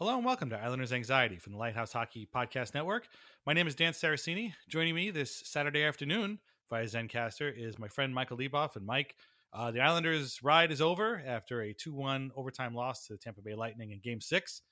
Hello 0.00 0.16
and 0.16 0.24
welcome 0.24 0.48
to 0.48 0.56
Islanders 0.56 0.94
Anxiety 0.94 1.36
from 1.36 1.52
the 1.52 1.58
Lighthouse 1.58 1.92
Hockey 1.92 2.26
Podcast 2.34 2.72
Network. 2.72 3.06
My 3.44 3.52
name 3.52 3.66
is 3.66 3.74
Dan 3.74 3.92
Saraceni. 3.92 4.54
Joining 4.66 4.94
me 4.94 5.10
this 5.10 5.42
Saturday 5.44 5.84
afternoon 5.84 6.38
via 6.70 6.86
Zencastr 6.86 7.52
is 7.54 7.78
my 7.78 7.86
friend 7.86 8.14
Michael 8.14 8.38
Leboff. 8.38 8.76
And 8.76 8.86
Mike, 8.86 9.14
uh, 9.52 9.70
the 9.70 9.82
Islanders' 9.82 10.42
ride 10.42 10.72
is 10.72 10.80
over 10.80 11.22
after 11.26 11.60
a 11.60 11.74
2 11.74 11.92
1 11.92 12.30
overtime 12.34 12.74
loss 12.74 13.08
to 13.08 13.12
the 13.12 13.18
Tampa 13.18 13.42
Bay 13.42 13.54
Lightning 13.54 13.90
in 13.90 14.00
game 14.00 14.22
six. 14.22 14.62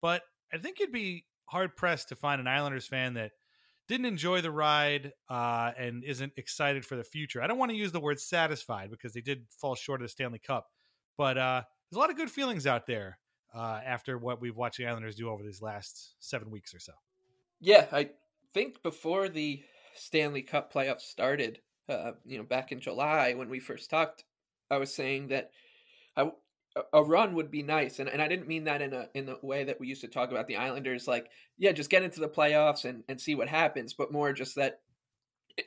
But 0.00 0.22
I 0.54 0.56
think 0.56 0.80
you'd 0.80 0.90
be 0.90 1.26
hard 1.44 1.76
pressed 1.76 2.08
to 2.08 2.16
find 2.16 2.40
an 2.40 2.48
Islanders 2.48 2.86
fan 2.86 3.12
that 3.12 3.32
didn't 3.88 4.06
enjoy 4.06 4.40
the 4.40 4.50
ride 4.50 5.12
uh, 5.28 5.72
and 5.76 6.02
isn't 6.02 6.32
excited 6.38 6.86
for 6.86 6.96
the 6.96 7.04
future. 7.04 7.42
I 7.42 7.46
don't 7.46 7.58
want 7.58 7.72
to 7.72 7.76
use 7.76 7.92
the 7.92 8.00
word 8.00 8.20
satisfied 8.20 8.90
because 8.90 9.12
they 9.12 9.20
did 9.20 9.48
fall 9.50 9.74
short 9.74 10.00
of 10.00 10.06
the 10.06 10.08
Stanley 10.08 10.38
Cup, 10.38 10.66
but 11.18 11.36
uh, 11.36 11.60
there's 11.90 11.98
a 11.98 12.00
lot 12.00 12.08
of 12.08 12.16
good 12.16 12.30
feelings 12.30 12.66
out 12.66 12.86
there 12.86 13.18
uh, 13.54 13.80
after 13.84 14.18
what 14.18 14.40
we've 14.40 14.56
watched 14.56 14.78
the 14.78 14.86
Islanders 14.86 15.16
do 15.16 15.30
over 15.30 15.42
these 15.42 15.62
last 15.62 16.14
seven 16.20 16.50
weeks 16.50 16.74
or 16.74 16.78
so. 16.78 16.92
Yeah, 17.60 17.86
I 17.92 18.10
think 18.52 18.82
before 18.82 19.28
the 19.28 19.62
Stanley 19.94 20.42
Cup 20.42 20.72
playoffs 20.72 21.02
started, 21.02 21.60
uh, 21.88 22.12
you 22.24 22.38
know, 22.38 22.44
back 22.44 22.72
in 22.72 22.80
July 22.80 23.34
when 23.34 23.48
we 23.48 23.58
first 23.58 23.90
talked, 23.90 24.24
I 24.70 24.76
was 24.76 24.94
saying 24.94 25.28
that 25.28 25.50
I, 26.16 26.30
a 26.92 27.02
run 27.02 27.34
would 27.34 27.50
be 27.50 27.62
nice, 27.62 27.98
and, 27.98 28.08
and 28.08 28.20
I 28.20 28.28
didn't 28.28 28.48
mean 28.48 28.64
that 28.64 28.82
in 28.82 28.92
a 28.92 29.08
in 29.14 29.26
the 29.26 29.38
way 29.42 29.64
that 29.64 29.80
we 29.80 29.88
used 29.88 30.02
to 30.02 30.08
talk 30.08 30.30
about 30.30 30.46
the 30.46 30.56
Islanders, 30.56 31.08
like 31.08 31.30
yeah, 31.56 31.72
just 31.72 31.90
get 31.90 32.02
into 32.02 32.20
the 32.20 32.28
playoffs 32.28 32.84
and, 32.84 33.04
and 33.08 33.20
see 33.20 33.34
what 33.34 33.48
happens, 33.48 33.94
but 33.94 34.12
more 34.12 34.32
just 34.32 34.54
that 34.56 34.80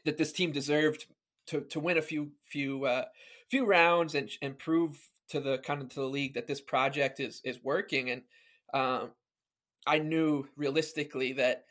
that 0.05 0.17
this 0.17 0.31
team 0.31 0.51
deserved 0.51 1.07
to, 1.47 1.61
to 1.61 1.79
win 1.79 1.97
a 1.97 2.01
few 2.01 2.31
few 2.43 2.85
uh, 2.85 3.05
few 3.49 3.65
rounds 3.65 4.15
and 4.15 4.29
and 4.41 4.57
prove 4.57 5.09
to 5.31 5.39
the 5.39 5.57
kind 5.59 5.81
of 5.81 5.89
to 5.89 5.99
the 5.99 6.05
league 6.05 6.35
that 6.35 6.47
this 6.47 6.61
project 6.61 7.19
is 7.19 7.41
is 7.43 7.63
working, 7.63 8.09
and 8.09 8.21
um, 8.73 9.11
I 9.85 9.99
knew 9.99 10.47
realistically 10.55 11.33
that 11.33 11.65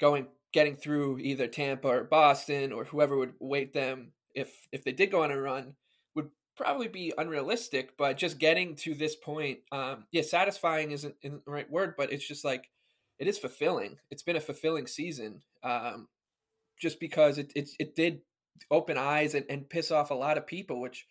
going 0.00 0.26
getting 0.52 0.76
through 0.76 1.18
either 1.18 1.46
Tampa 1.46 1.88
or 1.88 2.04
Boston 2.04 2.72
or 2.72 2.84
whoever 2.84 3.16
would 3.16 3.34
wait 3.40 3.72
them 3.72 4.12
if 4.34 4.66
if 4.72 4.84
they 4.84 4.92
did 4.92 5.10
go 5.10 5.22
on 5.22 5.30
a 5.30 5.40
run 5.40 5.74
would 6.14 6.30
probably 6.56 6.88
be 6.88 7.12
unrealistic. 7.18 7.96
But 7.96 8.16
just 8.16 8.38
getting 8.38 8.74
to 8.76 8.94
this 8.94 9.16
point, 9.16 9.60
um, 9.72 10.04
yeah, 10.12 10.22
satisfying 10.22 10.90
isn't, 10.92 11.14
isn't 11.22 11.44
the 11.44 11.50
right 11.50 11.70
word, 11.70 11.94
but 11.96 12.12
it's 12.12 12.26
just 12.26 12.44
like 12.44 12.70
it 13.18 13.28
is 13.28 13.38
fulfilling. 13.38 13.98
It's 14.10 14.22
been 14.22 14.36
a 14.36 14.40
fulfilling 14.40 14.86
season, 14.86 15.42
um, 15.62 16.08
just 16.80 17.00
because 17.00 17.38
it, 17.38 17.52
it 17.54 17.70
it 17.78 17.94
did 17.94 18.20
open 18.70 18.96
eyes 18.96 19.34
and, 19.34 19.44
and 19.50 19.68
piss 19.68 19.90
off 19.90 20.10
a 20.10 20.14
lot 20.14 20.38
of 20.38 20.46
people, 20.46 20.80
which 20.80 21.06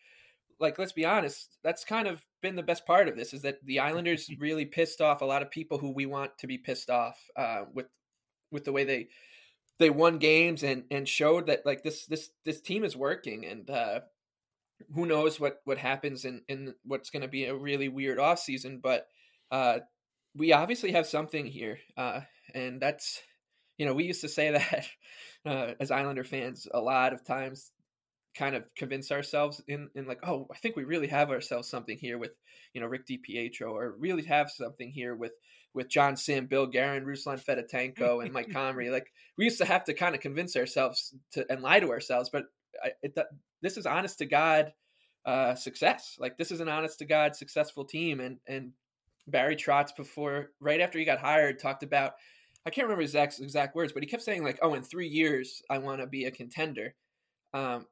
like 0.60 0.80
let's 0.80 0.94
be 0.94 1.06
honest, 1.06 1.58
that's 1.64 1.84
kind 1.84 2.08
of 2.08 2.26
been 2.42 2.56
the 2.56 2.64
best 2.64 2.86
part 2.86 3.08
of 3.08 3.16
this 3.16 3.34
is 3.34 3.42
that 3.42 3.64
the 3.64 3.80
Islanders 3.80 4.30
really 4.40 4.66
pissed 4.66 5.02
off 5.02 5.22
a 5.22 5.26
lot 5.26 5.42
of 5.42 5.52
people 5.52 5.78
who 5.78 5.92
we 5.92 6.06
want 6.06 6.38
to 6.40 6.48
be 6.48 6.58
pissed 6.58 6.90
off 6.90 7.20
uh, 7.36 7.64
with 7.74 7.88
with 8.52 8.66
the 8.66 8.72
way 8.72 8.84
they 8.84 9.08
they 9.80 9.90
won 9.90 10.18
games 10.18 10.64
and 10.64 10.84
and 10.90 11.08
showed 11.08 11.48
that 11.48 11.66
like 11.66 11.84
this 11.84 12.06
this 12.06 12.30
this 12.46 12.62
team 12.62 12.84
is 12.84 12.96
working 12.96 13.46
and 13.46 13.70
uh, 13.70 14.00
who 14.94 15.06
knows 15.06 15.40
what 15.40 15.62
what 15.66 15.78
happens 15.78 16.26
in 16.26 16.42
in 16.48 16.76
what's 16.84 17.10
going 17.10 17.22
to 17.22 17.28
be 17.28 17.46
a 17.46 17.56
really 17.56 17.90
weird 17.90 18.20
off 18.20 18.40
season, 18.40 18.80
but 18.82 19.08
uh, 19.52 19.80
we 20.36 20.54
obviously 20.54 20.92
have 20.92 21.08
something 21.08 21.46
here, 21.46 21.80
uh, 21.98 22.22
and 22.54 22.82
that's 22.82 23.22
you 23.78 23.86
know 23.86 23.94
we 23.94 24.06
used 24.06 24.22
to 24.22 24.30
say 24.30 24.52
that 24.52 24.88
uh, 25.46 25.74
as 25.80 25.92
Islander 25.92 26.24
fans 26.24 26.68
a 26.74 26.80
lot 26.80 27.14
of 27.14 27.26
times 27.26 27.72
kind 28.36 28.56
of 28.56 28.64
convince 28.76 29.12
ourselves 29.12 29.62
in, 29.68 29.90
in 29.96 30.06
like, 30.08 30.20
oh, 30.24 30.48
I 30.52 30.58
think 30.58 30.76
we 30.76 30.84
really 30.84 31.08
have 31.08 31.32
ourselves 31.32 31.70
something 31.70 31.98
here 31.98 32.18
with, 32.18 32.38
you 32.74 32.82
know, 32.82 32.88
Rick 32.88 33.08
DiPietro, 33.08 33.72
or 33.72 33.96
really 33.98 34.24
have 34.26 34.52
something 34.52 34.92
here 34.92 35.16
with 35.16 35.34
with 35.74 35.90
Jon 35.90 36.16
Sim, 36.16 36.48
Bill 36.48 36.68
Guerin, 36.68 37.06
Ruslan 37.06 37.44
Fedotenko, 37.44 38.24
and 38.24 38.32
Mike 38.32 38.50
Comrie. 38.54 38.92
Like 38.92 39.12
we 39.38 39.46
used 39.46 39.58
to 39.60 39.66
have 39.66 39.84
to 39.86 39.94
kind 39.94 40.16
of 40.16 40.22
convince 40.22 40.56
ourselves 40.56 41.14
to 41.32 41.46
and 41.50 41.62
lie 41.62 41.80
to 41.80 41.90
ourselves, 41.92 42.30
but 42.32 42.46
I, 42.84 42.92
it, 43.02 43.18
this 43.62 43.78
is 43.78 43.86
honest 43.86 44.20
to 44.20 44.26
God 44.26 44.74
uh, 45.26 45.56
success. 45.56 46.18
Like 46.20 46.38
this 46.38 46.52
is 46.52 46.60
an 46.60 46.70
honest 46.70 47.00
to 47.00 47.06
God 47.06 47.36
successful 47.36 47.86
team, 47.86 48.20
and 48.20 48.38
and 48.48 48.72
Barry 49.28 49.56
Trotz 49.56 49.96
before 49.96 50.52
right 50.60 50.82
after 50.82 51.00
he 51.00 51.06
got 51.06 51.20
hired 51.20 51.60
talked 51.60 51.84
about. 51.84 52.14
I 52.68 52.72
can't 52.72 52.86
remember 52.86 53.04
his 53.04 53.12
exact, 53.12 53.40
exact 53.40 53.76
words, 53.76 53.94
but 53.94 54.02
he 54.02 54.08
kept 54.08 54.24
saying 54.24 54.44
like, 54.44 54.60
"Oh, 54.62 54.74
in 54.74 54.84
three 54.84 55.08
years, 55.08 55.62
I 55.70 55.78
want 55.78 56.02
to 56.02 56.08
be 56.08 56.26
a 56.26 56.32
contender." 56.32 56.96
Um, 57.54 57.86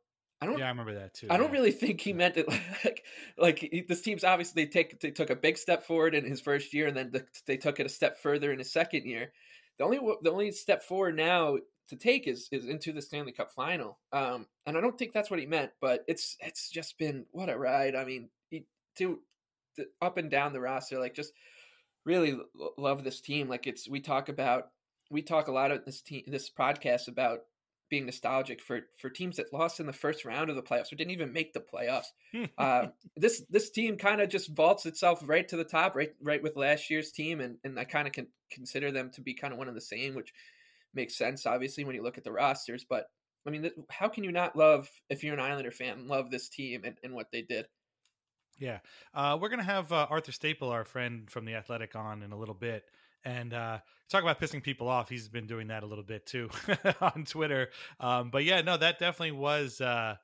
I 0.44 0.46
don't. 0.46 0.60
Yeah, 0.60 0.66
I 0.66 0.70
remember 0.70 0.96
that 0.96 1.14
too. 1.14 1.28
I 1.30 1.38
don't 1.38 1.52
really 1.52 1.72
think 1.72 2.02
he 2.02 2.12
meant 2.12 2.36
it 2.36 2.48
like 2.84 3.06
like 3.38 3.86
this 3.88 4.02
team's 4.02 4.26
obviously 4.26 4.66
they 4.66 4.70
take 4.70 5.00
they 5.00 5.12
took 5.12 5.30
a 5.30 5.36
big 5.36 5.58
step 5.58 5.84
forward 5.86 6.14
in 6.14 6.26
his 6.26 6.42
first 6.42 6.74
year, 6.74 6.88
and 6.88 6.98
then 6.98 7.12
the, 7.12 7.26
they 7.48 7.56
took 7.56 7.80
it 7.80 7.86
a 7.86 7.90
step 7.90 8.20
further 8.20 8.52
in 8.52 8.60
his 8.60 8.72
second 8.72 9.06
year. 9.06 9.32
The 9.78 9.86
only 9.86 10.00
the 10.22 10.32
only 10.32 10.52
step 10.52 10.84
forward 10.84 11.16
now 11.16 11.60
to 11.88 11.96
take 11.96 12.28
is 12.28 12.50
is 12.52 12.68
into 12.68 12.92
the 12.92 13.02
Stanley 13.02 13.32
Cup 13.32 13.54
final. 13.54 14.00
Um, 14.12 14.48
and 14.66 14.78
I 14.78 14.82
don't 14.82 14.98
think 14.98 15.14
that's 15.14 15.32
what 15.32 15.40
he 15.40 15.46
meant, 15.46 15.72
but 15.80 16.04
it's 16.08 16.36
it's 16.42 16.70
just 16.70 16.98
been 16.98 17.26
what 17.32 17.50
a 17.50 17.58
ride. 17.58 17.96
I 17.96 18.04
mean, 18.04 18.30
he, 18.50 18.66
to, 18.98 19.20
to 19.78 19.86
up 20.02 20.18
and 20.18 20.30
down 20.30 20.52
the 20.52 20.60
roster, 20.60 21.00
like 21.00 21.16
just 21.16 21.32
really 22.06 22.38
love 22.78 23.06
this 23.06 23.22
team. 23.22 23.48
Like 23.48 23.66
it's 23.66 23.88
we 23.88 24.02
talk 24.02 24.28
about 24.28 24.72
we 25.10 25.22
talk 25.22 25.48
a 25.48 25.54
lot 25.54 25.72
of 25.72 25.86
this 25.86 26.02
team 26.02 26.24
this 26.28 26.50
podcast 26.50 27.08
about 27.08 27.40
being 27.94 28.08
nostalgic 28.08 28.60
for 28.60 28.82
for 28.98 29.08
teams 29.08 29.38
that 29.38 29.54
lost 29.54 29.80
in 29.80 29.86
the 29.86 29.94
first 29.94 30.26
round 30.26 30.50
of 30.50 30.56
the 30.56 30.64
playoffs 30.64 30.92
or 30.92 30.96
didn't 30.96 31.12
even 31.12 31.32
make 31.32 31.54
the 31.54 31.60
playoffs. 31.60 32.08
uh, 32.58 32.88
this 33.16 33.44
this 33.52 33.70
team 33.70 33.98
kind 33.98 34.20
of 34.20 34.30
just 34.30 34.50
vaults 34.50 34.88
itself 34.88 35.22
right 35.28 35.48
to 35.48 35.56
the 35.56 35.64
top, 35.64 35.96
right 35.96 36.12
right 36.20 36.42
with 36.42 36.56
last 36.56 36.90
year's 36.90 37.12
team, 37.12 37.40
and 37.40 37.58
and 37.64 37.80
I 37.80 37.84
kind 37.84 38.08
of 38.08 38.14
can 38.14 38.26
consider 38.50 38.92
them 38.92 39.12
to 39.12 39.22
be 39.22 39.36
kind 39.36 39.54
of 39.54 39.60
one 39.60 39.68
of 39.68 39.76
the 39.76 39.82
same, 39.82 40.16
which 40.16 40.34
makes 40.96 41.16
sense 41.16 41.46
obviously 41.46 41.84
when 41.84 41.96
you 41.96 42.02
look 42.02 42.18
at 42.18 42.24
the 42.24 42.32
rosters. 42.32 42.84
But 42.84 43.12
I 43.46 43.52
mean, 43.52 43.70
how 43.92 44.10
can 44.10 44.24
you 44.24 44.32
not 44.32 44.56
love 44.56 44.90
if 45.12 45.24
you're 45.24 45.36
an 45.36 45.40
Islander 45.40 45.70
fan, 45.70 46.08
love 46.08 46.32
this 46.32 46.50
team 46.50 46.82
and, 46.84 46.98
and 47.04 47.14
what 47.14 47.32
they 47.32 47.44
did? 47.44 47.68
Yeah, 48.58 48.80
uh, 49.14 49.38
we're 49.40 49.50
gonna 49.50 49.62
have 49.62 49.92
uh, 49.94 50.08
Arthur 50.10 50.32
Staple, 50.32 50.70
our 50.70 50.84
friend 50.84 51.30
from 51.30 51.46
the 51.46 51.54
Athletic, 51.54 51.96
on 51.96 52.24
in 52.24 52.32
a 52.32 52.38
little 52.38 52.56
bit 52.56 52.86
and 53.26 53.54
uh, 53.54 53.80
talk 54.10 54.24
about 54.24 54.40
pissing 54.40 54.62
people 54.62 54.88
off. 54.88 55.10
He's 55.10 55.28
been 55.28 55.48
doing 55.48 55.68
that 55.68 55.84
a 55.84 55.86
little 55.86 56.04
bit 56.04 56.26
too 56.26 56.50
on 57.02 57.26
Twitter. 57.26 57.70
Um, 58.00 58.30
but 58.30 58.44
yeah, 58.44 58.62
no, 58.62 58.78
that 58.78 59.00
definitely 59.00 59.32
was 59.32 59.82
uh, 59.82 60.16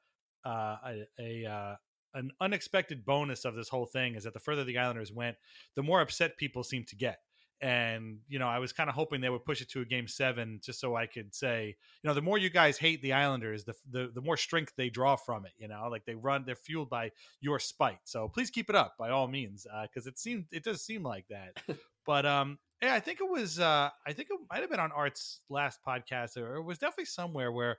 uh, 0.46 0.76
a, 0.86 1.08
a 1.20 1.46
uh, 1.46 1.76
an 2.14 2.32
unexpected 2.42 3.06
bonus 3.06 3.46
of 3.46 3.56
this 3.56 3.70
whole 3.70 3.86
thing. 3.86 4.16
Is 4.16 4.24
that 4.24 4.34
the 4.34 4.40
further 4.40 4.64
the 4.64 4.78
Islanders 4.78 5.12
went, 5.12 5.38
the 5.76 5.84
more 5.84 6.02
upset 6.02 6.38
people 6.38 6.64
seemed 6.64 6.88
to 6.88 6.96
get. 6.96 7.20
And 7.62 8.20
you 8.30 8.40
know, 8.40 8.48
I 8.48 8.60
was 8.60 8.72
kind 8.72 8.90
of 8.90 8.96
hoping 8.96 9.20
they 9.20 9.30
would 9.30 9.44
push 9.44 9.62
it 9.62 9.70
to 9.72 9.82
a 9.82 9.86
game 9.86 10.08
seven, 10.08 10.62
just 10.64 10.80
so 10.80 10.96
I 10.96 11.08
could 11.08 11.36
say, 11.36 11.76
you 12.02 12.08
know, 12.08 12.14
the 12.14 12.22
more 12.22 12.38
you 12.38 12.50
guys 12.50 12.78
hate 12.78 13.02
the 13.02 13.12
Islanders, 13.12 13.66
the 13.66 13.74
the, 13.92 14.12
the 14.14 14.22
more 14.22 14.38
strength 14.38 14.74
they 14.78 14.90
draw 14.90 15.18
from 15.18 15.46
it. 15.46 15.52
You 15.58 15.68
know, 15.68 15.88
like 15.92 16.06
they 16.06 16.16
run, 16.16 16.44
they're 16.46 16.56
fueled 16.56 16.90
by 16.90 17.12
your 17.42 17.60
spite. 17.60 18.00
So 18.06 18.30
please 18.30 18.50
keep 18.50 18.70
it 18.70 18.76
up 18.78 18.96
by 18.98 19.10
all 19.10 19.28
means, 19.28 19.68
because 19.84 20.08
uh, 20.08 20.12
it 20.12 20.20
seemed 20.20 20.46
it 20.52 20.64
does 20.64 20.82
seem 20.82 21.04
like 21.04 21.26
that. 21.30 21.62
but 22.06 22.26
um, 22.26 22.60
yeah, 22.82 22.94
I 22.94 23.00
think 23.00 23.20
it 23.20 23.30
was. 23.30 23.60
Uh, 23.60 23.90
I 24.06 24.14
think 24.14 24.30
it 24.32 24.40
might 24.50 24.62
have 24.62 24.70
been 24.70 24.80
on 24.80 24.92
Art's 24.92 25.42
last 25.50 25.80
podcast, 25.86 26.38
or 26.38 26.56
it 26.56 26.64
was 26.64 26.78
definitely 26.78 27.06
somewhere 27.06 27.52
where, 27.52 27.78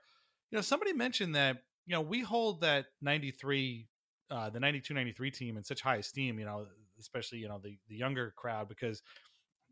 you 0.50 0.56
know, 0.56 0.62
somebody 0.62 0.92
mentioned 0.92 1.34
that 1.36 1.58
you 1.86 1.94
know 1.94 2.02
we 2.02 2.20
hold 2.20 2.60
that 2.60 2.86
'93, 3.00 3.88
uh, 4.30 4.50
the 4.50 4.60
'92 4.60 4.92
'93 4.92 5.30
team 5.30 5.56
in 5.56 5.64
such 5.64 5.80
high 5.80 5.96
esteem. 5.96 6.38
You 6.38 6.44
know, 6.44 6.66
especially 6.98 7.38
you 7.38 7.48
know 7.48 7.58
the 7.62 7.78
the 7.88 7.96
younger 7.96 8.34
crowd 8.36 8.68
because 8.68 9.02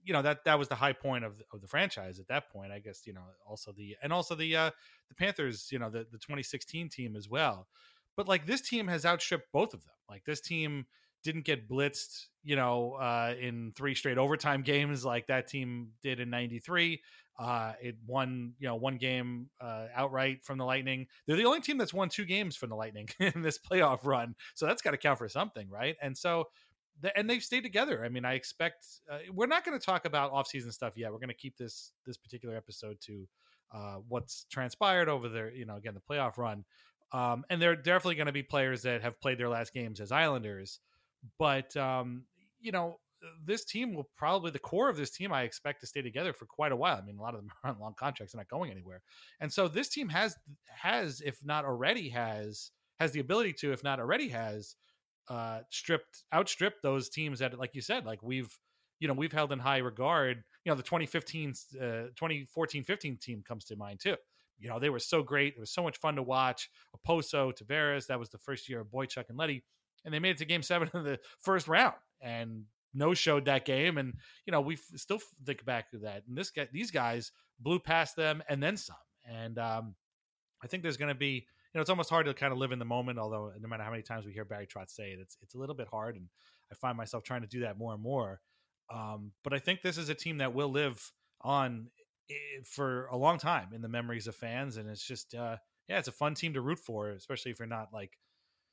you 0.02 0.14
know 0.14 0.22
that 0.22 0.44
that 0.44 0.58
was 0.58 0.68
the 0.68 0.74
high 0.74 0.94
point 0.94 1.24
of 1.24 1.42
of 1.52 1.60
the 1.60 1.68
franchise 1.68 2.18
at 2.18 2.28
that 2.28 2.50
point. 2.50 2.72
I 2.72 2.78
guess 2.78 3.06
you 3.06 3.12
know 3.12 3.24
also 3.46 3.72
the 3.72 3.96
and 4.02 4.12
also 4.12 4.34
the 4.34 4.56
uh, 4.56 4.70
the 5.08 5.14
Panthers. 5.14 5.68
You 5.70 5.78
know 5.78 5.90
the 5.90 6.06
the 6.10 6.18
2016 6.18 6.88
team 6.88 7.16
as 7.16 7.28
well. 7.28 7.68
But 8.16 8.28
like 8.28 8.46
this 8.46 8.62
team 8.62 8.88
has 8.88 9.04
outstripped 9.04 9.52
both 9.52 9.74
of 9.74 9.84
them. 9.84 9.94
Like 10.08 10.24
this 10.24 10.40
team 10.40 10.86
didn't 11.22 11.44
get 11.44 11.68
blitzed, 11.68 12.26
you 12.42 12.56
know, 12.56 12.94
uh, 12.94 13.34
in 13.40 13.72
three 13.76 13.94
straight 13.94 14.18
overtime 14.18 14.62
games 14.64 15.04
like 15.04 15.26
that 15.28 15.48
team 15.48 15.90
did 16.02 16.20
in 16.20 16.30
'93. 16.30 17.00
Uh, 17.38 17.72
it 17.80 17.94
won, 18.04 18.52
you 18.58 18.66
know, 18.66 18.74
one 18.74 18.96
game 18.96 19.48
uh, 19.60 19.86
outright 19.94 20.44
from 20.44 20.58
the 20.58 20.64
Lightning. 20.64 21.06
They're 21.26 21.36
the 21.36 21.44
only 21.44 21.60
team 21.60 21.78
that's 21.78 21.94
won 21.94 22.08
two 22.08 22.24
games 22.24 22.56
from 22.56 22.68
the 22.68 22.74
Lightning 22.74 23.08
in 23.20 23.42
this 23.42 23.58
playoff 23.58 24.04
run, 24.04 24.34
so 24.54 24.66
that's 24.66 24.82
got 24.82 24.90
to 24.90 24.96
count 24.96 25.18
for 25.18 25.28
something, 25.28 25.68
right? 25.70 25.96
And 26.02 26.18
so, 26.18 26.48
the, 27.00 27.16
and 27.16 27.30
they've 27.30 27.42
stayed 27.42 27.62
together. 27.62 28.04
I 28.04 28.08
mean, 28.08 28.24
I 28.24 28.34
expect 28.34 28.84
uh, 29.10 29.18
we're 29.32 29.46
not 29.46 29.64
going 29.64 29.78
to 29.78 29.84
talk 29.84 30.04
about 30.04 30.32
offseason 30.32 30.72
stuff 30.72 30.94
yet. 30.96 31.12
We're 31.12 31.18
going 31.18 31.28
to 31.28 31.34
keep 31.34 31.56
this 31.56 31.92
this 32.04 32.16
particular 32.16 32.56
episode 32.56 32.96
to 33.02 33.28
uh, 33.72 33.96
what's 34.08 34.46
transpired 34.50 35.08
over 35.08 35.28
there. 35.28 35.52
You 35.52 35.66
know, 35.66 35.76
again, 35.76 35.94
the 35.94 36.00
playoff 36.00 36.38
run. 36.38 36.64
Um, 37.12 37.44
and 37.48 37.62
there 37.62 37.70
are 37.70 37.76
definitely 37.76 38.16
going 38.16 38.26
to 38.26 38.32
be 38.32 38.42
players 38.42 38.82
that 38.82 39.02
have 39.02 39.20
played 39.20 39.38
their 39.38 39.48
last 39.48 39.72
games 39.72 40.00
as 40.00 40.12
Islanders 40.12 40.80
but 41.38 41.76
um, 41.76 42.24
you 42.60 42.72
know, 42.72 42.98
this 43.44 43.64
team 43.64 43.94
will 43.94 44.08
probably 44.16 44.50
the 44.50 44.58
core 44.58 44.88
of 44.88 44.96
this 44.96 45.10
team 45.10 45.32
I 45.32 45.42
expect 45.42 45.80
to 45.80 45.86
stay 45.86 46.02
together 46.02 46.32
for 46.32 46.46
quite 46.46 46.72
a 46.72 46.76
while. 46.76 46.96
I 46.96 47.04
mean, 47.04 47.18
a 47.18 47.22
lot 47.22 47.34
of 47.34 47.40
them 47.40 47.50
are 47.64 47.70
on 47.70 47.80
long 47.80 47.94
contracts 47.94 48.34
and 48.34 48.38
not 48.38 48.48
going 48.48 48.70
anywhere. 48.70 49.02
And 49.40 49.52
so 49.52 49.68
this 49.68 49.88
team 49.88 50.08
has 50.08 50.36
has, 50.68 51.20
if 51.24 51.44
not 51.44 51.64
already 51.64 52.08
has, 52.10 52.70
has 53.00 53.12
the 53.12 53.20
ability 53.20 53.54
to, 53.54 53.72
if 53.72 53.82
not 53.82 54.00
already 54.00 54.28
has, 54.28 54.76
uh, 55.28 55.60
stripped 55.70 56.24
outstripped 56.32 56.82
those 56.82 57.08
teams 57.08 57.38
that, 57.40 57.58
like 57.58 57.74
you 57.74 57.82
said, 57.82 58.06
like 58.06 58.22
we've 58.22 58.56
you 59.00 59.08
know 59.08 59.14
we've 59.14 59.32
held 59.32 59.52
in 59.52 59.58
high 59.58 59.78
regard. 59.78 60.42
You 60.64 60.72
know, 60.72 60.76
the 60.76 60.82
2015, 60.82 61.54
uh, 61.76 61.84
2014, 62.16 62.84
15 62.84 63.16
team 63.16 63.42
comes 63.46 63.64
to 63.66 63.76
mind 63.76 64.00
too. 64.00 64.16
You 64.58 64.68
know, 64.68 64.78
they 64.78 64.90
were 64.90 64.98
so 64.98 65.22
great. 65.22 65.54
It 65.54 65.60
was 65.60 65.70
so 65.70 65.82
much 65.82 65.98
fun 65.98 66.16
to 66.16 66.22
watch. 66.22 66.68
Okposo, 66.96 67.52
Tavares, 67.56 68.08
that 68.08 68.18
was 68.18 68.28
the 68.28 68.38
first 68.38 68.68
year 68.68 68.80
of 68.80 68.88
Boychuk 68.88 69.28
and 69.28 69.38
Leddy 69.38 69.62
and 70.04 70.12
they 70.12 70.18
made 70.18 70.30
it 70.30 70.38
to 70.38 70.44
game 70.44 70.62
seven 70.62 70.90
of 70.94 71.04
the 71.04 71.18
first 71.40 71.68
round 71.68 71.94
and 72.20 72.64
no 72.94 73.14
showed 73.14 73.44
that 73.46 73.64
game. 73.64 73.98
And, 73.98 74.14
you 74.46 74.52
know, 74.52 74.60
we 74.60 74.76
still 74.96 75.20
think 75.44 75.64
back 75.64 75.90
to 75.90 75.98
that. 75.98 76.24
And 76.26 76.36
this 76.36 76.50
guy, 76.50 76.68
these 76.72 76.90
guys 76.90 77.32
blew 77.60 77.78
past 77.78 78.16
them 78.16 78.42
and 78.48 78.62
then 78.62 78.76
some. 78.76 78.96
And 79.28 79.58
um, 79.58 79.94
I 80.62 80.66
think 80.66 80.82
there's 80.82 80.96
going 80.96 81.12
to 81.12 81.18
be, 81.18 81.28
you 81.28 81.74
know, 81.74 81.80
it's 81.80 81.90
almost 81.90 82.10
hard 82.10 82.26
to 82.26 82.34
kind 82.34 82.52
of 82.52 82.58
live 82.58 82.72
in 82.72 82.78
the 82.78 82.84
moment. 82.84 83.18
Although 83.18 83.52
no 83.60 83.68
matter 83.68 83.82
how 83.82 83.90
many 83.90 84.02
times 84.02 84.24
we 84.24 84.32
hear 84.32 84.44
Barry 84.44 84.66
Trotz 84.66 84.90
say 84.90 85.10
it, 85.10 85.18
it's, 85.20 85.36
it's 85.42 85.54
a 85.54 85.58
little 85.58 85.74
bit 85.74 85.88
hard. 85.90 86.16
And 86.16 86.26
I 86.72 86.74
find 86.74 86.96
myself 86.96 87.24
trying 87.24 87.42
to 87.42 87.46
do 87.46 87.60
that 87.60 87.78
more 87.78 87.92
and 87.92 88.02
more. 88.02 88.40
Um, 88.92 89.32
but 89.44 89.52
I 89.52 89.58
think 89.58 89.82
this 89.82 89.98
is 89.98 90.08
a 90.08 90.14
team 90.14 90.38
that 90.38 90.54
will 90.54 90.70
live 90.70 91.12
on 91.42 91.88
eh, 92.30 92.34
for 92.64 93.06
a 93.06 93.16
long 93.16 93.38
time 93.38 93.68
in 93.74 93.82
the 93.82 93.88
memories 93.88 94.26
of 94.26 94.34
fans. 94.34 94.78
And 94.78 94.88
it's 94.88 95.06
just, 95.06 95.34
uh, 95.34 95.56
yeah, 95.88 95.98
it's 95.98 96.08
a 96.08 96.12
fun 96.12 96.34
team 96.34 96.54
to 96.54 96.60
root 96.60 96.78
for, 96.78 97.10
especially 97.10 97.50
if 97.50 97.58
you're 97.58 97.68
not 97.68 97.88
like 97.92 98.12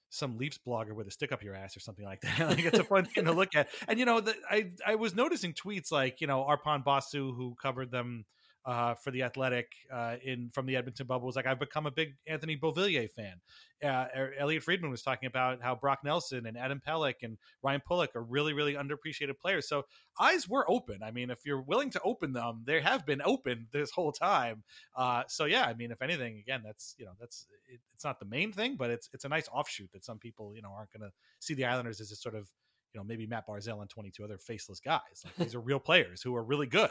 some 0.09 0.37
Leafs 0.37 0.59
blogger 0.65 0.93
with 0.93 1.07
a 1.07 1.11
stick 1.11 1.31
up 1.31 1.43
your 1.43 1.55
ass 1.55 1.75
or 1.75 1.79
something 1.79 2.05
like 2.05 2.21
that. 2.21 2.39
like 2.49 2.65
it's 2.65 2.79
a 2.79 2.83
fun 2.83 3.05
thing 3.05 3.25
to 3.25 3.31
look 3.33 3.55
at. 3.55 3.69
And 3.87 3.99
you 3.99 4.05
know, 4.05 4.21
the, 4.21 4.35
I 4.49 4.71
I 4.85 4.95
was 4.95 5.15
noticing 5.15 5.53
tweets 5.53 5.91
like 5.91 6.21
you 6.21 6.27
know 6.27 6.43
Arpon 6.43 6.83
Basu 6.83 7.33
who 7.33 7.55
covered 7.61 7.91
them 7.91 8.25
uh, 8.65 8.95
for 8.95 9.11
the 9.11 9.21
Athletic 9.21 9.71
uh, 9.93 10.15
in 10.23 10.49
from 10.49 10.65
the 10.65 10.75
Edmonton 10.75 11.05
bubble 11.05 11.27
was 11.27 11.35
like, 11.35 11.45
I've 11.45 11.59
become 11.59 11.85
a 11.85 11.91
big 11.91 12.15
Anthony 12.25 12.57
Beauvillier 12.57 13.09
fan. 13.09 13.35
Uh, 13.83 14.07
er, 14.15 14.33
Elliotte 14.39 14.63
Friedman 14.63 14.89
was 14.89 15.03
talking 15.03 15.27
about 15.27 15.61
how 15.61 15.75
Brock 15.75 15.99
Nelson 16.03 16.47
and 16.47 16.57
Adam 16.57 16.81
Pelech 16.85 17.21
and 17.21 17.37
Ryan 17.61 17.81
Pulock 17.87 18.15
are 18.15 18.23
really, 18.23 18.53
really 18.53 18.73
underappreciated 18.73 19.37
players. 19.39 19.67
So 19.67 19.83
eyes 20.19 20.49
were 20.49 20.69
open. 20.69 21.03
I 21.03 21.11
mean, 21.11 21.29
if 21.29 21.45
you're 21.45 21.61
willing 21.61 21.91
to 21.91 22.01
open 22.03 22.33
them, 22.33 22.63
they 22.65 22.81
have 22.81 23.05
been 23.05 23.21
open 23.23 23.67
this 23.71 23.91
whole 23.91 24.11
time. 24.11 24.63
Uh, 24.95 25.23
so 25.27 25.45
yeah, 25.45 25.65
I 25.65 25.75
mean, 25.75 25.91
if 25.91 26.01
anything, 26.01 26.39
again, 26.39 26.61
that's 26.65 26.95
you 26.97 27.05
know, 27.05 27.13
that's 27.19 27.45
it, 27.71 27.79
it's 27.93 28.03
not 28.03 28.19
the 28.19 28.25
main 28.25 28.51
thing, 28.51 28.77
but 28.77 28.89
it's 28.89 29.09
it's 29.13 29.25
a 29.25 29.29
nice 29.29 29.47
offshoot 29.51 29.91
that 29.93 30.03
some 30.03 30.17
people 30.17 30.55
you 30.55 30.63
know 30.63 30.71
aren't 30.75 30.91
going 30.91 31.07
to 31.07 31.13
see 31.39 31.53
the 31.53 31.65
Islanders 31.65 32.01
as 32.01 32.11
a 32.11 32.15
sort 32.15 32.33
of 32.33 32.49
you 32.93 32.99
know 32.99 33.03
maybe 33.03 33.27
Matt 33.27 33.47
Barzal 33.47 33.81
and 33.81 33.89
22 33.89 34.23
other 34.23 34.39
faceless 34.39 34.79
guys. 34.79 35.01
Like 35.23 35.35
these 35.35 35.53
are 35.53 35.59
real 35.59 35.79
players 35.79 36.23
who 36.23 36.35
are 36.35 36.43
really 36.43 36.67
good 36.67 36.89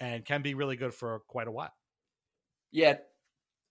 and 0.00 0.24
can 0.24 0.42
be 0.42 0.54
really 0.54 0.76
good 0.76 0.94
for 0.94 1.20
quite 1.28 1.48
a 1.48 1.52
while. 1.52 1.72
Yeah, 2.70 2.96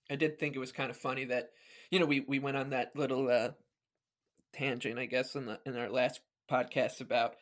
I 0.09 0.15
did 0.15 0.39
think 0.39 0.55
it 0.55 0.59
was 0.59 0.71
kind 0.71 0.89
of 0.89 0.97
funny 0.97 1.25
that 1.25 1.51
you 1.89 1.99
know 1.99 2.05
we 2.05 2.21
we 2.21 2.39
went 2.39 2.57
on 2.57 2.69
that 2.71 2.95
little 2.95 3.29
uh, 3.29 3.51
tangent, 4.53 4.99
I 4.99 5.05
guess, 5.05 5.35
in 5.35 5.45
the 5.45 5.59
in 5.65 5.77
our 5.77 5.89
last 5.89 6.21
podcast 6.49 7.01
about 7.01 7.35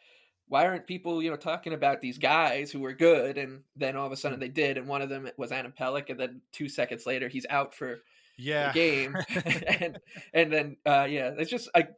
why 0.48 0.66
aren't 0.66 0.88
people 0.88 1.22
you 1.22 1.30
know 1.30 1.38
talking 1.38 1.74
about 1.74 2.02
these 2.02 2.18
guys 2.18 2.72
who 2.72 2.80
were 2.80 2.94
good, 2.94 3.38
and 3.38 3.62
then 3.76 3.96
all 3.96 4.06
of 4.06 4.12
a 4.12 4.18
sudden 4.18 4.38
mm. 4.38 4.42
they 4.42 4.50
did, 4.50 4.78
and 4.78 4.88
one 4.88 5.02
of 5.02 5.10
them 5.10 5.30
was 5.38 5.52
Adam 5.52 5.74
Pelech, 5.78 6.10
and 6.10 6.20
then 6.20 6.42
two 6.52 6.70
seconds 6.70 7.06
later 7.06 7.28
he's 7.28 7.46
out 7.50 7.74
for 7.74 8.00
yeah 8.38 8.72
game, 8.74 9.16
and 9.80 10.00
and 10.34 10.52
then 10.52 10.78
uh, 10.86 11.08
yeah, 11.10 11.32
it's 11.38 11.52
just 11.52 11.70
like 11.76 11.92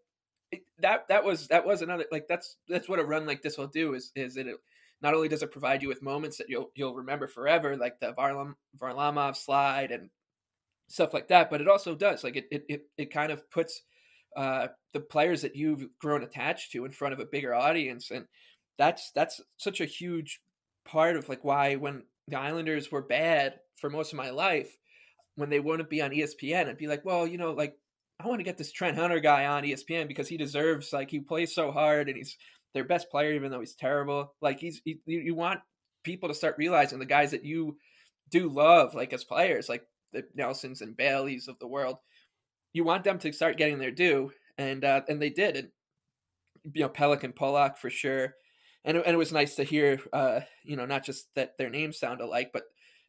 that 0.80 1.08
that 1.08 1.24
was 1.24 1.48
that 1.48 1.66
was 1.66 1.82
another 1.82 2.06
like 2.12 2.28
that's 2.28 2.58
that's 2.68 2.90
what 2.90 3.00
a 3.00 3.04
run 3.04 3.26
like 3.26 3.42
this 3.42 3.58
will 3.58 3.68
do 3.68 3.94
is 3.94 4.12
is 4.16 4.38
it 4.38 4.48
not 5.02 5.14
only 5.14 5.28
does 5.28 5.44
it 5.44 5.52
provide 5.52 5.82
you 5.82 5.88
with 5.88 6.02
moments 6.02 6.38
that 6.38 6.50
you'll 6.50 6.72
you'll 6.76 6.96
remember 6.96 7.28
forever, 7.28 7.76
like 7.78 8.00
the 8.00 8.14
Varlam, 8.14 8.54
Varlamov 8.80 9.36
slide 9.36 9.92
and 9.92 10.10
stuff 10.88 11.14
like 11.14 11.30
that, 11.30 11.50
but 11.50 11.62
it 11.62 11.68
also 11.68 11.96
does 11.96 12.24
like 12.24 12.36
it 12.36 12.46
it 12.52 12.66
it, 12.70 12.82
it 12.98 13.14
kind 13.14 13.32
of 13.32 13.50
puts 13.50 13.82
uh, 14.36 14.68
the 14.94 15.00
players 15.00 15.42
that 15.42 15.56
you've 15.56 15.88
grown 16.00 16.24
attached 16.24 16.72
to 16.72 16.86
in 16.86 16.92
front 16.92 17.14
of 17.14 17.20
a 17.20 17.26
bigger 17.26 17.54
audience, 17.54 18.12
and 18.12 18.26
that's 18.78 19.12
that's 19.14 19.42
such 19.58 19.82
a 19.82 19.86
huge 19.86 20.40
part 20.86 21.16
of 21.16 21.30
like 21.30 21.44
why 21.44 21.76
when 21.76 22.04
the 22.28 22.40
Islanders 22.40 22.92
were 22.92 23.02
bad 23.02 23.60
for 23.76 23.90
most 23.90 24.14
of 24.14 24.18
my 24.18 24.30
life, 24.30 24.76
when 25.36 25.50
they 25.50 25.60
wouldn't 25.60 25.90
be 25.90 26.02
on 26.02 26.12
ESPN, 26.12 26.70
I'd 26.70 26.78
be 26.78 26.88
like, 26.88 27.04
well, 27.04 27.26
you 27.26 27.38
know, 27.38 27.52
like 27.52 27.76
I 28.20 28.28
want 28.28 28.40
to 28.40 28.46
get 28.46 28.58
this 28.58 28.72
Trent 28.72 28.98
Hunter 28.98 29.20
guy 29.20 29.46
on 29.46 29.64
ESPN 29.64 30.08
because 30.08 30.28
he 30.28 30.38
deserves 30.38 30.94
like 30.94 31.10
he 31.10 31.20
plays 31.20 31.54
so 31.54 31.72
hard 31.72 32.08
and 32.08 32.18
he's 32.18 32.38
their 32.74 32.84
best 32.84 33.10
player, 33.10 33.34
even 33.34 33.52
though 33.52 33.60
he's 33.60 33.76
terrible. 33.76 34.34
Like 34.42 34.60
he's 34.60 34.82
he, 34.84 35.00
you 35.06 35.36
want 35.36 35.60
people 36.04 36.30
to 36.30 36.36
start 36.36 36.56
realizing 36.58 37.00
the 37.00 37.06
guys 37.06 37.32
that 37.32 37.46
you 37.46 37.78
do 38.30 38.50
love, 38.50 38.94
like 38.94 39.14
as 39.14 39.24
players, 39.24 39.70
like 39.70 39.84
the 40.14 40.24
Nelsons 40.36 40.82
and 40.82 40.96
Baileys 40.96 41.48
of 41.48 41.60
the 41.60 41.68
world. 41.68 41.98
You 42.74 42.84
want 42.84 43.04
them 43.04 43.20
to 43.20 43.34
start 43.34 43.58
getting 43.58 43.80
their 43.80 43.92
due, 43.92 44.32
and 44.58 44.84
uh, 44.84 45.02
and 45.08 45.22
they 45.22 45.30
did. 45.30 45.58
And 45.58 45.68
you 46.74 46.82
know, 46.82 46.90
Pelech 46.90 47.24
and 47.24 47.36
Pulock 47.36 47.78
for 47.78 47.90
sure. 47.90 48.36
And 48.84 48.98
it, 48.98 49.04
and 49.06 49.14
it 49.14 49.18
was 49.18 49.32
nice 49.32 49.56
to 49.56 49.64
hear, 49.64 50.00
uh, 50.12 50.42
you 50.64 50.76
know, 50.76 50.86
not 50.86 51.04
just 51.06 51.28
that 51.36 51.58
their 51.58 51.70
names 51.70 52.00
sound 52.00 52.22
alike, 52.22 52.50
but 52.52 52.64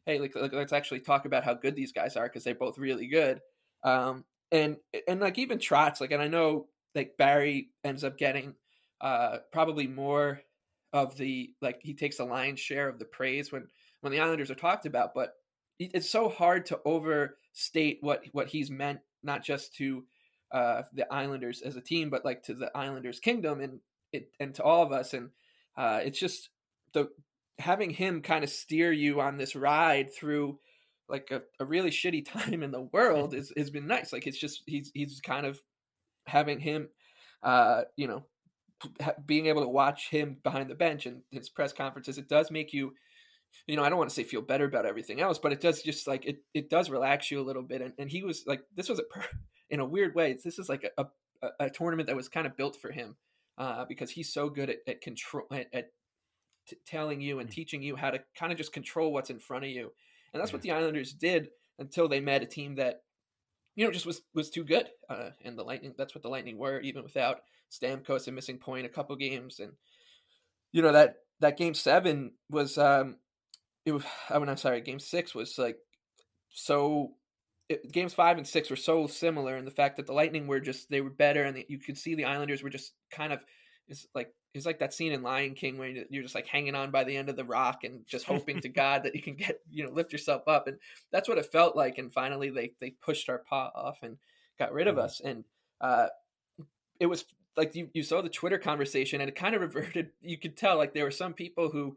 hey, 0.05 0.19
like, 0.19 0.35
like 0.35 0.53
let's 0.53 0.73
actually 0.73 0.99
talk 0.99 1.25
about 1.25 1.43
how 1.43 1.53
good 1.53 1.75
these 1.75 1.91
guys 1.91 2.15
are 2.15 2.25
because 2.27 2.43
they're 2.43 2.55
both 2.55 2.77
really 2.77 3.07
good. 3.07 3.39
Um, 3.83 4.25
and 4.51 4.77
and 5.07 5.19
like 5.19 5.37
even 5.37 5.57
Trotz, 5.57 5.99
like, 5.99 6.11
and 6.11 6.21
I 6.21 6.27
know 6.27 6.67
like 6.93 7.17
Barry 7.17 7.69
ends 7.83 8.03
up 8.03 8.17
getting 8.17 8.53
uh, 9.03 9.37
probably 9.51 9.85
more 9.85 10.41
of 10.93 11.17
the 11.17 11.51
like 11.61 11.79
he 11.83 11.93
takes 11.93 12.19
a 12.19 12.23
lion's 12.23 12.59
share 12.59 12.87
of 12.87 12.97
the 12.97 13.05
praise 13.05 13.51
when 13.51 13.67
when 14.01 14.11
the 14.11 14.19
Islanders 14.19 14.49
are 14.49 14.55
talked 14.55 14.85
about, 14.85 15.13
but 15.13 15.33
it's 15.79 16.09
so 16.09 16.29
hard 16.29 16.65
to 16.67 16.79
overstate 16.85 17.97
what 18.01 18.23
what 18.31 18.47
he's 18.47 18.71
meant 18.71 18.99
not 19.21 19.43
just 19.43 19.75
to 19.75 20.03
uh, 20.51 20.83
the 20.93 21.11
Islanders 21.11 21.61
as 21.61 21.75
a 21.75 21.81
team, 21.81 22.09
but 22.09 22.25
like 22.25 22.43
to 22.43 22.53
the 22.53 22.71
Islanders 22.75 23.19
kingdom 23.19 23.59
and 23.59 23.79
it 24.11 24.31
and 24.39 24.53
to 24.55 24.63
all 24.63 24.83
of 24.83 24.91
us. 24.91 25.13
And 25.13 25.31
uh, 25.75 25.99
it's 26.03 26.19
just 26.19 26.49
the 26.93 27.09
having 27.59 27.89
him 27.89 28.21
kind 28.21 28.43
of 28.43 28.49
steer 28.49 28.91
you 28.91 29.19
on 29.19 29.37
this 29.37 29.55
ride 29.55 30.13
through 30.13 30.59
like 31.09 31.29
a, 31.31 31.41
a 31.59 31.65
really 31.65 31.91
shitty 31.91 32.25
time 32.31 32.63
in 32.63 32.71
the 32.71 32.81
world 32.81 33.33
is 33.33 33.51
has 33.57 33.69
been 33.69 33.87
nice. 33.87 34.13
Like 34.13 34.27
it's 34.27 34.39
just 34.39 34.63
he's 34.65 34.91
he's 34.93 35.19
kind 35.21 35.45
of 35.45 35.59
having 36.27 36.59
him, 36.59 36.87
uh, 37.41 37.81
you 37.97 38.07
know, 38.07 38.23
being 39.25 39.47
able 39.47 39.61
to 39.61 39.67
watch 39.67 40.09
him 40.09 40.37
behind 40.43 40.69
the 40.69 40.75
bench 40.75 41.05
and 41.05 41.21
his 41.31 41.49
press 41.49 41.73
conferences. 41.73 42.17
It 42.17 42.29
does 42.29 42.51
make 42.51 42.73
you 42.73 42.93
you 43.67 43.75
know, 43.75 43.83
I 43.83 43.89
don't 43.89 43.97
want 43.97 44.09
to 44.09 44.15
say 44.15 44.23
feel 44.23 44.41
better 44.41 44.65
about 44.65 44.85
everything 44.85 45.21
else, 45.21 45.39
but 45.39 45.53
it 45.53 45.61
does 45.61 45.81
just 45.81 46.07
like 46.07 46.25
it, 46.25 46.43
it 46.53 46.69
does 46.69 46.89
relax 46.89 47.31
you 47.31 47.39
a 47.39 47.43
little 47.43 47.61
bit. 47.61 47.81
And, 47.81 47.93
and 47.97 48.09
he 48.09 48.23
was 48.23 48.43
like, 48.45 48.61
this 48.75 48.89
was 48.89 48.99
a, 48.99 49.03
in 49.69 49.79
a 49.79 49.85
weird 49.85 50.15
way, 50.15 50.35
this 50.43 50.59
is 50.59 50.69
like 50.69 50.89
a, 50.97 51.05
a, 51.41 51.47
a 51.59 51.69
tournament 51.69 52.07
that 52.07 52.15
was 52.15 52.29
kind 52.29 52.47
of 52.47 52.57
built 52.57 52.75
for 52.81 52.91
him 52.91 53.15
uh, 53.57 53.85
because 53.85 54.11
he's 54.11 54.33
so 54.33 54.49
good 54.49 54.69
at, 54.69 54.77
at 54.87 55.01
control, 55.01 55.45
at, 55.51 55.67
at 55.73 55.91
t- 56.67 56.77
telling 56.85 57.21
you 57.21 57.39
and 57.39 57.49
mm. 57.49 57.53
teaching 57.53 57.81
you 57.81 57.95
how 57.95 58.09
to 58.11 58.19
kind 58.37 58.51
of 58.51 58.57
just 58.57 58.73
control 58.73 59.13
what's 59.13 59.29
in 59.29 59.39
front 59.39 59.65
of 59.65 59.69
you. 59.69 59.91
And 60.33 60.41
that's 60.41 60.51
what 60.51 60.63
the 60.63 60.71
Islanders 60.71 61.13
did 61.13 61.49
until 61.77 62.07
they 62.07 62.19
met 62.19 62.41
a 62.41 62.47
team 62.47 62.75
that, 62.75 63.03
you 63.75 63.85
know, 63.85 63.91
just 63.91 64.05
was, 64.05 64.21
was 64.33 64.49
too 64.49 64.63
good. 64.63 64.87
Uh, 65.09 65.29
and 65.43 65.57
the 65.57 65.63
Lightning, 65.63 65.93
that's 65.97 66.15
what 66.15 66.23
the 66.23 66.29
Lightning 66.29 66.57
were, 66.57 66.79
even 66.79 67.03
without 67.03 67.41
Stamkos 67.73 68.27
and 68.27 68.35
missing 68.35 68.57
Point 68.57 68.85
a 68.85 68.89
couple 68.89 69.15
games. 69.15 69.59
And, 69.59 69.73
you 70.71 70.81
know, 70.81 70.91
that, 70.91 71.17
that 71.39 71.57
game 71.57 71.73
seven 71.73 72.31
was, 72.49 72.77
um, 72.77 73.17
it 73.85 73.91
was 73.91 74.03
I 74.29 74.39
mean 74.39 74.49
I'm 74.49 74.57
sorry, 74.57 74.81
game 74.81 74.99
six 74.99 75.35
was 75.35 75.57
like 75.57 75.77
so 76.49 77.13
it, 77.69 77.91
games 77.91 78.13
five 78.13 78.37
and 78.37 78.47
six 78.47 78.69
were 78.69 78.75
so 78.75 79.07
similar 79.07 79.57
in 79.57 79.65
the 79.65 79.71
fact 79.71 79.97
that 79.97 80.07
the 80.07 80.13
Lightning 80.13 80.47
were 80.47 80.59
just 80.59 80.89
they 80.89 81.01
were 81.01 81.09
better 81.09 81.43
and 81.43 81.57
the, 81.57 81.65
you 81.67 81.79
could 81.79 81.97
see 81.97 82.15
the 82.15 82.25
Islanders 82.25 82.63
were 82.63 82.69
just 82.69 82.93
kind 83.11 83.33
of 83.33 83.41
it's 83.87 84.07
like 84.13 84.33
it's 84.53 84.65
like 84.65 84.79
that 84.79 84.93
scene 84.93 85.11
in 85.11 85.23
Lion 85.23 85.55
King 85.55 85.77
where 85.77 85.89
you're 86.09 86.23
just 86.23 86.35
like 86.35 86.47
hanging 86.47 86.75
on 86.75 86.91
by 86.91 87.03
the 87.03 87.17
end 87.17 87.27
of 87.27 87.35
the 87.35 87.43
rock 87.43 87.83
and 87.83 88.05
just 88.05 88.25
hoping 88.25 88.61
to 88.61 88.69
God 88.69 89.03
that 89.03 89.15
you 89.15 89.21
can 89.21 89.35
get 89.35 89.59
you 89.69 89.83
know 89.83 89.91
lift 89.91 90.11
yourself 90.11 90.47
up 90.47 90.67
and 90.67 90.77
that's 91.11 91.27
what 91.27 91.37
it 91.37 91.51
felt 91.51 91.75
like 91.75 91.97
and 91.97 92.13
finally 92.13 92.49
they 92.49 92.73
they 92.79 92.91
pushed 92.91 93.29
our 93.29 93.39
paw 93.39 93.71
off 93.75 93.99
and 94.03 94.17
got 94.59 94.73
rid 94.73 94.87
of 94.87 94.95
mm-hmm. 94.95 95.05
us 95.05 95.21
and 95.23 95.43
uh, 95.81 96.07
it 96.99 97.07
was 97.07 97.25
like 97.55 97.75
you, 97.75 97.89
you 97.93 98.03
saw 98.03 98.21
the 98.21 98.29
Twitter 98.29 98.57
conversation 98.57 99.21
and 99.21 99.29
it 99.29 99.35
kind 99.35 99.55
of 99.55 99.61
reverted 99.61 100.09
you 100.21 100.37
could 100.37 100.57
tell 100.57 100.77
like 100.77 100.93
there 100.93 101.03
were 101.03 101.11
some 101.11 101.33
people 101.33 101.69
who 101.69 101.95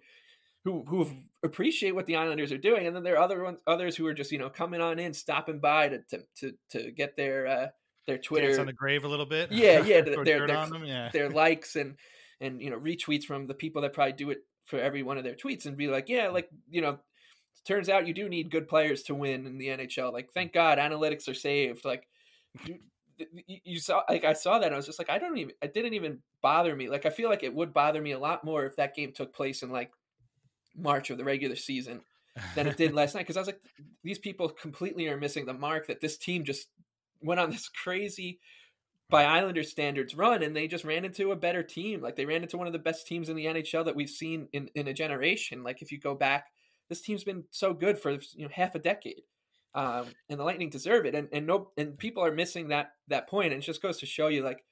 who 0.67 0.85
who 0.89 1.09
appreciate 1.45 1.95
what 1.95 2.07
the 2.07 2.17
Islanders 2.17 2.51
are 2.51 2.59
doing, 2.59 2.89
and 2.89 2.97
then 2.97 3.05
there 3.05 3.15
are 3.15 3.23
other 3.23 3.45
ones, 3.45 3.59
others 3.69 3.95
who 3.95 4.05
are 4.07 4.13
just 4.13 4.33
you 4.33 4.39
know 4.39 4.51
coming 4.51 4.81
on 4.81 4.99
in, 4.99 5.15
stopping 5.15 5.61
by 5.61 5.89
to 5.89 5.99
to 6.11 6.23
to, 6.41 6.53
to 6.71 6.91
get 6.91 7.17
their 7.17 7.47
uh, 7.47 7.67
their 8.09 8.19
Twitter 8.19 8.49
Dance 8.49 8.59
on 8.59 8.67
the 8.67 8.73
grave 8.73 9.05
a 9.05 9.09
little 9.09 9.27
bit. 9.27 9.53
Yeah, 9.53 9.85
yeah, 9.85 10.01
their 10.03 10.25
their, 10.25 10.47
their, 10.47 10.85
yeah. 10.85 11.11
their 11.13 11.31
likes 11.45 11.77
and 11.77 11.95
and 12.41 12.61
you 12.61 12.71
know 12.71 12.81
retweets 12.81 13.23
from 13.23 13.47
the 13.47 13.55
people 13.55 13.81
that 13.83 13.93
probably 13.93 14.15
do 14.15 14.31
it 14.31 14.39
for 14.65 14.81
every 14.81 15.05
one 15.05 15.19
of 15.19 15.23
their 15.23 15.37
tweets, 15.37 15.67
and 15.67 15.77
be 15.77 15.87
like, 15.87 16.09
yeah, 16.09 16.29
like 16.31 16.51
you 16.69 16.81
know, 16.81 16.99
turns 17.65 17.89
out 17.89 18.09
you 18.09 18.15
do 18.15 18.29
need 18.29 18.51
good 18.51 18.67
players 18.67 19.05
to 19.05 19.15
win 19.15 19.47
in 19.47 19.59
the 19.59 19.69
NHL. 19.69 20.13
Like, 20.13 20.33
thank 20.33 20.53
God 20.53 20.79
analytics 20.79 21.29
are 21.29 21.35
saved. 21.35 21.85
Like. 21.85 22.09
You 23.47 23.81
saw 23.81 24.03
like 24.09 24.25
I 24.25 24.33
saw 24.35 24.59
that 24.59 24.73
I 24.73 24.77
was 24.77 24.87
just 24.87 24.99
like 24.99 25.11
I 25.11 25.19
don't 25.19 25.39
even 25.39 25.55
it 25.63 25.73
didn't 25.73 25.95
even 25.95 26.19
bother 26.43 26.77
me 26.77 26.89
like 26.89 27.07
I 27.07 27.11
feel 27.11 27.31
like 27.31 27.43
it 27.43 27.55
would 27.55 27.73
bother 27.73 28.03
me 28.03 28.13
a 28.13 28.19
lot 28.19 28.45
more 28.45 28.65
if 28.67 28.77
that 28.77 28.95
game 28.95 29.13
took 29.13 29.35
place 29.35 29.63
in 29.63 29.71
like 29.71 29.91
March 30.77 31.11
of 31.11 31.19
the 31.19 31.25
regular 31.25 31.57
season 31.57 32.03
than 32.55 32.67
it 32.67 32.77
did 32.77 32.95
last 32.95 33.15
night 33.15 33.23
because 33.23 33.37
I 33.37 33.41
was 33.41 33.49
like, 33.49 33.61
these 34.05 34.19
people 34.19 34.49
completely 34.49 35.09
are 35.09 35.17
missing 35.17 35.47
the 35.47 35.55
mark 35.55 35.87
that 35.87 36.01
this 36.01 36.17
team 36.17 36.45
just 36.45 36.69
went 37.23 37.41
on 37.41 37.51
this 37.51 37.69
crazy 37.69 38.41
by 39.09 39.25
Islander 39.25 39.63
standards 39.63 40.15
run 40.15 40.43
and 40.43 40.55
they 40.55 40.67
just 40.67 40.85
ran 40.85 41.05
into 41.05 41.33
a 41.33 41.37
better 41.37 41.63
team. 41.63 42.03
Like 42.03 42.17
they 42.17 42.27
ran 42.27 42.43
into 42.43 42.59
one 42.59 42.67
of 42.67 42.73
the 42.73 42.79
best 42.79 43.07
teams 43.07 43.29
in 43.29 43.37
the 43.37 43.47
NHL 43.47 43.85
that 43.85 43.97
we've 43.97 44.11
seen 44.11 44.49
in, 44.53 44.69
in 44.75 44.89
a 44.89 44.93
generation. 44.93 45.63
Like 45.63 45.81
if 45.81 45.93
you 45.93 45.99
go 45.99 46.15
back, 46.15 46.47
this 46.89 47.01
team's 47.01 47.25
been 47.25 47.45
so 47.51 47.73
good 47.73 47.99
for 47.99 48.13
you 48.13 48.45
know 48.45 48.51
half 48.53 48.75
a 48.75 48.81
decade. 48.81 49.23
Um, 49.77 50.07
and 50.29 50.41
the 50.41 50.45
Lightning 50.45 50.71
deserve 50.71 51.07
it. 51.07 51.15
And 51.15 51.29
and 51.33 51.47
no 51.47 51.71
and 51.77 51.97
people 51.97 52.25
are 52.25 52.33
missing 52.33 52.69
that 52.69 52.93
that 53.09 53.29
point. 53.29 53.53
And 53.53 53.63
it 53.63 53.67
just 53.67 53.83
goes 53.83 53.99
to 53.99 54.07
show 54.07 54.27
you 54.27 54.43
like 54.43 54.65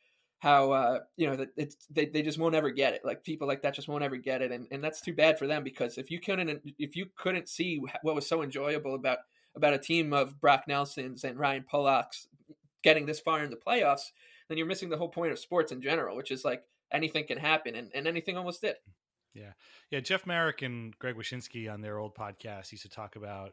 how 0.44 0.73
uh, 0.73 0.99
you 1.16 1.26
know 1.26 1.37
that 1.37 1.49
it's 1.56 1.87
they, 1.90 2.04
they 2.04 2.20
just 2.20 2.38
won't 2.38 2.54
ever 2.54 2.70
get 2.70 2.92
it 2.92 3.00
like 3.02 3.25
people 3.25 3.49
like 3.49 3.62
that 3.62 3.75
just 3.75 3.88
won't 3.88 4.04
ever 4.04 4.18
get 4.18 4.42
it 4.42 4.52
and, 4.52 4.66
and 4.70 4.84
that's 4.84 5.00
too 5.00 5.14
bad 5.14 5.38
for 5.38 5.46
them 5.46 5.64
because 5.64 5.96
if 5.96 6.11
you 6.11 6.20
couldn't 6.20 6.61
if 6.78 6.94
you 6.94 7.06
couldn't 7.16 7.49
see 7.49 7.80
what 8.02 8.14
was 8.14 8.26
so 8.26 8.42
enjoyable 8.42 8.94
about 8.94 9.18
about 9.56 9.73
a 9.73 9.78
team 9.78 10.12
of 10.12 10.38
Brock 10.42 10.64
Nelsons 10.68 11.25
and 11.25 11.38
Ryan 11.38 11.64
Pulock's 11.73 12.28
getting 12.82 13.06
this 13.06 13.20
far 13.20 13.42
in 13.42 13.49
the 13.49 13.56
playoffs 13.56 14.12
then 14.49 14.58
you're 14.58 14.66
missing 14.66 14.90
the 14.90 14.99
whole 14.99 15.08
point 15.08 15.32
of 15.32 15.38
sports 15.38 15.73
in 15.73 15.80
general 15.80 16.14
which 16.14 16.30
is 16.30 16.44
like 16.44 16.62
anything 16.92 17.26
can 17.26 17.38
happen 17.38 17.75
and, 17.75 17.90
and 17.94 18.06
anything 18.06 18.37
almost 18.37 18.61
did 18.61 18.76
yeah 19.32 19.52
yeah 19.90 20.00
Jeff 20.00 20.26
Marek 20.26 20.61
and 20.61 20.94
Greg 20.99 21.16
Wyshynski 21.16 21.73
on 21.73 21.80
their 21.80 21.96
old 21.96 22.14
podcast 22.14 22.70
used 22.70 22.82
to 22.82 22.90
talk 22.90 23.16
about 23.16 23.52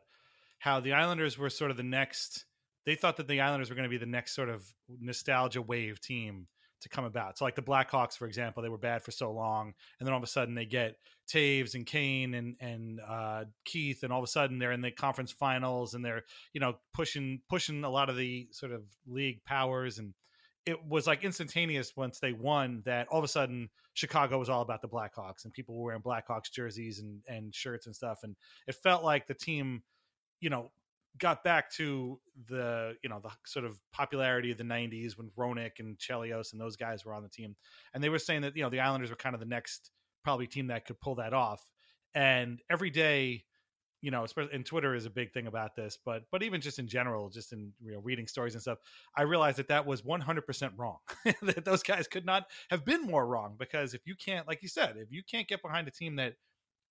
how 0.61 0.79
the 0.79 0.93
Islanders 0.93 1.37
were 1.37 1.49
sort 1.49 1.71
of 1.71 1.77
the 1.77 1.83
next 1.83 2.45
they 2.85 2.95
thought 2.95 3.17
that 3.17 3.27
the 3.27 3.41
Islanders 3.41 3.69
were 3.69 3.75
going 3.75 3.87
to 3.87 3.89
be 3.89 3.97
the 3.97 4.05
next 4.05 4.35
sort 4.35 4.49
of 4.49 4.65
nostalgia 4.99 5.61
wave 5.61 6.01
team 6.01 6.47
to 6.81 6.89
come 6.89 7.05
about. 7.05 7.37
So 7.37 7.45
like 7.45 7.55
the 7.55 7.61
Blackhawks, 7.61 8.17
for 8.17 8.25
example, 8.25 8.63
they 8.63 8.69
were 8.69 8.77
bad 8.77 9.03
for 9.03 9.11
so 9.11 9.31
long, 9.31 9.73
and 9.99 10.07
then 10.07 10.13
all 10.13 10.17
of 10.17 10.23
a 10.23 10.27
sudden 10.27 10.55
they 10.55 10.65
get 10.65 10.95
Toews 11.31 11.75
and 11.75 11.85
Kane 11.85 12.33
and 12.33 12.55
and 12.59 12.99
uh, 13.07 13.45
Keith, 13.65 14.03
and 14.03 14.11
all 14.11 14.19
of 14.19 14.23
a 14.23 14.27
sudden 14.27 14.59
they're 14.59 14.71
in 14.71 14.81
the 14.81 14.91
conference 14.91 15.31
finals, 15.31 15.93
and 15.93 16.03
they're 16.03 16.23
you 16.53 16.61
know 16.61 16.75
pushing 16.93 17.41
pushing 17.49 17.83
a 17.83 17.89
lot 17.89 18.09
of 18.09 18.17
the 18.17 18.47
sort 18.51 18.71
of 18.71 18.83
league 19.07 19.43
powers, 19.45 19.99
and 19.99 20.13
it 20.65 20.83
was 20.85 21.07
like 21.07 21.23
instantaneous 21.23 21.93
once 21.95 22.19
they 22.19 22.33
won 22.33 22.81
that 22.85 23.07
all 23.09 23.19
of 23.19 23.25
a 23.25 23.27
sudden 23.27 23.69
Chicago 23.93 24.37
was 24.37 24.49
all 24.49 24.61
about 24.61 24.81
the 24.81 24.87
Blackhawks, 24.87 25.43
and 25.43 25.53
people 25.53 25.75
were 25.75 25.85
wearing 25.85 26.01
Blackhawks 26.01 26.51
jerseys 26.51 26.99
and 26.99 27.21
and 27.27 27.53
shirts 27.53 27.85
and 27.85 27.95
stuff, 27.95 28.19
and 28.23 28.35
it 28.67 28.75
felt 28.75 29.03
like 29.03 29.27
the 29.27 29.33
team, 29.33 29.83
you 30.41 30.49
know, 30.49 30.71
got 31.17 31.43
back 31.43 31.69
to 31.71 32.19
the 32.47 32.95
you 33.03 33.09
know 33.09 33.19
the 33.19 33.29
sort 33.45 33.65
of 33.65 33.79
popularity 33.91 34.51
of 34.51 34.57
the 34.57 34.63
90s 34.63 35.17
when 35.17 35.29
Roenick 35.37 35.79
and 35.79 35.97
Chelios 35.97 36.51
and 36.51 36.61
those 36.61 36.75
guys 36.75 37.05
were 37.05 37.13
on 37.13 37.23
the 37.23 37.29
team 37.29 37.55
and 37.93 38.03
they 38.03 38.09
were 38.09 38.19
saying 38.19 38.41
that 38.41 38.55
you 38.55 38.63
know 38.63 38.69
the 38.69 38.79
Islanders 38.79 39.09
were 39.09 39.15
kind 39.15 39.35
of 39.35 39.39
the 39.39 39.45
next 39.45 39.91
probably 40.23 40.47
team 40.47 40.67
that 40.67 40.85
could 40.85 40.99
pull 40.99 41.15
that 41.15 41.33
off 41.33 41.61
and 42.15 42.61
every 42.69 42.89
day 42.89 43.43
you 44.01 44.09
know 44.09 44.23
especially 44.23 44.53
and 44.53 44.65
Twitter 44.65 44.95
is 44.95 45.05
a 45.05 45.09
big 45.09 45.33
thing 45.33 45.47
about 45.47 45.75
this 45.75 45.97
but 46.03 46.23
but 46.31 46.43
even 46.43 46.61
just 46.61 46.79
in 46.79 46.87
general 46.87 47.29
just 47.29 47.51
in 47.51 47.73
you 47.83 47.91
know 47.91 47.99
reading 47.99 48.27
stories 48.27 48.53
and 48.53 48.61
stuff 48.61 48.79
I 49.15 49.23
realized 49.23 49.57
that 49.57 49.67
that 49.67 49.85
was 49.85 50.01
100% 50.01 50.71
wrong 50.77 50.97
that 51.41 51.65
those 51.65 51.83
guys 51.83 52.07
could 52.07 52.25
not 52.25 52.45
have 52.69 52.85
been 52.85 53.03
more 53.03 53.27
wrong 53.27 53.55
because 53.59 53.93
if 53.93 54.01
you 54.05 54.15
can't 54.15 54.47
like 54.47 54.63
you 54.63 54.69
said 54.69 54.95
if 54.97 55.11
you 55.11 55.23
can't 55.29 55.47
get 55.47 55.61
behind 55.61 55.87
a 55.87 55.91
team 55.91 56.15
that 56.15 56.35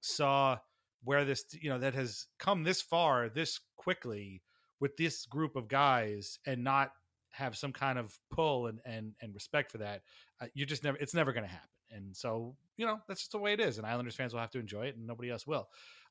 saw 0.03 0.59
where 1.05 1.25
this 1.25 1.45
you 1.53 1.71
know 1.71 1.79
that 1.79 1.95
has 1.95 2.27
come 2.39 2.63
this 2.63 2.83
far 2.83 3.29
this 3.29 3.61
quickly 3.77 4.43
with 4.81 4.97
this 4.97 5.27
group 5.27 5.57
of 5.57 5.69
guys 5.69 6.39
and 6.47 6.63
not 6.65 6.93
have 7.31 7.57
some 7.57 7.73
kind 7.73 7.99
of 7.99 8.17
pull 8.31 8.67
and 8.67 8.81
and, 8.85 9.13
and 9.21 9.35
respect 9.35 9.71
for 9.71 9.79
that 9.79 10.03
uh, 10.41 10.47
you 10.55 10.67
just 10.67 10.85
never 10.85 10.97
it's 10.99 11.15
never 11.15 11.33
going 11.33 11.45
to 11.45 11.51
happen. 11.51 11.69
And 11.93 12.17
so 12.17 12.55
you 12.77 12.87
know 12.87 13.01
that's 13.09 13.21
just 13.21 13.33
the 13.33 13.39
way 13.39 13.53
it 13.53 13.61
is 13.61 13.79
and 13.79 13.87
islanders 13.87 14.15
fans 14.15 14.33
will 14.33 14.41
have 14.41 14.51
to 14.51 14.59
enjoy 14.59 14.87
it 14.87 14.97
and 14.97 15.07
nobody 15.07 15.31
else 15.31 15.47
will. 15.47 15.69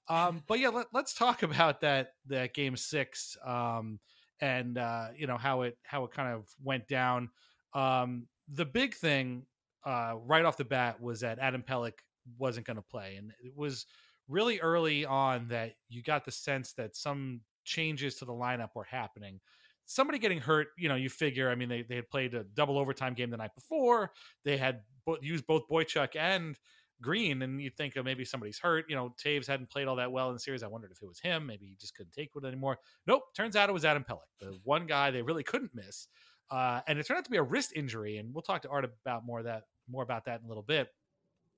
Um, 0.08 0.44
but 0.48 0.60
yeah 0.60 0.70
let, 0.70 0.88
us 0.94 1.14
talk 1.14 1.44
about 1.44 1.82
that 1.82 2.14
that 2.28 2.54
game 2.54 2.76
six 2.76 3.38
um, 3.46 4.00
and 4.42 4.78
uh, 4.78 5.08
you 5.16 5.28
know 5.28 5.38
how 5.38 5.62
it 5.64 5.78
how 5.84 6.04
it 6.06 6.12
kind 6.12 6.34
of 6.34 6.48
went 6.64 6.88
down. 6.88 7.30
Um, 7.74 8.28
the 8.52 8.66
big 8.66 8.96
thing 8.96 9.46
uh, 9.86 10.16
right 10.26 10.44
off 10.44 10.58
the 10.58 10.66
bat 10.66 11.02
was 11.02 11.22
that 11.22 11.40
adam 11.40 11.64
pelech 11.64 11.94
wasn't 12.38 12.66
going 12.66 12.76
to 12.78 12.84
play 12.84 13.16
and 13.16 13.32
it 13.44 13.56
was 13.56 13.86
really 14.30 14.60
early 14.60 15.06
on 15.06 15.48
that 15.50 15.74
you 15.90 16.02
got 16.02 16.24
the 16.24 16.32
sense 16.32 16.74
that 16.74 16.96
some 16.96 17.42
changes 17.66 18.16
to 18.16 18.26
the 18.26 18.32
lineup 18.32 18.70
were 18.76 18.86
happening. 18.86 19.40
Somebody 19.86 20.20
getting 20.20 20.40
hurt, 20.40 20.68
you 20.78 20.88
know, 20.88 20.96
you 20.96 21.10
figure. 21.10 21.50
I 21.50 21.56
mean, 21.56 21.68
they, 21.68 21.82
they 21.82 21.96
had 21.96 22.10
played 22.10 22.36
a 22.36 22.44
double 22.44 22.78
overtime 22.78 23.16
game 23.16 23.32
the 23.32 23.38
night 23.38 23.56
before. 23.56 24.12
They 24.46 24.56
had 24.56 24.82
bo- 25.06 25.18
used 25.22 25.48
both 25.48 25.64
Boychuk 25.70 26.16
and 26.16 26.56
Greene, 27.02 27.42
and 27.42 27.62
you 27.62 27.72
think 27.72 27.94
oh, 27.98 28.04
maybe 28.04 28.24
somebody's 28.24 28.60
hurt. 28.60 28.86
You 28.88 28.96
know, 28.96 29.16
Toews 29.24 29.48
hadn't 29.48 29.72
played 29.72 29.88
all 29.88 29.96
that 29.96 30.12
well 30.12 30.28
in 30.28 30.36
the 30.36 30.40
series. 30.40 30.62
I 30.62 30.68
wondered 30.68 30.92
if 30.92 31.02
it 31.02 31.08
was 31.08 31.20
him. 31.20 31.48
Maybe 31.48 31.66
he 31.66 31.76
just 31.76 31.96
couldn't 31.96 32.12
take 32.12 32.30
it 32.36 32.46
anymore. 32.46 32.78
Nope. 33.08 33.24
Turns 33.36 33.56
out 33.56 33.70
it 33.70 33.74
was 33.74 33.86
Adam 33.86 34.06
Pelech, 34.08 34.20
the 34.40 34.60
one 34.64 34.86
guy 34.86 35.10
they 35.10 35.24
really 35.24 35.44
couldn't 35.44 35.72
miss. 35.74 36.08
Uh, 36.52 36.82
and 36.88 37.00
it 37.00 37.06
turned 37.06 37.20
out 37.20 37.26
to 37.26 37.32
be 37.32 37.38
a 37.38 37.44
wrist 37.44 37.74
injury, 37.76 38.18
and 38.18 38.34
we'll 38.34 38.42
talk 38.42 38.62
to 38.64 38.70
Art 38.70 38.86
about 38.86 39.26
more 39.26 39.42
that 39.44 39.64
more 39.90 40.04
about 40.04 40.26
that 40.26 40.40
in 40.40 40.46
a 40.46 40.48
little 40.48 40.64
bit. 40.64 40.88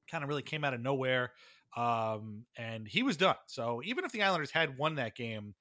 Kind 0.09 0.23
of 0.23 0.29
really 0.29 0.41
came 0.41 0.63
out 0.63 0.73
of 0.73 0.81
nowhere 0.81 1.31
um, 1.75 2.45
and 2.57 2.87
he 2.87 3.03
was 3.03 3.17
done. 3.17 3.35
So 3.47 3.81
even 3.83 4.05
if 4.05 4.11
the 4.11 4.23
Islanders 4.23 4.51
had 4.51 4.77
won 4.77 4.95
that 4.95 5.15
game 5.15 5.55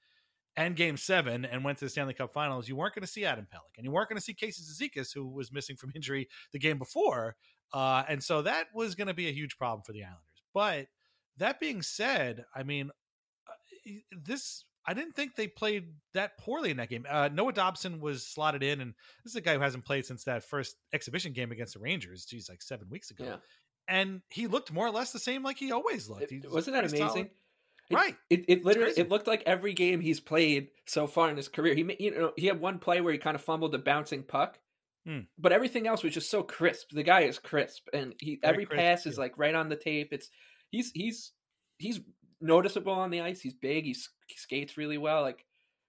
and 0.57 0.75
Game 0.75 0.97
Seven 0.97 1.45
and 1.45 1.65
went 1.65 1.79
to 1.79 1.85
the 1.85 1.91
Stanley 1.91 2.15
Cup 2.15 2.33
Finals, 2.33 2.69
you 2.69 2.77
weren't 2.77 2.95
going 2.95 3.03
to 3.03 3.11
see 3.13 3.25
Adam 3.25 3.47
Pelech, 3.53 3.77
and 3.77 3.85
you 3.85 3.91
weren't 3.91 4.09
going 4.09 4.19
to 4.19 4.23
see 4.23 4.35
Casey 4.35 4.63
Cizikas, 4.63 5.15
who 5.15 5.27
was 5.27 5.53
missing 5.53 5.77
from 5.77 5.93
injury 5.95 6.29
the 6.53 6.59
game 6.59 6.79
before, 6.79 7.37
uh, 7.73 8.03
and 8.09 8.23
so 8.23 8.43
that 8.43 8.67
was 8.75 8.95
going 8.95 9.09
to 9.09 9.15
be 9.15 9.29
a 9.29 9.33
huge 9.33 9.57
problem 9.57 9.83
for 9.85 9.93
the 9.93 10.03
Islanders. 10.03 10.43
But 10.53 10.89
that 11.37 11.61
being 11.61 11.83
said, 11.83 12.45
I 12.55 12.65
mean, 12.65 12.91
uh, 13.49 13.93
this 14.25 14.65
I 14.87 14.95
didn't 14.95 15.15
think 15.15 15.37
they 15.37 15.47
played 15.47 15.93
that 16.15 16.39
poorly 16.39 16.71
in 16.71 16.79
that 16.79 16.89
game. 16.89 17.07
Uh, 17.09 17.29
Noah 17.33 17.53
Dobson 17.53 18.01
was 18.01 18.27
slotted 18.27 18.63
in, 18.63 18.81
and 18.81 18.95
this 19.25 19.33
is 19.33 19.37
a 19.37 19.41
guy 19.41 19.55
who 19.55 19.61
hasn't 19.61 19.85
played 19.85 20.07
since 20.07 20.25
that 20.25 20.43
first 20.43 20.77
exhibition 20.93 21.33
game 21.33 21.53
against 21.53 21.75
the 21.75 21.81
Rangers. 21.81 22.25
Geez, 22.25 22.49
like 22.49 22.63
seven 22.63 22.89
weeks 22.89 23.11
ago. 23.11 23.25
Yeah. 23.25 23.37
And 23.91 24.23
he 24.31 24.47
looked 24.47 24.73
more 24.73 24.87
or 24.87 24.91
less 24.91 25.13
the 25.13 25.19
same 25.19 25.43
like 25.43 25.59
he 25.59 25.73
always 25.73 26.09
looked. 26.09 26.31
He 26.31 26.41
wasn't 26.49 26.75
that 26.77 26.85
amazing? 26.85 27.07
solid. 27.09 27.27
It- 27.27 27.33
Right. 27.93 28.17
It, 28.31 28.45
it 28.47 28.65
literally 28.65 28.93
it 28.97 29.09
looked 29.09 29.27
like 29.27 29.43
every 29.47 29.73
game 29.75 30.01
he's 30.01 30.21
played 30.21 30.69
so 30.87 31.09
far 31.09 31.29
in 31.29 31.37
his 31.37 31.49
career. 31.49 31.75
He 31.75 31.97
you 31.99 32.13
know 32.13 32.33
he 32.37 32.47
had 32.47 32.61
one 32.61 32.79
play 32.79 33.01
where 33.01 33.13
he 33.13 33.19
kind 33.19 33.35
of 33.35 33.43
fumbled 33.43 33.75
a 33.75 33.79
bouncing 33.79 34.23
puck, 34.23 34.61
Hmm. 35.05 35.23
but 35.37 35.51
everything 35.51 35.89
else 35.89 36.05
was 36.05 36.15
just 36.15 36.31
so 36.31 36.45
crisp. 36.45 36.91
The 36.93 37.03
guy 37.03 37.23
is 37.23 37.41
crisp, 37.41 37.89
and 37.93 38.15
he 38.21 38.37
Very 38.41 38.53
every 38.53 38.67
crisp, 38.67 38.79
pass 38.81 39.07
is 39.07 39.17
yeah. 39.17 39.23
like 39.23 39.39
right 39.39 39.57
on 39.57 39.69
the 39.69 39.75
tape. 39.75 40.11
It's 40.13 40.31
he's 40.71 40.93
he's 40.95 41.33
he's 41.79 41.99
noticeable 42.41 42.93
on 42.93 43.11
the 43.11 43.23
ice. 43.23 43.41
He's 43.41 43.55
big. 43.55 43.87
He's, 43.87 44.09
he 44.29 44.37
skates 44.37 44.77
really 44.77 44.99
well. 44.99 45.23
Like 45.23 45.45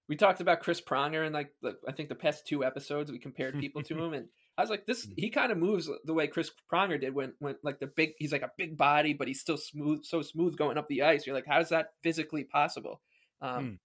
we 0.10 0.15
talked 0.15 0.41
about 0.41 0.62
Chris 0.62 0.81
Pronger 0.81 1.24
and 1.24 1.36
like 1.36 1.51
the, 1.62 1.77
I 1.88 1.91
think 1.91 2.10
the 2.10 2.15
past 2.15 2.48
two 2.48 2.65
episodes 2.65 3.12
we 3.12 3.20
compared 3.20 3.60
people 3.60 3.84
to 3.84 3.93
him, 4.03 4.13
and 4.13 4.27
I 4.61 4.63
was 4.63 4.69
like, 4.69 4.85
this 4.85 5.05
Hmm. 5.05 5.13
he 5.17 5.29
kind 5.29 5.51
of 5.51 5.57
moves 5.57 5.89
the 6.05 6.13
way 6.13 6.27
Chris 6.27 6.51
Pronger 6.71 6.99
did 7.01 7.13
when 7.15 7.33
when 7.39 7.55
like 7.63 7.79
the 7.79 7.87
big 7.87 8.13
he's 8.19 8.31
like 8.31 8.43
a 8.43 8.51
big 8.57 8.77
body, 8.77 9.13
but 9.13 9.27
he's 9.27 9.41
still 9.41 9.57
smooth, 9.57 10.03
so 10.05 10.21
smooth 10.21 10.55
going 10.57 10.77
up 10.77 10.87
the 10.87 11.01
ice. 11.03 11.25
You're 11.25 11.35
like, 11.35 11.47
how 11.47 11.59
is 11.59 11.69
that 11.69 11.93
physically 12.03 12.43
possible? 12.43 13.01
Um, 13.41 13.79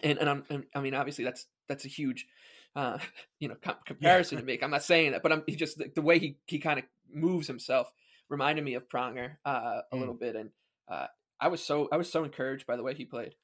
Hmm. 0.00 0.08
and 0.08 0.18
and, 0.18 0.28
I'm, 0.30 0.44
and 0.50 0.64
I 0.74 0.80
mean, 0.80 0.94
obviously 0.94 1.24
that's 1.24 1.46
that's 1.68 1.84
a 1.84 1.88
huge, 1.88 2.26
uh, 2.74 2.98
you 3.40 3.48
know, 3.48 3.56
com- 3.60 3.76
comparison 3.84 4.38
to 4.38 4.44
make. 4.44 4.62
I'm 4.62 4.70
not 4.70 4.82
saying 4.82 5.12
that, 5.12 5.22
but 5.22 5.32
I'm 5.32 5.42
he 5.46 5.56
just 5.56 5.78
the, 5.78 5.90
the 5.94 6.02
way 6.02 6.18
he 6.18 6.38
he 6.46 6.58
kind 6.58 6.78
of 6.78 6.84
moves 7.12 7.46
himself 7.46 7.92
reminded 8.28 8.64
me 8.64 8.74
of 8.74 8.88
Pronger 8.88 9.36
uh, 9.44 9.82
a 9.92 9.96
Mm. 9.96 10.00
little 10.00 10.14
bit, 10.14 10.34
and 10.36 10.50
uh, 10.88 11.06
I 11.40 11.48
was 11.48 11.62
so 11.62 11.88
I 11.92 11.96
was 11.96 12.10
so 12.10 12.24
encouraged 12.24 12.66
by 12.66 12.76
the 12.76 12.82
way 12.82 12.94
he 12.94 13.04
played. 13.04 13.34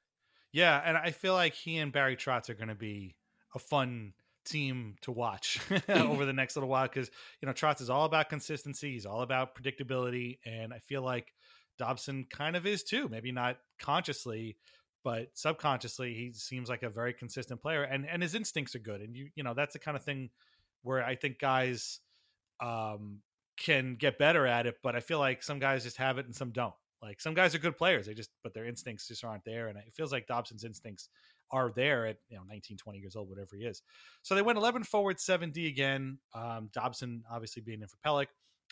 Yeah, 0.52 0.80
and 0.84 0.96
I 0.98 1.12
feel 1.12 1.34
like 1.34 1.54
he 1.54 1.78
and 1.78 1.92
Barry 1.92 2.16
Trotz 2.16 2.50
are 2.50 2.54
going 2.54 2.68
to 2.68 2.74
be 2.74 3.16
a 3.54 3.58
fun 3.58 4.12
team 4.44 4.96
to 5.02 5.12
watch 5.12 5.61
over 5.88 6.25
the 6.25 6.32
next 6.32 6.56
little 6.56 6.68
while 6.68 6.88
because 6.88 7.11
you 7.40 7.46
know 7.46 7.52
Trotz 7.52 7.80
is 7.80 7.90
all 7.90 8.04
about 8.04 8.28
consistency. 8.28 8.92
He's 8.92 9.06
all 9.06 9.22
about 9.22 9.54
predictability, 9.54 10.38
and 10.44 10.72
I 10.72 10.78
feel 10.78 11.02
like 11.02 11.32
Dobson 11.78 12.26
kind 12.30 12.56
of 12.56 12.66
is 12.66 12.82
too. 12.82 13.08
Maybe 13.08 13.32
not 13.32 13.58
consciously, 13.78 14.56
but 15.04 15.28
subconsciously, 15.34 16.14
he 16.14 16.32
seems 16.32 16.68
like 16.68 16.82
a 16.82 16.90
very 16.90 17.12
consistent 17.12 17.61
player, 17.61 17.82
and 17.82 18.06
and 18.06 18.22
his 18.22 18.34
instincts 18.34 18.75
are 18.75 18.80
good. 18.80 19.00
And 19.00 19.16
you 19.16 19.28
you 19.34 19.42
know 19.42 19.54
that's 19.54 19.72
the 19.72 19.78
kind 19.78 19.96
of 19.96 20.04
thing 20.04 20.30
where 20.82 21.04
I 21.04 21.14
think 21.14 21.38
guys 21.38 22.00
um, 22.61 23.18
can 23.56 23.96
get 23.96 24.18
better 24.18 24.46
at 24.46 24.66
it, 24.66 24.76
but 24.82 24.96
I 24.96 25.00
feel 25.00 25.18
like 25.18 25.42
some 25.42 25.58
guys 25.58 25.84
just 25.84 25.96
have 25.96 26.18
it 26.18 26.26
and 26.26 26.34
some 26.34 26.50
don't. 26.50 26.75
Like 27.02 27.20
some 27.20 27.34
guys 27.34 27.54
are 27.54 27.58
good 27.58 27.76
players, 27.76 28.06
they 28.06 28.14
just 28.14 28.30
but 28.44 28.54
their 28.54 28.64
instincts 28.66 29.08
just 29.08 29.25
aren't 29.25 29.44
there. 29.44 29.68
And 29.68 29.78
it 29.78 29.92
feels 29.92 30.12
like 30.12 30.26
Dobson's 30.26 30.64
instincts 30.64 31.08
are 31.52 31.73
there 31.75 32.06
at 32.06 32.16
you 32.28 32.37
know 32.37 32.42
19, 32.49 32.76
20 32.78 32.99
years 32.99 33.16
old, 33.16 33.28
whatever 33.28 33.56
he 33.56 33.64
is. 33.64 33.82
So 34.23 34.35
they 34.35 34.42
went 34.42 34.59
11 34.59 34.85
forward, 34.85 35.18
7D 35.18 35.68
again. 35.68 36.18
Um, 36.35 36.71
Dobson 36.73 37.23
obviously 37.30 37.62
being 37.62 37.82
in 37.82 37.88
for 37.88 37.99
Pelech. 38.04 38.26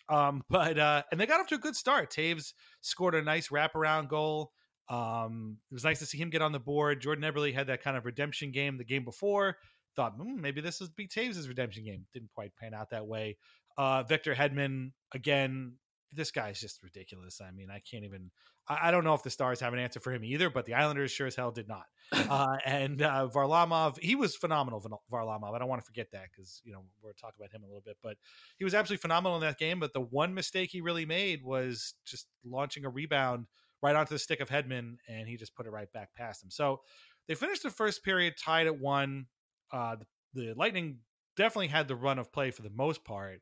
Um, 0.08 0.42
but 0.50 0.78
uh, 0.78 1.02
and 1.10 1.20
they 1.20 1.26
got 1.26 1.40
off 1.40 1.46
to 1.48 1.56
a 1.56 1.58
good 1.58 1.76
start. 1.76 2.10
Toews 2.10 2.52
scored 2.80 3.14
a 3.14 3.22
nice 3.22 3.48
wraparound 3.48 4.08
goal. 4.08 4.52
Um, 4.88 5.58
it 5.70 5.74
was 5.74 5.84
nice 5.84 6.00
to 6.00 6.06
see 6.06 6.18
him 6.18 6.30
get 6.30 6.42
on 6.42 6.52
the 6.52 6.58
board. 6.58 7.00
Jordan 7.00 7.24
Eberle 7.24 7.54
had 7.54 7.68
that 7.68 7.82
kind 7.82 7.96
of 7.96 8.04
redemption 8.04 8.50
game 8.50 8.76
the 8.76 8.84
game 8.84 9.04
before. 9.04 9.56
Thought 9.94 10.14
hmm, 10.16 10.40
maybe 10.40 10.60
this 10.60 10.80
is 10.80 10.88
be 10.88 11.06
Toews' 11.06 11.48
redemption 11.48 11.84
game. 11.84 12.06
Didn't 12.12 12.30
quite 12.34 12.52
pan 12.60 12.74
out 12.74 12.90
that 12.90 13.06
way. 13.06 13.36
Uh, 13.78 14.02
Victor 14.02 14.34
Hedman 14.34 14.92
again. 15.14 15.74
This 16.12 16.30
guy's 16.30 16.60
just 16.60 16.82
ridiculous. 16.82 17.40
I 17.40 17.50
mean, 17.52 17.68
I 17.70 17.80
can't 17.80 18.04
even. 18.04 18.30
I, 18.68 18.88
I 18.88 18.90
don't 18.90 19.04
know 19.04 19.14
if 19.14 19.22
the 19.22 19.30
Stars 19.30 19.60
have 19.60 19.72
an 19.72 19.78
answer 19.78 20.00
for 20.00 20.12
him 20.12 20.24
either, 20.24 20.50
but 20.50 20.66
the 20.66 20.74
Islanders 20.74 21.10
sure 21.12 21.26
as 21.26 21.36
hell 21.36 21.50
did 21.50 21.68
not. 21.68 21.84
Uh, 22.30 22.56
and 22.64 23.02
uh, 23.02 23.28
Varlamov, 23.32 23.98
he 23.98 24.14
was 24.14 24.36
phenomenal. 24.36 24.80
Varlamov. 25.12 25.54
I 25.54 25.58
don't 25.58 25.68
want 25.68 25.80
to 25.80 25.86
forget 25.86 26.08
that 26.12 26.24
because 26.30 26.60
you 26.64 26.72
know 26.72 26.82
we're 27.02 27.12
talking 27.12 27.34
about 27.38 27.52
him 27.52 27.62
a 27.62 27.66
little 27.66 27.82
bit, 27.84 27.96
but 28.02 28.16
he 28.56 28.64
was 28.64 28.74
absolutely 28.74 29.00
phenomenal 29.00 29.36
in 29.36 29.42
that 29.42 29.58
game. 29.58 29.80
But 29.80 29.92
the 29.92 30.00
one 30.00 30.34
mistake 30.34 30.70
he 30.70 30.80
really 30.80 31.06
made 31.06 31.42
was 31.44 31.94
just 32.04 32.26
launching 32.44 32.84
a 32.84 32.88
rebound 32.88 33.46
right 33.82 33.96
onto 33.96 34.14
the 34.14 34.18
stick 34.18 34.40
of 34.40 34.48
Hedman, 34.48 34.96
and 35.08 35.28
he 35.28 35.36
just 35.36 35.54
put 35.54 35.66
it 35.66 35.70
right 35.70 35.90
back 35.92 36.14
past 36.14 36.42
him. 36.42 36.50
So 36.50 36.80
they 37.28 37.34
finished 37.34 37.62
the 37.62 37.70
first 37.70 38.04
period 38.04 38.34
tied 38.36 38.66
at 38.66 38.78
one. 38.78 39.26
Uh, 39.72 39.96
the, 40.34 40.46
the 40.46 40.54
Lightning 40.54 40.98
definitely 41.36 41.68
had 41.68 41.88
the 41.88 41.96
run 41.96 42.18
of 42.18 42.32
play 42.32 42.50
for 42.50 42.62
the 42.62 42.70
most 42.70 43.04
part. 43.04 43.40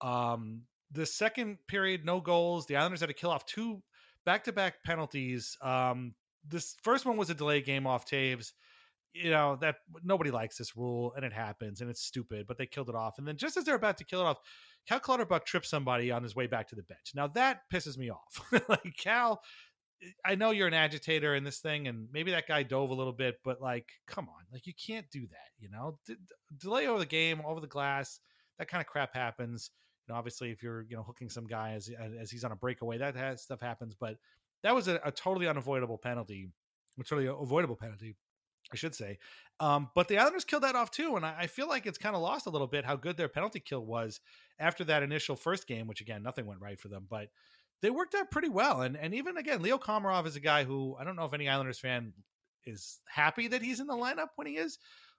Um, 0.00 0.62
the 0.90 1.06
second 1.06 1.58
period, 1.66 2.04
no 2.04 2.20
goals. 2.20 2.66
The 2.66 2.76
Islanders 2.76 3.00
had 3.00 3.08
to 3.08 3.14
kill 3.14 3.30
off 3.30 3.46
two 3.46 3.82
back-to-back 4.24 4.82
penalties. 4.84 5.56
Um, 5.60 6.14
this 6.48 6.76
first 6.82 7.06
one 7.06 7.16
was 7.16 7.30
a 7.30 7.34
delay 7.34 7.60
game 7.60 7.86
off 7.86 8.06
Toews. 8.06 8.52
You 9.12 9.30
know 9.30 9.56
that 9.60 9.76
nobody 10.02 10.32
likes 10.32 10.58
this 10.58 10.76
rule, 10.76 11.12
and 11.14 11.24
it 11.24 11.32
happens, 11.32 11.80
and 11.80 11.88
it's 11.88 12.02
stupid. 12.02 12.46
But 12.48 12.58
they 12.58 12.66
killed 12.66 12.88
it 12.88 12.96
off, 12.96 13.18
and 13.18 13.28
then 13.28 13.36
just 13.36 13.56
as 13.56 13.64
they're 13.64 13.76
about 13.76 13.96
to 13.98 14.04
kill 14.04 14.20
it 14.20 14.24
off, 14.24 14.38
Cal 14.88 14.98
Clutterbuck 14.98 15.46
trips 15.46 15.68
somebody 15.70 16.10
on 16.10 16.24
his 16.24 16.34
way 16.34 16.48
back 16.48 16.68
to 16.68 16.74
the 16.74 16.82
bench. 16.82 17.12
Now 17.14 17.28
that 17.28 17.60
pisses 17.72 17.96
me 17.96 18.10
off. 18.10 18.40
like 18.68 18.96
Cal, 18.96 19.40
I 20.24 20.34
know 20.34 20.50
you're 20.50 20.66
an 20.66 20.74
agitator 20.74 21.34
in 21.34 21.44
this 21.44 21.60
thing, 21.60 21.86
and 21.86 22.08
maybe 22.12 22.32
that 22.32 22.48
guy 22.48 22.64
dove 22.64 22.90
a 22.90 22.94
little 22.94 23.12
bit, 23.12 23.36
but 23.44 23.60
like, 23.60 23.88
come 24.06 24.28
on, 24.28 24.44
like 24.52 24.66
you 24.66 24.74
can't 24.74 25.08
do 25.10 25.20
that. 25.20 25.50
You 25.58 25.70
know, 25.70 25.98
d- 26.06 26.16
delay 26.58 26.86
over 26.86 26.98
the 26.98 27.06
game, 27.06 27.40
over 27.44 27.60
the 27.60 27.66
glass, 27.66 28.18
that 28.58 28.68
kind 28.68 28.80
of 28.80 28.86
crap 28.86 29.14
happens. 29.14 29.70
Know, 30.08 30.14
obviously, 30.14 30.50
if 30.50 30.62
you're 30.62 30.82
you 30.82 30.96
know 30.96 31.02
hooking 31.02 31.28
some 31.28 31.46
guy 31.46 31.72
as 31.72 31.90
as 32.20 32.30
he's 32.30 32.44
on 32.44 32.52
a 32.52 32.56
breakaway, 32.56 32.98
that 32.98 33.16
has, 33.16 33.42
stuff 33.42 33.60
happens. 33.60 33.94
But 33.94 34.18
that 34.62 34.74
was 34.74 34.88
a, 34.88 35.00
a 35.04 35.10
totally 35.10 35.46
unavoidable 35.46 35.98
penalty, 35.98 36.48
a 36.98 37.04
totally 37.04 37.26
avoidable 37.26 37.76
penalty. 37.76 38.16
I 38.72 38.76
should 38.76 38.94
say. 38.94 39.18
Um, 39.60 39.90
but 39.94 40.08
the 40.08 40.18
Islanders 40.18 40.44
killed 40.44 40.62
that 40.62 40.74
off 40.74 40.90
too, 40.90 41.16
and 41.16 41.24
I, 41.24 41.34
I 41.40 41.46
feel 41.46 41.68
like 41.68 41.84
it's 41.86 41.98
kind 41.98 42.16
of 42.16 42.22
lost 42.22 42.46
a 42.46 42.50
little 42.50 42.66
bit 42.66 42.84
how 42.84 42.96
good 42.96 43.16
their 43.16 43.28
penalty 43.28 43.60
kill 43.60 43.84
was 43.84 44.20
after 44.58 44.84
that 44.84 45.02
initial 45.02 45.36
first 45.36 45.66
game, 45.66 45.86
which 45.86 46.00
again 46.00 46.22
nothing 46.22 46.46
went 46.46 46.62
right 46.62 46.80
for 46.80 46.88
them, 46.88 47.06
but 47.08 47.28
they 47.82 47.90
worked 47.90 48.14
out 48.14 48.30
pretty 48.30 48.48
well. 48.48 48.82
And 48.82 48.96
and 48.96 49.14
even 49.14 49.36
again, 49.36 49.62
Leo 49.62 49.78
Komarov 49.78 50.26
is 50.26 50.36
a 50.36 50.40
guy 50.40 50.64
who 50.64 50.96
I 50.98 51.04
don't 51.04 51.16
know 51.16 51.24
if 51.24 51.34
any 51.34 51.48
Islanders 51.48 51.78
fan 51.78 52.14
is 52.64 53.00
happy 53.06 53.48
that 53.48 53.62
he's 53.62 53.80
in 53.80 53.86
the 53.86 53.94
lineup 53.94 54.28
when 54.36 54.46
he 54.46 54.54
is, 54.54 54.78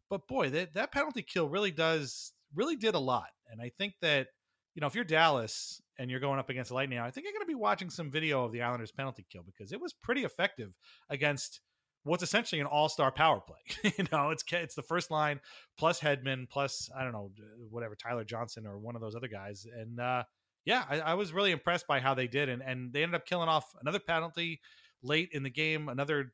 but 0.09 0.27
boy, 0.27 0.49
that 0.49 0.73
that 0.73 0.91
penalty 0.91 1.21
kill 1.21 1.47
really 1.47 1.71
does 1.71 2.33
really 2.55 2.75
did 2.75 2.95
a 2.95 2.99
lot. 2.99 3.29
And 3.51 3.61
I 3.61 3.69
think 3.69 3.93
that 4.01 4.27
you 4.75 4.81
know 4.81 4.87
if 4.87 4.95
you're 4.95 5.03
Dallas 5.03 5.81
and 5.97 6.11
you're 6.11 6.19
going 6.19 6.37
up 6.37 6.49
against 6.49 6.69
the 6.69 6.75
Lightning, 6.75 6.99
I 6.99 7.09
think 7.09 7.25
you're 7.25 7.33
going 7.33 7.45
to 7.45 7.47
be 7.47 7.55
watching 7.55 7.89
some 7.89 8.11
video 8.11 8.43
of 8.43 8.51
the 8.51 8.61
Islanders 8.61 8.91
penalty 8.91 9.25
kill 9.31 9.43
because 9.43 9.71
it 9.71 9.81
was 9.81 9.93
pretty 9.93 10.23
effective 10.23 10.73
against 11.09 11.61
what's 12.03 12.21
essentially 12.21 12.59
an 12.61 12.67
all-star 12.67 13.11
power 13.11 13.39
play. 13.39 13.93
you 13.97 14.05
know, 14.11 14.29
it's 14.29 14.43
it's 14.51 14.75
the 14.75 14.83
first 14.83 15.09
line 15.09 15.39
plus 15.77 15.99
Hedman 15.99 16.49
plus 16.49 16.89
I 16.95 17.03
don't 17.03 17.13
know 17.13 17.31
whatever 17.69 17.95
Tyler 17.95 18.25
Johnson 18.25 18.67
or 18.67 18.77
one 18.77 18.95
of 18.95 19.01
those 19.01 19.15
other 19.15 19.29
guys, 19.29 19.65
and 19.73 19.99
uh, 19.99 20.23
yeah, 20.65 20.83
I, 20.89 20.99
I, 20.99 21.13
was 21.13 21.31
really 21.31 21.51
impressed 21.51 21.87
by 21.87 21.99
how 21.99 22.13
they 22.13 22.27
did, 22.27 22.49
and 22.49 22.61
and 22.61 22.91
they 22.91 23.03
ended 23.03 23.15
up 23.15 23.25
killing 23.25 23.49
off 23.49 23.73
another 23.81 23.99
penalty 23.99 24.59
late 25.01 25.29
in 25.31 25.43
the 25.43 25.49
game, 25.49 25.89
another 25.89 26.33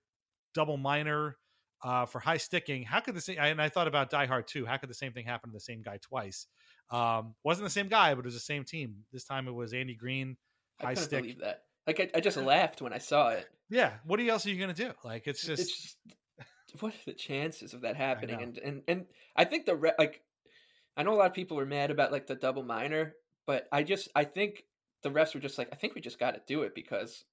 double 0.53 0.77
minor 0.77 1.37
uh, 1.83 2.05
for 2.05 2.19
high 2.19 2.37
sticking. 2.37 2.83
How 2.83 2.99
could 3.01 3.15
the 3.15 3.21
same? 3.21 3.37
And 3.39 3.61
I 3.61 3.69
thought 3.69 3.87
about 3.87 4.09
Die 4.09 4.25
Hard 4.25 4.47
too. 4.47 4.65
How 4.65 4.77
could 4.77 4.89
the 4.89 4.95
same 4.95 5.13
thing 5.13 5.25
happen 5.25 5.49
to 5.49 5.53
the 5.53 5.59
same 5.59 5.81
guy 5.81 5.99
twice? 6.01 6.47
Um, 6.91 7.35
wasn't 7.43 7.65
the 7.65 7.71
same 7.71 7.87
guy, 7.87 8.13
but 8.13 8.19
it 8.19 8.25
was 8.25 8.33
the 8.33 8.39
same 8.39 8.63
team. 8.63 8.97
This 9.13 9.23
time 9.23 9.47
it 9.47 9.53
was 9.53 9.73
Andy 9.73 9.95
Greene. 9.95 10.35
I 10.79 10.83
High 10.83 10.93
couldn't 10.93 11.05
stick. 11.05 11.21
believe 11.21 11.39
that. 11.39 11.63
Like 11.87 11.99
I, 11.99 12.17
I 12.17 12.19
just 12.19 12.37
laughed 12.37 12.81
when 12.81 12.93
I 12.93 12.97
saw 12.97 13.29
it. 13.29 13.47
Yeah. 13.69 13.93
What 14.03 14.19
else 14.19 14.45
are 14.45 14.49
you 14.49 14.59
gonna 14.59 14.73
do? 14.73 14.91
Like 15.03 15.27
it's 15.27 15.41
just, 15.43 15.61
it's 15.61 15.81
just 15.81 15.97
what 16.81 16.93
are 16.93 16.97
the 17.05 17.13
chances 17.13 17.73
of 17.73 17.81
that 17.81 17.95
happening? 18.07 18.41
And 18.41 18.57
and 18.57 18.81
and 18.87 19.05
I 19.35 19.45
think 19.45 19.65
the 19.65 19.75
re- 19.75 19.93
like 19.97 20.21
I 20.97 21.03
know 21.03 21.13
a 21.13 21.15
lot 21.15 21.27
of 21.27 21.33
people 21.33 21.57
were 21.57 21.65
mad 21.65 21.91
about 21.91 22.11
like 22.11 22.27
the 22.27 22.35
double 22.35 22.63
minor, 22.63 23.15
but 23.47 23.67
I 23.71 23.83
just 23.83 24.09
I 24.15 24.25
think 24.25 24.65
the 25.01 25.09
refs 25.09 25.33
were 25.33 25.39
just 25.39 25.57
like 25.57 25.69
I 25.71 25.75
think 25.75 25.95
we 25.95 26.01
just 26.01 26.19
got 26.19 26.31
to 26.31 26.41
do 26.45 26.63
it 26.63 26.75
because. 26.75 27.23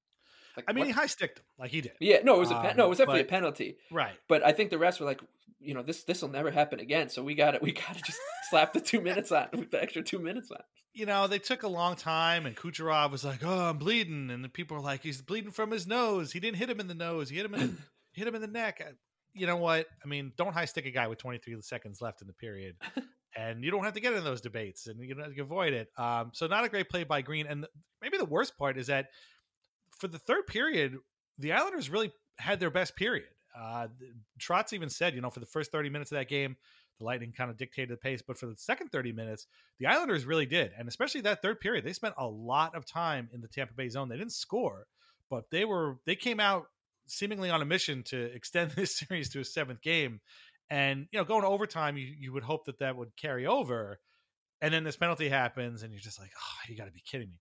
Like, 0.59 0.64
I 0.68 0.73
mean, 0.73 0.81
what- 0.83 0.87
he 0.88 0.92
high 0.92 1.07
sticked 1.07 1.38
him 1.38 1.44
like 1.59 1.71
he 1.71 1.81
did. 1.81 1.92
Yeah, 2.01 2.18
no, 2.25 2.37
it 2.37 2.38
was 2.40 2.51
a 2.51 2.61
pen- 2.61 2.77
no, 2.77 2.87
it 2.87 2.88
was 2.88 3.01
Um, 3.01 3.07
definitely 3.07 3.23
but- 3.25 3.29
a 3.29 3.37
penalty. 3.38 3.77
Right. 3.90 4.16
But 4.29 4.44
I 4.44 4.53
think 4.53 4.71
the 4.71 4.77
refs 4.77 4.99
were 5.01 5.07
like, 5.07 5.21
you 5.61 5.75
know, 5.75 5.83
this 5.83 6.05
this 6.05 6.23
will 6.23 6.29
never 6.29 6.51
happen 6.51 6.79
again. 6.81 7.09
So 7.09 7.23
we 7.23 7.35
got 7.35 7.53
to 7.53 7.59
we 7.61 7.73
got 7.73 7.94
to 7.97 8.03
just 8.03 8.18
slap 8.51 8.73
the 8.73 8.81
two 8.81 9.01
minutes 9.01 9.33
on 9.33 9.49
with 9.53 9.71
the 9.71 9.83
extra 9.83 10.03
two 10.03 10.18
minutes 10.21 10.51
on. 10.51 10.62
you 10.94 11.07
know, 11.07 11.27
they 11.29 11.38
took 11.38 11.62
a 11.62 11.68
long 11.68 11.94
time, 11.97 12.44
and 12.47 12.57
Kucherov 12.57 13.11
was 13.12 13.25
like, 13.25 13.44
"Oh, 13.44 13.66
I'm 13.71 13.79
bleeding," 13.79 14.31
and 14.31 14.42
the 14.44 14.49
people 14.49 14.77
were 14.77 14.83
like, 14.83 15.03
"He's 15.03 15.21
bleeding 15.23 15.51
from 15.53 15.71
his 15.71 15.87
nose. 15.87 16.33
He 16.33 16.40
didn't 16.40 16.57
hit 16.59 16.68
him 16.71 16.81
in 16.81 16.87
the 16.88 16.94
nose. 16.94 17.29
He 17.29 17.37
hit 17.37 17.44
him 17.47 17.55
in 17.55 17.79
hit 18.12 18.27
him 18.27 18.35
in 18.35 18.40
the 18.40 18.47
neck." 18.49 18.83
You 19.35 19.47
know 19.47 19.57
what? 19.57 19.87
I 20.05 20.09
mean, 20.09 20.33
don't 20.37 20.53
high 20.53 20.64
stick 20.64 20.87
a 20.87 20.90
guy 20.90 21.07
with 21.07 21.18
23 21.18 21.61
seconds 21.62 22.01
left 22.01 22.21
in 22.23 22.27
the 22.27 22.33
period, 22.33 22.77
and 23.37 23.62
you 23.62 23.71
don't 23.71 23.85
have 23.85 23.94
to 23.94 24.01
get 24.01 24.12
in 24.14 24.25
those 24.25 24.40
debates, 24.40 24.87
and 24.87 25.01
you 25.01 25.14
know 25.14 25.27
you 25.29 25.42
avoid 25.42 25.73
it. 25.73 25.88
Um, 25.97 26.31
so 26.35 26.47
not 26.47 26.64
a 26.64 26.68
great 26.68 26.88
play 26.88 27.05
by 27.05 27.23
Greene, 27.23 27.47
and 27.47 27.66
maybe 28.01 28.16
the 28.16 28.25
worst 28.25 28.57
part 28.59 28.77
is 28.79 28.87
that 28.88 29.11
for 29.98 30.08
the 30.08 30.18
third 30.18 30.46
period, 30.46 30.96
the 31.38 31.52
Islanders 31.52 31.90
really 31.90 32.12
had 32.38 32.61
their 32.61 32.70
best 32.70 32.96
period. 32.96 33.28
Uh, 33.58 33.88
Trotz 34.40 34.72
even 34.72 34.88
said, 34.88 35.14
you 35.14 35.20
know, 35.20 35.30
for 35.30 35.40
the 35.40 35.46
first 35.46 35.72
30 35.72 35.90
minutes 35.90 36.12
of 36.12 36.18
that 36.18 36.28
game, 36.28 36.56
the 36.98 37.04
Lightning 37.04 37.32
kind 37.32 37.50
of 37.50 37.56
dictated 37.56 37.90
the 37.90 37.96
pace, 37.96 38.22
but 38.22 38.38
for 38.38 38.46
the 38.46 38.56
second 38.56 38.90
30 38.90 39.12
minutes, 39.12 39.46
the 39.78 39.87
Islanders 39.87 40.24
really 40.24 40.46
did. 40.46 40.72
And 40.76 40.88
especially 40.88 41.20
that 41.22 41.42
third 41.42 41.61
period, 41.61 41.84
they 41.84 41.92
spent 41.92 42.14
a 42.18 42.26
lot 42.26 42.74
of 42.74 42.84
time 42.84 43.28
in 43.32 43.40
the 43.40 43.48
Tampa 43.48 43.74
Bay 43.74 43.88
zone. 43.88 44.08
They 44.08 44.16
didn't 44.16 44.32
score, 44.32 44.87
but 45.30 45.50
they 45.50 45.64
were 45.64 45.98
they 46.06 46.16
came 46.16 46.40
out 46.40 46.66
seemingly 47.06 47.50
on 47.50 47.62
a 47.62 47.64
mission 47.64 48.02
to 48.04 48.20
extend 48.34 48.70
this 48.76 48.96
series 48.96 49.30
to 49.30 49.40
a 49.40 49.44
seventh 49.44 49.80
game, 49.80 50.20
and 50.70 51.06
you 51.12 51.18
know 51.18 51.24
going 51.24 51.42
to 51.42 51.48
overtime, 51.48 51.96
you 51.96 52.06
you 52.18 52.32
would 52.32 52.42
hope 52.42 52.66
that 52.66 52.80
that 52.80 52.96
would 52.96 53.16
carry 53.16 53.46
over, 53.46 54.00
and 54.61 54.74
then 54.74 54.84
this 54.84 54.96
penalty 54.96 55.28
happens, 55.28 55.82
and 55.82 55.92
you're 55.92 56.00
just 56.00 56.20
like, 56.20 56.30
oh, 56.37 56.68
you 56.68 56.76
got 56.76 56.87
to 56.87 56.92
be 56.92 57.02
kidding 57.04 57.28
me. 57.28 57.38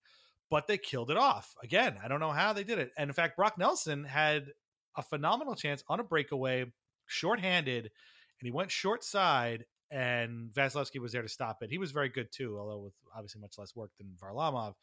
But 0.50 0.66
they 0.66 0.78
killed 0.78 1.10
it 1.10 1.16
off 1.16 1.54
again. 1.62 1.98
I 2.02 2.08
don't 2.08 2.20
know 2.20 2.32
how 2.32 2.52
they 2.52 2.64
did 2.64 2.78
it, 2.78 2.92
and 2.96 3.08
in 3.08 3.14
fact, 3.14 3.36
Brock 3.36 3.58
Nelson 3.58 4.04
had 4.04 4.52
a 4.96 5.02
phenomenal 5.02 5.54
chance 5.54 5.84
on 5.88 6.00
a 6.00 6.04
breakaway, 6.04 6.64
shorthanded, 7.06 7.84
and 7.84 8.46
he 8.46 8.50
went 8.50 8.70
short 8.70 9.04
side 9.04 9.64
and 9.90 10.50
Vasilevskiy 10.52 11.00
was 11.00 11.12
there 11.12 11.22
to 11.22 11.28
stop 11.28 11.62
it. 11.62 11.70
He 11.70 11.78
was 11.78 11.92
very 11.92 12.08
good 12.08 12.30
too, 12.30 12.58
although 12.58 12.78
with 12.78 12.92
obviously 13.14 13.40
much 13.40 13.58
less 13.58 13.74
work 13.74 13.90
than 13.98 14.16
Varlamov. 14.22 14.74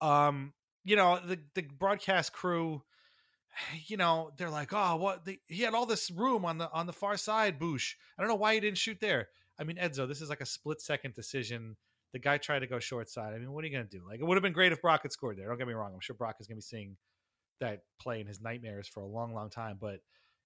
Um, 0.00 0.52
you 0.84 0.96
know, 0.96 1.18
the 1.24 1.38
the 1.54 1.62
broadcast 1.62 2.32
crew, 2.32 2.82
you 3.86 3.96
know, 3.96 4.30
they're 4.36 4.50
like, 4.50 4.72
oh, 4.72 4.96
what? 4.96 5.24
The, 5.24 5.38
he 5.46 5.62
had 5.62 5.74
all 5.74 5.86
this 5.86 6.10
room 6.10 6.44
on 6.44 6.58
the 6.58 6.70
on 6.72 6.86
the 6.86 6.92
far 6.92 7.16
side, 7.16 7.58
Boosh. 7.58 7.94
I 8.16 8.22
don't 8.22 8.28
know 8.28 8.36
why 8.36 8.54
he 8.54 8.60
didn't 8.60 8.78
shoot 8.78 8.98
there. 9.00 9.28
I 9.58 9.64
mean, 9.64 9.76
Edzo, 9.76 10.08
this 10.08 10.20
is 10.20 10.28
like 10.28 10.40
a 10.40 10.46
split 10.46 10.80
second 10.80 11.14
decision. 11.14 11.76
The 12.12 12.18
guy 12.18 12.38
tried 12.38 12.60
to 12.60 12.66
go 12.66 12.78
short 12.78 13.08
side. 13.08 13.34
I 13.34 13.38
mean, 13.38 13.52
what 13.52 13.64
are 13.64 13.66
you 13.66 13.72
going 13.72 13.88
to 13.88 13.98
do? 13.98 14.04
Like, 14.06 14.20
it 14.20 14.24
would 14.24 14.36
have 14.36 14.42
been 14.42 14.52
great 14.52 14.72
if 14.72 14.82
Brock 14.82 15.02
had 15.02 15.12
scored 15.12 15.38
there. 15.38 15.48
Don't 15.48 15.58
get 15.58 15.66
me 15.66 15.72
wrong. 15.72 15.92
I'm 15.94 16.00
sure 16.00 16.14
Brock 16.14 16.36
is 16.40 16.46
going 16.46 16.56
to 16.56 16.58
be 16.58 16.62
seeing 16.62 16.96
that 17.60 17.84
play 18.00 18.20
in 18.20 18.26
his 18.26 18.40
nightmares 18.40 18.86
for 18.86 19.00
a 19.00 19.06
long, 19.06 19.34
long 19.34 19.48
time. 19.48 19.78
But 19.80 20.00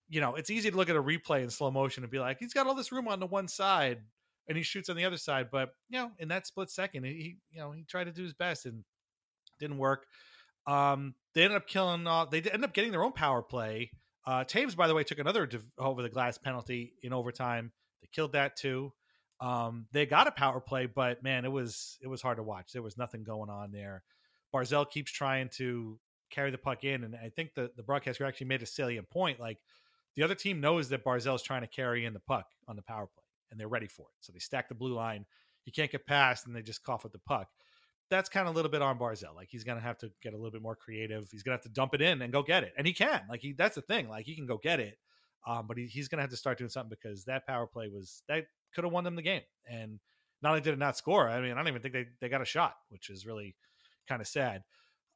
you 0.08 0.20
know, 0.20 0.36
it's 0.36 0.50
easy 0.50 0.70
to 0.70 0.76
look 0.76 0.88
at 0.88 0.96
a 0.96 1.02
replay 1.02 1.42
in 1.42 1.50
slow 1.50 1.70
motion 1.70 2.04
and 2.04 2.10
be 2.10 2.20
like, 2.20 2.38
he's 2.38 2.54
got 2.54 2.66
all 2.66 2.74
this 2.74 2.92
room 2.92 3.08
on 3.08 3.18
the 3.18 3.26
one 3.26 3.48
side 3.48 3.98
and 4.48 4.56
he 4.56 4.62
shoots 4.62 4.88
on 4.88 4.96
the 4.96 5.04
other 5.04 5.16
side. 5.16 5.48
But 5.50 5.70
you 5.88 5.98
know, 5.98 6.10
in 6.18 6.28
that 6.28 6.46
split 6.46 6.70
second, 6.70 7.04
he 7.04 7.38
you 7.50 7.58
know 7.58 7.72
he 7.72 7.84
tried 7.84 8.04
to 8.04 8.12
do 8.12 8.22
his 8.22 8.34
best 8.34 8.66
and 8.66 8.84
didn't 9.58 9.78
work. 9.78 10.06
Um, 10.66 11.14
they 11.34 11.42
ended 11.42 11.56
up 11.56 11.66
killing. 11.66 12.06
Uh, 12.06 12.26
they 12.26 12.38
ended 12.38 12.64
up 12.64 12.74
getting 12.74 12.92
their 12.92 13.04
own 13.04 13.12
power 13.12 13.42
play. 13.42 13.90
Uh, 14.26 14.44
Toews, 14.44 14.76
by 14.76 14.88
the 14.88 14.94
way, 14.94 15.04
took 15.04 15.18
another 15.18 15.48
over 15.78 16.02
the 16.02 16.08
glass 16.08 16.38
penalty 16.38 16.94
in 17.02 17.12
overtime. 17.12 17.72
They 18.02 18.08
killed 18.12 18.32
that 18.32 18.56
too. 18.56 18.92
Um, 19.40 19.86
they 19.92 20.06
got 20.06 20.26
a 20.26 20.32
power 20.32 20.60
play, 20.60 20.86
but 20.86 21.22
man, 21.22 21.44
it 21.44 21.52
was 21.52 21.98
it 22.02 22.08
was 22.08 22.22
hard 22.22 22.38
to 22.38 22.42
watch. 22.42 22.72
There 22.72 22.82
was 22.82 22.96
nothing 22.96 23.22
going 23.22 23.50
on 23.50 23.70
there. 23.70 24.02
Barzal 24.54 24.88
keeps 24.88 25.12
trying 25.12 25.50
to 25.56 25.98
carry 26.30 26.50
the 26.50 26.58
puck 26.58 26.84
in, 26.84 27.04
and 27.04 27.14
I 27.14 27.28
think 27.28 27.54
the 27.54 27.70
the 27.76 27.82
broadcaster 27.82 28.24
actually 28.24 28.46
made 28.46 28.62
a 28.62 28.66
salient 28.66 29.10
point. 29.10 29.38
Like 29.38 29.58
the 30.14 30.22
other 30.22 30.34
team 30.34 30.60
knows 30.60 30.88
that 30.88 31.04
Barzal's 31.04 31.42
trying 31.42 31.60
to 31.60 31.66
carry 31.66 32.04
in 32.04 32.14
the 32.14 32.20
puck 32.20 32.46
on 32.66 32.76
the 32.76 32.82
power 32.82 33.06
play 33.06 33.22
and 33.50 33.60
they're 33.60 33.68
ready 33.68 33.86
for 33.86 34.02
it. 34.02 34.16
So 34.20 34.32
they 34.32 34.38
stack 34.38 34.68
the 34.68 34.74
blue 34.74 34.94
line. 34.94 35.24
You 35.64 35.72
can't 35.72 35.90
get 35.90 36.06
past, 36.06 36.46
and 36.46 36.54
they 36.54 36.62
just 36.62 36.82
cough 36.82 37.02
with 37.02 37.12
the 37.12 37.18
puck. 37.20 37.48
That's 38.08 38.28
kind 38.28 38.46
of 38.46 38.54
a 38.54 38.56
little 38.56 38.70
bit 38.70 38.82
on 38.82 38.98
Barzal. 38.98 39.34
Like 39.34 39.48
he's 39.50 39.64
gonna 39.64 39.80
have 39.80 39.98
to 39.98 40.10
get 40.22 40.32
a 40.32 40.36
little 40.36 40.52
bit 40.52 40.62
more 40.62 40.76
creative. 40.76 41.28
He's 41.30 41.42
gonna 41.42 41.56
have 41.56 41.62
to 41.64 41.68
dump 41.68 41.94
it 41.94 42.00
in 42.00 42.22
and 42.22 42.32
go 42.32 42.42
get 42.42 42.62
it, 42.62 42.72
and 42.78 42.86
he 42.86 42.92
can. 42.92 43.22
Like 43.28 43.40
he, 43.40 43.52
that's 43.52 43.74
the 43.74 43.82
thing. 43.82 44.08
Like 44.08 44.26
he 44.26 44.36
can 44.36 44.46
go 44.46 44.58
get 44.58 44.78
it, 44.78 44.96
um, 45.46 45.66
but 45.66 45.76
he, 45.76 45.86
he's 45.86 46.06
gonna 46.06 46.22
have 46.22 46.30
to 46.30 46.36
start 46.36 46.58
doing 46.58 46.70
something 46.70 46.96
because 47.00 47.24
that 47.24 47.46
power 47.46 47.66
play 47.66 47.88
was 47.88 48.22
that 48.28 48.46
could 48.76 48.84
have 48.84 48.92
won 48.92 49.02
them 49.02 49.16
the 49.16 49.22
game. 49.22 49.42
And 49.68 49.98
not 50.42 50.50
only 50.50 50.60
did 50.60 50.74
it 50.74 50.78
not 50.78 50.96
score, 50.96 51.28
I 51.28 51.40
mean, 51.40 51.52
I 51.52 51.56
don't 51.56 51.68
even 51.68 51.82
think 51.82 51.94
they 51.94 52.06
they 52.20 52.28
got 52.28 52.42
a 52.42 52.44
shot, 52.44 52.76
which 52.90 53.10
is 53.10 53.26
really 53.26 53.56
kind 54.08 54.20
of 54.20 54.28
sad. 54.28 54.62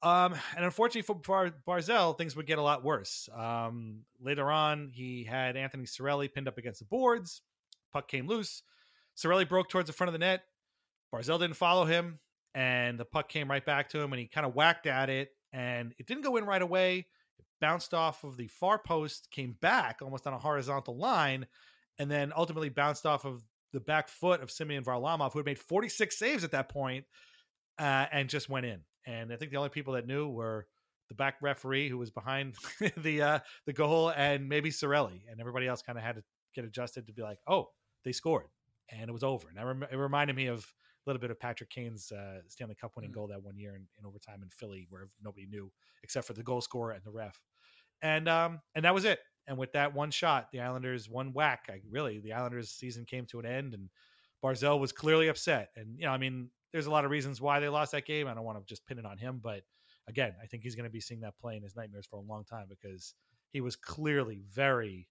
Um, 0.03 0.35
and 0.57 0.64
unfortunately 0.64 1.03
for 1.03 1.14
Bar- 1.14 1.55
Barzal, 1.68 2.16
things 2.16 2.35
would 2.35 2.46
get 2.46 2.59
a 2.59 2.62
lot 2.62 2.83
worse. 2.83 3.29
Um, 3.37 4.01
later 4.18 4.51
on, 4.51 4.88
he 4.92 5.25
had 5.25 5.57
Anthony 5.57 5.85
Cirelli 5.85 6.33
pinned 6.33 6.49
up 6.49 6.57
against 6.57 6.81
the 6.81 6.87
boards. 6.87 7.42
Puck 7.92 8.09
came 8.09 8.27
loose. 8.27 8.62
Cirelli 9.16 9.46
broke 9.46 9.68
towards 9.68 9.88
the 9.88 9.92
front 9.92 10.09
of 10.09 10.12
the 10.14 10.18
net. 10.18 10.42
Barzal 11.14 11.38
didn't 11.38 11.57
follow 11.57 11.85
him, 11.85 12.18
and 12.55 12.99
the 12.99 13.05
puck 13.05 13.29
came 13.29 13.51
right 13.51 13.64
back 13.64 13.90
to 13.90 14.01
him, 14.01 14.12
and 14.12 14.20
he 14.20 14.27
kind 14.27 14.46
of 14.46 14.55
whacked 14.55 14.87
at 14.87 15.11
it, 15.11 15.31
and 15.53 15.92
it 15.99 16.07
didn't 16.07 16.25
go 16.25 16.37
in 16.37 16.46
right 16.46 16.62
away. 16.62 17.07
It 17.38 17.44
bounced 17.61 17.92
off 17.92 18.25
of 18.25 18.37
the 18.38 18.46
far 18.46 18.79
post, 18.79 19.29
came 19.31 19.57
back 19.61 20.01
almost 20.01 20.27
on 20.27 20.33
a 20.33 20.38
horizontal 20.38 20.96
line, 20.96 21.46
and 21.99 22.11
then 22.11 22.33
ultimately 22.35 22.70
bounced 22.70 23.05
off 23.05 23.27
of 23.27 23.42
the 23.72 23.80
back 23.80 24.09
foot 24.09 24.42
of 24.42 24.50
Semyon 24.50 24.85
Varlamov, 24.85 25.33
who 25.33 25.38
had 25.38 25.46
made 25.46 25.59
46 25.59 26.18
saves 26.18 26.44
at 26.44 26.52
that 26.52 26.68
point, 26.68 27.04
uh, 27.78 28.06
and 28.12 28.28
just 28.28 28.48
went 28.48 28.66
in. 28.66 28.80
And 29.06 29.33
I 29.33 29.37
think 29.37 29.50
the 29.50 29.56
only 29.56 29.70
people 29.70 29.94
that 29.94 30.06
knew 30.06 30.28
were 30.28 30.66
the 31.09 31.14
back 31.14 31.37
referee 31.40 31.88
who 31.88 31.98
was 31.98 32.11
behind 32.11 32.54
the 32.98 33.22
uh, 33.22 33.38
the 33.66 33.72
goal, 33.72 34.11
and 34.11 34.48
maybe 34.48 34.70
Cirelli, 34.70 35.22
and 35.30 35.40
everybody 35.40 35.66
else 35.66 35.83
kind 35.83 35.98
of 35.98 36.04
had 36.04 36.16
to 36.16 36.22
get 36.54 36.64
adjusted 36.64 37.06
to 37.06 37.12
be 37.12 37.22
like, 37.22 37.38
oh, 37.46 37.68
they 38.04 38.12
scored 38.12 38.46
and 38.90 39.09
it 39.09 39.12
was 39.12 39.22
over. 39.22 39.48
And 39.48 39.59
I 39.59 39.62
rem- 39.62 39.87
it 39.90 39.96
reminded 39.96 40.37
me 40.37 40.46
of 40.46 40.61
a 40.61 41.11
little 41.11 41.20
bit 41.20 41.30
of 41.30 41.38
Patrick 41.38 41.70
Kane's 41.70 42.12
uh, 42.12 42.40
Stanley 42.48 42.74
Cup 42.74 42.92
winning 42.96 43.11
mm-hmm. 43.11 43.20
goal 43.20 43.28
that 43.28 43.42
one 43.42 43.56
year 43.56 43.74
in, 43.74 43.87
in, 43.98 44.06
overtime 44.06 44.42
in 44.42 44.50
Philly, 44.50 44.87
where 44.90 45.09
nobody 45.22 45.46
knew 45.46 45.70
except 46.02 46.26
for 46.26 46.33
the 46.33 46.42
goal 46.42 46.61
scorer 46.61 46.92
and 46.92 47.04
the 47.04 47.11
ref. 47.11 47.40
And 48.02 48.28
um, 48.28 48.61
and 48.74 48.85
that 48.85 48.94
was 48.94 49.04
it. 49.04 49.20
And 49.46 49.59
with 49.59 49.72
that 49.72 49.94
one 49.94 50.11
shot, 50.11 50.48
the 50.53 50.61
Islanders 50.61 51.09
one 51.09 51.33
whack. 51.33 51.66
I, 51.68 51.81
really, 51.90 52.20
the 52.20 52.33
Islanders' 52.33 52.70
season 52.70 53.05
came 53.05 53.26
to 53.26 53.40
an 53.40 53.46
end, 53.46 53.74
and 53.74 53.88
Barzal 54.44 54.79
was 54.79 54.92
clearly 54.92 55.29
upset. 55.29 55.70
And 55.76 55.98
you 55.98 56.07
know, 56.07 56.12
I 56.12 56.18
mean, 56.18 56.50
there's 56.72 56.87
a 56.87 56.90
lot 56.90 57.05
of 57.05 57.11
reasons 57.11 57.40
why 57.40 57.61
they 57.61 57.68
lost 57.68 57.92
that 57.92 58.07
game. 58.07 58.29
I 58.29 58.35
don't 58.35 58.44
want 58.44 58.59
to 58.59 58.64
just 58.64 58.87
pin 58.87 58.98
it 58.98 59.07
on 59.07 59.18
him, 59.18 59.40
but 59.42 59.62
again, 60.09 60.35
I 60.42 60.46
think 60.46 60.62
he's 60.62 60.76
going 60.76 60.85
to 60.85 60.90
be 60.90 61.00
seeing 61.00 61.20
that 61.20 61.38
play 61.38 61.57
in 61.57 61.62
his 61.62 61.76
nightmares 61.76 62.07
for 62.07 62.16
a 62.16 62.20
long 62.20 62.44
time 62.44 62.66
because 62.68 63.14
he 63.50 63.61
was 63.61 63.74
clearly 63.76 64.42
very 64.53 65.09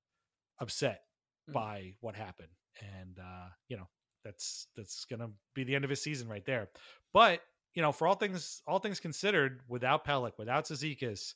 upset 0.60 1.02
mm-hmm. 1.50 1.54
by 1.54 1.94
what 2.00 2.16
happened 2.16 2.50
and 2.82 3.20
uh, 3.20 3.48
you 3.68 3.78
know 3.78 3.88
that's 4.24 4.68
that's 4.76 5.06
gonna 5.06 5.30
be 5.54 5.64
the 5.64 5.76
end 5.76 5.84
of 5.84 5.90
his 5.90 6.02
season 6.02 6.28
right 6.28 6.46
there. 6.46 6.70
But 7.14 7.42
you 7.74 7.82
know, 7.82 7.92
for 7.92 8.08
all 8.08 8.16
things 8.16 8.62
all 8.68 8.80
things 8.80 9.00
considered, 9.00 9.62
without 9.68 10.06
Pelech, 10.06 10.38
without 10.38 10.66
Cizikas, 10.66 11.34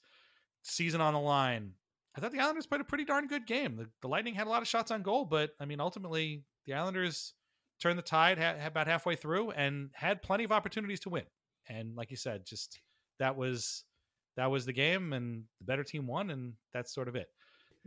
season 0.64 1.02
on 1.02 1.14
the 1.14 1.20
line, 1.20 1.72
I 2.16 2.22
thought 2.22 2.32
the 2.32 2.40
Islanders 2.40 2.68
played 2.68 2.82
a 2.82 2.86
pretty 2.86 3.06
darn 3.06 3.28
good 3.28 3.48
game. 3.48 3.76
The, 3.76 3.90
the 4.02 4.08
Lightning 4.08 4.36
had 4.36 4.48
a 4.48 4.50
lot 4.50 4.62
of 4.62 4.68
shots 4.68 4.92
on 4.92 5.02
goal, 5.02 5.26
but 5.26 5.52
I 5.60 5.66
mean, 5.66 5.80
ultimately, 5.80 6.44
the 6.66 6.74
Islanders 6.74 7.34
turned 7.82 7.98
the 7.98 8.04
tide 8.04 8.38
ha- 8.38 8.56
about 8.66 8.88
halfway 8.88 9.16
through 9.16 9.52
and 9.52 9.90
had 9.94 10.22
plenty 10.22 10.44
of 10.44 10.52
opportunities 10.52 11.00
to 11.02 11.10
win. 11.10 11.24
And 11.68 11.96
like 11.96 12.12
you 12.12 12.18
said, 12.18 12.46
just 12.46 12.80
that 13.20 13.36
was 13.36 13.84
that 14.38 14.52
was 14.52 14.66
the 14.66 14.74
game, 14.74 15.14
and 15.14 15.44
the 15.60 15.66
better 15.66 15.84
team 15.84 16.08
won, 16.08 16.30
and 16.30 16.54
that's 16.74 16.94
sort 16.94 17.08
of 17.08 17.16
it. 17.16 17.28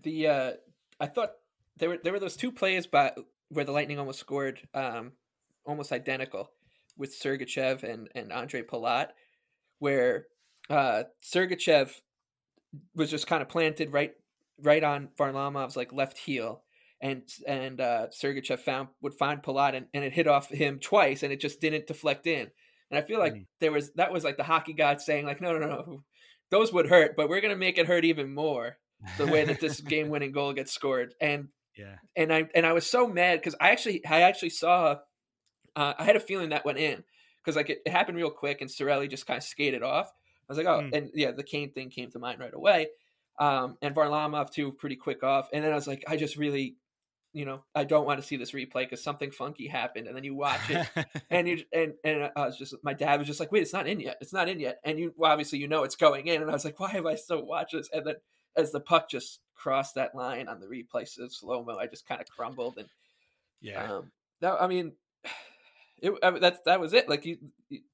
The 0.02 0.26
uh, 0.26 0.52
I 1.00 1.06
thought 1.06 1.30
there 1.76 1.90
were 1.90 1.98
there 2.02 2.12
were 2.12 2.20
those 2.20 2.36
two 2.36 2.52
plays 2.52 2.86
by 2.86 3.12
where 3.48 3.64
the 3.64 3.72
Lightning 3.72 3.98
almost 3.98 4.20
scored, 4.20 4.60
um, 4.74 5.12
almost 5.64 5.92
identical 5.92 6.50
with 6.96 7.18
Sergachev 7.18 7.82
and 7.82 8.08
and 8.14 8.32
Andre 8.32 8.62
Palat, 8.62 9.08
where 9.78 10.26
uh, 10.70 11.04
Sergachev 11.22 11.90
was 12.94 13.10
just 13.10 13.26
kind 13.26 13.42
of 13.42 13.48
planted 13.48 13.92
right 13.92 14.12
right 14.62 14.82
on 14.82 15.08
Varlamov's 15.18 15.76
like 15.76 15.92
left 15.92 16.18
heel, 16.18 16.62
and 17.00 17.22
and 17.46 17.80
uh, 17.80 18.06
Sergachev 18.08 18.60
found 18.60 18.88
would 19.02 19.14
find 19.14 19.42
Palat 19.42 19.76
and, 19.76 19.86
and 19.92 20.04
it 20.04 20.12
hit 20.12 20.26
off 20.26 20.48
him 20.48 20.78
twice, 20.78 21.22
and 21.22 21.32
it 21.32 21.40
just 21.40 21.60
didn't 21.60 21.86
deflect 21.86 22.26
in. 22.26 22.50
And 22.90 22.98
I 22.98 23.02
feel 23.02 23.18
like 23.18 23.34
mm. 23.34 23.46
there 23.60 23.72
was 23.72 23.92
that 23.94 24.12
was 24.12 24.24
like 24.24 24.36
the 24.36 24.44
hockey 24.44 24.72
god 24.72 25.00
saying 25.00 25.26
like, 25.26 25.40
no, 25.40 25.52
no, 25.52 25.66
no, 25.66 26.04
those 26.50 26.72
would 26.72 26.88
hurt, 26.88 27.16
but 27.16 27.28
we're 27.28 27.40
gonna 27.40 27.56
make 27.56 27.78
it 27.78 27.86
hurt 27.86 28.04
even 28.04 28.34
more 28.34 28.78
the 29.18 29.26
way 29.26 29.44
that 29.44 29.60
this 29.60 29.80
game 29.82 30.08
winning 30.08 30.32
goal 30.32 30.52
gets 30.52 30.72
scored. 30.72 31.14
And 31.20 31.48
yeah. 31.76 31.96
And 32.14 32.32
I 32.32 32.48
and 32.54 32.64
I 32.64 32.72
was 32.72 32.86
so 32.86 33.06
mad 33.06 33.40
because 33.40 33.54
I 33.60 33.70
actually 33.70 34.04
I 34.06 34.22
actually 34.22 34.50
saw 34.50 34.96
uh, 35.74 35.92
I 35.98 36.04
had 36.04 36.16
a 36.16 36.20
feeling 36.20 36.50
that 36.50 36.64
went 36.64 36.78
in 36.78 37.04
because 37.44 37.56
like 37.56 37.70
it, 37.70 37.80
it, 37.84 37.92
happened 37.92 38.16
real 38.16 38.30
quick 38.30 38.60
and 38.60 38.70
Cirelli 38.70 39.10
just 39.10 39.26
kind 39.26 39.36
of 39.36 39.44
skated 39.44 39.82
off. 39.82 40.10
I 40.48 40.52
was 40.52 40.58
like, 40.58 40.66
oh, 40.66 40.82
mm. 40.82 40.94
and 40.94 41.10
yeah, 41.14 41.32
the 41.32 41.42
Kane 41.42 41.72
thing 41.72 41.90
came 41.90 42.10
to 42.12 42.18
mind 42.18 42.40
right 42.40 42.54
away. 42.54 42.88
Um, 43.38 43.76
and 43.82 43.94
Varlamov 43.94 44.50
too, 44.50 44.72
pretty 44.72 44.96
quick 44.96 45.22
off. 45.22 45.48
And 45.52 45.64
then 45.64 45.72
I 45.72 45.74
was 45.74 45.86
like, 45.86 46.04
I 46.08 46.16
just 46.16 46.36
really, 46.36 46.76
you 47.32 47.44
know, 47.44 47.64
I 47.74 47.84
don't 47.84 48.06
want 48.06 48.20
to 48.20 48.26
see 48.26 48.36
this 48.36 48.52
replay 48.52 48.84
because 48.84 49.02
something 49.02 49.30
funky 49.30 49.66
happened. 49.66 50.06
And 50.06 50.16
then 50.16 50.24
you 50.24 50.34
watch 50.34 50.70
it, 50.70 50.86
and 51.30 51.46
you 51.46 51.62
and 51.72 51.94
and 52.02 52.30
I 52.34 52.46
was 52.46 52.56
just, 52.56 52.74
my 52.82 52.94
dad 52.94 53.18
was 53.18 53.26
just 53.26 53.40
like, 53.40 53.52
wait, 53.52 53.62
it's 53.62 53.72
not 53.72 53.86
in 53.86 54.00
yet. 54.00 54.16
It's 54.20 54.32
not 54.32 54.48
in 54.48 54.60
yet. 54.60 54.78
And 54.84 54.98
you 54.98 55.12
well, 55.16 55.32
obviously 55.32 55.58
you 55.58 55.68
know 55.68 55.82
it's 55.82 55.96
going 55.96 56.28
in. 56.28 56.40
And 56.40 56.50
I 56.50 56.54
was 56.54 56.64
like, 56.64 56.80
why 56.80 56.90
have 56.90 57.06
I 57.06 57.16
still 57.16 57.44
watched 57.44 57.72
this? 57.72 57.90
And 57.92 58.06
then 58.06 58.14
as 58.56 58.72
the 58.72 58.80
puck 58.80 59.10
just 59.10 59.40
crossed 59.54 59.96
that 59.96 60.14
line 60.14 60.48
on 60.48 60.60
the 60.60 60.66
replay 60.66 61.02
of 61.18 61.32
slow 61.32 61.62
mo, 61.62 61.76
I 61.76 61.86
just 61.88 62.08
kind 62.08 62.20
of 62.20 62.28
crumbled 62.28 62.78
and 62.78 62.88
yeah. 63.60 63.92
Um, 63.92 64.12
that 64.40 64.60
I 64.60 64.66
mean, 64.66 64.92
it 66.02 66.12
I 66.22 66.30
mean, 66.30 66.40
that's 66.40 66.60
that 66.66 66.80
was 66.80 66.92
it. 66.92 67.08
Like 67.08 67.24
you, 67.26 67.38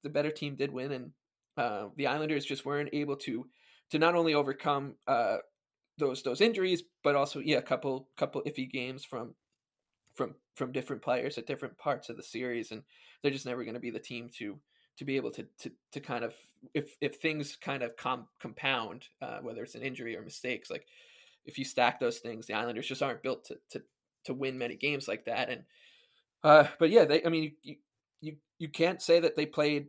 the 0.02 0.10
better 0.10 0.30
team 0.30 0.54
did 0.56 0.72
win, 0.72 0.92
and 0.92 1.12
uh, 1.56 1.88
the 1.96 2.06
Islanders 2.06 2.44
just 2.44 2.64
weren't 2.64 2.90
able 2.92 3.16
to 3.16 3.46
to 3.90 3.98
not 3.98 4.14
only 4.14 4.34
overcome 4.34 4.94
uh, 5.06 5.38
those 5.98 6.22
those 6.22 6.40
injuries, 6.40 6.82
but 7.04 7.14
also 7.14 7.40
yeah, 7.40 7.58
a 7.58 7.62
couple 7.62 8.08
couple 8.16 8.42
iffy 8.42 8.70
games 8.70 9.04
from 9.04 9.34
from 10.14 10.34
from 10.54 10.72
different 10.72 11.02
players 11.02 11.38
at 11.38 11.46
different 11.46 11.76
parts 11.78 12.08
of 12.08 12.16
the 12.16 12.22
series, 12.22 12.70
and 12.70 12.82
they're 13.22 13.32
just 13.32 13.46
never 13.46 13.64
going 13.64 13.74
to 13.74 13.80
be 13.80 13.90
the 13.90 13.98
team 13.98 14.30
to 14.38 14.58
to 14.96 15.04
be 15.04 15.16
able 15.16 15.30
to 15.30 15.46
to 15.58 15.70
to 15.92 16.00
kind 16.00 16.24
of 16.24 16.34
if 16.74 16.96
if 17.00 17.16
things 17.16 17.56
kind 17.56 17.82
of 17.82 17.96
com- 17.96 18.28
compound, 18.40 19.08
uh, 19.20 19.38
whether 19.40 19.62
it's 19.62 19.74
an 19.74 19.82
injury 19.82 20.16
or 20.16 20.22
mistakes, 20.22 20.70
like 20.70 20.86
if 21.44 21.58
you 21.58 21.64
stack 21.64 21.98
those 21.98 22.18
things, 22.18 22.46
the 22.46 22.54
Islanders 22.54 22.86
just 22.86 23.02
aren't 23.02 23.22
built 23.22 23.44
to 23.46 23.58
to 23.70 23.82
to 24.24 24.34
win 24.34 24.58
many 24.58 24.76
games 24.76 25.08
like 25.08 25.24
that. 25.24 25.50
And 25.50 25.64
uh, 26.44 26.64
but 26.78 26.90
yeah, 26.90 27.04
they 27.04 27.24
I 27.24 27.28
mean 27.28 27.54
you 27.62 27.76
you 28.20 28.36
you 28.58 28.68
can't 28.68 29.02
say 29.02 29.20
that 29.20 29.36
they 29.36 29.46
played 29.46 29.88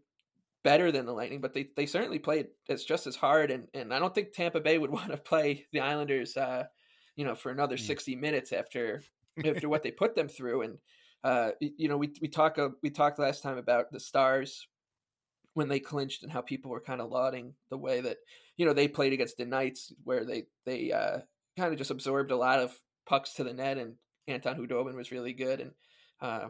better 0.63 0.91
than 0.91 1.05
the 1.05 1.13
Lightning, 1.13 1.41
but 1.41 1.53
they, 1.53 1.67
they 1.75 1.85
certainly 1.85 2.19
played 2.19 2.47
as 2.69 2.83
just 2.83 3.07
as 3.07 3.15
hard. 3.15 3.51
And, 3.51 3.67
and 3.73 3.93
I 3.93 3.99
don't 3.99 4.15
think 4.15 4.31
Tampa 4.31 4.59
Bay 4.59 4.77
would 4.77 4.91
want 4.91 5.11
to 5.11 5.17
play 5.17 5.65
the 5.71 5.81
Islanders, 5.81 6.37
uh, 6.37 6.63
you 7.15 7.25
know, 7.25 7.35
for 7.35 7.51
another 7.51 7.77
60 7.77 8.15
minutes 8.15 8.51
after 8.51 9.01
after 9.45 9.67
what 9.67 9.83
they 9.83 9.91
put 9.91 10.15
them 10.15 10.27
through. 10.27 10.61
And 10.61 10.77
uh, 11.23 11.51
you 11.59 11.87
know, 11.87 11.97
we 11.97 12.13
we 12.21 12.27
talk 12.27 12.59
uh, 12.59 12.69
we 12.81 12.89
talked 12.89 13.19
last 13.19 13.43
time 13.43 13.57
about 13.57 13.91
the 13.91 13.99
Stars 13.99 14.67
when 15.53 15.69
they 15.69 15.79
clinched 15.79 16.23
and 16.23 16.31
how 16.31 16.41
people 16.41 16.71
were 16.71 16.81
kind 16.81 16.99
of 16.99 17.09
lauding 17.09 17.53
the 17.69 17.77
way 17.77 18.01
that 18.01 18.17
you 18.57 18.65
know 18.65 18.73
they 18.73 18.87
played 18.87 19.13
against 19.13 19.37
the 19.37 19.45
Knights, 19.45 19.93
where 20.03 20.25
they 20.25 20.43
they 20.65 20.91
uh, 20.91 21.19
kind 21.57 21.71
of 21.71 21.77
just 21.77 21.91
absorbed 21.91 22.31
a 22.31 22.35
lot 22.35 22.59
of 22.59 22.77
pucks 23.05 23.33
to 23.35 23.43
the 23.43 23.53
net, 23.53 23.77
and 23.77 23.95
Anton 24.27 24.57
Khudobin 24.57 24.95
was 24.95 25.11
really 25.11 25.33
good, 25.33 25.61
and 25.61 25.71
uh, 26.21 26.47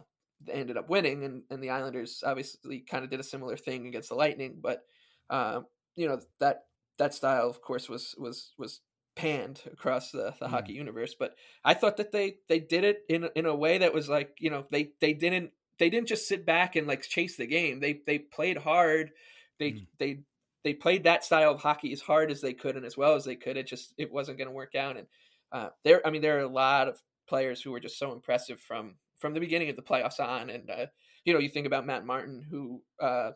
ended 0.52 0.78
up 0.78 0.90
winning. 0.90 1.24
And, 1.24 1.44
and 1.50 1.62
the 1.62 1.70
Islanders 1.70 2.24
obviously 2.26 2.80
kind 2.80 3.04
of 3.04 3.10
did 3.10 3.20
a 3.20 3.24
similar 3.24 3.58
thing 3.58 3.88
against 3.88 4.10
the 4.10 4.16
Lightning, 4.16 4.58
but 4.62 4.84
uh, 5.30 5.62
you 5.96 6.08
know 6.08 6.20
that 6.40 6.66
that 6.98 7.14
style, 7.14 7.50
of 7.50 7.62
course, 7.62 7.90
was 7.90 8.16
was 8.18 8.54
was 8.58 8.82
panned 9.16 9.62
across 9.72 10.12
the, 10.12 10.34
the 10.40 10.48
mm. 10.48 10.50
hockey 10.50 10.74
universe. 10.74 11.16
But 11.18 11.36
I 11.64 11.74
thought 11.74 11.98
that 11.98 12.12
they 12.12 12.38
they 12.50 12.60
did 12.60 12.84
it 12.84 13.04
in 13.10 13.30
in 13.36 13.46
a 13.46 13.56
way 13.56 13.80
that 13.80 13.94
was 13.94 14.10
like 14.10 14.36
you 14.40 14.50
know 14.50 14.66
they 14.72 14.92
they 15.00 15.14
didn't 15.14 15.52
they 15.80 15.90
didn't 15.90 16.08
just 16.08 16.28
sit 16.28 16.46
back 16.46 16.76
and 16.76 16.88
like 16.88 17.04
chase 17.04 17.38
the 17.38 17.48
game. 17.48 17.80
They 17.80 18.02
they 18.06 18.20
played 18.20 18.58
hard. 18.58 19.12
They 19.60 19.72
mm. 19.72 19.88
they 19.98 20.20
they 20.64 20.74
played 20.74 21.04
that 21.04 21.24
style 21.24 21.52
of 21.52 21.62
hockey 21.62 21.92
as 21.92 22.02
hard 22.02 22.32
as 22.32 22.42
they 22.42 22.54
could 22.54 22.76
and 22.76 22.86
as 22.86 22.98
well 22.98 23.16
as 23.16 23.26
they 23.26 23.36
could. 23.36 23.58
It 23.58 23.68
just 23.68 23.94
it 23.98 24.12
wasn't 24.12 24.38
going 24.38 24.48
to 24.48 24.54
work 24.54 24.76
out. 24.76 24.98
And 24.98 25.08
uh, 25.52 25.70
there, 25.84 26.06
I 26.06 26.10
mean, 26.10 26.22
there 26.22 26.38
are 26.38 26.44
a 26.44 26.48
lot 26.48 26.88
of 26.88 27.02
players 27.28 27.62
who 27.62 27.72
were 27.72 27.80
just 27.80 28.00
so 28.00 28.12
impressive 28.12 28.60
from 28.60 28.96
from 29.24 29.34
the 29.34 29.40
beginning 29.40 29.70
of 29.70 29.78
the 29.78 29.82
playoffs 29.82 30.20
on. 30.20 30.50
And 30.50 30.70
uh, 30.70 30.86
you 31.24 31.34
know, 31.34 31.40
you 31.40 31.48
think 31.48 31.66
about 31.66 31.86
Matt 31.86 32.06
Martin, 32.06 32.46
who 32.52 32.82
uh, 33.02 33.32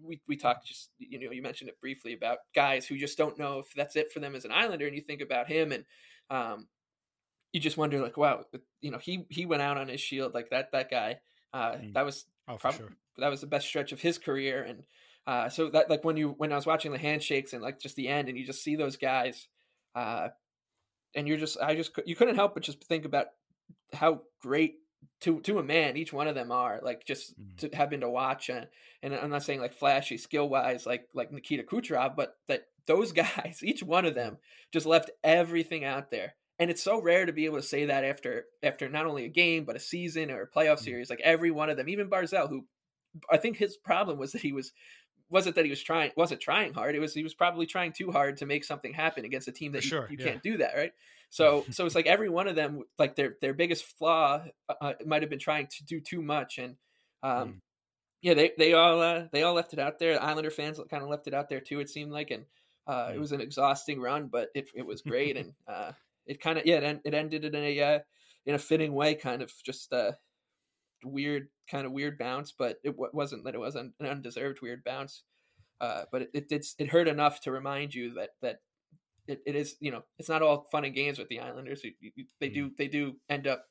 we 0.00 0.22
we 0.28 0.36
talked 0.36 0.68
just 0.68 0.90
you 0.98 1.18
know 1.18 1.32
you 1.32 1.42
mentioned 1.42 1.68
it 1.68 1.80
briefly 1.80 2.12
about 2.12 2.38
guys 2.54 2.86
who 2.86 2.96
just 2.96 3.18
don't 3.18 3.36
know 3.36 3.58
if 3.58 3.66
that's 3.74 3.96
it 3.96 4.12
for 4.12 4.20
them 4.20 4.36
as 4.36 4.44
an 4.44 4.52
Islander, 4.52 4.86
and 4.86 4.94
you 4.94 5.02
think 5.02 5.20
about 5.20 5.48
him 5.48 5.72
and 5.72 5.84
um, 6.30 6.68
you 7.52 7.60
just 7.60 7.76
wonder 7.76 8.00
like 8.00 8.16
wow 8.16 8.44
you 8.80 8.92
know 8.92 8.98
he 8.98 9.26
he 9.30 9.46
went 9.46 9.62
out 9.62 9.76
on 9.76 9.88
his 9.88 10.00
shield 10.00 10.32
like 10.32 10.50
that 10.50 10.70
that 10.70 10.90
guy 10.90 11.16
uh, 11.52 11.72
mm. 11.72 11.92
that 11.94 12.04
was 12.04 12.24
oh, 12.48 12.56
prob- 12.56 12.76
sure. 12.76 12.92
that 13.18 13.28
was 13.28 13.40
the 13.40 13.48
best 13.48 13.66
stretch 13.66 13.90
of 13.90 14.00
his 14.00 14.16
career 14.16 14.62
and 14.62 14.84
uh, 15.26 15.48
so 15.48 15.70
that 15.70 15.90
like 15.90 16.04
when 16.04 16.16
you 16.16 16.34
when 16.38 16.52
I 16.52 16.56
was 16.56 16.66
watching 16.66 16.92
the 16.92 16.98
handshakes 16.98 17.52
and 17.52 17.62
like 17.62 17.80
just 17.80 17.96
the 17.96 18.08
end 18.08 18.28
and 18.28 18.38
you 18.38 18.46
just 18.46 18.62
see 18.62 18.76
those 18.76 18.96
guys 18.96 19.48
uh, 19.96 20.28
and 21.16 21.26
you're 21.26 21.36
just 21.36 21.58
I 21.60 21.74
just 21.74 21.90
you 22.06 22.14
couldn't 22.14 22.36
help 22.36 22.54
but 22.54 22.62
just 22.62 22.84
think 22.84 23.04
about 23.04 23.26
how 23.92 24.22
great 24.40 24.76
to 25.20 25.40
to 25.40 25.58
a 25.58 25.62
man 25.62 25.96
each 25.96 26.12
one 26.12 26.28
of 26.28 26.34
them 26.34 26.52
are 26.52 26.80
like 26.82 27.04
just 27.04 27.38
mm. 27.38 27.56
to 27.56 27.76
have 27.76 27.90
been 27.90 28.00
to 28.00 28.08
watch 28.08 28.48
and, 28.48 28.66
and 29.02 29.14
i'm 29.14 29.30
not 29.30 29.42
saying 29.42 29.60
like 29.60 29.74
flashy 29.74 30.16
skill 30.16 30.48
wise 30.48 30.86
like 30.86 31.08
like 31.14 31.32
nikita 31.32 31.62
kucherov 31.62 32.16
but 32.16 32.36
that 32.48 32.66
those 32.86 33.12
guys 33.12 33.60
each 33.62 33.82
one 33.82 34.04
of 34.04 34.14
them 34.14 34.36
just 34.70 34.84
left 34.84 35.10
everything 35.22 35.84
out 35.84 36.10
there 36.10 36.34
and 36.58 36.70
it's 36.70 36.82
so 36.82 37.00
rare 37.00 37.24
to 37.24 37.32
be 37.32 37.46
able 37.46 37.56
to 37.56 37.62
say 37.62 37.86
that 37.86 38.04
after 38.04 38.44
after 38.62 38.88
not 38.88 39.06
only 39.06 39.24
a 39.24 39.30
game 39.30 39.64
but 39.64 39.76
a 39.76 39.80
season 39.80 40.30
or 40.30 40.42
a 40.42 40.50
playoff 40.50 40.78
mm. 40.78 40.84
series 40.84 41.08
like 41.08 41.20
every 41.20 41.50
one 41.50 41.70
of 41.70 41.76
them 41.76 41.88
even 41.88 42.10
Barzal, 42.10 42.48
who 42.48 42.66
i 43.30 43.36
think 43.36 43.56
his 43.56 43.76
problem 43.76 44.18
was 44.18 44.32
that 44.32 44.42
he 44.42 44.52
was 44.52 44.72
wasn't 45.30 45.56
that 45.56 45.64
he 45.64 45.70
was 45.70 45.82
trying 45.82 46.10
wasn't 46.16 46.40
trying 46.40 46.74
hard 46.74 46.94
it 46.94 47.00
was 47.00 47.14
he 47.14 47.22
was 47.22 47.34
probably 47.34 47.66
trying 47.66 47.92
too 47.92 48.12
hard 48.12 48.36
to 48.36 48.46
make 48.46 48.64
something 48.64 48.92
happen 48.92 49.24
against 49.24 49.48
a 49.48 49.52
team 49.52 49.72
that 49.72 49.82
sure, 49.82 50.06
you, 50.10 50.18
you 50.18 50.24
yeah. 50.24 50.30
can't 50.30 50.42
do 50.42 50.58
that 50.58 50.74
right 50.76 50.92
so 51.34 51.64
so 51.70 51.84
it's 51.86 51.94
like 51.94 52.06
every 52.06 52.28
one 52.28 52.48
of 52.48 52.56
them 52.56 52.82
like 52.98 53.16
their 53.16 53.36
their 53.40 53.54
biggest 53.54 53.84
flaw 53.98 54.42
uh, 54.68 54.74
uh 54.80 54.92
might 55.06 55.22
have 55.22 55.30
been 55.30 55.38
trying 55.38 55.66
to 55.66 55.84
do 55.84 56.00
too 56.00 56.22
much 56.22 56.58
and 56.58 56.76
um 57.22 57.48
mm. 57.48 57.54
yeah 58.22 58.34
they 58.34 58.52
they 58.56 58.72
all 58.72 59.00
uh, 59.00 59.24
they 59.32 59.42
all 59.42 59.54
left 59.54 59.72
it 59.72 59.78
out 59.78 59.98
there 59.98 60.22
islander 60.22 60.50
fans 60.50 60.80
kind 60.90 61.02
of 61.02 61.08
left 61.08 61.26
it 61.26 61.34
out 61.34 61.48
there 61.48 61.60
too 61.60 61.80
it 61.80 61.90
seemed 61.90 62.12
like 62.12 62.30
and 62.30 62.44
uh, 62.86 63.10
it 63.14 63.18
was 63.18 63.32
an 63.32 63.40
exhausting 63.40 64.00
run 64.00 64.28
but 64.28 64.48
it 64.54 64.68
it 64.74 64.86
was 64.86 65.02
great 65.02 65.36
and 65.40 65.52
uh 65.68 65.92
it 66.26 66.40
kind 66.40 66.58
of 66.58 66.66
yeah 66.66 66.76
it, 66.76 67.00
it 67.04 67.14
ended 67.14 67.44
in 67.44 67.54
a 67.54 67.80
uh, 67.80 67.98
in 68.46 68.54
a 68.54 68.58
fitting 68.58 68.94
way 68.94 69.14
kind 69.14 69.42
of 69.42 69.52
just 69.64 69.92
uh 69.92 70.12
weird 71.04 71.48
kind 71.70 71.86
of 71.86 71.92
weird 71.92 72.18
bounce, 72.18 72.52
but 72.52 72.78
it 72.82 72.94
wasn't 72.96 73.44
that 73.44 73.54
it 73.54 73.60
was 73.60 73.76
an 73.76 73.92
undeserved 74.00 74.60
weird 74.60 74.84
bounce. 74.84 75.22
Uh, 75.80 76.04
but 76.10 76.22
it, 76.22 76.30
it 76.34 76.48
did 76.48 76.64
it 76.78 76.90
hurt 76.90 77.08
enough 77.08 77.40
to 77.40 77.50
remind 77.50 77.94
you 77.94 78.14
that 78.14 78.30
that 78.42 78.60
it, 79.26 79.42
it 79.46 79.56
is 79.56 79.76
you 79.80 79.90
know 79.90 80.02
it's 80.18 80.28
not 80.28 80.42
all 80.42 80.66
fun 80.70 80.84
and 80.84 80.94
games 80.94 81.18
with 81.18 81.28
the 81.28 81.40
Islanders. 81.40 81.82
They 82.40 82.48
do 82.48 82.70
they 82.76 82.88
do 82.88 83.16
end 83.28 83.46
up 83.46 83.64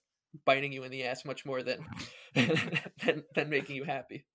biting 0.46 0.74
you 0.74 0.84
in 0.84 0.92
the 0.92 1.04
ass 1.04 1.26
much 1.26 1.46
more 1.46 1.64
than 1.64 1.86
than, 2.36 3.24
than 3.36 3.50
making 3.50 3.76
you 3.76 3.84
happy. 3.84 4.26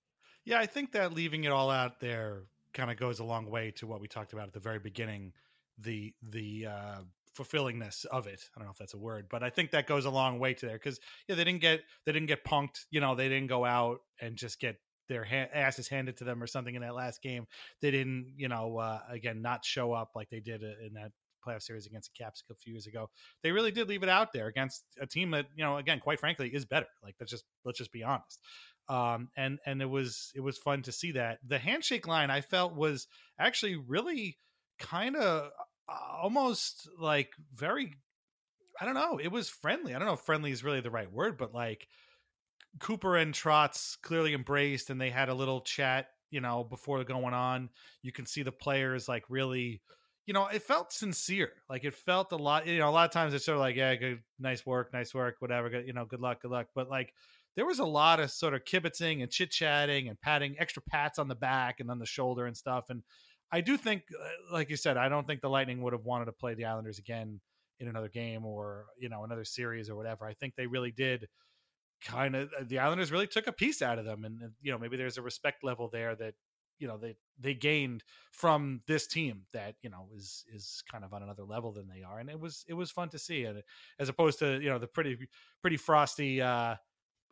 Yeah, 0.45 0.59
I 0.59 0.67
think 0.67 0.93
that 0.93 1.13
leaving 1.13 1.45
it 1.45 1.53
all 1.53 1.71
out 1.71 2.01
there 2.01 2.45
kind 2.73 2.91
of 2.91 2.97
goes 2.97 3.19
a 3.19 3.25
long 3.25 3.51
way 3.51 3.73
to 3.73 3.87
what 3.87 4.01
we 4.01 4.09
talked 4.09 4.33
about 4.33 4.47
at 4.47 4.53
the 4.53 4.61
very 4.61 4.79
beginning 4.79 5.33
the 5.79 6.15
the 6.23 6.67
uh, 6.67 6.99
fulfillingness 7.35 8.05
of 8.07 8.27
it. 8.27 8.49
I 8.55 8.59
don't 8.59 8.67
know 8.67 8.73
if 8.73 8.79
that's 8.79 8.95
a 8.95 8.99
word, 8.99 9.27
but 9.31 9.43
I 9.43 9.51
think 9.51 9.71
that 9.71 9.87
goes 9.87 10.05
a 10.05 10.11
long 10.11 10.39
way 10.39 10.55
to 10.55 10.67
there 10.67 10.77
because 10.77 10.99
yeah, 11.29 11.35
they 11.35 11.45
didn't 11.45 11.61
get 11.61 11.81
they 12.05 12.13
didn't 12.13 12.29
get 12.29 12.45
punked. 12.45 12.85
You 12.91 13.01
know, 13.01 13.15
they 13.15 13.29
didn't 13.29 13.49
go 13.49 13.65
out 13.65 14.01
and 14.21 14.37
just 14.37 14.61
get 14.61 14.77
their 15.09 15.25
ha- 15.25 15.51
asses 15.53 15.89
handed 15.89 16.19
to 16.19 16.25
them 16.25 16.43
or 16.43 16.47
something 16.47 16.75
in 16.75 16.83
that 16.83 16.95
last 16.95 17.23
game. 17.23 17.47
They 17.81 17.91
didn't, 17.91 18.35
you 18.37 18.49
know, 18.49 18.79
uh, 18.79 19.01
again 19.11 19.43
not 19.43 19.65
show 19.65 19.93
up 19.93 20.11
like 20.15 20.31
they 20.31 20.41
did 20.41 20.63
in 20.63 20.95
that 20.95 21.13
playoff 21.47 21.63
series 21.63 21.87
against 21.87 22.11
the 22.13 22.23
Caps 22.23 22.43
a 22.51 22.55
few 22.55 22.75
years 22.75 22.87
ago. 22.87 23.11
They 23.43 23.53
really 23.53 23.71
did 23.71 23.89
leave 23.89 24.03
it 24.03 24.09
out 24.09 24.33
there 24.33 24.47
against 24.47 24.85
a 25.01 25.07
team 25.07 25.31
that 25.33 25.47
you 25.57 25.65
know, 25.65 25.77
again, 25.77 26.01
quite 26.01 26.21
frankly, 26.21 26.49
is 26.49 26.65
better. 26.65 26.89
Like 27.03 27.15
let's 27.21 27.31
just 27.31 27.45
let's 27.65 27.79
just 27.79 27.93
be 27.93 28.03
honest. 28.03 28.41
Um, 28.89 29.29
and 29.37 29.59
and 29.67 29.83
it 29.83 29.91
was 29.91 30.33
it 30.35 30.41
was 30.41 30.59
fun 30.59 30.83
to 30.83 30.93
see 30.93 31.13
that 31.13 31.39
the 31.47 31.59
handshake 31.59 32.07
line 32.07 32.31
I 32.31 32.41
felt 32.41 32.75
was 32.75 33.07
actually 33.39 33.77
really 33.77 34.39
kind 34.79 35.17
of 35.17 35.51
almost 35.89 36.89
like 36.99 37.31
very 37.55 37.95
I 38.81 38.85
don't 38.85 38.95
know. 38.95 39.19
It 39.19 39.33
was 39.33 39.49
friendly. 39.49 39.95
I 39.95 39.99
don't 39.99 40.07
know 40.07 40.15
if 40.15 40.21
friendly 40.21 40.53
is 40.53 40.63
really 40.63 40.81
the 40.81 40.91
right 40.91 41.11
word, 41.11 41.37
but 41.37 41.53
like 41.53 41.89
Cooper 42.81 43.17
and 43.17 43.35
Trotz 43.35 44.01
clearly 44.03 44.35
embraced 44.35 44.91
and 44.91 45.01
they 45.01 45.11
had 45.11 45.29
a 45.29 45.35
little 45.35 45.61
chat, 45.61 46.09
you 46.31 46.41
know, 46.41 46.65
before 46.65 47.03
going 47.05 47.35
on. 47.35 47.71
You 48.03 48.13
can 48.13 48.27
see 48.27 48.43
the 48.43 48.53
players 48.53 49.09
like 49.09 49.25
really, 49.29 49.83
you 50.27 50.35
know, 50.35 50.47
it 50.47 50.63
felt 50.63 50.93
sincere. 50.93 51.53
Like 51.69 51.85
it 51.85 51.95
felt 51.95 52.33
a 52.33 52.37
lot, 52.37 52.67
you 52.67 52.79
know, 52.79 52.89
a 52.89 52.91
lot 52.91 53.07
of 53.07 53.13
times 53.13 53.35
it's 53.35 53.45
sort 53.45 53.57
of 53.57 53.61
like, 53.61 53.77
yeah, 53.77 53.95
good, 53.97 54.21
nice 54.39 54.65
work, 54.65 54.93
nice 54.93 55.15
work, 55.15 55.37
whatever, 55.41 55.71
good, 55.71 55.87
you 55.87 55.93
know, 55.93 56.05
good 56.05 56.21
luck, 56.21 56.43
good 56.43 56.51
luck. 56.51 56.69
But 56.75 56.89
like 56.89 57.13
there 57.57 57.67
was 57.67 57.79
a 57.79 57.85
lot 57.85 58.21
of 58.21 58.31
sort 58.31 58.55
of 58.55 58.65
kibitzing 58.65 59.23
and 59.23 59.31
chit 59.31 59.51
chatting 59.51 60.09
and 60.09 60.21
patting 60.21 60.57
extra 60.59 60.83
pats 60.83 61.19
on 61.19 61.29
the 61.29 61.35
back 61.35 61.81
and 61.81 61.91
on 61.91 61.99
the 61.99 62.07
shoulder 62.07 62.47
and 62.47 62.57
stuff. 62.57 62.85
And 62.91 63.03
I 63.51 63.63
do 63.63 63.77
think, 63.77 64.03
uh, 64.13 64.53
like 64.53 64.71
you 64.71 64.77
said, 64.77 64.97
I 64.97 65.09
don't 65.09 65.27
think 65.27 65.41
the 65.41 65.49
Lightning 65.49 65.81
would 65.83 65.93
have 65.93 66.05
wanted 66.05 66.27
to 66.27 66.33
play 66.33 66.55
the 66.55 66.67
Islanders 66.67 66.99
again 66.99 67.41
in 67.81 67.89
another 67.89 68.09
game 68.09 68.45
or 68.45 68.87
you 68.99 69.09
know 69.09 69.25
another 69.25 69.45
series 69.45 69.89
or 69.89 69.97
whatever. 69.97 70.27
I 70.27 70.35
think 70.35 70.55
they 70.57 70.67
really 70.67 70.91
did 70.91 71.29
kind 72.03 72.37
of 72.37 72.51
uh, 72.59 72.65
the 72.67 72.79
Islanders 72.79 73.13
really 73.13 73.27
took 73.27 73.47
a 73.47 73.53
piece 73.53 73.83
out 73.83 73.99
of 73.99 74.05
them, 74.05 74.25
and 74.25 74.41
you 74.63 74.73
know 74.73 74.79
maybe 74.79 74.97
there's 74.97 75.19
a 75.19 75.23
respect 75.23 75.65
level 75.65 75.89
there 75.89 76.15
that 76.17 76.35
you 76.79 76.87
know 76.87 76.97
they 76.97 77.17
they 77.39 77.55
gained 77.55 78.05
from 78.31 78.83
this 78.87 79.07
team 79.07 79.43
that 79.53 79.75
you 79.83 79.91
know 79.91 80.09
is 80.15 80.45
is 80.55 80.83
kind 80.91 81.05
of 81.05 81.13
on 81.13 81.23
another 81.23 81.45
level 81.45 81.73
than 81.73 81.89
they 81.89 82.03
are, 82.03 82.19
and 82.19 82.31
it 82.31 82.39
was 82.39 82.65
it 82.69 82.75
was 82.75 82.91
fun 82.91 83.09
to 83.11 83.19
see, 83.19 83.45
and 83.45 83.63
as 83.99 84.09
opposed 84.09 84.39
to 84.41 84.61
you 84.61 84.69
know 84.69 84.79
the 84.79 84.87
pretty 84.87 85.17
pretty 85.61 85.77
frosty. 85.77 86.41
uh 86.43 86.77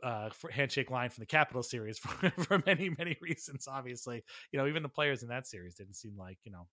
uh, 0.03 0.29
handshake 0.51 0.91
line 0.91 1.09
from 1.09 1.23
the 1.23 1.27
Capital 1.27 1.63
series 1.63 1.99
for, 1.99 2.31
for 2.33 2.63
many 2.67 2.91
many 2.99 3.17
reasons. 3.23 3.67
Obviously, 3.67 4.23
you 4.53 4.59
know 4.59 4.67
even 4.67 4.83
the 4.83 4.91
players 4.91 5.23
in 5.23 5.31
that 5.31 5.47
series 5.47 5.75
didn't 5.75 5.95
seem 5.95 6.15
like 6.19 6.37
you 6.45 6.53
know 6.53 6.67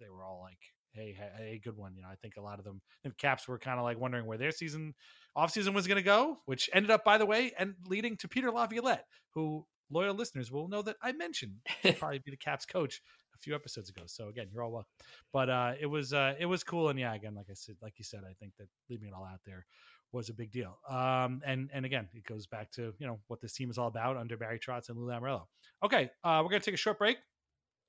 they 0.00 0.08
were 0.10 0.24
all 0.24 0.40
like 0.42 0.58
hey, 0.94 1.16
hey, 1.36 1.60
good 1.62 1.76
one. 1.76 1.94
You 1.96 2.02
know, 2.02 2.08
I 2.08 2.14
think 2.16 2.34
a 2.36 2.40
lot 2.40 2.58
of 2.58 2.64
them, 2.64 2.80
the 3.02 3.10
Caps 3.10 3.46
were 3.48 3.58
kind 3.58 3.78
of 3.78 3.84
like 3.84 3.98
wondering 3.98 4.26
where 4.26 4.38
their 4.38 4.52
season, 4.52 4.94
off 5.36 5.50
season 5.50 5.74
was 5.74 5.86
going 5.86 5.96
to 5.96 6.02
go, 6.02 6.38
which 6.46 6.70
ended 6.72 6.90
up, 6.90 7.04
by 7.04 7.18
the 7.18 7.26
way, 7.26 7.52
and 7.58 7.74
leading 7.86 8.16
to 8.18 8.28
Peter 8.28 8.50
Laviolette, 8.50 9.04
who 9.34 9.66
loyal 9.90 10.14
listeners 10.14 10.50
will 10.50 10.68
know 10.68 10.82
that 10.82 10.96
I 11.02 11.12
mentioned 11.12 11.54
probably 11.98 12.20
be 12.20 12.30
the 12.30 12.36
Caps 12.36 12.64
coach 12.64 13.00
a 13.34 13.38
few 13.38 13.54
episodes 13.54 13.90
ago. 13.90 14.02
So 14.06 14.28
again, 14.28 14.48
you're 14.52 14.62
all 14.62 14.72
welcome. 14.72 14.90
But 15.32 15.50
uh, 15.50 15.72
it 15.80 15.86
was 15.86 16.12
uh, 16.12 16.34
it 16.38 16.46
was 16.46 16.64
cool, 16.64 16.88
and 16.88 16.98
yeah, 16.98 17.14
again, 17.14 17.34
like 17.34 17.46
I 17.50 17.54
said, 17.54 17.76
like 17.82 17.94
you 17.98 18.04
said, 18.04 18.20
I 18.28 18.34
think 18.34 18.52
that 18.58 18.68
leaving 18.88 19.08
it 19.08 19.14
all 19.14 19.24
out 19.24 19.40
there 19.44 19.66
was 20.12 20.28
a 20.28 20.34
big 20.34 20.52
deal. 20.52 20.78
Um, 20.88 21.42
and 21.44 21.68
and 21.72 21.84
again, 21.84 22.08
it 22.14 22.24
goes 22.24 22.46
back 22.46 22.70
to 22.72 22.94
you 22.98 23.06
know 23.06 23.18
what 23.26 23.40
this 23.40 23.52
team 23.52 23.70
is 23.70 23.78
all 23.78 23.88
about 23.88 24.16
under 24.16 24.36
Barry 24.36 24.58
Trotz 24.58 24.88
and 24.88 24.98
Lou 24.98 25.06
Lamoriello. 25.06 25.44
Okay, 25.84 26.10
uh, 26.22 26.40
we're 26.42 26.50
gonna 26.50 26.60
take 26.60 26.74
a 26.74 26.78
short 26.78 26.98
break. 26.98 27.18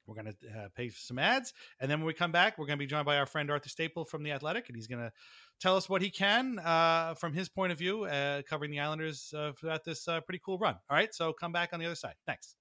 We're 0.07 0.15
going 0.15 0.33
to 0.41 0.47
uh, 0.49 0.67
pay 0.75 0.89
some 0.89 1.19
ads. 1.19 1.53
And 1.79 1.89
then 1.89 1.99
when 1.99 2.07
we 2.07 2.13
come 2.13 2.31
back, 2.31 2.57
we're 2.57 2.67
going 2.67 2.77
to 2.77 2.83
be 2.83 2.87
joined 2.87 3.05
by 3.05 3.17
our 3.17 3.25
friend 3.25 3.49
Arthur 3.49 3.69
Staple 3.69 4.05
from 4.05 4.23
The 4.23 4.31
Athletic. 4.31 4.67
And 4.69 4.75
he's 4.75 4.87
going 4.87 5.01
to 5.01 5.11
tell 5.59 5.75
us 5.75 5.89
what 5.89 6.01
he 6.01 6.09
can 6.09 6.59
uh, 6.59 7.15
from 7.15 7.33
his 7.33 7.49
point 7.49 7.71
of 7.71 7.77
view, 7.77 8.05
uh, 8.05 8.41
covering 8.43 8.71
the 8.71 8.79
Islanders 8.79 9.33
uh, 9.35 9.51
throughout 9.57 9.83
this 9.83 10.07
uh, 10.07 10.21
pretty 10.21 10.41
cool 10.45 10.57
run. 10.57 10.75
All 10.89 10.95
right. 10.95 11.13
So 11.13 11.33
come 11.33 11.51
back 11.51 11.69
on 11.73 11.79
the 11.79 11.85
other 11.85 11.95
side. 11.95 12.15
Thanks. 12.25 12.55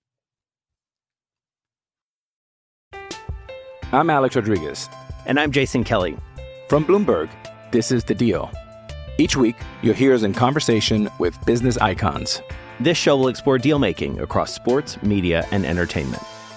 I'm 3.93 4.11
Alex 4.11 4.37
Rodriguez. 4.37 4.89
And 5.27 5.39
I'm 5.39 5.53
Jason 5.53 5.85
Kelly. 5.85 6.17
From 6.69 6.85
Bloomberg, 6.85 7.31
this 7.71 7.93
is 7.93 8.05
The 8.05 8.15
Deal. 8.15 8.51
Each 9.19 9.37
week, 9.37 9.57
you'll 9.83 9.95
hear 9.95 10.15
us 10.15 10.23
in 10.23 10.35
conversation 10.35 11.09
with 11.19 11.39
business 11.45 11.77
icons. 11.77 12.43
This 12.81 12.99
show 12.99 13.17
will 13.17 13.29
explore 13.29 13.59
deal 13.59 13.79
making 13.79 14.21
across 14.21 14.53
sports, 14.53 15.01
media, 15.03 15.47
and 15.53 15.65
entertainment 15.65 16.23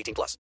18 0.00 0.14
plus. 0.14 0.36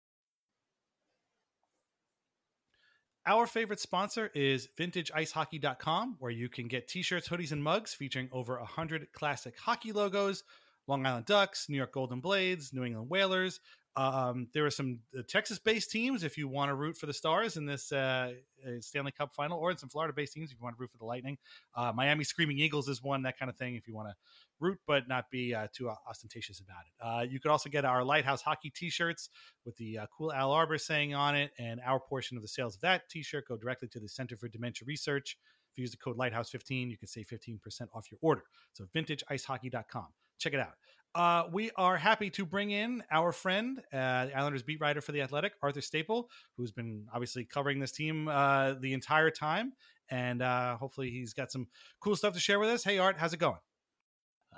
Our 3.26 3.46
favorite 3.46 3.80
sponsor 3.80 4.32
is 4.34 4.70
vintageicehockey.com, 4.80 6.16
where 6.20 6.32
you 6.32 6.50
can 6.50 6.68
get 6.68 6.88
t 6.88 7.04
shirts, 7.04 7.28
hoodies, 7.28 7.52
and 7.52 7.64
mugs 7.64 7.94
featuring 7.94 8.30
over 8.32 8.58
100 8.58 9.12
classic 9.14 9.56
hockey 9.60 9.92
logos 9.92 10.44
Long 10.90 11.06
Island 11.06 11.26
Ducks, 11.26 11.70
New 11.70 11.78
York 11.78 11.94
Golden 11.94 12.20
Blades, 12.20 12.74
New 12.74 12.84
England 12.84 13.10
Whalers. 13.10 13.60
Um, 13.96 14.48
there 14.54 14.66
are 14.66 14.72
some 14.72 15.00
uh, 15.18 15.22
Texas 15.28 15.60
based 15.60 15.92
teams 15.92 16.24
if 16.24 16.38
you 16.38 16.48
want 16.48 16.70
to 16.70 16.76
root 16.76 16.98
for 16.98 17.06
the 17.06 17.14
Stars 17.14 17.58
in 17.58 17.66
this 17.66 17.92
uh, 17.92 18.34
uh, 18.66 18.70
Stanley 18.80 19.12
Cup 19.12 19.34
final, 19.34 19.60
or 19.60 19.72
in 19.72 19.78
some 19.78 19.90
Florida 19.90 20.14
based 20.14 20.34
teams 20.34 20.52
if 20.52 20.58
you 20.58 20.64
want 20.64 20.76
to 20.76 20.82
root 20.82 20.92
for 20.92 20.98
the 20.98 21.06
Lightning. 21.06 21.38
Uh, 21.76 21.92
Miami 21.94 22.24
Screaming 22.24 22.58
Eagles 22.58 22.90
is 22.90 23.04
one, 23.04 23.22
that 23.24 23.38
kind 23.38 23.50
of 23.50 23.58
thing, 23.58 23.76
if 23.76 23.88
you 23.88 23.94
want 23.94 24.10
to 24.10 24.16
root 24.60 24.80
but 24.88 25.08
not 25.08 25.30
be 25.30 25.54
uh, 25.54 25.68
too 25.74 25.90
ostentatious 26.08 26.60
about 26.60 26.84
it. 26.86 27.06
Uh, 27.06 27.22
you 27.22 27.40
could 27.40 27.52
also 27.52 27.70
get 27.70 27.86
our 27.86 28.04
Lighthouse 28.04 28.42
Hockey 28.42 28.70
t 28.70 28.90
shirts 28.90 29.30
with 29.66 29.76
the 29.78 30.00
uh, 30.00 30.06
cool 30.16 30.32
Al 30.34 30.52
Arbour 30.52 30.78
saying 30.78 31.14
on 31.14 31.36
it, 31.36 31.52
and 31.58 31.80
our 31.86 32.00
portion 32.00 32.38
of 32.38 32.42
the 32.42 32.48
sales 32.48 32.76
of 32.76 32.82
that 32.82 33.10
t 33.10 33.24
shirt 33.24 33.48
go 33.48 33.58
directly 33.58 33.88
to 33.90 34.00
the 34.00 34.10
Center 34.10 34.36
for 34.36 34.48
Dementia 34.48 34.86
Research. 34.86 35.38
If 35.72 35.78
you 35.78 35.84
use 35.84 35.92
the 35.92 35.98
code 35.98 36.18
Lighthouse15, 36.18 36.90
you 36.90 36.98
can 36.98 37.08
save 37.08 37.28
15% 37.28 37.60
off 37.94 38.12
your 38.12 38.18
order. 38.22 38.44
So 38.74 38.86
vintageicehockey.com. 38.96 40.08
Check 40.40 40.54
it 40.54 40.60
out. 40.60 40.74
Uh, 41.16 41.44
we 41.52 41.72
are 41.76 41.98
happy 41.98 42.30
to 42.30 42.46
bring 42.46 42.70
in 42.70 43.04
our 43.12 43.32
friend, 43.32 43.80
uh, 43.92 44.28
the 44.28 44.38
Islanders 44.38 44.62
beat 44.62 44.80
writer 44.80 45.02
for 45.02 45.12
the 45.12 45.22
Athletic, 45.22 45.54
Arthur 45.62 45.82
Staple, 45.82 46.30
who's 46.56 46.72
been 46.72 47.08
obviously 47.12 47.46
covering 47.46 47.80
this 47.80 47.92
team 47.92 48.28
uh, 48.28 48.74
the 48.80 48.94
entire 48.94 49.32
time, 49.32 49.74
and 50.12 50.44
uh, 50.44 50.78
hopefully 50.78 51.10
he's 51.10 51.34
got 51.34 51.52
some 51.52 51.68
cool 52.00 52.16
stuff 52.16 52.36
to 52.36 52.40
share 52.40 52.60
with 52.60 52.70
us. 52.70 52.84
Hey, 52.84 53.00
Art, 53.00 53.18
how's 53.18 53.34
it 53.34 53.40
going? 53.40 53.58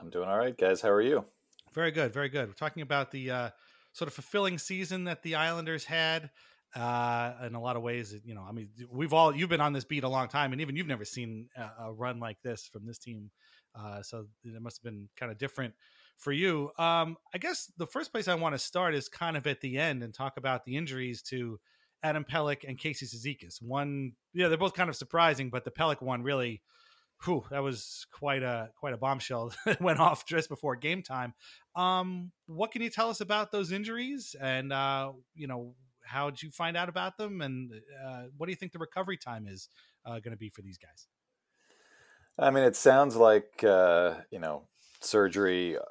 I'm 0.02 0.10
doing 0.10 0.28
all 0.28 0.38
right, 0.38 0.58
guys. 0.58 0.82
How 0.82 0.90
are 0.90 1.02
you? 1.02 1.24
Very 1.74 1.92
good, 1.92 2.12
very 2.12 2.28
good. 2.28 2.48
We're 2.48 2.54
talking 2.54 2.82
about 2.82 3.12
the 3.12 3.30
uh, 3.30 3.50
sort 3.94 4.08
of 4.08 4.14
fulfilling 4.16 4.58
season 4.58 5.04
that 5.04 5.22
the 5.22 5.36
Islanders 5.36 5.86
had. 5.86 6.32
Uh, 6.74 7.34
in 7.46 7.54
a 7.54 7.62
lot 7.62 7.76
of 7.76 7.84
ways, 7.84 8.16
you 8.24 8.34
know, 8.34 8.46
I 8.48 8.54
mean, 8.54 8.70
we've 8.90 9.14
all 9.14 9.36
you've 9.36 9.50
been 9.50 9.62
on 9.62 9.74
this 9.74 9.84
beat 9.84 10.06
a 10.06 10.10
long 10.10 10.30
time, 10.30 10.54
and 10.54 10.62
even 10.62 10.76
you've 10.78 10.88
never 10.88 11.04
seen 11.04 11.50
a, 11.58 11.88
a 11.88 11.94
run 11.94 12.20
like 12.20 12.42
this 12.42 12.66
from 12.66 12.86
this 12.86 12.98
team. 12.98 13.30
Uh, 13.78 14.02
so 14.02 14.26
it 14.44 14.62
must 14.62 14.80
have 14.82 14.92
been 14.92 15.10
kind 15.18 15.32
of 15.32 15.38
different 15.38 15.74
for 16.18 16.32
you. 16.32 16.72
Um, 16.80 17.18
I 17.34 17.38
guess 17.40 17.72
the 17.78 17.86
first 17.86 18.12
place 18.12 18.28
I 18.28 18.36
want 18.36 18.56
to 18.56 18.60
start 18.60 18.96
is 18.96 19.10
kind 19.10 19.36
of 19.36 19.46
at 19.48 19.62
the 19.62 19.78
end 19.78 20.02
and 20.02 20.14
talk 20.14 20.38
about 20.38 20.64
the 20.64 20.78
injuries 20.78 21.22
to 21.24 21.60
Adam 22.04 22.24
Pelech 22.24 22.64
and 22.68 22.78
Casey 22.78 23.06
Cizikas. 23.06 23.62
One, 23.62 24.14
yeah, 24.34 24.48
they're 24.48 24.58
both 24.58 24.74
kind 24.74 24.90
of 24.90 24.96
surprising, 24.96 25.50
but 25.50 25.66
the 25.66 25.72
Pelech 25.72 26.02
one 26.02 26.24
really, 26.24 26.62
whew, 27.24 27.44
that 27.52 27.62
was 27.62 28.06
quite 28.12 28.44
a 28.44 28.70
quite 28.76 28.94
a 28.94 28.98
bombshell 28.98 29.54
that 29.66 29.82
went 29.82 30.00
off 30.00 30.26
just 30.26 30.50
before 30.50 30.76
game 30.76 31.04
time. 31.04 31.34
Um, 31.76 32.32
what 32.48 32.72
can 32.72 32.82
you 32.82 32.90
tell 32.90 33.10
us 33.10 33.22
about 33.22 33.52
those 33.52 33.72
injuries, 33.72 34.36
and 34.40 34.74
uh, 34.74 35.12
you 35.36 35.48
know, 35.48 35.76
how 36.04 36.30
did 36.30 36.42
you 36.44 36.52
find 36.52 36.76
out 36.76 36.90
about 36.90 37.18
them, 37.18 37.42
and 37.42 37.72
uh, 38.06 38.24
what 38.38 38.48
do 38.48 38.52
you 38.52 38.58
think 38.58 38.72
the 38.72 38.80
recovery 38.80 39.18
time 39.18 39.48
is 39.48 39.70
uh, 40.06 40.20
going 40.20 40.32
to 40.32 40.38
be 40.38 40.50
for 40.50 40.62
these 40.62 40.78
guys? 40.78 41.08
I 42.40 42.50
mean, 42.50 42.64
it 42.64 42.76
sounds 42.76 43.16
like 43.16 43.64
uh, 43.64 44.16
you 44.32 44.40
know 44.40 44.68
surgery. 45.00 45.78
Uh, 45.78 45.82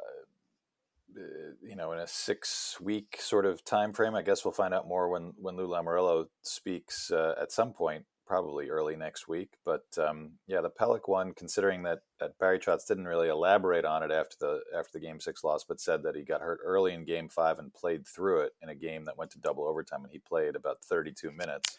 you 1.60 1.74
know, 1.74 1.90
in 1.92 1.98
a 1.98 2.06
six-week 2.06 3.18
sort 3.20 3.44
of 3.44 3.64
time 3.64 3.92
frame. 3.92 4.14
I 4.14 4.22
guess 4.22 4.44
we'll 4.44 4.52
find 4.52 4.72
out 4.72 4.86
more 4.86 5.08
when 5.10 5.32
when 5.36 5.56
Lou 5.56 5.66
Lamoriello 5.66 6.26
speaks 6.42 7.10
uh, 7.10 7.34
at 7.38 7.50
some 7.50 7.72
point, 7.72 8.04
probably 8.30 8.70
early 8.70 8.94
next 8.94 9.26
week. 9.26 9.54
But 9.64 9.86
um, 9.98 10.34
yeah, 10.46 10.60
the 10.60 10.70
Pelech 10.70 11.08
one, 11.08 11.34
considering 11.34 11.82
that, 11.82 12.02
that 12.20 12.38
Barry 12.38 12.60
Trotz 12.60 12.86
didn't 12.86 13.08
really 13.08 13.28
elaborate 13.28 13.84
on 13.84 14.04
it 14.04 14.12
after 14.12 14.36
the 14.38 14.60
after 14.78 14.92
the 14.94 15.04
Game 15.04 15.18
Six 15.18 15.42
loss, 15.42 15.64
but 15.64 15.80
said 15.80 16.04
that 16.04 16.14
he 16.14 16.22
got 16.22 16.40
hurt 16.40 16.60
early 16.64 16.94
in 16.94 17.04
Game 17.04 17.28
Five 17.28 17.58
and 17.58 17.74
played 17.74 18.06
through 18.06 18.42
it 18.42 18.52
in 18.62 18.68
a 18.68 18.74
game 18.76 19.04
that 19.06 19.18
went 19.18 19.32
to 19.32 19.40
double 19.40 19.66
overtime, 19.66 20.04
and 20.04 20.12
he 20.12 20.20
played 20.20 20.54
about 20.54 20.78
32 20.84 21.32
minutes. 21.32 21.76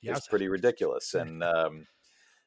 Yeah, 0.00 0.16
it's 0.16 0.26
pretty 0.26 0.48
ridiculous, 0.48 1.12
and 1.14 1.44
um, 1.44 1.86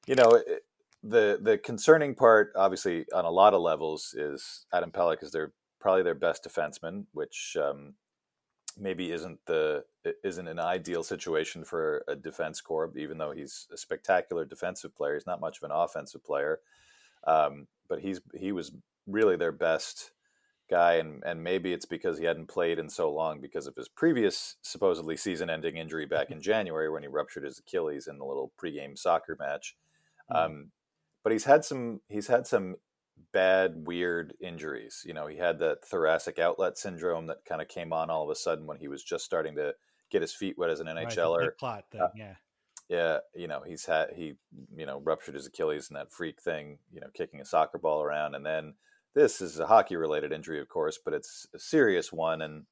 you 0.08 0.16
know. 0.16 0.32
It, 0.32 0.64
the 1.06 1.38
the 1.42 1.58
concerning 1.58 2.16
part, 2.16 2.54
obviously, 2.56 3.04
on 3.14 3.26
a 3.26 3.30
lot 3.30 3.54
of 3.54 3.62
levels, 3.62 4.16
is 4.18 4.66
Adam 4.72 4.90
Pelech 4.90 5.22
is 5.22 5.32
their 5.32 5.52
probably 5.82 6.02
their 6.02 6.16
best 6.16 6.48
defenseman, 6.48 7.08
which 7.12 7.58
um, 7.62 7.96
maybe 8.78 9.12
isn't 9.12 9.40
the 9.46 9.84
isn't 10.24 10.48
an 10.48 10.60
ideal 10.60 11.04
situation 11.04 11.64
for 11.64 12.04
a 12.08 12.16
defense 12.16 12.62
corps. 12.62 12.92
Even 12.96 13.18
though 13.18 13.32
he's 13.32 13.68
a 13.72 13.78
spectacular 13.78 14.46
defensive 14.46 14.96
player, 14.96 15.14
he's 15.14 15.28
not 15.28 15.42
much 15.42 15.58
of 15.58 15.64
an 15.64 15.72
offensive 15.72 16.24
player. 16.24 16.60
Um, 17.26 17.68
but 17.88 18.00
he's 18.00 18.22
he 18.34 18.52
was 18.52 18.72
really 19.08 19.36
their 19.36 19.52
best 19.52 20.12
guy, 20.70 20.96
and 20.96 21.24
and 21.26 21.44
maybe 21.44 21.74
it's 21.74 21.86
because 21.86 22.18
he 22.18 22.26
hadn't 22.26 22.48
played 22.48 22.80
in 22.80 22.90
so 22.90 23.12
long 23.12 23.40
because 23.40 23.68
of 23.68 23.76
his 23.76 23.88
previous 23.88 24.56
supposedly 24.62 25.18
season-ending 25.18 25.78
injury 25.78 26.06
back 26.06 26.32
in 26.32 26.42
January 26.52 26.90
when 26.90 27.04
he 27.04 27.08
ruptured 27.08 27.44
his 27.44 27.60
Achilles 27.60 28.08
in 28.08 28.20
a 28.20 28.26
little 28.26 28.52
pregame 28.62 28.98
soccer 28.98 29.38
match. 29.40 29.76
Um, 30.34 30.72
but 31.24 31.32
he's 31.32 31.46
had 31.46 31.64
some 31.66 32.02
he's 32.10 32.28
had 32.28 32.48
some 32.48 32.76
bad 33.32 33.88
weird 33.88 34.34
injuries 34.42 35.02
you 35.06 35.14
know 35.14 35.28
he 35.28 35.38
had 35.38 35.60
that 35.60 35.84
thoracic 35.86 36.40
outlet 36.40 36.78
syndrome 36.78 37.28
that 37.28 37.44
kind 37.48 37.62
of 37.62 37.68
came 37.68 37.92
on 37.94 38.10
all 38.10 38.24
of 38.24 38.30
a 38.30 38.36
sudden 38.36 38.66
when 38.66 38.78
he 38.78 38.88
was 38.88 39.04
just 39.04 39.26
starting 39.26 39.56
to 39.56 39.74
get 40.12 40.22
his 40.22 40.34
feet 40.34 40.58
wet 40.58 40.70
as 40.70 40.80
an 40.80 40.88
nhler 40.88 41.40
right, 41.40 41.58
plot 41.58 41.86
thing, 41.92 42.02
uh, 42.02 42.08
yeah. 42.16 42.34
yeah 42.90 43.18
you 43.36 43.48
know 43.48 43.62
he's 43.66 43.86
had 43.86 44.10
he 44.16 44.34
you 44.76 44.86
know 44.86 45.02
ruptured 45.04 45.36
his 45.36 45.48
achilles 45.48 45.90
in 45.90 45.96
that 45.96 46.12
freak 46.12 46.42
thing 46.42 46.78
you 46.92 47.02
know 47.02 47.08
kicking 47.16 47.42
a 47.42 47.46
soccer 47.46 47.78
ball 47.78 48.02
around 48.02 48.36
and 48.36 48.46
then 48.46 48.74
this 49.16 49.42
is 49.42 49.60
a 49.60 49.68
hockey 49.68 49.96
related 49.96 50.32
injury 50.32 50.60
of 50.60 50.70
course 50.70 51.00
but 51.04 51.14
it's 51.14 51.48
a 51.56 51.60
serious 51.60 52.12
one 52.14 52.42
and 52.42 52.66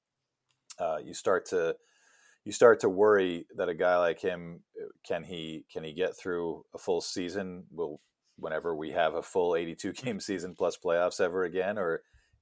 uh, 0.79 0.97
you 1.03 1.13
start 1.13 1.45
to 1.45 1.75
you 2.43 2.51
start 2.51 2.79
to 2.79 2.89
worry 2.89 3.45
that 3.55 3.69
a 3.69 3.73
guy 3.73 3.97
like 3.97 4.19
him 4.19 4.61
can 5.05 5.23
he 5.23 5.65
can 5.71 5.83
he 5.83 5.93
get 5.93 6.17
through 6.17 6.65
a 6.73 6.77
full 6.77 7.01
season? 7.01 7.65
Will 7.71 8.01
whenever 8.41 8.75
we 8.75 8.91
have 8.91 9.13
a 9.13 9.21
full 9.21 9.55
82 9.55 9.93
game 9.93 10.19
season 10.19 10.55
plus 10.55 10.77
playoffs 10.77 11.21
ever 11.21 11.43
again 11.43 11.77
or 11.77 12.01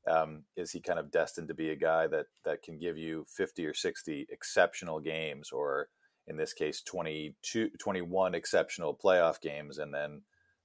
um, 0.10 0.44
is 0.56 0.72
he 0.72 0.80
kind 0.80 0.98
of 0.98 1.12
destined 1.12 1.50
to 1.50 1.54
be 1.54 1.70
a 1.70 1.76
guy 1.76 2.08
that 2.08 2.28
that 2.46 2.64
can 2.64 2.80
give 2.80 2.98
you 2.98 3.26
50 3.28 3.66
or 3.66 3.74
60 3.74 4.28
exceptional 4.30 5.00
games 5.00 5.52
or 5.52 5.90
in 6.28 6.38
this 6.38 6.54
case 6.54 6.82
22 6.82 7.70
21 7.78 8.34
exceptional 8.34 8.98
playoff 8.98 9.42
games 9.42 9.78
and 9.78 9.94
then 9.94 10.22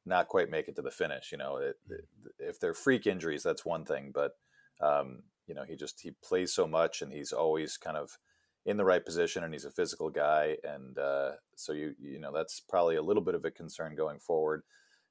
not 0.07 0.29
quite 0.29 0.51
make 0.51 0.69
it 0.69 0.77
to 0.77 0.83
the 0.83 0.91
finish? 0.91 1.33
You 1.33 1.39
know 1.39 1.57
it, 1.57 1.77
it, 1.91 2.05
if 2.39 2.61
they're 2.61 2.75
freak 2.75 3.07
injuries 3.07 3.43
that's 3.43 3.65
one 3.65 3.85
thing 3.85 4.13
but 4.15 4.33
um, 4.81 5.25
you 5.47 5.55
know 5.55 5.65
he 5.65 5.77
just 5.77 6.01
he 6.01 6.13
plays 6.23 6.53
so 6.55 6.67
much 6.67 7.03
and 7.03 7.13
he's 7.13 7.33
always 7.33 7.77
kind 7.77 7.97
of 7.97 8.19
in 8.67 8.77
the 8.77 8.85
right 8.85 9.05
position 9.05 9.45
and 9.45 9.53
he's 9.53 9.67
a 9.67 9.71
physical 9.71 10.11
guy 10.11 10.57
and 10.63 10.99
uh, 10.99 11.33
so 11.57 11.73
you 11.73 11.95
you 12.01 12.21
know 12.21 12.33
that's 12.33 12.61
probably 12.61 12.97
a 12.97 13.03
little 13.03 13.23
bit 13.23 13.35
of 13.35 13.45
a 13.45 13.51
concern 13.51 13.97
going 13.97 14.21
forward 14.21 14.63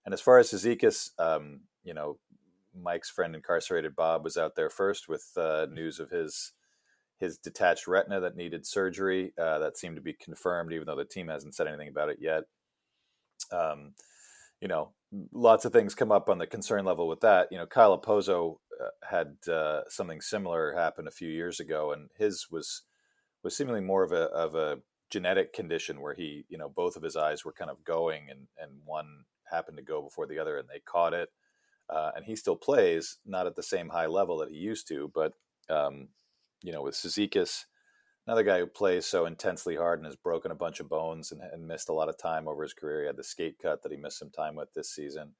and 0.06 0.14
as 0.14 0.22
far 0.22 0.40
as 0.40 0.52
Cizikas, 0.52 1.12
um, 1.20 1.62
you 1.84 1.94
know, 1.94 2.18
Mike's 2.80 3.10
friend 3.10 3.36
incarcerated 3.36 3.96
Bob 3.96 4.24
was 4.24 4.38
out 4.38 4.56
there 4.56 4.70
first 4.70 5.08
with 5.08 5.30
uh, 5.38 5.68
news 5.72 6.00
of 6.00 6.10
his 6.10 6.54
his 7.20 7.38
detached 7.38 7.88
retina 7.88 8.20
that 8.20 8.36
needed 8.36 8.66
surgery. 8.66 9.34
Uh, 9.40 9.60
that 9.60 9.78
seemed 9.78 9.96
to 9.96 10.02
be 10.02 10.14
confirmed, 10.14 10.74
even 10.74 10.86
though 10.86 10.96
the 10.96 11.06
team 11.06 11.28
hasn't 11.28 11.56
said 11.56 11.68
anything 11.68 11.88
about 11.88 12.10
it 12.10 12.18
yet. 12.20 12.44
Um, 13.52 13.94
you 14.60 14.68
know, 14.68 14.94
lots 15.32 15.66
of 15.66 15.72
things 15.72 15.96
come 15.96 16.12
up 16.12 16.30
on 16.30 16.38
the 16.38 16.48
concern 16.48 16.86
level 16.86 17.08
with 17.08 17.22
that. 17.22 17.48
You 17.52 17.58
know, 17.58 17.66
Kyle 17.66 17.98
Okposo 17.98 18.58
uh, 18.82 18.88
had 19.10 19.36
uh, 19.52 19.82
something 19.88 20.22
similar 20.22 20.74
happen 20.74 21.08
a 21.08 21.12
few 21.12 21.30
years 21.30 21.60
ago, 21.60 21.92
and 21.92 22.10
his 22.18 22.48
was 22.52 22.84
was 23.44 23.56
seemingly 23.56 23.82
more 23.82 24.04
of 24.04 24.12
a 24.12 24.24
of 24.26 24.56
a 24.56 24.80
genetic 25.10 25.54
condition 25.54 26.02
where 26.02 26.16
he, 26.16 26.46
you 26.50 26.58
know, 26.58 26.70
both 26.70 26.96
of 26.96 27.04
his 27.04 27.16
eyes 27.16 27.46
were 27.46 27.54
kind 27.54 27.70
of 27.70 27.84
going, 27.84 28.30
and 28.30 28.48
and 28.58 28.82
one 28.86 29.26
happened 29.54 29.78
to 29.78 29.84
go 29.84 30.02
before 30.02 30.26
the 30.28 30.40
other 30.40 30.58
and 30.58 30.68
they 30.68 30.80
caught 30.80 31.14
it. 31.14 31.30
Uh, 31.90 32.12
and 32.16 32.26
he 32.26 32.36
still 32.36 32.56
plays, 32.56 33.18
not 33.26 33.46
at 33.46 33.56
the 33.56 33.64
same 33.64 33.90
high 33.90 34.08
level 34.08 34.38
that 34.38 34.50
he 34.50 34.56
used 34.56 34.88
to, 34.88 35.12
but 35.14 35.34
um, 35.70 36.08
you 36.62 36.72
know, 36.72 36.82
with 36.82 36.96
Cizikas, 36.96 37.66
another 38.26 38.44
guy 38.44 38.60
who 38.60 38.66
plays 38.66 39.06
so 39.06 39.26
intensely 39.26 39.76
hard 39.76 40.00
and 40.00 40.06
has 40.06 40.16
broken 40.16 40.52
a 40.52 40.56
bunch 40.56 40.80
of 40.80 40.90
bones 40.90 41.32
and, 41.32 41.42
and, 41.42 41.68
missed 41.68 41.90
a 41.90 41.94
lot 41.94 42.10
of 42.10 42.18
time 42.18 42.48
over 42.48 42.64
his 42.64 42.74
career. 42.74 43.02
He 43.02 43.08
had 43.08 43.18
the 43.18 43.24
skate 43.24 43.58
cut 43.62 43.84
that 43.84 43.92
he 43.92 43.98
missed 43.98 44.20
some 44.20 44.30
time 44.30 44.56
with 44.56 44.74
this 44.74 44.94
season. 44.94 45.34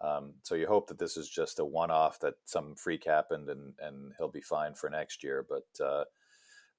Um, 0.00 0.34
so 0.42 0.54
you 0.54 0.66
hope 0.66 0.86
that 0.88 0.98
this 0.98 1.16
is 1.16 1.28
just 1.28 1.58
a 1.58 1.64
one-off 1.64 2.20
that 2.20 2.34
some 2.44 2.74
freak 2.76 3.04
happened 3.04 3.48
and, 3.50 3.74
and 3.80 4.12
he'll 4.16 4.30
be 4.30 4.40
fine 4.40 4.74
for 4.74 4.88
next 4.88 5.22
year. 5.22 5.44
But 5.46 5.84
uh, 5.84 6.04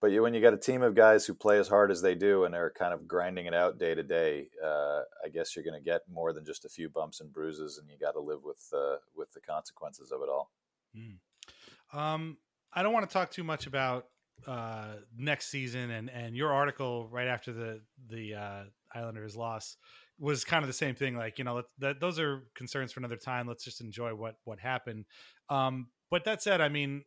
but 0.01 0.11
you, 0.11 0.23
when 0.23 0.33
you 0.33 0.41
got 0.41 0.53
a 0.53 0.57
team 0.57 0.81
of 0.81 0.95
guys 0.95 1.25
who 1.25 1.35
play 1.35 1.59
as 1.59 1.67
hard 1.67 1.91
as 1.91 2.01
they 2.01 2.15
do 2.15 2.45
and 2.45 2.55
are 2.55 2.71
kind 2.71 2.91
of 2.93 3.07
grinding 3.07 3.45
it 3.45 3.53
out 3.53 3.77
day 3.77 3.93
to 3.93 4.01
day, 4.01 4.47
uh, 4.63 5.01
I 5.23 5.29
guess 5.31 5.55
you're 5.55 5.63
going 5.63 5.79
to 5.79 5.83
get 5.83 6.01
more 6.11 6.33
than 6.33 6.43
just 6.43 6.65
a 6.65 6.69
few 6.69 6.89
bumps 6.89 7.21
and 7.21 7.31
bruises, 7.31 7.77
and 7.77 7.87
you 7.87 7.97
got 7.99 8.13
to 8.13 8.19
live 8.19 8.43
with 8.43 8.67
uh, 8.73 8.95
with 9.15 9.31
the 9.33 9.41
consequences 9.41 10.11
of 10.11 10.21
it 10.21 10.29
all. 10.29 10.51
Mm. 10.97 11.97
Um, 11.97 12.37
I 12.73 12.81
don't 12.81 12.93
want 12.93 13.07
to 13.07 13.13
talk 13.13 13.29
too 13.29 13.43
much 13.43 13.67
about 13.67 14.07
uh, 14.47 14.95
next 15.15 15.49
season 15.49 15.91
and 15.91 16.09
and 16.09 16.35
your 16.35 16.51
article 16.51 17.07
right 17.07 17.27
after 17.27 17.53
the 17.53 17.81
the 18.09 18.33
uh, 18.33 18.63
Islanders 18.95 19.35
loss 19.35 19.77
was 20.17 20.43
kind 20.43 20.63
of 20.63 20.67
the 20.67 20.73
same 20.73 20.95
thing. 20.95 21.15
Like 21.15 21.37
you 21.37 21.43
know 21.43 21.57
that, 21.57 21.65
that 21.77 21.99
those 21.99 22.19
are 22.19 22.43
concerns 22.55 22.91
for 22.91 23.01
another 23.01 23.17
time. 23.17 23.47
Let's 23.47 23.63
just 23.63 23.81
enjoy 23.81 24.15
what 24.15 24.35
what 24.45 24.59
happened. 24.59 25.05
Um, 25.49 25.89
but 26.09 26.25
that 26.25 26.41
said, 26.41 26.59
I 26.59 26.69
mean, 26.69 27.03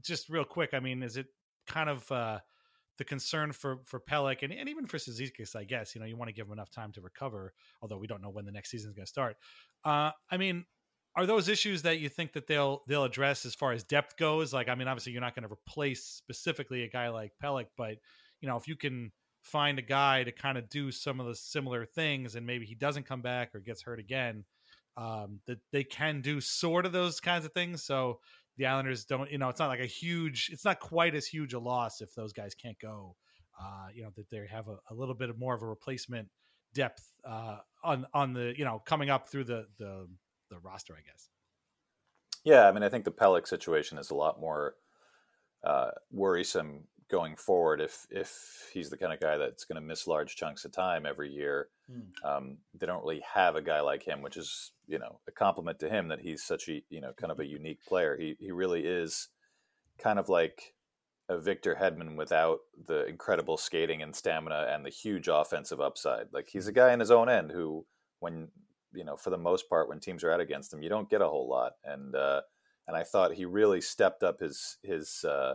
just 0.00 0.28
real 0.30 0.44
quick, 0.44 0.70
I 0.72 0.80
mean, 0.80 1.02
is 1.02 1.16
it 1.16 1.26
kind 1.66 1.88
of 1.88 2.10
uh, 2.10 2.40
the 2.98 3.04
concern 3.04 3.52
for 3.52 3.78
for 3.84 4.00
Pelech 4.00 4.42
and, 4.42 4.52
and 4.52 4.68
even 4.68 4.86
for 4.86 4.98
Cizikas, 4.98 5.56
I 5.56 5.64
guess 5.64 5.94
you 5.94 6.00
know 6.00 6.06
you 6.06 6.16
want 6.16 6.28
to 6.28 6.34
give 6.34 6.46
him 6.46 6.52
enough 6.52 6.70
time 6.70 6.92
to 6.92 7.00
recover. 7.00 7.52
Although 7.80 7.98
we 7.98 8.06
don't 8.06 8.22
know 8.22 8.30
when 8.30 8.44
the 8.44 8.52
next 8.52 8.70
season 8.70 8.90
is 8.90 8.94
going 8.94 9.06
to 9.06 9.10
start. 9.10 9.36
Uh, 9.84 10.10
I 10.30 10.36
mean, 10.36 10.64
are 11.16 11.26
those 11.26 11.48
issues 11.48 11.82
that 11.82 11.98
you 11.98 12.08
think 12.08 12.32
that 12.32 12.46
they'll 12.46 12.82
they'll 12.86 13.04
address 13.04 13.44
as 13.44 13.54
far 13.54 13.72
as 13.72 13.84
depth 13.84 14.16
goes? 14.16 14.52
Like, 14.52 14.68
I 14.68 14.74
mean, 14.74 14.88
obviously 14.88 15.12
you're 15.12 15.20
not 15.20 15.34
going 15.34 15.48
to 15.48 15.52
replace 15.52 16.04
specifically 16.04 16.84
a 16.84 16.88
guy 16.88 17.08
like 17.08 17.32
Pelech, 17.42 17.66
but 17.76 17.96
you 18.40 18.48
know 18.48 18.56
if 18.56 18.68
you 18.68 18.76
can 18.76 19.12
find 19.42 19.78
a 19.78 19.82
guy 19.82 20.22
to 20.22 20.32
kind 20.32 20.56
of 20.56 20.68
do 20.68 20.90
some 20.90 21.20
of 21.20 21.26
the 21.26 21.34
similar 21.34 21.84
things, 21.84 22.34
and 22.34 22.46
maybe 22.46 22.64
he 22.64 22.74
doesn't 22.74 23.06
come 23.06 23.22
back 23.22 23.54
or 23.54 23.60
gets 23.60 23.82
hurt 23.82 23.98
again, 23.98 24.44
um, 24.96 25.40
that 25.46 25.58
they 25.72 25.84
can 25.84 26.20
do 26.20 26.40
sort 26.40 26.86
of 26.86 26.92
those 26.92 27.20
kinds 27.20 27.44
of 27.44 27.52
things. 27.52 27.82
So 27.82 28.20
the 28.56 28.66
Islanders 28.66 29.04
don't, 29.04 29.30
you 29.30 29.38
know, 29.38 29.48
it's 29.48 29.58
not 29.58 29.68
like 29.68 29.80
a 29.80 29.86
huge, 29.86 30.50
it's 30.52 30.64
not 30.64 30.80
quite 30.80 31.14
as 31.14 31.26
huge 31.26 31.54
a 31.54 31.58
loss 31.58 32.00
if 32.00 32.14
those 32.14 32.32
guys 32.32 32.54
can't 32.54 32.78
go. 32.78 33.16
Uh, 33.60 33.88
you 33.94 34.02
know, 34.02 34.10
that 34.16 34.30
they 34.30 34.46
have 34.50 34.68
a, 34.68 34.78
a, 34.90 34.94
little 34.94 35.14
bit 35.14 35.28
of 35.28 35.38
more 35.38 35.54
of 35.54 35.62
a 35.62 35.66
replacement 35.66 36.28
depth 36.74 37.06
uh, 37.24 37.58
on 37.84 38.06
on 38.14 38.32
the, 38.32 38.54
you 38.56 38.64
know, 38.64 38.82
coming 38.86 39.10
up 39.10 39.28
through 39.28 39.44
the 39.44 39.66
the 39.78 40.08
the 40.50 40.58
roster, 40.60 40.94
I 40.94 41.02
guess. 41.06 41.28
Yeah, 42.44 42.66
I 42.66 42.72
mean, 42.72 42.82
I 42.82 42.88
think 42.88 43.04
the 43.04 43.12
Pelech 43.12 43.46
situation 43.46 43.98
is 43.98 44.10
a 44.10 44.14
lot 44.14 44.40
more 44.40 44.74
uh, 45.62 45.90
worrisome 46.10 46.84
going 47.10 47.36
forward 47.36 47.80
if 47.80 48.06
if 48.10 48.70
he's 48.72 48.90
the 48.90 48.96
kind 48.96 49.12
of 49.12 49.20
guy 49.20 49.36
that's 49.36 49.64
going 49.64 49.76
to 49.76 49.86
miss 49.86 50.06
large 50.06 50.34
chunks 50.34 50.64
of 50.64 50.72
time 50.72 51.06
every 51.06 51.30
year. 51.30 51.68
Mm. 51.90 52.06
Um, 52.24 52.58
they 52.74 52.86
don't 52.86 53.02
really 53.02 53.22
have 53.34 53.54
a 53.54 53.62
guy 53.62 53.80
like 53.80 54.02
him, 54.02 54.22
which 54.22 54.36
is 54.36 54.72
you 54.92 54.98
know 54.98 55.20
a 55.26 55.32
compliment 55.32 55.78
to 55.80 55.88
him 55.88 56.08
that 56.08 56.20
he's 56.20 56.44
such 56.44 56.68
a 56.68 56.82
you 56.90 57.00
know 57.00 57.12
kind 57.18 57.32
of 57.32 57.40
a 57.40 57.46
unique 57.46 57.84
player. 57.86 58.16
He 58.16 58.36
he 58.38 58.52
really 58.52 58.82
is 58.86 59.28
kind 59.98 60.18
of 60.18 60.28
like 60.28 60.74
a 61.28 61.38
Victor 61.38 61.76
Hedman 61.80 62.16
without 62.16 62.60
the 62.86 63.06
incredible 63.06 63.56
skating 63.56 64.02
and 64.02 64.14
stamina 64.14 64.68
and 64.70 64.84
the 64.84 64.90
huge 64.90 65.28
offensive 65.28 65.80
upside. 65.80 66.26
Like 66.32 66.48
he's 66.52 66.68
a 66.68 66.72
guy 66.72 66.92
in 66.92 67.00
his 67.00 67.10
own 67.10 67.28
end 67.28 67.52
who, 67.52 67.86
when 68.20 68.48
you 68.94 69.04
know, 69.04 69.16
for 69.16 69.30
the 69.30 69.38
most 69.38 69.68
part, 69.70 69.88
when 69.88 70.00
teams 70.00 70.22
are 70.22 70.30
out 70.30 70.40
against 70.40 70.72
him, 70.72 70.82
you 70.82 70.90
don't 70.90 71.08
get 71.08 71.22
a 71.22 71.28
whole 71.28 71.48
lot. 71.48 71.72
And 71.84 72.14
uh, 72.14 72.42
and 72.86 72.96
I 72.96 73.04
thought 73.04 73.34
he 73.34 73.44
really 73.44 73.80
stepped 73.80 74.22
up 74.22 74.40
his 74.40 74.76
his 74.82 75.24
uh, 75.24 75.54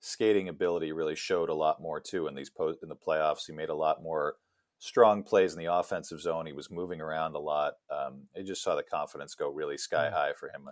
skating 0.00 0.48
ability 0.48 0.92
really 0.92 1.16
showed 1.16 1.48
a 1.48 1.54
lot 1.54 1.82
more 1.82 2.00
too 2.00 2.28
in 2.28 2.34
these 2.34 2.50
post 2.50 2.80
in 2.82 2.88
the 2.88 2.96
playoffs. 2.96 3.46
He 3.46 3.52
made 3.52 3.70
a 3.70 3.74
lot 3.74 4.02
more 4.02 4.36
strong 4.78 5.22
plays 5.22 5.52
in 5.52 5.58
the 5.58 5.72
offensive 5.72 6.20
zone. 6.20 6.46
He 6.46 6.52
was 6.52 6.70
moving 6.70 7.00
around 7.00 7.34
a 7.34 7.38
lot. 7.40 7.74
Um, 7.90 8.24
I 8.36 8.42
just 8.42 8.62
saw 8.62 8.76
the 8.76 8.82
confidence 8.82 9.34
go 9.34 9.48
really 9.48 9.78
sky 9.78 10.10
high 10.10 10.32
for 10.38 10.48
him. 10.48 10.68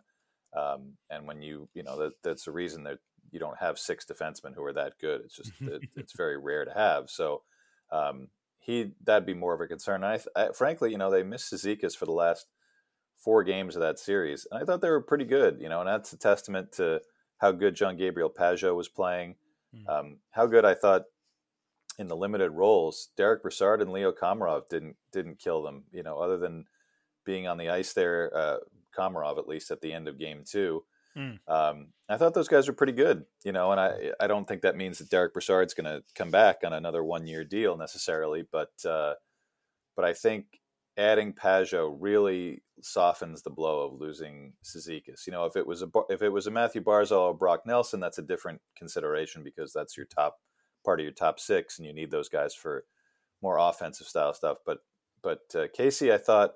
Um, 0.56 0.92
and 1.10 1.26
when 1.26 1.42
you 1.42 1.68
you 1.74 1.82
know 1.82 1.98
that 1.98 2.12
that's 2.22 2.44
the 2.44 2.52
reason 2.52 2.84
that 2.84 2.98
you 3.30 3.40
don't 3.40 3.58
have 3.58 3.78
six 3.78 4.06
defensemen 4.06 4.54
who 4.54 4.64
are 4.64 4.72
that 4.72 4.94
good. 5.00 5.22
It's 5.24 5.36
just 5.36 5.52
it, 5.60 5.82
it's 5.96 6.16
very 6.16 6.38
rare 6.38 6.64
to 6.64 6.72
have. 6.72 7.10
So 7.10 7.42
um, 7.90 8.28
he 8.60 8.92
that'd 9.02 9.26
be 9.26 9.34
more 9.34 9.54
of 9.54 9.60
a 9.60 9.66
concern. 9.66 10.04
I, 10.04 10.20
I, 10.36 10.48
frankly, 10.54 10.90
you 10.90 10.98
know, 10.98 11.10
they 11.10 11.22
missed 11.22 11.52
Cizikas 11.52 11.96
for 11.96 12.06
the 12.06 12.12
last 12.12 12.46
four 13.18 13.42
games 13.42 13.76
of 13.76 13.82
that 13.82 13.98
series, 13.98 14.46
and 14.50 14.62
I 14.62 14.64
thought 14.64 14.80
they 14.80 14.90
were 14.90 15.02
pretty 15.02 15.24
good. 15.24 15.58
You 15.60 15.68
know, 15.68 15.80
and 15.80 15.88
that's 15.88 16.12
a 16.12 16.18
testament 16.18 16.72
to 16.72 17.00
how 17.38 17.52
good 17.52 17.74
John 17.74 17.96
Gabriel 17.96 18.30
Pageau 18.30 18.76
was 18.76 18.88
playing, 18.88 19.34
mm. 19.74 19.88
um, 19.92 20.18
how 20.30 20.46
good 20.46 20.64
I 20.64 20.74
thought 20.74 21.02
in 21.98 22.08
the 22.08 22.16
limited 22.16 22.50
roles, 22.50 23.10
Derek 23.16 23.42
Brassard 23.42 23.80
and 23.80 23.92
Leo 23.92 24.12
Komarov 24.12 24.68
didn't 24.68 24.96
didn't 25.12 25.38
kill 25.38 25.62
them. 25.62 25.84
You 25.92 26.02
know, 26.02 26.18
other 26.18 26.38
than 26.38 26.66
being 27.24 27.46
on 27.46 27.58
the 27.58 27.70
ice 27.70 27.92
there, 27.92 28.30
uh, 28.34 28.56
Komarov 28.96 29.38
at 29.38 29.48
least 29.48 29.70
at 29.70 29.80
the 29.80 29.92
end 29.92 30.08
of 30.08 30.18
game 30.18 30.42
two. 30.44 30.84
Mm. 31.16 31.38
Um, 31.46 31.88
I 32.08 32.16
thought 32.16 32.34
those 32.34 32.48
guys 32.48 32.66
were 32.66 32.74
pretty 32.74 32.92
good, 32.92 33.24
you 33.44 33.52
know, 33.52 33.70
and 33.70 33.80
I 33.80 34.10
I 34.18 34.26
don't 34.26 34.46
think 34.48 34.62
that 34.62 34.76
means 34.76 34.98
that 34.98 35.10
Derek 35.10 35.32
Brassard's 35.32 35.74
going 35.74 35.84
to 35.84 36.02
come 36.14 36.30
back 36.30 36.58
on 36.64 36.72
another 36.72 37.04
one 37.04 37.26
year 37.26 37.44
deal 37.44 37.76
necessarily, 37.76 38.44
but 38.50 38.72
uh, 38.84 39.14
but 39.94 40.04
I 40.04 40.12
think 40.12 40.60
adding 40.96 41.32
Pageau 41.32 41.96
really 41.98 42.62
softens 42.80 43.42
the 43.42 43.50
blow 43.50 43.86
of 43.86 44.00
losing 44.00 44.54
Cizikas. 44.64 45.26
You 45.26 45.32
know, 45.32 45.44
if 45.44 45.56
it 45.56 45.66
was 45.66 45.82
a 45.82 45.88
if 46.08 46.22
it 46.22 46.30
was 46.30 46.46
a 46.46 46.50
Matthew 46.50 46.82
Barzal 46.82 47.28
or 47.28 47.34
Brock 47.34 47.62
Nelson, 47.64 48.00
that's 48.00 48.18
a 48.18 48.22
different 48.22 48.60
consideration 48.76 49.42
because 49.44 49.72
that's 49.72 49.96
your 49.96 50.06
top 50.06 50.38
part 50.84 51.00
of 51.00 51.04
your 51.04 51.12
top 51.12 51.40
six, 51.40 51.78
and 51.78 51.86
you 51.86 51.92
need 51.92 52.10
those 52.10 52.28
guys 52.28 52.54
for 52.54 52.84
more 53.42 53.58
offensive 53.58 54.06
style 54.06 54.34
stuff. 54.34 54.58
But 54.64 54.78
but 55.22 55.40
uh, 55.54 55.66
Casey, 55.74 56.12
I 56.12 56.18
thought 56.18 56.52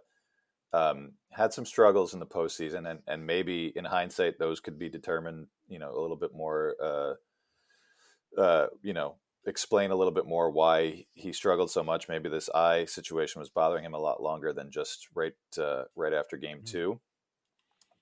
um, 0.72 1.12
had 1.33 1.53
some 1.53 1.64
struggles 1.64 2.14
in 2.14 2.20
the 2.20 2.26
postseason, 2.26 2.91
and 2.91 3.01
and 3.07 3.26
maybe 3.26 3.72
in 3.74 3.85
hindsight 3.85 4.39
those 4.39 4.61
could 4.61 4.79
be 4.79 4.89
determined, 4.89 5.47
you 5.68 5.79
know, 5.79 5.91
a 5.91 6.01
little 6.01 6.16
bit 6.16 6.35
more, 6.35 6.74
uh, 6.83 8.41
uh, 8.41 8.66
you 8.83 8.93
know, 8.93 9.16
explain 9.47 9.91
a 9.91 9.97
little 9.97 10.12
bit 10.12 10.26
more 10.26 10.51
why 10.51 11.05
he 11.14 11.33
struggled 11.33 11.70
so 11.70 11.83
much. 11.83 12.09
Maybe 12.09 12.29
this 12.29 12.51
eye 12.51 12.85
situation 12.85 13.41
was 13.41 13.49
bothering 13.49 13.85
him 13.85 13.95
a 13.95 13.99
lot 13.99 14.22
longer 14.22 14.53
than 14.53 14.70
just 14.70 15.09
right 15.14 15.35
uh, 15.59 15.85
right 15.97 16.12
after 16.12 16.37
game 16.37 16.59
mm-hmm. 16.59 16.72
two. 16.72 17.01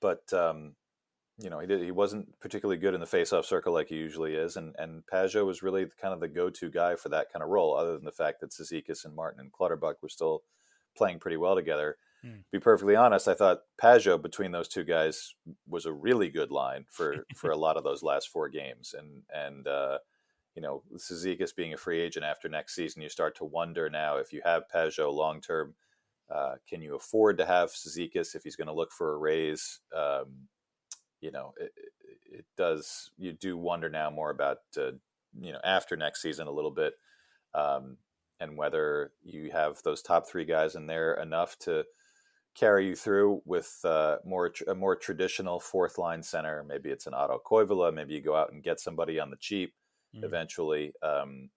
But 0.00 0.32
um, 0.32 0.74
you 1.38 1.50
know, 1.50 1.58
he 1.58 1.66
did, 1.66 1.82
he 1.82 1.90
wasn't 1.90 2.38
particularly 2.40 2.78
good 2.78 2.94
in 2.94 3.00
the 3.00 3.06
face-off 3.06 3.44
circle 3.44 3.72
like 3.72 3.88
he 3.88 3.96
usually 3.96 4.34
is, 4.34 4.56
and 4.56 4.74
and 4.78 5.02
Pageau 5.12 5.44
was 5.44 5.62
really 5.62 5.86
kind 6.00 6.14
of 6.14 6.20
the 6.20 6.28
go-to 6.28 6.70
guy 6.70 6.96
for 6.96 7.10
that 7.10 7.32
kind 7.32 7.42
of 7.42 7.50
role. 7.50 7.76
Other 7.76 7.94
than 7.94 8.04
the 8.04 8.12
fact 8.12 8.40
that 8.40 8.52
Cizikas 8.52 9.04
and 9.04 9.14
Martin 9.14 9.40
and 9.40 9.52
Clutterbuck 9.52 10.02
were 10.02 10.08
still 10.08 10.42
playing 10.96 11.18
pretty 11.18 11.36
well 11.36 11.54
together. 11.54 11.96
Mm. 12.24 12.44
Be 12.50 12.58
perfectly 12.58 12.96
honest, 12.96 13.28
I 13.28 13.34
thought 13.34 13.60
Pageau 13.80 14.20
between 14.20 14.52
those 14.52 14.68
two 14.68 14.84
guys 14.84 15.34
was 15.68 15.84
a 15.84 15.92
really 15.92 16.30
good 16.30 16.50
line 16.50 16.86
for 16.90 17.26
for 17.36 17.50
a 17.50 17.56
lot 17.56 17.76
of 17.76 17.84
those 17.84 18.02
last 18.02 18.28
four 18.28 18.48
games, 18.48 18.94
and 18.96 19.22
and 19.32 19.66
uh, 19.66 19.98
you 20.56 20.62
know, 20.62 20.82
Cizikas 20.96 21.54
being 21.54 21.74
a 21.74 21.76
free 21.76 22.00
agent 22.00 22.24
after 22.24 22.48
next 22.48 22.74
season, 22.74 23.02
you 23.02 23.10
start 23.10 23.36
to 23.36 23.44
wonder 23.44 23.90
now 23.90 24.16
if 24.16 24.32
you 24.32 24.40
have 24.42 24.62
Pageau 24.74 25.12
long 25.12 25.42
term, 25.42 25.74
uh, 26.34 26.54
can 26.66 26.80
you 26.80 26.96
afford 26.96 27.36
to 27.38 27.46
have 27.46 27.68
Cizikas 27.70 28.34
if 28.34 28.42
he's 28.42 28.56
going 28.56 28.68
to 28.68 28.74
look 28.74 28.90
for 28.90 29.12
a 29.12 29.18
raise? 29.18 29.80
Um, 29.94 30.48
you 31.26 31.32
know, 31.32 31.54
it, 31.60 31.72
it, 32.30 32.44
does. 32.56 33.10
You 33.18 33.32
do 33.32 33.58
wonder 33.58 33.88
now 33.88 34.10
more 34.10 34.30
about 34.30 34.58
uh, 34.78 34.92
you 35.38 35.52
know 35.52 35.58
after 35.64 35.96
next 35.96 36.22
season 36.22 36.46
a 36.46 36.52
little 36.52 36.70
bit, 36.70 36.94
um, 37.52 37.96
and 38.38 38.56
whether 38.56 39.10
you 39.24 39.50
have 39.50 39.82
those 39.82 40.02
top 40.02 40.28
three 40.28 40.44
guys 40.44 40.76
in 40.76 40.86
there 40.86 41.14
enough 41.14 41.58
to 41.60 41.84
carry 42.54 42.86
you 42.86 42.94
through 42.94 43.42
with 43.44 43.80
uh, 43.84 44.18
more 44.24 44.52
a 44.68 44.74
more 44.74 44.94
traditional 44.94 45.58
fourth 45.58 45.98
line 45.98 46.22
center. 46.22 46.64
Maybe 46.68 46.90
it's 46.90 47.08
an 47.08 47.14
Otto 47.14 47.40
Koivula. 47.44 47.92
Maybe 47.92 48.14
you 48.14 48.20
go 48.20 48.36
out 48.36 48.52
and 48.52 48.62
get 48.62 48.78
somebody 48.78 49.18
on 49.18 49.30
the 49.30 49.36
cheap 49.36 49.74
mm. 50.16 50.24
eventually. 50.24 50.92
Um, 51.02 51.50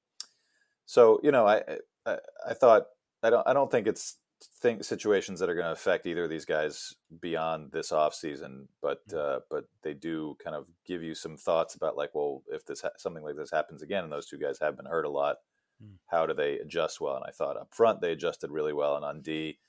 so 0.87 1.19
you 1.21 1.31
know, 1.31 1.47
I, 1.47 1.61
I, 2.07 2.17
I 2.49 2.53
thought 2.55 2.87
I 3.21 3.29
don't 3.29 3.47
I 3.47 3.53
don't 3.53 3.69
think 3.69 3.85
it's 3.85 4.17
think 4.61 4.83
situations 4.83 5.39
that 5.39 5.49
are 5.49 5.55
going 5.55 5.65
to 5.65 5.71
affect 5.71 6.05
either 6.05 6.23
of 6.23 6.29
these 6.29 6.45
guys 6.45 6.93
beyond 7.21 7.71
this 7.71 7.91
off 7.91 8.13
season, 8.13 8.67
but 8.81 8.99
mm. 9.09 9.17
uh, 9.17 9.39
but 9.49 9.65
they 9.83 9.93
do 9.93 10.35
kind 10.43 10.55
of 10.55 10.65
give 10.85 11.03
you 11.03 11.15
some 11.15 11.37
thoughts 11.37 11.75
about 11.75 11.97
like, 11.97 12.11
well, 12.13 12.43
if 12.47 12.65
this 12.65 12.81
ha- 12.81 12.89
something 12.97 13.23
like 13.23 13.35
this 13.35 13.51
happens 13.51 13.81
again, 13.81 14.03
and 14.03 14.11
those 14.11 14.27
two 14.27 14.37
guys 14.37 14.59
have 14.59 14.77
been 14.77 14.85
hurt 14.85 15.05
a 15.05 15.09
lot, 15.09 15.37
mm. 15.83 15.95
how 16.07 16.25
do 16.25 16.33
they 16.33 16.59
adjust 16.59 17.01
well? 17.01 17.15
And 17.15 17.25
I 17.27 17.31
thought 17.31 17.57
up 17.57 17.69
front 17.73 18.01
they 18.01 18.11
adjusted 18.11 18.51
really 18.51 18.73
well, 18.73 18.95
and 18.95 19.05
on 19.05 19.21
D. 19.21 19.59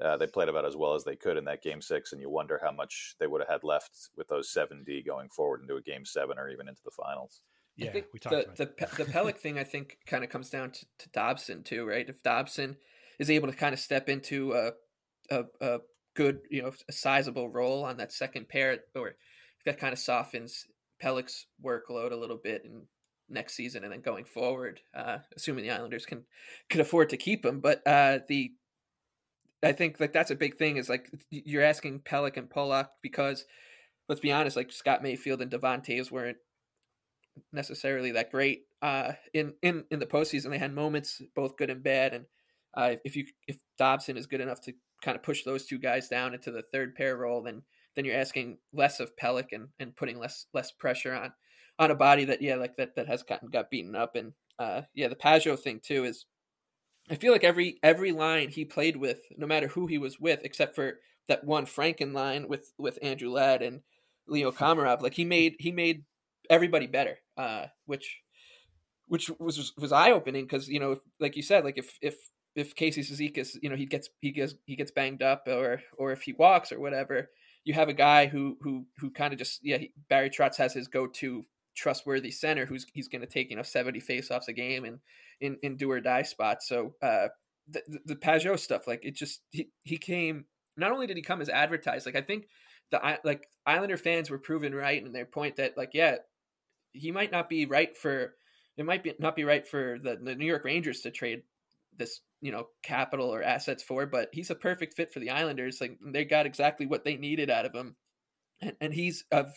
Uh, 0.00 0.16
they 0.16 0.26
played 0.26 0.48
about 0.48 0.64
as 0.64 0.74
well 0.74 0.96
as 0.96 1.04
they 1.04 1.14
could 1.14 1.36
in 1.36 1.44
that 1.44 1.62
game 1.62 1.80
six, 1.80 2.10
and 2.10 2.20
you 2.20 2.28
wonder 2.28 2.60
how 2.60 2.72
much 2.72 3.14
they 3.20 3.28
would 3.28 3.40
have 3.40 3.48
had 3.48 3.62
left 3.62 4.08
with 4.16 4.26
those 4.26 4.50
seven 4.50 4.82
D 4.84 5.00
going 5.00 5.28
forward 5.28 5.60
into 5.60 5.76
a 5.76 5.80
game 5.80 6.04
seven 6.04 6.36
or 6.36 6.48
even 6.48 6.66
into 6.66 6.82
the 6.84 6.90
finals. 6.90 7.42
Yeah, 7.76 7.90
I 7.90 7.92
think 7.92 8.06
we 8.12 8.18
talked 8.18 8.56
the, 8.56 8.64
about 8.64 8.96
the 8.96 9.04
the 9.04 9.10
Pelech 9.10 9.38
thing. 9.38 9.58
I 9.58 9.64
think 9.64 9.98
kind 10.06 10.24
of 10.24 10.30
comes 10.30 10.50
down 10.50 10.72
to, 10.72 10.86
to, 10.98 11.08
Dobson 11.10 11.62
too, 11.62 11.86
right? 11.86 12.08
If 12.08 12.22
Dobson 12.22 12.76
is 13.18 13.30
able 13.30 13.48
to 13.48 13.56
kind 13.56 13.72
of 13.72 13.80
step 13.80 14.08
into 14.08 14.52
a, 14.52 14.70
a, 15.30 15.44
a 15.60 15.78
good, 16.14 16.40
you 16.50 16.62
know, 16.62 16.72
a 16.88 16.92
sizable 16.92 17.48
role 17.48 17.84
on 17.84 17.96
that 17.98 18.12
second 18.12 18.48
pair, 18.48 18.78
or 18.94 19.14
that 19.66 19.78
kind 19.78 19.92
of 19.92 19.98
softens 19.98 20.66
Pelech's 21.02 21.46
workload 21.64 22.12
a 22.12 22.16
little 22.16 22.38
bit, 22.42 22.64
and 22.64 22.82
next 23.28 23.54
season 23.54 23.84
and 23.84 23.92
then 23.92 24.00
going 24.00 24.24
forward, 24.24 24.80
uh, 24.94 25.18
assuming 25.36 25.64
the 25.64 25.70
Islanders 25.70 26.06
can 26.06 26.24
can 26.68 26.80
afford 26.80 27.10
to 27.10 27.16
keep 27.16 27.44
him. 27.44 27.60
But 27.60 27.86
uh, 27.86 28.20
the 28.28 28.52
I 29.62 29.72
think 29.72 29.98
like 30.00 30.12
that's 30.12 30.30
a 30.30 30.36
big 30.36 30.56
thing 30.56 30.76
is 30.76 30.88
like 30.88 31.10
you're 31.30 31.62
asking 31.62 32.00
Pelech 32.00 32.36
and 32.36 32.50
Pulock 32.50 32.90
because 33.02 33.44
let's 34.08 34.20
be 34.20 34.32
honest, 34.32 34.56
like 34.56 34.70
Scott 34.70 35.02
Mayfield 35.02 35.40
and 35.40 35.50
Devon 35.50 35.80
Toews 35.80 36.10
weren't 36.10 36.36
necessarily 37.52 38.12
that 38.12 38.30
great 38.30 38.62
uh, 38.82 39.12
in 39.32 39.54
in 39.62 39.84
in 39.90 39.98
the 39.98 40.06
postseason. 40.06 40.50
They 40.50 40.58
had 40.58 40.74
moments, 40.74 41.22
both 41.34 41.56
good 41.56 41.70
and 41.70 41.82
bad, 41.82 42.14
and 42.14 42.26
uh, 42.76 42.94
if 43.04 43.16
you 43.16 43.26
if 43.46 43.58
Dobson 43.78 44.16
is 44.16 44.26
good 44.26 44.40
enough 44.40 44.60
to 44.62 44.72
kind 45.02 45.16
of 45.16 45.22
push 45.22 45.44
those 45.44 45.66
two 45.66 45.78
guys 45.78 46.08
down 46.08 46.34
into 46.34 46.50
the 46.50 46.64
third 46.72 46.94
pair 46.94 47.16
role, 47.16 47.42
then 47.42 47.62
then 47.94 48.04
you're 48.04 48.16
asking 48.16 48.58
less 48.72 49.00
of 49.00 49.14
Pelech 49.16 49.52
and, 49.52 49.68
and 49.78 49.96
putting 49.96 50.18
less 50.18 50.46
less 50.54 50.72
pressure 50.72 51.14
on 51.14 51.32
on 51.78 51.90
a 51.90 51.94
body 51.94 52.24
that 52.24 52.42
yeah 52.42 52.56
like 52.56 52.76
that 52.76 52.96
that 52.96 53.08
has 53.08 53.22
gotten 53.22 53.48
got 53.48 53.70
beaten 53.70 53.94
up. 53.94 54.16
And 54.16 54.32
uh, 54.58 54.82
yeah 54.94 55.08
the 55.08 55.16
Pageau 55.16 55.58
thing 55.58 55.80
too 55.82 56.04
is 56.04 56.26
I 57.10 57.16
feel 57.16 57.32
like 57.32 57.44
every 57.44 57.78
every 57.82 58.12
line 58.12 58.48
he 58.48 58.64
played 58.64 58.96
with, 58.96 59.20
no 59.36 59.46
matter 59.46 59.68
who 59.68 59.86
he 59.86 59.98
was 59.98 60.18
with, 60.18 60.40
except 60.42 60.74
for 60.74 61.00
that 61.28 61.44
one 61.44 61.66
Franken 61.66 62.12
line 62.12 62.48
with 62.48 62.72
with 62.78 62.98
Andrew 63.02 63.30
Ladd 63.30 63.62
and 63.62 63.80
Leo 64.26 64.50
Komarov, 64.50 65.02
like 65.02 65.14
he 65.14 65.24
made 65.24 65.56
he 65.58 65.70
made 65.70 66.04
everybody 66.48 66.86
better, 66.86 67.18
uh, 67.36 67.66
which 67.86 68.20
which 69.06 69.30
was 69.38 69.72
was 69.76 69.92
eye 69.92 70.12
opening 70.12 70.44
because 70.44 70.68
you 70.68 70.80
know, 70.80 70.96
like 71.20 71.36
you 71.36 71.42
said, 71.42 71.64
like 71.64 71.76
if 71.76 71.98
if 72.00 72.16
if 72.54 72.74
Casey 72.74 73.02
Cizikas, 73.02 73.56
you 73.62 73.68
know, 73.68 73.76
he 73.76 73.86
gets 73.86 74.08
he 74.20 74.30
gets 74.30 74.54
he 74.66 74.76
gets 74.76 74.90
banged 74.90 75.22
up 75.22 75.44
or 75.46 75.82
or 75.96 76.12
if 76.12 76.22
he 76.22 76.32
walks 76.32 76.72
or 76.72 76.80
whatever, 76.80 77.30
you 77.64 77.74
have 77.74 77.88
a 77.88 77.94
guy 77.94 78.26
who 78.26 78.56
who 78.60 78.86
who 78.98 79.10
kind 79.10 79.32
of 79.32 79.38
just 79.38 79.60
yeah, 79.62 79.78
he, 79.78 79.92
Barry 80.08 80.30
Trotz 80.30 80.56
has 80.56 80.72
his 80.72 80.88
go 80.88 81.06
to 81.06 81.44
trustworthy 81.74 82.30
center 82.30 82.66
who's 82.66 82.86
he's 82.92 83.08
going 83.08 83.20
to 83.20 83.26
take 83.26 83.50
you 83.50 83.56
know 83.56 83.62
70 83.62 84.00
faceoffs 84.00 84.46
a 84.46 84.52
game 84.52 84.84
and 84.84 85.00
in 85.40 85.58
in 85.62 85.76
do 85.76 85.90
or 85.90 86.00
die 86.00 86.22
spots. 86.22 86.68
So 86.68 86.94
uh, 87.02 87.28
the 87.68 87.82
the 88.04 88.16
Pageau 88.16 88.58
stuff, 88.58 88.86
like 88.86 89.04
it 89.04 89.14
just 89.14 89.40
he 89.50 89.70
he 89.82 89.98
came. 89.98 90.46
Not 90.76 90.92
only 90.92 91.06
did 91.06 91.16
he 91.16 91.22
come 91.22 91.40
as 91.40 91.48
advertised, 91.48 92.06
like 92.06 92.16
I 92.16 92.20
think 92.20 92.48
the 92.90 93.18
like 93.24 93.48
Islander 93.66 93.96
fans 93.96 94.30
were 94.30 94.38
proven 94.38 94.74
right 94.74 95.04
in 95.04 95.12
their 95.12 95.26
point 95.26 95.56
that 95.56 95.76
like 95.76 95.90
yeah, 95.94 96.16
he 96.92 97.10
might 97.10 97.32
not 97.32 97.48
be 97.48 97.66
right 97.66 97.96
for 97.96 98.34
it 98.76 98.84
might 98.84 99.02
be 99.02 99.14
not 99.18 99.36
be 99.36 99.44
right 99.44 99.66
for 99.66 99.98
the, 100.02 100.18
the 100.22 100.34
New 100.34 100.46
York 100.46 100.64
Rangers 100.64 101.00
to 101.02 101.10
trade 101.10 101.42
this 101.96 102.20
you 102.44 102.52
know 102.52 102.68
capital 102.82 103.32
or 103.34 103.42
assets 103.42 103.82
for, 103.82 104.04
but 104.04 104.28
he's 104.30 104.50
a 104.50 104.54
perfect 104.54 104.92
fit 104.92 105.10
for 105.10 105.18
the 105.18 105.30
Islanders. 105.30 105.80
Like 105.80 105.98
they 106.04 106.26
got 106.26 106.44
exactly 106.44 106.84
what 106.84 107.02
they 107.02 107.16
needed 107.16 107.48
out 107.48 107.64
of 107.64 107.72
him, 107.72 107.96
and, 108.60 108.76
and 108.82 108.92
he's 108.92 109.24
of 109.32 109.54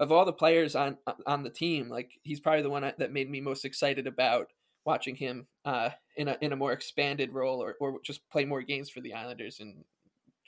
of 0.00 0.10
all 0.10 0.24
the 0.24 0.32
players 0.32 0.74
on 0.74 0.98
on 1.24 1.44
the 1.44 1.50
team, 1.50 1.88
like 1.88 2.10
he's 2.24 2.40
probably 2.40 2.62
the 2.62 2.68
one 2.70 2.82
that 2.82 3.12
made 3.12 3.30
me 3.30 3.40
most 3.40 3.64
excited 3.64 4.08
about 4.08 4.48
watching 4.84 5.14
him 5.14 5.46
uh, 5.64 5.90
in 6.16 6.26
a 6.26 6.36
in 6.40 6.52
a 6.52 6.56
more 6.56 6.72
expanded 6.72 7.32
role 7.32 7.62
or 7.62 7.76
or 7.80 8.00
just 8.04 8.28
play 8.28 8.44
more 8.44 8.62
games 8.62 8.90
for 8.90 9.00
the 9.00 9.14
Islanders 9.14 9.60
in 9.60 9.84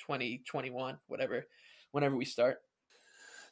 2021, 0.01 0.99
whatever, 1.07 1.47
whenever 1.93 2.16
we 2.16 2.24
start. 2.24 2.59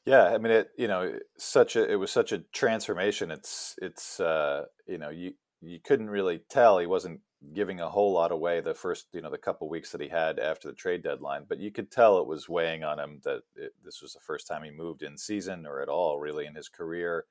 Yeah, 0.05 0.25
I 0.25 0.39
mean 0.39 0.51
it. 0.51 0.71
You 0.77 0.89
know, 0.89 1.17
such 1.39 1.77
a 1.77 1.89
it 1.89 1.95
was 1.95 2.11
such 2.11 2.33
a 2.33 2.39
transformation. 2.53 3.31
It's 3.31 3.77
it's 3.81 4.19
uh, 4.19 4.65
you 4.89 4.99
know 4.99 5.11
you 5.11 5.35
you 5.61 5.79
couldn't 5.79 6.11
really 6.11 6.41
tell 6.51 6.81
he 6.81 6.87
wasn't 6.87 7.21
giving 7.55 7.81
a 7.81 7.89
whole 7.89 8.13
lot 8.13 8.33
away 8.33 8.61
the 8.61 8.75
first 8.75 9.07
you 9.13 9.21
know 9.21 9.31
the 9.31 9.39
couple 9.39 9.69
weeks 9.69 9.91
that 9.93 10.01
he 10.01 10.09
had 10.09 10.39
after 10.39 10.69
the 10.69 10.75
trade 10.75 11.03
deadline, 11.03 11.45
but 11.49 11.59
you 11.59 11.71
could 11.71 11.91
tell 11.91 12.19
it 12.19 12.27
was 12.27 12.49
weighing 12.49 12.85
on 12.85 12.99
him 12.99 13.21
that 13.25 13.43
it, 13.55 13.75
this 13.85 14.03
was 14.03 14.13
the 14.13 14.21
first 14.21 14.47
time 14.47 14.63
he 14.63 14.71
moved 14.71 15.03
in 15.03 15.17
season 15.17 15.67
or 15.67 15.81
at 15.81 15.89
all 15.89 16.19
really 16.19 16.47
in 16.47 16.55
his 16.55 16.69
career. 16.69 17.27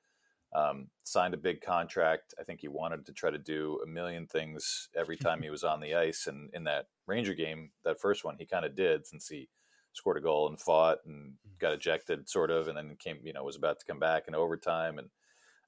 Um, 0.54 0.88
signed 1.02 1.34
a 1.34 1.38
big 1.38 1.60
contract. 1.60 2.32
I 2.40 2.44
think 2.44 2.60
he 2.60 2.68
wanted 2.68 3.04
to 3.06 3.12
try 3.12 3.30
to 3.30 3.38
do 3.38 3.80
a 3.84 3.86
million 3.86 4.26
things 4.26 4.88
every 4.96 5.16
time 5.16 5.42
he 5.42 5.50
was 5.56 5.64
on 5.64 5.80
the 5.80 5.94
ice. 5.94 6.28
And 6.28 6.50
in 6.54 6.64
that 6.64 6.86
Ranger 7.06 7.34
game, 7.34 7.72
that 7.84 8.00
first 8.00 8.24
one, 8.24 8.36
he 8.38 8.46
kind 8.46 8.64
of 8.64 8.74
did 8.74 9.06
since 9.06 9.28
he 9.28 9.48
scored 9.92 10.16
a 10.16 10.20
goal 10.20 10.48
and 10.48 10.60
fought 10.60 10.98
and 11.04 11.34
got 11.58 11.72
ejected, 11.72 12.28
sort 12.28 12.50
of, 12.50 12.68
and 12.68 12.76
then 12.76 12.96
came, 12.98 13.18
you 13.22 13.32
know, 13.32 13.44
was 13.44 13.56
about 13.56 13.80
to 13.80 13.86
come 13.86 13.98
back 13.98 14.24
in 14.28 14.34
overtime. 14.34 14.98
And 14.98 15.08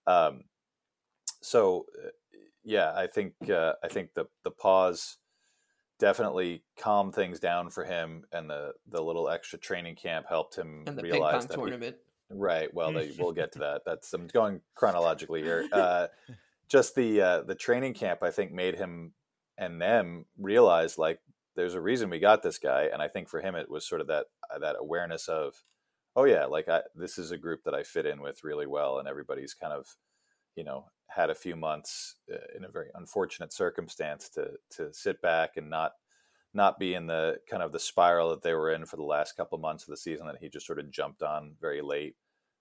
um, 0.06 0.44
so, 1.40 1.86
uh, 2.04 2.08
yeah, 2.64 2.92
I 2.94 3.06
think 3.06 3.34
uh, 3.50 3.74
I 3.82 3.88
think 3.88 4.14
the 4.14 4.26
the 4.44 4.50
pause 4.50 5.18
definitely 5.98 6.62
calmed 6.78 7.14
things 7.14 7.40
down 7.40 7.70
for 7.70 7.84
him, 7.84 8.24
and 8.32 8.48
the 8.48 8.72
the 8.88 9.02
little 9.02 9.28
extra 9.28 9.58
training 9.58 9.96
camp 9.96 10.26
helped 10.28 10.56
him 10.56 10.84
and 10.86 10.96
the 10.96 11.02
realize 11.02 11.46
ping 11.46 11.56
pong 11.56 11.66
tournament. 11.66 11.96
He, 11.98 12.08
Right. 12.30 12.72
Well, 12.74 12.92
they, 12.92 13.10
we'll 13.18 13.32
get 13.32 13.52
to 13.52 13.58
that. 13.60 13.82
That's 13.86 14.12
I'm 14.12 14.26
going 14.26 14.60
chronologically 14.74 15.42
here. 15.42 15.66
Uh, 15.72 16.08
just 16.68 16.94
the 16.94 17.20
uh, 17.20 17.42
the 17.42 17.54
training 17.54 17.94
camp, 17.94 18.22
I 18.22 18.30
think, 18.30 18.52
made 18.52 18.76
him 18.76 19.12
and 19.56 19.80
them 19.80 20.26
realize 20.38 20.98
like 20.98 21.20
there's 21.56 21.74
a 21.74 21.80
reason 21.80 22.10
we 22.10 22.20
got 22.20 22.42
this 22.42 22.58
guy, 22.58 22.88
and 22.92 23.02
I 23.02 23.08
think 23.08 23.28
for 23.28 23.40
him 23.40 23.54
it 23.54 23.70
was 23.70 23.86
sort 23.86 24.00
of 24.00 24.06
that 24.06 24.26
uh, 24.54 24.58
that 24.60 24.76
awareness 24.78 25.28
of, 25.28 25.54
oh 26.14 26.24
yeah, 26.24 26.44
like 26.44 26.68
I, 26.68 26.82
this 26.94 27.18
is 27.18 27.30
a 27.30 27.38
group 27.38 27.64
that 27.64 27.74
I 27.74 27.82
fit 27.82 28.06
in 28.06 28.20
with 28.20 28.44
really 28.44 28.66
well, 28.66 28.98
and 28.98 29.08
everybody's 29.08 29.54
kind 29.54 29.72
of, 29.72 29.86
you 30.58 30.64
know, 30.64 30.86
had 31.06 31.30
a 31.30 31.36
few 31.36 31.54
months 31.54 32.16
uh, 32.32 32.36
in 32.56 32.64
a 32.64 32.68
very 32.68 32.88
unfortunate 32.96 33.52
circumstance 33.52 34.28
to 34.30 34.50
to 34.70 34.92
sit 34.92 35.22
back 35.22 35.56
and 35.56 35.70
not 35.70 35.92
not 36.52 36.80
be 36.80 36.94
in 36.94 37.06
the 37.06 37.38
kind 37.48 37.62
of 37.62 37.70
the 37.70 37.78
spiral 37.78 38.30
that 38.30 38.42
they 38.42 38.54
were 38.54 38.72
in 38.72 38.84
for 38.84 38.96
the 38.96 39.04
last 39.04 39.36
couple 39.36 39.56
months 39.58 39.84
of 39.84 39.90
the 39.90 39.96
season 39.96 40.26
that 40.26 40.38
he 40.40 40.48
just 40.48 40.66
sort 40.66 40.80
of 40.80 40.90
jumped 40.90 41.22
on 41.22 41.52
very 41.60 41.80
late. 41.80 42.16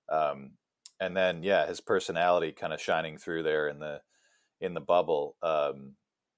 Um, 0.10 0.52
and 1.00 1.18
then 1.18 1.42
yeah, 1.42 1.66
his 1.66 1.82
personality 1.82 2.52
kind 2.52 2.72
of 2.72 2.80
shining 2.80 3.18
through 3.18 3.42
there 3.42 3.68
in 3.68 3.80
the 3.80 4.02
in 4.62 4.76
the 4.76 4.82
bubble. 4.82 5.36
Um, 5.42 5.96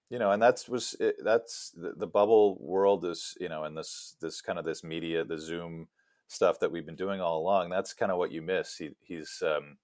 you 0.09 0.17
know, 0.17 0.31
and 0.31 0.41
that's 0.41 0.69
was 0.69 0.95
that's 1.21 1.71
the, 1.75 1.93
the, 1.97 2.07
bubble 2.07 2.57
world 2.61 3.03
is 3.05 3.35
you 3.41 3.49
know, 3.49 3.65
and 3.65 3.77
this 3.77 4.15
this 4.21 4.39
kind 4.39 4.57
of 4.57 4.63
this 4.63 4.81
media, 4.81 5.25
the 5.25 5.37
Zoom 5.37 5.89
stuff 6.29 6.59
that 6.61 6.71
we've 6.71 6.85
been 6.85 6.95
doing 6.95 7.19
all 7.19 7.37
along. 7.39 7.69
That's 7.69 7.93
kind 7.93 8.11
of 8.11 8.17
what 8.17 8.31
you 8.31 8.41
miss. 8.41 8.77
He, 8.77 8.91
he's 9.01 9.43
um, 9.45 9.77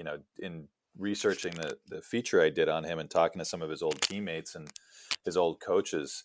you 0.00 0.04
know 0.04 0.16
in 0.38 0.66
researching 0.98 1.52
the 1.52 1.76
the 1.88 2.00
feature 2.00 2.40
I 2.40 2.48
did 2.48 2.70
on 2.70 2.84
him 2.84 2.98
and 2.98 3.10
talking 3.10 3.38
to 3.38 3.44
some 3.44 3.60
of 3.60 3.68
his 3.68 3.82
old 3.82 4.00
teammates 4.00 4.54
and 4.54 4.66
his 5.26 5.36
old 5.36 5.60
coaches 5.60 6.24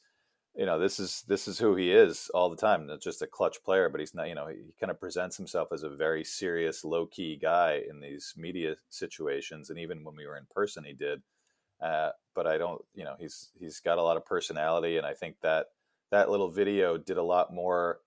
you 0.56 0.66
know 0.66 0.80
this 0.80 0.98
is 0.98 1.26
this 1.28 1.50
is 1.50 1.60
who 1.60 1.76
he 1.76 1.92
is 1.92 2.32
all 2.34 2.50
the 2.50 2.56
time. 2.56 2.88
Not 2.88 3.02
just 3.02 3.22
a 3.22 3.28
clutch 3.28 3.58
player 3.66 3.90
but 3.90 4.00
he's 4.00 4.16
not 4.16 4.30
you 4.30 4.36
know 4.36 4.48
he 4.48 4.74
kind 4.80 4.92
of 4.92 5.00
presents 5.02 5.36
himself 5.36 5.68
as 5.74 5.84
a 5.84 5.90
very 5.90 6.24
serious 6.24 6.86
low 6.86 7.06
key 7.06 7.36
guy 7.36 7.82
in 7.90 8.00
these 8.00 8.34
media 8.38 8.76
situations. 8.90 9.70
And 9.70 9.78
even 9.78 10.06
when 10.06 10.16
we 10.16 10.26
were 10.26 10.38
in 10.38 10.48
person 10.50 10.86
he 10.86 10.94
did. 10.94 11.22
Uh, 11.82 12.12
but 12.34 12.48
i 12.48 12.58
don't 12.58 12.82
you 12.94 13.04
know 13.04 13.16
he's 13.20 13.52
he's 13.60 13.82
got 13.82 13.98
a 13.98 14.02
lot 14.02 14.16
of 14.16 14.26
personality. 14.26 14.96
And 14.96 15.06
i 15.06 15.14
think 15.14 15.36
that 15.42 15.66
that 16.12 16.30
little 16.30 16.50
video 16.50 16.98
did 16.98 17.18
a 17.18 17.24
lot 17.24 17.54
more 17.54 18.00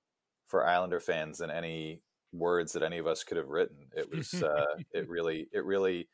for 0.47 0.67
islander 0.67 1.01
fans 1.01 1.37
than 1.39 1.51
any 1.51 2.01
words 2.39 2.73
that 2.73 2.83
any 2.83 2.99
of 2.99 3.07
us 3.07 3.25
could 3.25 3.37
have 3.37 3.49
written 3.49 3.77
it 3.97 4.09
was 4.11 4.43
uh, 4.43 4.65
it 4.93 5.09
really 5.09 5.49
it 5.53 5.65
really 5.65 6.09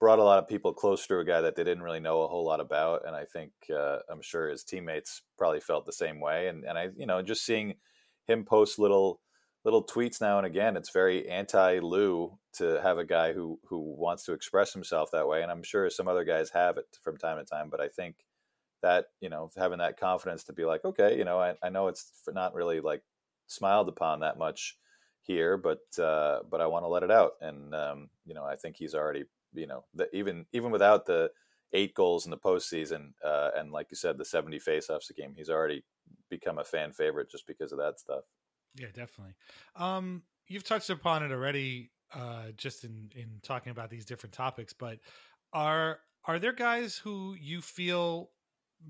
brought 0.00 0.18
a 0.18 0.24
lot 0.24 0.38
of 0.38 0.48
people 0.48 0.72
close 0.72 1.06
to 1.06 1.18
a 1.18 1.24
guy 1.24 1.42
that 1.42 1.54
they 1.54 1.62
didn't 1.62 1.82
really 1.82 2.00
know 2.00 2.22
a 2.22 2.28
whole 2.28 2.44
lot 2.44 2.58
about. 2.58 3.06
And 3.06 3.14
I 3.14 3.26
think 3.26 3.52
uh, 3.70 3.98
I'm 4.10 4.22
sure 4.22 4.48
his 4.48 4.64
teammates 4.64 5.20
probably 5.36 5.60
felt 5.60 5.84
the 5.84 5.92
same 5.92 6.20
way. 6.20 6.48
And 6.48 6.64
and 6.64 6.78
I 6.78 6.88
you 6.96 7.06
know 7.06 7.22
just 7.22 7.44
seeing 7.44 7.74
him 8.26 8.44
post 8.44 8.78
little 8.78 9.20
little 9.64 9.84
tweets 9.84 10.20
now 10.20 10.38
and 10.38 10.46
again, 10.46 10.76
it's 10.76 10.90
very 10.90 11.28
anti 11.28 11.80
Lou 11.80 12.38
to 12.54 12.80
have 12.82 12.98
a 12.98 13.04
guy 13.04 13.32
who 13.32 13.60
who 13.68 13.78
wants 13.78 14.24
to 14.24 14.32
express 14.32 14.72
himself 14.72 15.10
that 15.12 15.28
way. 15.28 15.42
And 15.42 15.52
I'm 15.52 15.62
sure 15.62 15.88
some 15.90 16.08
other 16.08 16.24
guys 16.24 16.50
have 16.50 16.78
it 16.78 16.86
from 17.02 17.18
time 17.18 17.38
to 17.38 17.44
time, 17.44 17.68
but 17.70 17.80
I 17.80 17.88
think 17.88 18.16
that 18.82 19.06
you 19.20 19.28
know 19.28 19.50
having 19.56 19.78
that 19.78 19.98
confidence 19.98 20.44
to 20.44 20.52
be 20.52 20.64
like 20.64 20.84
okay 20.84 21.16
you 21.16 21.24
know 21.24 21.38
i, 21.38 21.54
I 21.62 21.68
know 21.68 21.88
it's 21.88 22.12
not 22.32 22.54
really 22.54 22.80
like 22.80 23.02
smiled 23.46 23.88
upon 23.88 24.20
that 24.20 24.38
much 24.38 24.78
here 25.30 25.56
but 25.56 25.80
uh, 26.02 26.40
but 26.50 26.60
i 26.60 26.66
want 26.66 26.84
to 26.84 26.88
let 26.88 27.02
it 27.02 27.10
out 27.10 27.32
and 27.40 27.74
um, 27.74 28.08
you 28.24 28.34
know 28.34 28.44
i 28.44 28.56
think 28.56 28.76
he's 28.76 28.94
already 28.94 29.24
you 29.54 29.66
know, 29.66 29.84
the, 29.94 30.14
even 30.14 30.46
even 30.52 30.70
without 30.70 31.06
the 31.06 31.30
eight 31.72 31.94
goals 31.94 32.24
in 32.24 32.30
the 32.30 32.36
postseason, 32.36 33.12
uh, 33.24 33.50
and 33.56 33.72
like 33.72 33.88
you 33.90 33.96
said, 33.96 34.18
the 34.18 34.24
seventy 34.24 34.58
faceoffs 34.58 35.10
a 35.10 35.14
game, 35.14 35.34
he's 35.36 35.50
already 35.50 35.84
become 36.28 36.58
a 36.58 36.64
fan 36.64 36.92
favorite 36.92 37.30
just 37.30 37.46
because 37.46 37.72
of 37.72 37.78
that 37.78 37.98
stuff. 37.98 38.24
Yeah, 38.76 38.88
definitely. 38.94 39.34
Um, 39.76 40.22
you've 40.46 40.64
touched 40.64 40.90
upon 40.90 41.24
it 41.24 41.32
already, 41.32 41.90
uh, 42.14 42.50
just 42.56 42.84
in 42.84 43.10
in 43.14 43.40
talking 43.42 43.70
about 43.70 43.90
these 43.90 44.04
different 44.04 44.34
topics. 44.34 44.72
But 44.72 44.98
are 45.52 46.00
are 46.24 46.38
there 46.38 46.52
guys 46.52 46.96
who 46.96 47.34
you 47.40 47.60
feel 47.60 48.30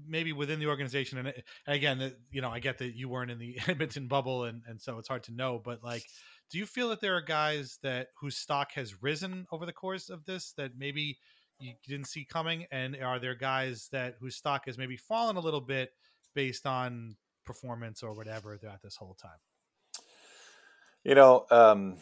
maybe 0.07 0.33
within 0.33 0.61
the 0.61 0.67
organization 0.67 1.19
and, 1.19 1.33
again 1.67 2.13
you 2.31 2.41
know 2.41 2.51
i 2.51 2.61
get 2.61 2.79
that 2.79 2.95
you 2.97 3.09
weren't 3.09 3.31
in 3.31 3.39
the 3.39 3.59
edmonton 3.69 4.07
bubble 4.07 4.45
and, 4.45 4.63
and 4.67 4.81
so 4.81 4.99
it's 4.99 5.09
hard 5.09 5.23
to 5.23 5.33
know 5.33 5.61
but 5.63 5.83
like 5.83 6.05
do 6.51 6.59
you 6.59 6.67
feel 6.67 6.89
that 6.89 7.01
there 7.01 7.17
are 7.17 7.23
guys 7.23 7.79
that 7.83 8.09
whose 8.21 8.37
stock 8.37 8.73
has 8.75 9.03
risen 9.03 9.47
over 9.53 9.67
the 9.67 9.73
course 9.73 10.11
of 10.11 10.25
this 10.25 10.53
that 10.57 10.73
maybe 10.77 11.19
you 11.61 11.75
didn't 11.87 12.07
see 12.07 12.25
coming, 12.25 12.67
and 12.73 12.97
are 12.97 13.19
there 13.19 13.35
guys 13.35 13.89
that 13.93 14.17
whose 14.19 14.35
stock 14.35 14.67
has 14.67 14.79
maybe 14.79 14.97
fallen 14.97 15.37
a 15.37 15.41
little 15.41 15.61
bit 15.61 15.91
based 16.35 16.67
on 16.67 17.17
performance 17.45 18.03
or 18.03 18.15
whatever 18.15 18.57
throughout 18.57 18.83
this 18.83 18.97
whole 18.97 19.15
time? 19.15 19.39
You 21.05 21.15
know, 21.15 21.47
um, 21.51 21.97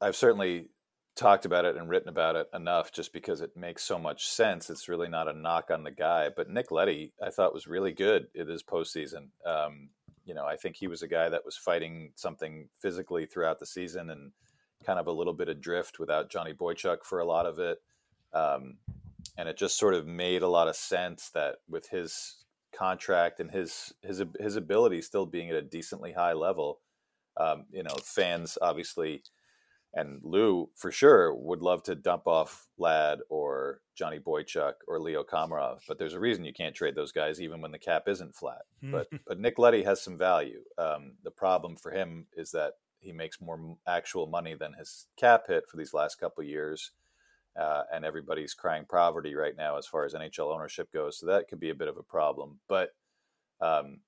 I've 0.00 0.16
certainly 0.16 0.70
talked 1.18 1.44
about 1.44 1.64
it 1.64 1.76
and 1.76 1.88
written 1.88 2.08
about 2.08 2.36
it 2.36 2.48
enough 2.54 2.92
just 2.92 3.12
because 3.12 3.40
it 3.40 3.56
makes 3.56 3.82
so 3.82 3.98
much 3.98 4.28
sense. 4.28 4.70
It's 4.70 4.88
really 4.88 5.08
not 5.08 5.28
a 5.28 5.32
knock 5.32 5.70
on 5.70 5.82
the 5.82 5.90
guy, 5.90 6.28
but 6.34 6.48
Nick 6.48 6.70
Leddy 6.70 7.12
I 7.22 7.30
thought 7.30 7.52
was 7.52 7.66
really 7.66 7.92
good 7.92 8.28
in 8.34 8.48
his 8.48 8.62
postseason. 8.62 9.30
Um, 9.44 9.90
you 10.24 10.34
know, 10.34 10.44
I 10.44 10.56
think 10.56 10.76
he 10.76 10.86
was 10.86 11.02
a 11.02 11.08
guy 11.08 11.28
that 11.28 11.44
was 11.44 11.56
fighting 11.56 12.12
something 12.14 12.68
physically 12.80 13.26
throughout 13.26 13.58
the 13.58 13.66
season 13.66 14.10
and 14.10 14.32
kind 14.86 14.98
of 14.98 15.06
a 15.08 15.12
little 15.12 15.32
bit 15.32 15.48
adrift 15.48 15.98
without 15.98 16.30
Johnny 16.30 16.52
Boychuk 16.52 17.04
for 17.04 17.18
a 17.18 17.26
lot 17.26 17.46
of 17.46 17.58
it. 17.58 17.78
Um, 18.32 18.76
and 19.36 19.48
it 19.48 19.56
just 19.56 19.78
sort 19.78 19.94
of 19.94 20.06
made 20.06 20.42
a 20.42 20.48
lot 20.48 20.68
of 20.68 20.76
sense 20.76 21.30
that 21.30 21.56
with 21.68 21.88
his 21.88 22.44
contract 22.72 23.40
and 23.40 23.50
his 23.50 23.92
his 24.02 24.22
his 24.38 24.56
ability 24.56 25.02
still 25.02 25.26
being 25.26 25.50
at 25.50 25.56
a 25.56 25.62
decently 25.62 26.12
high 26.12 26.34
level, 26.34 26.80
um, 27.36 27.64
you 27.70 27.82
know, 27.82 27.96
fans 28.04 28.58
obviously 28.62 29.22
and 29.94 30.20
Lou 30.22 30.68
for 30.74 30.92
sure 30.92 31.34
would 31.34 31.62
love 31.62 31.82
to 31.84 31.94
dump 31.94 32.26
off 32.26 32.68
Ladd 32.76 33.20
or 33.28 33.80
Johnny 33.94 34.18
Boychuk 34.18 34.74
or 34.86 35.00
Leo 35.00 35.24
Komarov, 35.24 35.80
but 35.88 35.98
there's 35.98 36.14
a 36.14 36.20
reason 36.20 36.44
you 36.44 36.52
can't 36.52 36.74
trade 36.74 36.94
those 36.94 37.12
guys 37.12 37.40
even 37.40 37.60
when 37.60 37.72
the 37.72 37.78
cap 37.78 38.04
isn't 38.06 38.34
flat. 38.34 38.62
but 38.82 39.08
but 39.26 39.40
Nick 39.40 39.58
Leddy 39.58 39.82
has 39.82 40.02
some 40.02 40.18
value. 40.18 40.62
Um, 40.76 41.14
the 41.24 41.30
problem 41.30 41.76
for 41.76 41.90
him 41.90 42.26
is 42.36 42.50
that 42.52 42.74
he 43.00 43.12
makes 43.12 43.40
more 43.40 43.76
actual 43.86 44.26
money 44.26 44.54
than 44.54 44.74
his 44.74 45.06
cap 45.16 45.44
hit 45.48 45.64
for 45.68 45.76
these 45.76 45.94
last 45.94 46.16
couple 46.16 46.42
years. 46.44 46.92
Uh, 47.58 47.82
and 47.92 48.04
everybody's 48.04 48.54
crying 48.54 48.84
poverty 48.88 49.34
right 49.34 49.56
now 49.56 49.76
as 49.76 49.86
far 49.86 50.04
as 50.04 50.14
NHL 50.14 50.54
ownership 50.54 50.92
goes. 50.92 51.18
So 51.18 51.26
that 51.26 51.48
could 51.48 51.58
be 51.58 51.70
a 51.70 51.74
bit 51.74 51.88
of 51.88 51.96
a 51.96 52.04
problem. 52.04 52.60
But 52.68 52.90
um, 53.60 53.98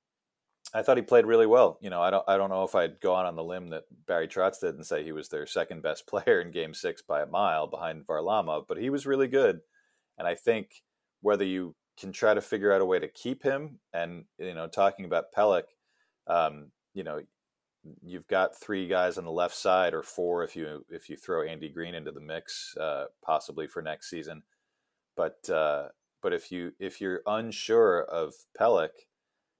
I 0.72 0.82
thought 0.82 0.96
he 0.96 1.02
played 1.02 1.26
really 1.26 1.46
well. 1.46 1.78
You 1.80 1.90
know, 1.90 2.00
I 2.00 2.10
don't 2.10 2.24
I 2.28 2.36
don't 2.36 2.50
know 2.50 2.64
if 2.64 2.74
I'd 2.74 3.00
go 3.00 3.14
on 3.14 3.26
on 3.26 3.36
the 3.36 3.44
limb 3.44 3.70
that 3.70 3.84
Barry 4.06 4.28
Trotz 4.28 4.60
did 4.60 4.76
and 4.76 4.86
say 4.86 5.02
he 5.02 5.12
was 5.12 5.28
their 5.28 5.46
second 5.46 5.82
best 5.82 6.06
player 6.08 6.40
in 6.40 6.50
Game 6.50 6.74
Six 6.74 7.02
by 7.02 7.22
a 7.22 7.26
mile 7.26 7.66
behind 7.66 8.06
Varlamov, 8.06 8.66
but 8.68 8.78
he 8.78 8.90
was 8.90 9.06
really 9.06 9.28
good. 9.28 9.60
And 10.18 10.28
I 10.28 10.34
think 10.34 10.82
whether 11.22 11.44
you 11.44 11.74
can 11.98 12.12
try 12.12 12.34
to 12.34 12.40
figure 12.40 12.72
out 12.72 12.80
a 12.80 12.86
way 12.86 12.98
to 12.98 13.08
keep 13.08 13.42
him, 13.42 13.78
and 13.92 14.24
you 14.38 14.54
know, 14.54 14.68
talking 14.68 15.04
about 15.04 15.32
Pelech, 15.36 15.64
um, 16.26 16.70
you 16.94 17.02
know, 17.02 17.20
you've 18.02 18.28
got 18.28 18.58
three 18.58 18.86
guys 18.86 19.18
on 19.18 19.24
the 19.24 19.30
left 19.30 19.54
side 19.54 19.94
or 19.94 20.02
four 20.02 20.44
if 20.44 20.54
you 20.54 20.84
if 20.88 21.08
you 21.08 21.16
throw 21.16 21.42
Andy 21.42 21.68
Greene 21.68 21.94
into 21.94 22.12
the 22.12 22.20
mix, 22.20 22.76
uh, 22.78 23.06
possibly 23.24 23.66
for 23.66 23.82
next 23.82 24.08
season. 24.08 24.42
But 25.16 25.48
uh, 25.50 25.88
but 26.22 26.32
if 26.32 26.52
you 26.52 26.72
if 26.78 27.00
you're 27.00 27.22
unsure 27.26 28.02
of 28.02 28.34
Pelech, 28.58 29.06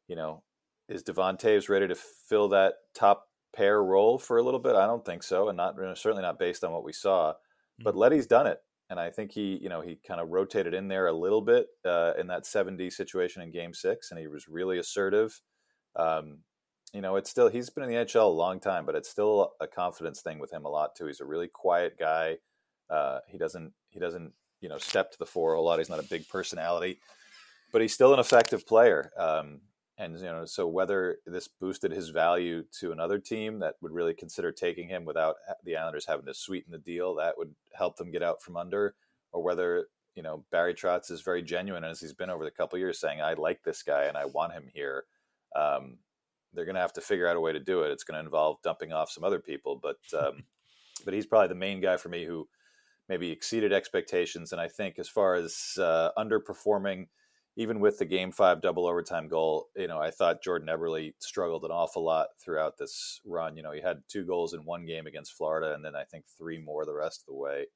you 0.07 0.17
know, 0.17 0.43
is 0.91 1.05
Devon 1.05 1.37
Toews 1.37 1.69
ready 1.69 1.87
to 1.87 1.95
fill 1.95 2.49
that 2.49 2.75
top 2.95 3.29
pair 3.55 3.83
role 3.83 4.19
for 4.19 4.39
a 4.39 4.43
little 4.43 4.61
bit? 4.61 4.75
I 4.75 4.87
don't 4.87 5.05
think 5.05 5.23
so, 5.23 5.49
and 5.49 5.57
not 5.57 5.77
certainly 5.97 6.23
not 6.23 6.39
based 6.39 6.65
on 6.65 6.73
what 6.73 6.85
we 6.85 6.93
saw. 6.93 7.33
But 7.79 7.91
mm-hmm. 7.91 7.99
Leddy's 8.01 8.27
done 8.27 8.49
it, 8.49 8.59
and 8.91 8.99
I 8.99 9.11
think 9.11 9.31
he, 9.31 9.59
you 9.63 9.69
know, 9.69 9.81
he 9.81 9.99
kind 10.07 10.21
of 10.21 10.29
rotated 10.29 10.75
in 10.75 10.89
there 10.89 11.07
a 11.07 11.13
little 11.13 11.41
bit 11.41 11.69
uh, 11.85 12.13
in 12.19 12.27
that 12.27 12.45
7D 12.45 12.93
situation 12.93 13.41
in 13.41 13.53
Game 13.53 13.73
Six, 13.73 14.11
and 14.11 14.19
he 14.19 14.27
was 14.27 14.49
really 14.49 14.79
assertive. 14.79 15.41
Um, 15.95 16.39
you 16.93 17.01
know, 17.01 17.15
it's 17.15 17.31
still 17.31 17.49
he's 17.49 17.71
been 17.71 17.85
in 17.85 17.91
the 17.91 18.05
NHL 18.05 18.25
a 18.25 18.27
long 18.27 18.59
time, 18.59 18.85
but 18.85 18.97
it's 18.97 19.09
still 19.09 19.53
a 19.61 19.69
confidence 19.69 20.23
thing 20.23 20.41
with 20.41 20.53
him 20.53 20.65
a 20.65 20.69
lot 20.69 20.97
too. 20.97 21.07
He's 21.07 21.21
a 21.21 21.25
really 21.25 21.49
quiet 21.49 21.97
guy. 21.99 22.39
Uh, 22.91 23.21
he 23.29 23.39
doesn't 23.39 23.73
he 23.91 24.01
doesn't 24.01 24.33
you 24.61 24.69
know 24.69 24.79
step 24.79 25.13
to 25.13 25.19
the 25.19 25.27
fore 25.27 25.55
a 25.55 25.63
lot. 25.63 25.79
He's 25.79 25.89
not 25.89 26.01
a 26.01 26.09
big 26.11 26.29
personality, 26.29 26.99
but 27.71 27.81
he's 27.81 27.95
still 27.95 28.13
an 28.13 28.19
effective 28.19 28.67
player. 28.67 29.13
Um, 29.17 29.61
and 30.01 30.19
you 30.19 30.25
know 30.25 30.47
so 30.47 30.67
whether 30.67 31.19
this 31.27 31.47
boosted 31.47 31.93
his 31.93 32.09
value 32.09 32.65
to 32.81 32.91
another 32.91 33.19
team 33.19 33.59
that 33.59 33.75
would 33.83 33.93
really 33.93 34.15
consider 34.15 34.51
taking 34.51 34.89
him 34.89 35.05
without 35.05 35.37
the 35.63 35.77
Islanders 35.77 36.07
having 36.07 36.27
to 36.27 36.35
sweeten 36.35 36.73
the 36.73 36.79
deal 36.79 37.15
that 37.17 37.37
would 37.37 37.55
help 37.75 37.97
them 37.97 38.11
get 38.11 38.23
out 38.23 38.43
from 38.43 38.57
under 38.57 38.95
or 39.33 39.43
whether 39.43 39.87
you 40.15 40.23
know 40.23 40.45
Barry 40.51 40.75
Trotz 40.75 41.11
is 41.11 41.21
very 41.21 41.43
genuine 41.43 41.85
as 41.85 42.01
he's 42.01 42.15
been 42.15 42.31
over 42.31 42.45
the 42.45 42.51
couple 42.51 42.79
years 42.79 42.99
saying 42.99 43.21
I 43.21 43.35
like 43.35 43.63
this 43.63 43.83
guy 43.83 44.05
and 44.05 44.17
I 44.17 44.25
want 44.25 44.55
him 44.55 44.69
here 44.75 45.05
um, 45.55 45.99
they're 46.55 46.65
going 46.65 46.77
to 46.77 46.81
have 46.81 46.95
to 46.95 47.01
figure 47.01 47.29
out 47.29 47.37
a 47.37 47.41
way 47.41 47.53
to 47.53 47.61
do 47.61 47.83
it. 47.83 47.91
It's 47.91 48.03
going 48.03 48.15
to 48.15 48.25
involve 48.25 48.63
dumping 48.63 48.93
off 48.93 49.11
some 49.11 49.23
other 49.23 49.39
people 49.39 49.79
but 49.81 49.99
um, 50.19 50.45
but 51.05 51.15
he's 51.15 51.27
probably 51.27 51.49
the 51.49 51.55
main 51.55 51.81
guy 51.81 51.99
for 51.99 52.09
me 52.09 52.25
who 52.25 52.49
maybe 53.09 53.31
exceeded 53.31 53.73
expectations 53.73 54.53
and 54.53 54.61
I 54.61 54.69
think 54.69 54.99
as 54.99 55.11
far 55.11 55.35
as 55.35 55.77
uh, 55.79 56.11
underperforming 56.17 57.09
even 57.57 57.81
with 57.81 57.99
the 57.99 58.05
game 58.05 58.33
five 58.33 58.63
double 58.63 58.87
overtime 58.87 59.29
goal, 59.29 59.69
you 59.77 59.89
know, 59.89 59.99
I 59.99 60.11
thought 60.11 60.43
Jordan 60.43 60.69
Eberle 60.69 61.13
struggled 61.19 61.65
an 61.65 61.71
awful 61.71 62.05
lot 62.05 62.29
throughout 62.43 62.79
this 62.79 63.21
run. 63.25 63.57
You 63.57 63.63
know, 63.63 63.73
he 63.73 63.81
had 63.81 64.03
two 64.09 64.25
goals 64.25 64.55
in 64.55 64.65
one 64.65 64.87
game 64.87 65.07
against 65.07 65.35
Florida, 65.35 65.75
and 65.75 65.85
then 65.85 65.97
I 65.97 66.05
think 66.05 66.25
three 66.39 66.59
more 66.59 66.85
the 66.87 66.95
rest 66.95 67.23
of 67.23 67.27
the 67.27 67.39
way. 67.39 67.67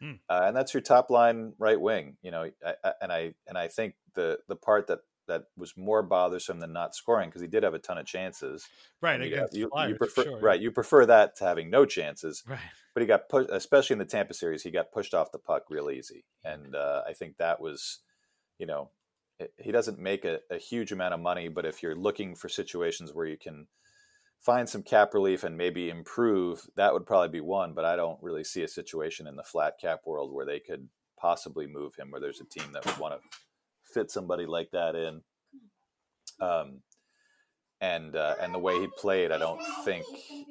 Hmm. 0.00 0.12
Uh, 0.28 0.42
and 0.44 0.56
that's 0.56 0.72
your 0.72 0.80
top 0.80 1.10
line 1.10 1.52
right 1.58 1.80
wing. 1.80 2.16
You 2.22 2.30
know, 2.30 2.50
I, 2.64 2.74
I, 2.84 2.92
and 3.02 3.12
I 3.12 3.34
and 3.46 3.58
I 3.58 3.68
think 3.68 3.94
the 4.14 4.38
the 4.48 4.56
part 4.56 4.86
that 4.88 5.00
that 5.28 5.44
was 5.56 5.76
more 5.76 6.02
bothersome 6.02 6.58
than 6.58 6.72
not 6.72 6.94
scoring 6.94 7.28
because 7.28 7.42
he 7.42 7.48
did 7.48 7.62
have 7.62 7.74
a 7.74 7.78
ton 7.78 7.98
of 7.98 8.06
chances. 8.06 8.66
Right, 9.00 9.20
against 9.20 9.54
you, 9.54 9.68
Flyers, 9.68 9.90
you 9.90 9.96
prefer 9.96 10.22
sure. 10.24 10.40
right. 10.40 10.60
You 10.60 10.70
prefer 10.70 11.06
that 11.06 11.36
to 11.36 11.44
having 11.44 11.70
no 11.70 11.84
chances. 11.84 12.42
Right. 12.46 12.58
But 12.94 13.02
he 13.02 13.06
got 13.06 13.28
pushed, 13.28 13.50
especially 13.52 13.94
in 13.94 13.98
the 13.98 14.04
Tampa 14.04 14.34
series. 14.34 14.62
He 14.62 14.70
got 14.70 14.90
pushed 14.90 15.14
off 15.14 15.30
the 15.30 15.38
puck 15.38 15.64
real 15.70 15.90
easy, 15.90 16.24
and 16.42 16.74
uh, 16.74 17.02
I 17.06 17.12
think 17.12 17.36
that 17.36 17.60
was, 17.60 18.00
you 18.58 18.66
know, 18.66 18.90
he 19.56 19.72
doesn't 19.72 19.98
make 19.98 20.24
a, 20.24 20.40
a, 20.50 20.58
huge 20.58 20.92
amount 20.92 21.14
of 21.14 21.20
money, 21.20 21.48
but 21.48 21.64
if 21.64 21.82
you're 21.82 21.94
looking 21.94 22.34
for 22.34 22.48
situations 22.48 23.12
where 23.14 23.26
you 23.26 23.36
can 23.36 23.66
find 24.40 24.68
some 24.68 24.82
cap 24.82 25.14
relief 25.14 25.44
and 25.44 25.56
maybe 25.56 25.90
improve, 25.90 26.62
that 26.76 26.92
would 26.92 27.06
probably 27.06 27.28
be 27.28 27.40
one. 27.40 27.72
But 27.74 27.84
I 27.84 27.96
don't 27.96 28.22
really 28.22 28.44
see 28.44 28.62
a 28.62 28.68
situation 28.68 29.26
in 29.26 29.36
the 29.36 29.42
flat 29.42 29.74
cap 29.80 30.00
world 30.06 30.32
where 30.32 30.46
they 30.46 30.60
could 30.60 30.88
possibly 31.20 31.66
move 31.66 31.94
him, 31.96 32.10
where 32.10 32.20
there's 32.20 32.40
a 32.40 32.44
team 32.44 32.72
that 32.72 32.84
would 32.84 32.98
want 32.98 33.14
to 33.14 33.38
fit 33.92 34.10
somebody 34.10 34.46
like 34.46 34.70
that 34.72 34.94
in. 34.94 35.22
Um, 36.40 36.80
and 37.80 38.16
uh, 38.16 38.34
and 38.40 38.52
the 38.52 38.58
way 38.58 38.78
he 38.80 38.88
played, 38.98 39.30
I 39.30 39.38
don't 39.38 39.60
think 39.84 40.04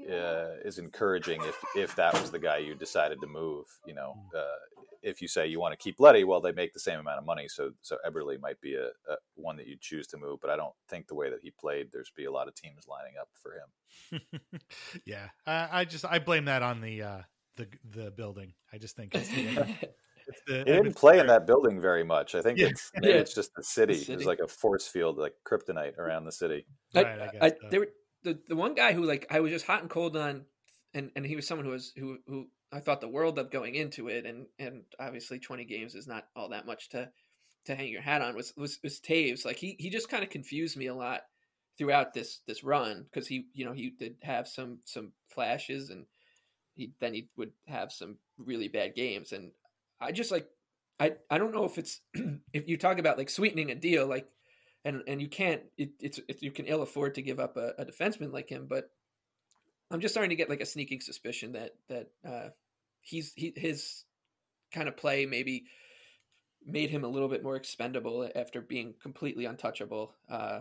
uh, 0.09 0.59
is 0.63 0.77
encouraging. 0.77 1.41
If 1.43 1.57
if 1.75 1.95
that 1.95 2.13
was 2.13 2.31
the 2.31 2.39
guy 2.39 2.57
you 2.57 2.75
decided 2.75 3.19
to 3.21 3.27
move, 3.27 3.65
you 3.85 3.93
know, 3.93 4.15
uh, 4.35 4.81
if 5.01 5.21
you 5.21 5.27
say 5.27 5.47
you 5.47 5.59
want 5.59 5.73
to 5.73 5.77
keep 5.77 5.99
Leddy, 5.99 6.23
well, 6.23 6.39
they 6.39 6.51
make 6.51 6.73
the 6.73 6.79
same 6.79 6.99
amount 6.99 7.19
of 7.19 7.25
money, 7.25 7.47
so 7.47 7.71
so 7.81 7.97
Eberle 8.07 8.39
might 8.39 8.59
be 8.61 8.75
a, 8.75 8.87
a 8.87 9.15
one 9.35 9.57
that 9.57 9.67
you 9.67 9.75
choose 9.79 10.07
to 10.07 10.17
move. 10.17 10.39
But 10.41 10.51
I 10.51 10.55
don't 10.55 10.73
think 10.87 11.07
the 11.07 11.15
way 11.15 11.29
that 11.29 11.39
he 11.41 11.51
played, 11.51 11.89
there's 11.91 12.11
be 12.15 12.25
a 12.25 12.31
lot 12.31 12.47
of 12.47 12.55
teams 12.55 12.87
lining 12.87 13.13
up 13.19 13.29
for 13.33 13.53
him. 13.53 14.21
yeah, 15.05 15.27
I 15.45 15.85
just 15.85 16.05
I 16.05 16.19
blame 16.19 16.45
that 16.45 16.63
on 16.63 16.81
the 16.81 17.01
uh, 17.03 17.21
the 17.57 17.67
the 17.89 18.11
building. 18.11 18.53
I 18.71 18.77
just 18.77 18.95
think 18.95 19.13
it's 19.13 19.29
the, 19.29 19.47
it's 19.81 19.93
the, 20.47 20.57
he 20.59 20.63
didn't 20.63 20.95
play 20.95 21.19
in 21.19 21.27
that 21.27 21.45
building 21.47 21.79
very 21.81 22.03
much. 22.03 22.35
I 22.35 22.41
think 22.41 22.59
Yeah. 22.59 22.67
it's 22.67 22.91
Yeah. 23.01 23.09
it's 23.15 23.33
just 23.33 23.53
the 23.55 23.63
city. 23.63 23.93
The 23.93 23.99
city. 23.99 24.13
There's 24.15 24.25
like 24.27 24.39
a 24.39 24.47
force 24.47 24.87
field, 24.87 25.17
like 25.17 25.33
kryptonite 25.45 25.97
around 25.97 26.25
the 26.25 26.31
city. 26.31 26.65
I, 26.95 27.03
Right, 27.03 27.19
I 27.21 27.27
guess 27.27 27.41
I, 27.41 27.49
so. 27.49 27.55
there 27.69 27.79
were 27.81 27.89
the, 28.23 28.39
the 28.47 28.55
one 28.55 28.73
guy 28.75 28.93
who 28.93 29.03
like 29.03 29.27
I 29.29 29.39
was 29.39 29.51
just 29.51 29.65
hot 29.65 29.81
and 29.81 29.89
cold 29.89 30.17
on, 30.17 30.45
and, 30.93 31.11
and 31.15 31.25
he 31.25 31.35
was 31.35 31.47
someone 31.47 31.65
who 31.65 31.71
was 31.71 31.93
who 31.95 32.17
who 32.27 32.47
I 32.71 32.79
thought 32.79 32.99
the 33.01 33.07
world 33.07 33.39
of 33.39 33.51
going 33.51 33.75
into 33.75 34.07
it, 34.09 34.25
and 34.25 34.47
and 34.59 34.83
obviously 34.99 35.39
twenty 35.39 35.65
games 35.65 35.95
is 35.95 36.07
not 36.07 36.25
all 36.35 36.49
that 36.49 36.65
much 36.65 36.89
to 36.89 37.09
to 37.65 37.75
hang 37.75 37.89
your 37.89 38.01
hat 38.01 38.21
on. 38.21 38.35
Was 38.35 38.53
was 38.57 38.79
was 38.83 38.99
Toews 38.99 39.45
like 39.45 39.57
he 39.57 39.75
he 39.79 39.89
just 39.89 40.09
kind 40.09 40.23
of 40.23 40.29
confused 40.29 40.77
me 40.77 40.87
a 40.87 40.95
lot 40.95 41.21
throughout 41.77 42.13
this 42.13 42.41
this 42.47 42.63
run 42.63 43.03
because 43.03 43.27
he 43.27 43.45
you 43.53 43.63
know 43.63 43.73
he 43.73 43.91
did 43.91 44.15
have 44.23 44.47
some 44.47 44.79
some 44.85 45.11
flashes 45.29 45.89
and 45.91 46.05
he 46.75 46.91
then 46.99 47.13
he 47.13 47.29
would 47.37 47.51
have 47.67 47.91
some 47.91 48.17
really 48.37 48.67
bad 48.67 48.95
games 48.95 49.31
and 49.31 49.51
I 49.99 50.11
just 50.11 50.31
like 50.31 50.47
I 50.99 51.13
I 51.29 51.37
don't 51.37 51.53
know 51.53 51.65
if 51.65 51.77
it's 51.77 52.01
if 52.53 52.67
you 52.67 52.77
talk 52.77 52.99
about 52.99 53.17
like 53.17 53.29
sweetening 53.29 53.71
a 53.71 53.75
deal 53.75 54.07
like 54.07 54.27
and 54.85 55.03
and 55.07 55.21
you 55.21 55.27
can't 55.27 55.61
it, 55.77 55.91
it's 55.99 56.19
it, 56.27 56.41
you 56.41 56.51
can 56.51 56.65
ill 56.65 56.81
afford 56.81 57.15
to 57.15 57.21
give 57.21 57.39
up 57.39 57.57
a, 57.57 57.73
a 57.77 57.85
defenseman 57.85 58.31
like 58.31 58.49
him 58.49 58.67
but 58.69 58.91
i'm 59.89 59.99
just 59.99 60.13
starting 60.13 60.29
to 60.29 60.35
get 60.35 60.49
like 60.49 60.61
a 60.61 60.65
sneaking 60.65 61.01
suspicion 61.01 61.53
that 61.53 61.71
that 61.89 62.11
uh 62.27 62.49
he's 63.01 63.33
he 63.35 63.53
his 63.55 64.03
kind 64.71 64.87
of 64.87 64.95
play 64.95 65.25
maybe 65.25 65.65
made 66.65 66.89
him 66.89 67.03
a 67.03 67.07
little 67.07 67.29
bit 67.29 67.43
more 67.43 67.55
expendable 67.55 68.29
after 68.35 68.61
being 68.61 68.93
completely 69.01 69.45
untouchable 69.45 70.13
uh 70.29 70.59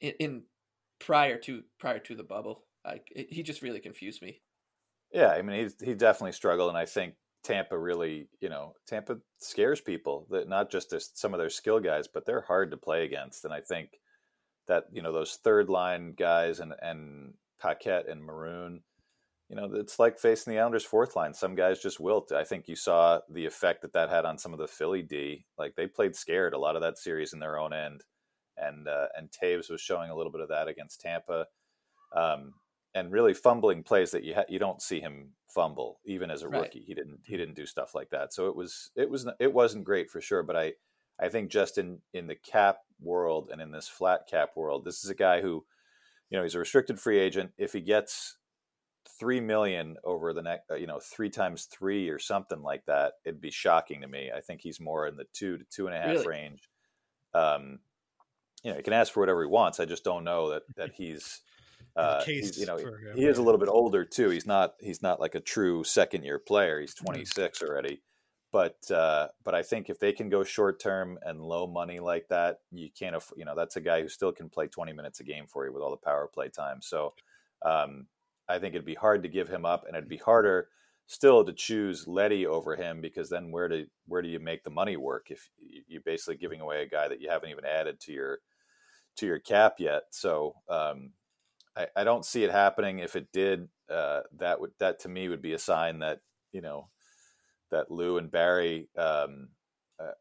in, 0.00 0.12
in 0.18 0.42
prior 1.00 1.38
to 1.38 1.62
prior 1.78 1.98
to 1.98 2.14
the 2.14 2.22
bubble. 2.22 2.64
Like 2.84 3.08
he 3.14 3.42
just 3.42 3.62
really 3.62 3.80
confused 3.80 4.22
me. 4.22 4.40
Yeah, 5.12 5.28
I 5.28 5.42
mean 5.42 5.68
he 5.80 5.86
he 5.86 5.94
definitely 5.94 6.32
struggled, 6.32 6.68
and 6.68 6.78
I 6.78 6.86
think 6.86 7.14
Tampa 7.42 7.78
really, 7.78 8.28
you 8.40 8.48
know, 8.48 8.74
Tampa 8.86 9.18
scares 9.38 9.80
people. 9.80 10.26
That 10.30 10.48
not 10.48 10.70
just 10.70 10.90
their, 10.90 11.00
some 11.00 11.34
of 11.34 11.38
their 11.38 11.50
skill 11.50 11.80
guys, 11.80 12.06
but 12.12 12.26
they're 12.26 12.42
hard 12.42 12.70
to 12.70 12.76
play 12.76 13.04
against. 13.04 13.44
And 13.44 13.54
I 13.54 13.60
think 13.60 14.00
that 14.68 14.84
you 14.92 15.02
know 15.02 15.12
those 15.12 15.38
third 15.42 15.68
line 15.68 16.14
guys 16.16 16.60
and 16.60 16.74
and 16.82 17.34
Paquette 17.60 18.08
and 18.08 18.22
Maroon, 18.22 18.82
you 19.48 19.56
know, 19.56 19.70
it's 19.74 19.98
like 19.98 20.18
facing 20.18 20.52
the 20.52 20.60
Islanders' 20.60 20.84
fourth 20.84 21.16
line. 21.16 21.34
Some 21.34 21.54
guys 21.54 21.82
just 21.82 21.98
wilt. 21.98 22.32
I 22.32 22.44
think 22.44 22.68
you 22.68 22.76
saw 22.76 23.20
the 23.28 23.46
effect 23.46 23.82
that 23.82 23.92
that 23.94 24.10
had 24.10 24.24
on 24.24 24.38
some 24.38 24.52
of 24.52 24.58
the 24.58 24.68
Philly 24.68 25.02
D. 25.02 25.44
Like 25.58 25.74
they 25.76 25.86
played 25.86 26.14
scared 26.14 26.54
a 26.54 26.58
lot 26.58 26.76
of 26.76 26.82
that 26.82 26.98
series 26.98 27.32
in 27.32 27.40
their 27.40 27.58
own 27.58 27.72
end, 27.72 28.04
and 28.56 28.86
uh, 28.86 29.06
and 29.16 29.28
Toews 29.30 29.70
was 29.70 29.80
showing 29.80 30.10
a 30.10 30.16
little 30.16 30.32
bit 30.32 30.40
of 30.42 30.48
that 30.50 30.68
against 30.68 31.00
Tampa. 31.00 31.46
Um, 32.14 32.54
and 32.94 33.12
really 33.12 33.34
fumbling 33.34 33.82
plays 33.82 34.10
that 34.10 34.24
you 34.24 34.34
ha- 34.34 34.44
you 34.48 34.58
don't 34.58 34.82
see 34.82 35.00
him 35.00 35.32
fumble 35.48 36.00
even 36.04 36.30
as 36.30 36.42
a 36.42 36.48
Right. 36.48 36.62
rookie. 36.62 36.84
He 36.86 36.94
didn't 36.94 37.20
he 37.26 37.36
didn't 37.36 37.54
do 37.54 37.66
stuff 37.66 37.94
like 37.94 38.10
that. 38.10 38.32
So 38.32 38.48
it 38.48 38.56
was 38.56 38.90
it 38.96 39.08
was 39.08 39.26
it 39.38 39.52
wasn't 39.52 39.84
great 39.84 40.10
for 40.10 40.20
sure. 40.20 40.42
But 40.42 40.56
I 40.56 40.74
I 41.18 41.28
think 41.28 41.50
just 41.50 41.78
in 41.78 42.00
in 42.12 42.26
the 42.26 42.34
cap 42.36 42.78
world 43.00 43.50
and 43.52 43.60
in 43.60 43.70
this 43.70 43.88
flat 43.88 44.26
cap 44.28 44.50
world, 44.56 44.84
this 44.84 45.04
is 45.04 45.10
a 45.10 45.14
guy 45.14 45.40
who, 45.40 45.64
you 46.30 46.36
know, 46.38 46.42
he's 46.42 46.54
a 46.54 46.58
restricted 46.58 47.00
free 47.00 47.18
agent. 47.18 47.52
If 47.58 47.72
he 47.72 47.80
gets 47.80 48.36
three 49.18 49.40
million 49.40 49.96
over 50.04 50.32
the 50.32 50.42
next, 50.42 50.70
you 50.78 50.86
know, 50.86 51.00
three 51.00 51.30
times 51.30 51.64
three 51.64 52.08
or 52.08 52.18
something 52.18 52.62
like 52.62 52.84
that, 52.86 53.14
it'd 53.24 53.40
be 53.40 53.50
shocking 53.50 54.00
to 54.00 54.08
me. 54.08 54.30
I 54.34 54.40
think 54.40 54.60
he's 54.62 54.80
more 54.80 55.06
in 55.06 55.16
the 55.16 55.26
two 55.32 55.58
to 55.58 55.64
two 55.64 55.86
and 55.86 55.94
a 55.96 56.00
half 56.00 56.10
Really? 56.10 56.26
range. 56.26 56.68
Um, 57.34 57.80
you 58.62 58.70
know, 58.70 58.76
he 58.76 58.82
can 58.82 58.92
ask 58.92 59.12
for 59.12 59.20
whatever 59.20 59.42
he 59.42 59.48
wants. 59.48 59.80
I 59.80 59.84
just 59.86 60.04
don't 60.04 60.24
know 60.24 60.50
that 60.50 60.62
that 60.76 60.92
he's. 60.94 61.40
Uh, 61.96 62.24
case 62.24 62.58
you 62.58 62.66
know, 62.66 62.76
him, 62.76 62.84
he 63.14 63.24
is 63.26 63.38
a 63.38 63.42
little 63.42 63.58
bit 63.60 63.68
older 63.68 64.04
too. 64.04 64.30
He's 64.30 64.46
not 64.46 64.74
he's 64.80 65.02
not 65.02 65.20
like 65.20 65.34
a 65.34 65.40
true 65.40 65.84
second 65.84 66.24
year 66.24 66.38
player. 66.38 66.80
He's 66.80 66.94
26 66.94 67.62
already. 67.62 68.02
But 68.52 68.90
uh, 68.90 69.28
but 69.44 69.54
I 69.54 69.62
think 69.62 69.90
if 69.90 70.00
they 70.00 70.12
can 70.12 70.28
go 70.28 70.42
short 70.42 70.80
term 70.80 71.18
and 71.22 71.40
low 71.40 71.66
money 71.68 72.00
like 72.00 72.26
that, 72.30 72.58
you 72.72 72.88
can't. 72.98 73.14
aff- 73.14 73.32
You 73.36 73.44
know, 73.44 73.54
that's 73.54 73.76
a 73.76 73.80
guy 73.80 74.02
who 74.02 74.08
still 74.08 74.32
can 74.32 74.48
play 74.48 74.66
20 74.66 74.92
minutes 74.92 75.20
a 75.20 75.24
game 75.24 75.46
for 75.46 75.64
you 75.66 75.72
with 75.72 75.82
all 75.82 75.90
the 75.92 75.96
power 75.96 76.28
play 76.32 76.48
time. 76.48 76.82
So 76.82 77.14
um, 77.64 78.06
I 78.48 78.58
think 78.58 78.74
it'd 78.74 78.84
be 78.84 78.96
hard 78.96 79.22
to 79.22 79.28
give 79.28 79.48
him 79.48 79.64
up, 79.64 79.84
and 79.86 79.96
it'd 79.96 80.08
be 80.08 80.16
harder 80.16 80.68
still 81.06 81.44
to 81.44 81.52
choose 81.52 82.06
Leddy 82.08 82.46
over 82.46 82.74
him 82.76 83.00
because 83.00 83.28
then 83.30 83.52
where 83.52 83.68
do 83.68 83.86
where 84.06 84.22
do 84.22 84.28
you 84.28 84.40
make 84.40 84.64
the 84.64 84.70
money 84.70 84.96
work 84.96 85.26
if 85.30 85.48
you're 85.86 86.02
basically 86.02 86.36
giving 86.36 86.60
away 86.60 86.82
a 86.82 86.88
guy 86.88 87.06
that 87.08 87.20
you 87.20 87.28
haven't 87.30 87.50
even 87.50 87.64
added 87.64 88.00
to 88.00 88.12
your 88.12 88.38
to 89.18 89.26
your 89.26 89.38
cap 89.38 89.74
yet? 89.78 90.02
So 90.10 90.54
um, 90.68 91.12
I, 91.76 91.86
I 91.96 92.04
don't 92.04 92.24
see 92.24 92.44
it 92.44 92.50
happening. 92.50 92.98
If 92.98 93.16
it 93.16 93.28
did, 93.32 93.68
uh, 93.90 94.20
that 94.38 94.60
would 94.60 94.72
that 94.78 95.00
to 95.00 95.08
me 95.08 95.28
would 95.28 95.42
be 95.42 95.52
a 95.52 95.58
sign 95.58 96.00
that 96.00 96.20
you 96.52 96.60
know 96.60 96.88
that 97.70 97.90
Lou 97.90 98.18
and 98.18 98.30
Barry 98.30 98.88
um, 98.96 99.48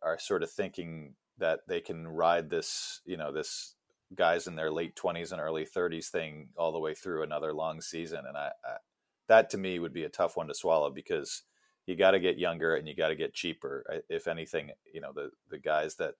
are 0.01 0.19
sort 0.19 0.43
of 0.43 0.51
thinking 0.51 1.15
that 1.37 1.61
they 1.67 1.81
can 1.81 2.07
ride 2.07 2.49
this 2.49 3.01
you 3.05 3.17
know 3.17 3.31
this 3.31 3.75
guys 4.15 4.47
in 4.47 4.55
their 4.55 4.71
late 4.71 4.95
20s 4.95 5.31
and 5.31 5.39
early 5.39 5.65
30s 5.65 6.07
thing 6.07 6.49
all 6.57 6.71
the 6.71 6.79
way 6.79 6.95
through 6.95 7.21
another 7.21 7.53
long 7.53 7.79
season 7.79 8.23
and 8.27 8.35
I, 8.35 8.49
I 8.65 8.77
that 9.27 9.51
to 9.51 9.57
me 9.57 9.77
would 9.77 9.93
be 9.93 10.03
a 10.03 10.09
tough 10.09 10.35
one 10.35 10.47
to 10.47 10.55
swallow 10.55 10.89
because 10.89 11.43
you 11.85 11.95
got 11.95 12.11
to 12.11 12.19
get 12.19 12.39
younger 12.39 12.75
and 12.75 12.87
you 12.87 12.95
got 12.95 13.09
to 13.09 13.15
get 13.15 13.35
cheaper 13.35 13.85
if 14.09 14.27
anything 14.27 14.71
you 14.91 14.99
know 14.99 15.11
the 15.13 15.29
the 15.49 15.59
guys 15.59 15.95
that 15.95 16.15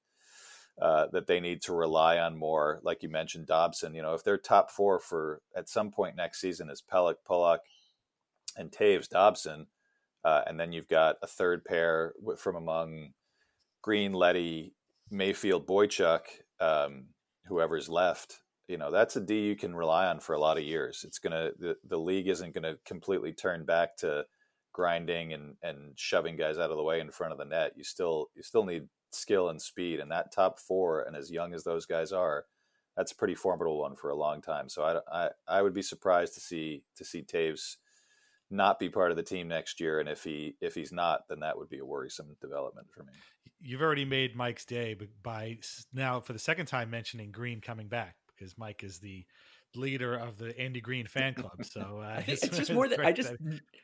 uh, 0.81 1.07
that 1.11 1.27
they 1.27 1.39
need 1.39 1.61
to 1.61 1.73
rely 1.73 2.17
on 2.17 2.37
more 2.37 2.79
like 2.83 3.03
you 3.03 3.09
mentioned 3.09 3.47
Dobson 3.47 3.93
you 3.93 4.01
know 4.01 4.13
if 4.13 4.23
they're 4.23 4.37
top 4.37 4.71
four 4.71 4.99
for 4.99 5.41
at 5.55 5.69
some 5.69 5.91
point 5.91 6.15
next 6.15 6.41
season 6.41 6.69
is 6.69 6.81
Pelech 6.81 7.15
Pulock 7.27 7.59
and 8.57 8.71
Toews 8.71 9.09
Dobson 9.09 9.67
uh, 10.23 10.41
and 10.47 10.59
then 10.59 10.71
you've 10.71 10.89
got 10.89 11.15
a 11.21 11.27
third 11.27 11.63
pair 11.65 12.13
from 12.37 12.55
among 12.55 13.09
Greene 13.81 14.13
Leddy 14.13 14.73
Mayfield 15.11 15.67
Boychuk 15.67 16.21
um, 16.59 17.07
whoever's 17.45 17.89
left 17.89 18.41
you 18.69 18.77
know 18.77 18.91
that's 18.91 19.15
a 19.15 19.19
D 19.19 19.39
you 19.39 19.55
can 19.55 19.75
rely 19.75 20.05
on 20.05 20.19
for 20.19 20.35
a 20.35 20.39
lot 20.39 20.57
of 20.57 20.63
years. 20.63 21.03
It's 21.03 21.17
gonna 21.17 21.49
the, 21.59 21.75
the 21.87 21.97
league 21.97 22.27
isn't 22.27 22.53
gonna 22.53 22.75
completely 22.85 23.33
turn 23.33 23.65
back 23.65 23.97
to 23.97 24.25
grinding 24.71 25.33
and 25.33 25.55
and 25.63 25.97
shoving 25.97 26.37
guys 26.37 26.59
out 26.59 26.69
of 26.69 26.77
the 26.77 26.83
way 26.83 26.99
in 26.99 27.09
front 27.09 27.33
of 27.33 27.39
the 27.39 27.45
net. 27.45 27.73
You 27.75 27.83
still 27.83 28.27
you 28.35 28.43
still 28.43 28.63
need 28.63 28.83
skill 29.11 29.49
and 29.49 29.61
speed, 29.61 29.99
and 29.99 30.11
that 30.11 30.31
top 30.31 30.59
four 30.59 31.01
and 31.01 31.15
as 31.15 31.31
young 31.31 31.53
as 31.53 31.63
those 31.63 31.85
guys 31.85 32.11
are, 32.11 32.45
that's 32.95 33.11
a 33.11 33.15
pretty 33.15 33.35
formidable 33.35 33.79
one 33.79 33.95
for 33.95 34.09
a 34.09 34.15
long 34.15 34.41
time. 34.41 34.69
So 34.69 34.83
I 34.83 35.25
I, 35.25 35.29
I 35.47 35.61
would 35.61 35.73
be 35.73 35.81
surprised 35.81 36.33
to 36.35 36.39
see 36.39 36.83
to 36.97 37.05
see 37.05 37.21
Toews 37.21 37.77
not 38.51 38.79
be 38.79 38.89
part 38.89 39.11
of 39.11 39.17
the 39.17 39.23
team 39.23 39.47
next 39.47 39.79
year, 39.79 39.99
and 39.99 40.09
if 40.09 40.23
he 40.23 40.55
if 40.61 40.75
he's 40.75 40.91
not, 40.91 41.21
then 41.29 41.39
that 41.41 41.57
would 41.57 41.69
be 41.69 41.79
a 41.79 41.85
worrisome 41.85 42.35
development 42.41 42.87
for 42.91 43.03
me. 43.03 43.13
You've 43.61 43.81
already 43.81 44.05
made 44.05 44.35
Mike's 44.35 44.65
day 44.65 44.95
by 45.21 45.57
now 45.93 46.19
for 46.19 46.33
the 46.33 46.39
second 46.39 46.65
time 46.65 46.89
mentioning 46.89 47.31
Greene 47.31 47.61
coming 47.61 47.87
back 47.87 48.15
because 48.27 48.57
Mike 48.57 48.83
is 48.83 48.99
the 48.99 49.25
leader 49.75 50.15
of 50.15 50.37
the 50.37 50.57
Andy 50.59 50.81
Greene 50.81 51.07
fan 51.07 51.33
club. 51.33 51.51
So 51.63 52.01
uh, 52.03 52.21
it's, 52.27 52.43
it's 52.43 52.57
just 52.57 52.71
more 52.73 52.87
that 52.87 52.99
I 52.99 53.11
just, 53.11 53.33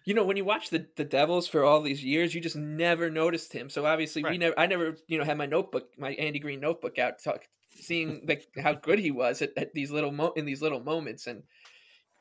you 0.06 0.14
know, 0.14 0.24
when 0.24 0.38
you 0.38 0.46
watch 0.46 0.70
the 0.70 0.88
the 0.96 1.04
Devils 1.04 1.48
for 1.48 1.64
all 1.64 1.82
these 1.82 2.04
years, 2.04 2.34
you 2.34 2.42
just 2.42 2.56
never 2.56 3.10
noticed 3.10 3.54
him. 3.54 3.70
So 3.70 3.86
obviously, 3.86 4.24
we 4.24 4.38
never, 4.38 4.58
I 4.58 4.66
never, 4.66 4.98
you 5.08 5.18
know, 5.18 5.24
had 5.26 5.38
my 5.38 5.46
notebook, 5.46 5.90
my 5.98 6.12
Andy 6.14 6.40
Greene 6.40 6.60
notebook 6.62 6.98
out, 6.98 7.22
talk, 7.24 7.42
seeing 7.76 8.22
like 8.28 8.48
how 8.58 8.74
good 8.74 9.00
he 9.00 9.12
was 9.12 9.42
at, 9.42 9.52
at 9.58 9.74
these 9.74 9.92
little 9.92 10.12
mo- 10.12 10.34
in 10.36 10.46
these 10.46 10.62
little 10.62 10.80
moments, 10.80 11.28
and 11.28 11.44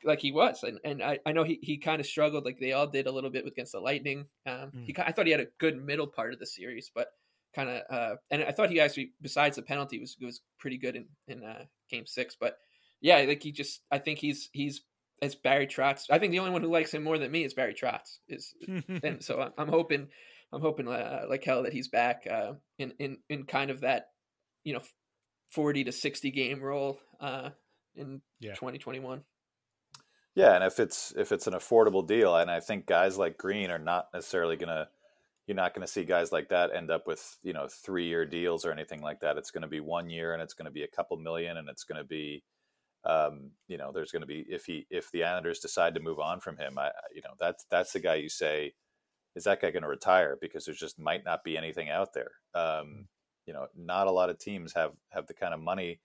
like 0.05 0.21
he 0.21 0.33
was, 0.33 0.62
and 0.62 0.79
and 0.85 1.03
I, 1.03 1.19
I 1.25 1.33
know 1.33 1.45
he, 1.45 1.59
he 1.62 1.79
kind 1.79 2.01
of 2.01 2.07
struggled, 2.07 2.45
like 2.45 2.59
they 2.59 2.73
all 2.73 2.87
did 2.87 3.07
a 3.07 3.12
little 3.12 3.31
bit 3.31 3.47
against 3.47 3.73
the 3.73 3.81
Lightning. 3.81 4.27
Um, 4.45 4.71
he 4.85 4.93
ki- 4.93 5.03
I 5.07 5.12
thought 5.12 5.27
he 5.27 5.33
had 5.33 5.41
a 5.41 5.49
good 5.59 5.83
middle 5.83 6.07
part 6.07 6.35
of 6.35 6.39
the 6.41 6.47
series, 6.47 6.91
but 6.95 7.09
kind 7.55 7.71
of, 7.71 7.83
uh, 7.89 8.17
and 8.31 8.43
I 8.45 8.51
thought 8.51 8.71
he 8.71 8.81
actually, 8.81 9.12
besides 9.23 9.57
the 9.57 9.62
penalty, 9.62 9.99
was 9.99 10.17
was 10.21 10.43
pretty 10.59 10.77
good 10.77 10.97
in 10.97 11.07
in 11.29 11.43
uh, 11.43 11.65
Game 11.89 12.07
Six, 12.07 12.37
but. 12.39 12.59
Yeah, 13.01 13.17
I 13.17 13.27
think 13.27 13.43
he 13.43 13.53
just. 13.53 13.83
I 13.91 13.99
think 13.99 14.19
he's 14.19 14.49
he's 14.53 14.83
as 15.23 15.35
Barry 15.35 15.67
Trotz. 15.67 16.07
I 16.11 16.19
think 16.19 16.33
the 16.33 16.39
only 16.39 16.51
one 16.51 16.63
who 16.63 16.71
likes 16.71 16.93
him 16.93 17.03
more 17.05 17.19
than 17.19 17.31
me 17.31 17.45
is 17.45 17.55
Barry 17.55 17.75
Trotz. 17.75 18.19
Is 18.29 18.55
and 19.03 19.23
so 19.23 19.41
I'm, 19.41 19.53
I'm 19.59 19.69
hoping, 19.69 20.09
I'm 20.53 20.61
hoping 20.61 20.89
uh, 20.89 21.25
like 21.29 21.45
hell 21.45 21.63
that 21.65 21.73
he's 21.73 21.89
back 21.89 22.27
uh, 22.31 22.55
in 22.79 22.93
in 22.99 23.19
in 23.29 23.45
kind 23.45 23.71
of 23.71 23.81
that, 23.83 24.09
you 24.65 24.73
know, 24.75 24.81
forty 25.51 25.85
to 25.85 25.93
sixty 25.93 26.31
game 26.31 26.61
role 26.61 26.99
uh, 27.21 27.51
in 27.95 28.21
Yeah. 28.41 28.55
2021. 28.55 29.23
Yeah, 30.35 30.55
and 30.57 30.65
if 30.65 30.81
it's 30.81 31.13
if 31.17 31.31
it's 31.31 31.47
an 31.47 31.53
affordable 31.55 32.07
deal, 32.07 32.35
and 32.37 32.51
I 32.51 32.59
think 32.61 32.87
guys 32.87 33.17
like 33.17 33.39
Greene 33.39 33.71
are 33.71 33.79
not 33.79 34.09
necessarily 34.13 34.57
gonna, 34.57 34.89
you're 35.47 35.55
not 35.55 35.75
gonna 35.75 35.87
see 35.87 36.05
guys 36.05 36.33
like 36.33 36.49
that 36.49 36.75
end 36.75 36.91
up 36.91 37.07
with 37.07 37.39
you 37.45 37.53
know 37.53 37.69
three 37.69 38.07
year 38.07 38.27
deals 38.27 38.65
or 38.67 38.73
anything 38.73 39.01
like 39.01 39.21
that. 39.21 39.37
It's 39.37 39.53
gonna 39.53 39.69
be 39.69 39.79
one 39.79 40.11
year, 40.11 40.33
and 40.33 40.43
it's 40.43 40.55
gonna 40.55 40.73
be 40.73 40.83
a 40.83 40.89
couple 40.89 41.17
million, 41.19 41.57
and 41.57 41.69
it's 41.69 41.85
gonna 41.85 42.03
be, 42.03 42.43
um, 43.07 43.51
you 43.69 43.77
know, 43.77 43.93
there's 43.93 44.13
gonna 44.13 44.27
be 44.27 44.45
if 44.49 44.65
he 44.65 44.87
if 44.91 45.11
the 45.13 45.25
Islanders 45.25 45.61
decide 45.61 45.95
to 45.95 46.01
move 46.01 46.19
on 46.19 46.41
from 46.41 46.57
him, 46.57 46.79
I 46.79 46.91
you 47.15 47.23
know 47.23 47.35
that's 47.39 47.65
that's 47.71 47.93
the 47.93 48.01
guy 48.01 48.17
you 48.17 48.29
say, 48.29 48.75
is 49.35 49.45
that 49.45 49.61
guy 49.61 49.71
gonna 49.71 49.89
retire 49.89 50.37
because 50.41 50.65
there 50.65 50.75
just 50.75 50.99
might 50.99 51.25
not 51.25 51.45
be 51.45 51.57
anything 51.57 51.91
out 51.91 52.15
there. 52.15 52.33
Um, 52.55 53.09
you 53.47 53.53
know, 53.53 53.67
not 53.77 54.07
a 54.07 54.13
lot 54.13 54.31
of 54.31 54.39
teams 54.39 54.73
have 54.75 54.93
have 55.11 55.27
the 55.27 55.35
kind 55.35 55.55
of 55.55 55.61
money 55.61 56.01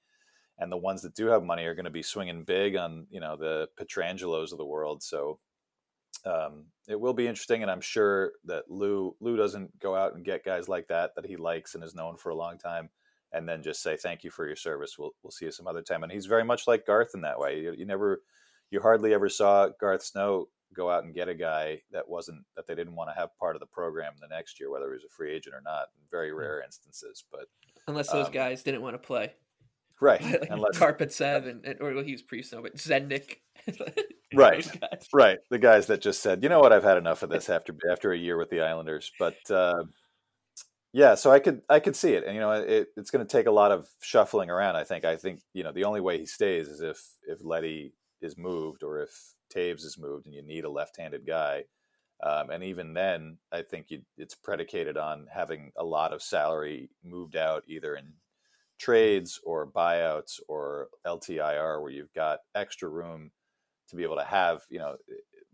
and 0.60 0.72
the 0.72 0.78
ones 0.78 1.02
that 1.02 1.16
do 1.16 1.28
have 1.28 1.44
money 1.44 1.66
are 1.66 1.76
going 1.76 1.86
to 1.86 1.92
be 1.92 2.04
swinging 2.04 2.44
big 2.44 2.76
on 2.76 3.08
you 3.10 3.20
know 3.20 3.36
the 3.36 3.70
Petrangelos 3.80 4.52
of 4.52 4.58
the 4.58 4.66
world. 4.66 5.02
So 5.02 5.40
um, 6.26 6.66
it 6.88 7.00
will 7.00 7.14
be 7.14 7.28
interesting, 7.28 7.62
and 7.62 7.72
I'm 7.72 7.82
sure 7.82 8.34
that 8.46 8.70
Lou 8.70 9.16
Lou 9.22 9.38
doesn't 9.38 9.80
go 9.80 9.96
out 9.96 10.16
and 10.16 10.26
get 10.26 10.46
guys 10.46 10.68
like 10.68 10.88
that 10.90 11.16
that 11.16 11.26
he 11.26 11.38
likes 11.38 11.76
and 11.76 11.84
is 11.84 11.96
known 11.96 12.18
for 12.18 12.30
a 12.30 12.36
long 12.36 12.58
time, 12.58 12.90
and 13.32 13.48
then 13.48 13.62
just 13.62 13.82
say 13.82 13.96
thank 13.96 14.24
you 14.24 14.32
for 14.32 14.48
your 14.48 14.56
service. 14.56 14.98
We'll 14.98 15.12
we'll 15.24 15.32
see 15.32 15.46
you 15.46 15.52
some 15.52 15.68
other 15.68 15.82
time. 15.82 16.04
And 16.04 16.12
he's 16.12 16.26
very 16.26 16.44
much 16.44 16.68
like 16.68 16.86
Garth 16.86 17.12
in 17.14 17.22
that 17.22 17.40
way. 17.40 17.60
You, 17.60 17.74
you 17.78 17.86
never, 17.86 18.22
you 18.72 18.82
hardly 18.82 19.14
ever 19.14 19.30
saw 19.30 19.70
Garth 19.80 20.04
Snow 20.04 20.48
go 20.74 20.90
out 20.90 21.04
and 21.04 21.14
get 21.14 21.28
a 21.28 21.36
guy 21.36 21.82
that 21.92 22.08
wasn't 22.08 22.44
that 22.56 22.68
they 22.68 22.76
didn't 22.76 22.96
want 22.96 23.10
to 23.10 23.20
have 23.20 23.36
part 23.40 23.56
of 23.56 23.60
the 23.60 23.66
program 23.66 24.14
the 24.20 24.28
next 24.28 24.60
year, 24.60 24.72
whether 24.72 24.88
he 24.88 24.94
was 24.94 25.04
a 25.04 25.10
free 25.10 25.34
agent 25.34 25.56
or 25.56 25.62
not. 25.64 25.88
Very 26.12 26.32
rare 26.34 26.62
instances, 26.62 27.24
but 27.32 27.46
Unless 27.88 28.12
those 28.12 28.28
um, 28.28 28.32
guys 28.32 28.64
didn't 28.64 28.82
want 28.82 28.94
to 28.96 29.00
play, 29.00 29.34
right, 30.00 30.22
like 30.24 30.48
unless 30.50 30.78
Karpatsev 30.78 31.48
and, 31.48 31.66
and 31.66 31.82
or 31.82 31.94
well, 31.94 32.04
he 32.04 32.12
was 32.12 32.22
pre 32.22 32.44
snow, 32.44 32.62
but 32.62 32.76
Zednik. 32.76 33.38
right 34.34 34.70
right 35.14 35.40
the 35.50 35.58
guys 35.58 35.88
that 35.88 36.02
just 36.02 36.22
said 36.22 36.42
you 36.42 36.50
know 36.50 36.60
what 36.60 36.72
i've 36.72 36.84
had 36.84 36.98
enough 36.98 37.24
of 37.24 37.30
this 37.30 37.50
after 37.50 37.76
after 37.92 38.14
a 38.14 38.18
year 38.18 38.38
with 38.38 38.50
the 38.50 38.62
islanders 38.62 39.12
but 39.20 39.36
uh, 39.50 39.84
yeah 40.94 41.16
so 41.16 41.32
i 41.32 41.40
could 41.40 41.62
i 41.70 41.80
could 41.80 41.96
see 41.96 42.14
it 42.14 42.24
and 42.26 42.34
you 42.36 42.42
know 42.42 42.52
it, 42.52 42.88
it's 42.98 43.12
going 43.12 43.26
to 43.26 43.32
take 43.32 43.46
a 43.48 43.52
lot 43.52 43.72
of 43.72 43.88
shuffling 44.02 44.50
around 44.50 44.76
i 44.76 44.84
think. 44.84 45.06
I 45.06 45.16
think 45.16 45.42
you 45.54 45.64
know 45.64 45.72
the 45.72 45.84
only 45.84 46.02
way 46.02 46.18
he 46.18 46.26
stays 46.26 46.68
is 46.68 46.82
if 46.82 47.02
if 47.28 47.44
leddy 47.44 47.94
is 48.22 48.38
moved 48.38 48.84
or 48.84 49.00
if 49.00 49.12
toews 49.56 49.86
is 49.86 49.98
moved 50.00 50.26
and 50.26 50.36
you 50.36 50.42
need 50.42 50.66
a 50.66 50.70
left-handed 50.70 51.26
guy 51.26 51.64
um, 52.24 52.50
and 52.50 52.64
even 52.64 52.94
then 52.94 53.38
i 53.52 53.62
think 53.62 53.88
you, 53.90 54.02
it's 54.18 54.36
predicated 54.36 54.98
on 54.98 55.28
having 55.32 55.72
a 55.78 55.84
lot 55.84 56.14
of 56.14 56.22
salary 56.22 56.90
moved 57.04 57.36
out 57.36 57.64
either 57.68 57.96
in 57.96 58.14
trades 58.80 59.40
or 59.44 59.68
buyouts 59.68 60.40
or 60.48 60.88
ltir 61.06 61.82
where 61.82 61.92
you've 61.92 62.14
got 62.14 62.40
extra 62.56 62.88
room 62.88 63.32
to 63.90 63.96
be 63.96 64.04
able 64.04 64.16
to 64.16 64.24
have 64.24 64.62
you 64.70 64.80
know 64.80 64.96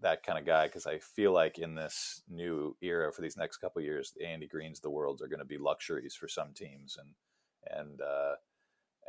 that 0.06 0.24
kind 0.24 0.38
of 0.38 0.46
guy 0.46 0.68
because 0.68 0.86
I 0.86 1.00
feel 1.00 1.34
like 1.34 1.58
in 1.58 1.74
this 1.74 2.22
new 2.30 2.78
era 2.82 3.12
for 3.12 3.24
these 3.24 3.36
next 3.38 3.58
couple 3.58 3.80
of 3.80 3.86
years, 3.86 4.14
Andy 4.24 4.48
Greenes 4.48 4.80
the 4.80 4.90
worlds 4.90 5.22
are 5.22 5.28
going 5.28 5.40
to 5.40 5.46
be 5.46 5.58
luxuries 5.58 6.16
for 6.16 6.28
some 6.28 6.54
teams, 6.54 6.98
and 6.98 7.80
and 7.80 8.00
uh, 8.02 8.36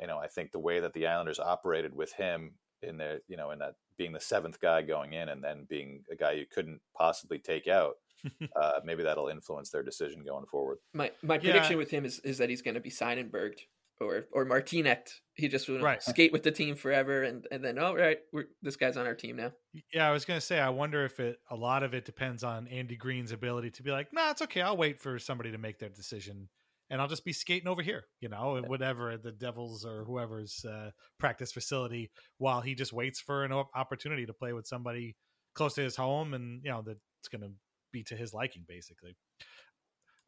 you 0.01 0.07
know 0.07 0.18
I 0.18 0.26
think 0.26 0.53
the 0.53 0.59
way 0.59 0.80
that 0.80 0.94
the 0.94 1.07
Islanders 1.07 1.38
operated 1.38 1.94
with 1.94 2.14
him 2.14 2.55
in 2.82 2.97
their 2.97 3.20
you 3.28 3.36
know 3.36 3.51
in 3.51 3.59
that 3.59 3.74
being 3.99 4.12
the 4.12 4.20
seventh 4.20 4.59
guy 4.59 4.82
going 4.82 5.12
in 5.12 5.28
and 5.28 5.44
then 5.44 5.66
being 5.68 6.03
a 6.11 6.16
guy 6.16 6.32
you 6.32 6.47
couldn't 6.47 6.80
possibly 6.97 7.38
take 7.38 7.68
out, 7.68 7.97
uh, 8.61 8.80
maybe 8.82 9.03
that'll 9.03 9.28
influence 9.28 9.70
their 9.70 9.82
decision 9.82 10.24
going 10.24 10.47
forward. 10.47 10.78
My 10.94 11.12
my 11.22 11.36
Yeah. 11.36 11.42
prediction 11.42 11.76
with 11.76 11.90
him 11.90 12.07
is, 12.07 12.20
is 12.20 12.38
that 12.38 12.49
he's 12.49 12.62
going 12.62 12.74
to 12.74 12.80
be 12.80 12.90
Seidenberged 12.90 13.61
or 14.01 14.26
or 14.32 14.44
Martinet. 14.44 15.11
He 15.34 15.49
just 15.49 15.68
would 15.68 15.82
Right. 15.82 16.03
skate 16.03 16.32
with 16.32 16.42
the 16.42 16.51
team 16.51 16.76
forever, 16.76 17.22
and 17.22 17.47
and 17.51 17.64
then 17.64 17.78
oh 17.78 17.94
right, 17.94 18.18
we're, 18.32 18.47
this 18.62 18.76
guy's 18.76 18.97
on 18.97 19.07
our 19.07 19.14
team 19.14 19.36
now. 19.36 19.53
Yeah, 19.92 20.09
I 20.09 20.12
was 20.12 20.24
gonna 20.24 20.40
say 20.40 20.59
I 20.59 20.70
wonder 20.70 21.05
if 21.05 21.20
it 21.20 21.38
a 21.51 21.57
lot 21.57 21.82
of 21.82 21.94
it 21.94 22.05
depends 22.05 22.42
on 22.42 22.68
Andy 22.68 22.97
Greene's 22.97 23.32
ability 23.32 23.70
to 23.72 23.82
be 23.82 23.90
like, 23.90 24.12
nah, 24.12 24.30
it's 24.30 24.42
okay. 24.42 24.61
I'll 24.62 24.76
wait 24.76 25.01
for 25.01 25.18
somebody 25.18 25.53
to 25.53 25.59
make 25.59 25.78
their 25.78 25.88
decision, 25.88 26.49
and 26.90 27.01
I'll 27.01 27.09
just 27.09 27.24
be 27.24 27.32
skating 27.32 27.68
over 27.68 27.82
here, 27.82 28.05
you 28.20 28.28
know, 28.28 28.57
at 28.57 28.68
whatever 28.68 29.16
the 29.16 29.32
Devils 29.32 29.84
or 29.84 30.05
whoever's 30.05 30.64
uh, 30.64 30.90
practice 31.18 31.53
facility, 31.53 32.11
while 32.38 32.61
he 32.61 32.74
just 32.74 32.92
waits 32.92 33.20
for 33.20 33.44
an 33.44 33.53
opportunity 33.53 34.26
to 34.26 34.32
play 34.32 34.53
with 34.53 34.66
somebody 34.66 35.16
close 35.55 35.74
to 35.74 35.82
his 35.82 35.97
home, 35.97 36.34
and 36.34 36.62
you 36.64 36.70
know 36.70 36.82
that's 36.82 37.28
gonna 37.30 37.53
be 37.92 38.03
to 38.05 38.16
his 38.16 38.32
liking, 38.34 38.64
basically. 38.66 39.16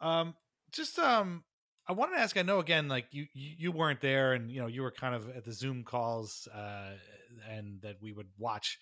Um, 0.01 0.35
just 0.73 0.99
um, 0.99 1.45
I 1.89 1.93
wanted 1.93 2.16
to 2.16 2.20
ask. 2.20 2.36
I 2.36 2.43
know 2.43 2.59
again, 2.59 2.89
like 2.89 3.07
you 3.12 3.26
you 3.32 3.72
weren't 3.72 4.01
there, 4.01 4.34
and 4.34 4.51
you 4.51 4.61
know 4.61 4.66
you 4.66 4.82
were 4.82 4.91
kind 4.91 5.14
of 5.14 5.28
at 5.30 5.45
the 5.45 5.53
Zoom 5.53 5.84
calls, 5.84 6.47
uh, 6.55 6.91
and 7.49 7.80
that 7.80 7.97
we 8.03 8.12
would 8.12 8.28
watch 8.36 8.78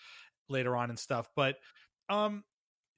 later 0.49 0.77
on 0.77 0.91
and 0.91 0.99
stuff. 0.99 1.29
But 1.37 1.57
um, 2.09 2.43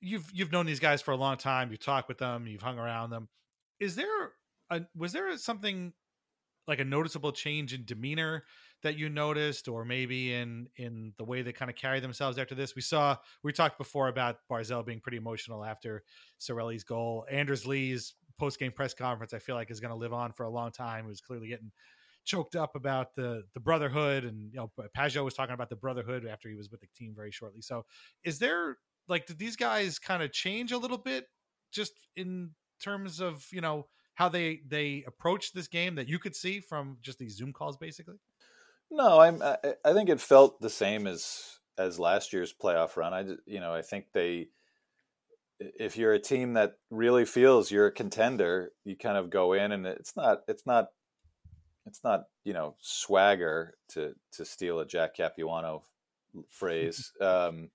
you've 0.00 0.30
you've 0.32 0.52
known 0.52 0.64
these 0.66 0.80
guys 0.80 1.02
for 1.02 1.12
a 1.12 1.16
long 1.16 1.36
time. 1.36 1.70
You 1.70 1.76
talk 1.76 2.08
with 2.08 2.18
them. 2.18 2.46
You've 2.46 2.62
hung 2.62 2.78
around 2.78 3.10
them. 3.10 3.28
Is 3.80 3.96
there 3.96 4.32
a 4.70 4.82
was 4.96 5.12
there 5.12 5.36
something 5.36 5.92
like 6.66 6.80
a 6.80 6.84
noticeable 6.84 7.32
change 7.32 7.72
in 7.72 7.84
demeanor 7.84 8.44
that 8.82 8.96
you 8.96 9.08
noticed, 9.08 9.68
or 9.68 9.84
maybe 9.84 10.32
in 10.32 10.68
in 10.76 11.12
the 11.18 11.24
way 11.24 11.42
they 11.42 11.52
kind 11.52 11.70
of 11.70 11.76
carry 11.76 12.00
themselves 12.00 12.38
after 12.38 12.54
this? 12.54 12.74
We 12.74 12.82
saw 12.82 13.16
we 13.42 13.52
talked 13.52 13.78
before 13.78 14.08
about 14.08 14.36
Barzal 14.50 14.86
being 14.86 15.00
pretty 15.00 15.18
emotional 15.18 15.64
after 15.64 16.02
Sorelli's 16.38 16.84
goal. 16.84 17.26
Anders 17.30 17.66
Lee's 17.66 18.14
post 18.38 18.58
game 18.58 18.72
press 18.72 18.94
conference, 18.94 19.34
I 19.34 19.38
feel 19.38 19.54
like, 19.54 19.70
is 19.70 19.80
going 19.80 19.92
to 19.92 19.96
live 19.96 20.12
on 20.12 20.32
for 20.32 20.44
a 20.44 20.50
long 20.50 20.70
time. 20.70 21.04
He 21.04 21.08
was 21.08 21.20
clearly 21.20 21.48
getting 21.48 21.70
choked 22.24 22.56
up 22.56 22.76
about 22.76 23.14
the 23.14 23.44
the 23.54 23.60
brotherhood, 23.60 24.24
and 24.24 24.52
you 24.52 24.58
know, 24.58 24.70
Pageau 24.96 25.24
was 25.24 25.34
talking 25.34 25.54
about 25.54 25.70
the 25.70 25.76
brotherhood 25.76 26.26
after 26.26 26.48
he 26.48 26.54
was 26.54 26.70
with 26.70 26.80
the 26.80 26.86
team 26.96 27.14
very 27.14 27.30
shortly. 27.30 27.62
So, 27.62 27.84
is 28.24 28.38
there 28.38 28.78
like 29.08 29.26
did 29.26 29.38
these 29.38 29.56
guys 29.56 29.98
kind 29.98 30.22
of 30.22 30.32
change 30.32 30.72
a 30.72 30.78
little 30.78 30.98
bit 30.98 31.26
just 31.72 31.92
in 32.16 32.50
terms 32.80 33.20
of 33.20 33.46
you 33.50 33.60
know 33.60 33.86
how 34.14 34.28
they 34.28 34.60
they 34.66 35.04
approached 35.06 35.54
this 35.54 35.68
game 35.68 35.94
that 35.96 36.08
you 36.08 36.18
could 36.18 36.36
see 36.36 36.60
from 36.60 36.98
just 37.00 37.18
these 37.18 37.36
Zoom 37.36 37.52
calls, 37.52 37.76
basically? 37.76 38.16
No, 38.90 39.20
I'm. 39.20 39.42
I, 39.42 39.56
I 39.84 39.92
think 39.92 40.08
it 40.08 40.20
felt 40.20 40.60
the 40.60 40.70
same 40.70 41.06
as 41.06 41.58
as 41.78 41.98
last 41.98 42.32
year's 42.32 42.52
playoff 42.52 42.96
run. 42.96 43.14
I 43.14 43.24
you 43.46 43.60
know 43.60 43.72
I 43.72 43.82
think 43.82 44.06
they 44.12 44.48
if 45.60 45.96
you're 45.96 46.12
a 46.12 46.20
team 46.20 46.54
that 46.54 46.74
really 46.90 47.24
feels 47.24 47.70
you're 47.70 47.86
a 47.86 47.92
contender, 47.92 48.72
you 48.84 48.96
kind 48.96 49.16
of 49.16 49.30
go 49.30 49.52
in 49.52 49.72
and 49.72 49.86
it's 49.86 50.16
not 50.16 50.40
it's 50.46 50.66
not 50.66 50.88
it's 51.86 52.04
not 52.04 52.24
you 52.44 52.52
know 52.52 52.76
swagger 52.80 53.74
to 53.90 54.14
to 54.32 54.44
steal 54.44 54.78
a 54.80 54.86
Jack 54.86 55.16
Capuano 55.16 55.82
phrase. 56.50 57.12
um, 57.20 57.70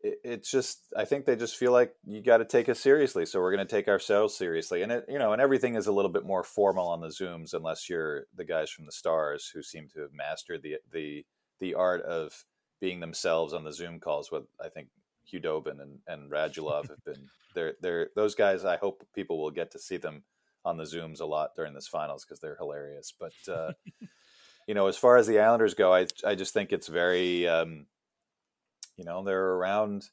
it, 0.00 0.18
it's 0.22 0.50
just 0.50 0.80
I 0.96 1.04
think 1.04 1.24
they 1.24 1.36
just 1.36 1.56
feel 1.56 1.72
like 1.72 1.94
you 2.04 2.22
got 2.22 2.38
to 2.38 2.44
take 2.44 2.68
us 2.68 2.80
seriously, 2.80 3.24
so 3.24 3.40
we're 3.40 3.54
going 3.54 3.66
to 3.66 3.76
take 3.76 3.88
ourselves 3.88 4.36
seriously, 4.36 4.82
and 4.82 4.92
it 4.92 5.04
you 5.08 5.18
know 5.18 5.32
and 5.32 5.40
everything 5.40 5.76
is 5.76 5.86
a 5.86 5.92
little 5.92 6.10
bit 6.10 6.24
more 6.24 6.44
formal 6.44 6.88
on 6.88 7.00
the 7.00 7.08
zooms 7.08 7.54
unless 7.54 7.88
you're 7.88 8.24
the 8.34 8.44
guys 8.44 8.70
from 8.70 8.84
the 8.84 8.92
Stars 8.92 9.50
who 9.54 9.62
seem 9.62 9.88
to 9.94 10.00
have 10.00 10.12
mastered 10.12 10.62
the 10.62 10.76
the 10.92 11.24
the 11.60 11.74
art 11.74 12.02
of 12.02 12.44
being 12.80 13.00
themselves 13.00 13.52
on 13.54 13.64
the 13.64 13.72
Zoom 13.72 13.98
calls. 13.98 14.30
With 14.30 14.44
I 14.62 14.68
think 14.68 14.88
Khudobin 15.32 15.80
and, 15.80 15.98
and 16.06 16.30
Radulov 16.30 16.88
have 16.88 17.04
been 17.04 17.28
they're 17.54 17.74
they're 17.80 18.10
those 18.16 18.34
guys. 18.34 18.64
I 18.64 18.76
hope 18.76 19.06
people 19.14 19.40
will 19.40 19.50
get 19.50 19.70
to 19.72 19.78
see 19.78 19.96
them 19.96 20.24
on 20.64 20.76
the 20.76 20.84
zooms 20.84 21.20
a 21.20 21.24
lot 21.24 21.50
during 21.56 21.74
this 21.74 21.88
finals 21.88 22.24
because 22.24 22.40
they're 22.40 22.56
hilarious. 22.56 23.12
But 23.18 23.32
uh, 23.52 23.72
you 24.66 24.74
know, 24.74 24.86
as 24.86 24.96
far 24.96 25.16
as 25.16 25.26
the 25.26 25.40
Islanders 25.40 25.74
go, 25.74 25.92
I 25.92 26.06
I 26.24 26.34
just 26.34 26.54
think 26.54 26.72
it's 26.72 26.88
very 26.88 27.48
um, 27.48 27.86
you 28.96 29.04
know 29.04 29.24
they're 29.24 29.52
around 29.54 30.08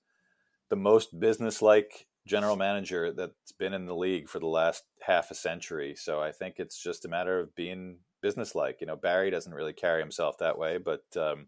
the 0.70 0.76
most 0.76 1.20
businesslike 1.20 2.08
general 2.28 2.56
manager 2.56 3.12
that's 3.12 3.52
been 3.52 3.74
in 3.74 3.86
the 3.86 3.96
league 3.96 4.28
for 4.28 4.40
the 4.40 4.48
last 4.48 4.84
half 5.02 5.30
a 5.30 5.36
century. 5.36 5.96
So 5.96 6.22
I 6.22 6.32
think 6.32 6.56
it's 6.58 6.82
just 6.82 7.06
a 7.06 7.10
matter 7.10 7.40
of 7.40 7.54
being 7.56 8.00
businesslike. 8.22 8.78
You 8.82 8.88
know, 8.88 8.96
Barry 8.96 9.30
doesn't 9.30 9.54
really 9.54 9.74
carry 9.74 10.02
himself 10.02 10.40
that 10.40 10.58
way, 10.58 10.80
but 10.80 11.04
um, 11.16 11.48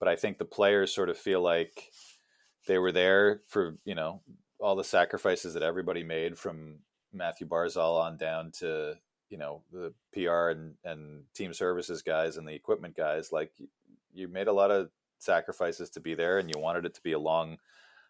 but 0.00 0.08
I 0.08 0.16
think 0.16 0.38
the 0.38 0.44
players 0.44 0.94
sort 0.94 1.08
of 1.08 1.16
feel 1.16 1.40
like 1.40 1.90
they 2.66 2.78
were 2.78 2.92
there 2.92 3.40
for 3.48 3.76
you 3.84 3.94
know 3.94 4.20
all 4.60 4.76
the 4.76 4.84
sacrifices 4.84 5.54
that 5.54 5.62
everybody 5.62 6.02
made 6.02 6.38
from 6.38 6.76
Matthew 7.12 7.46
Barzal 7.46 8.00
on 8.00 8.16
down 8.16 8.50
to 8.58 8.94
you 9.30 9.38
know 9.38 9.62
the 9.72 9.92
PR 10.12 10.50
and, 10.50 10.74
and 10.84 11.24
team 11.34 11.52
services 11.52 12.02
guys 12.02 12.36
and 12.36 12.46
the 12.46 12.54
equipment 12.54 12.96
guys. 12.96 13.32
Like 13.32 13.52
you 14.12 14.28
made 14.28 14.48
a 14.48 14.52
lot 14.52 14.70
of 14.70 14.90
sacrifices 15.18 15.90
to 15.90 16.00
be 16.00 16.14
there, 16.14 16.38
and 16.38 16.48
you 16.48 16.60
wanted 16.60 16.86
it 16.86 16.94
to 16.94 17.02
be 17.02 17.12
a 17.12 17.18
long 17.18 17.58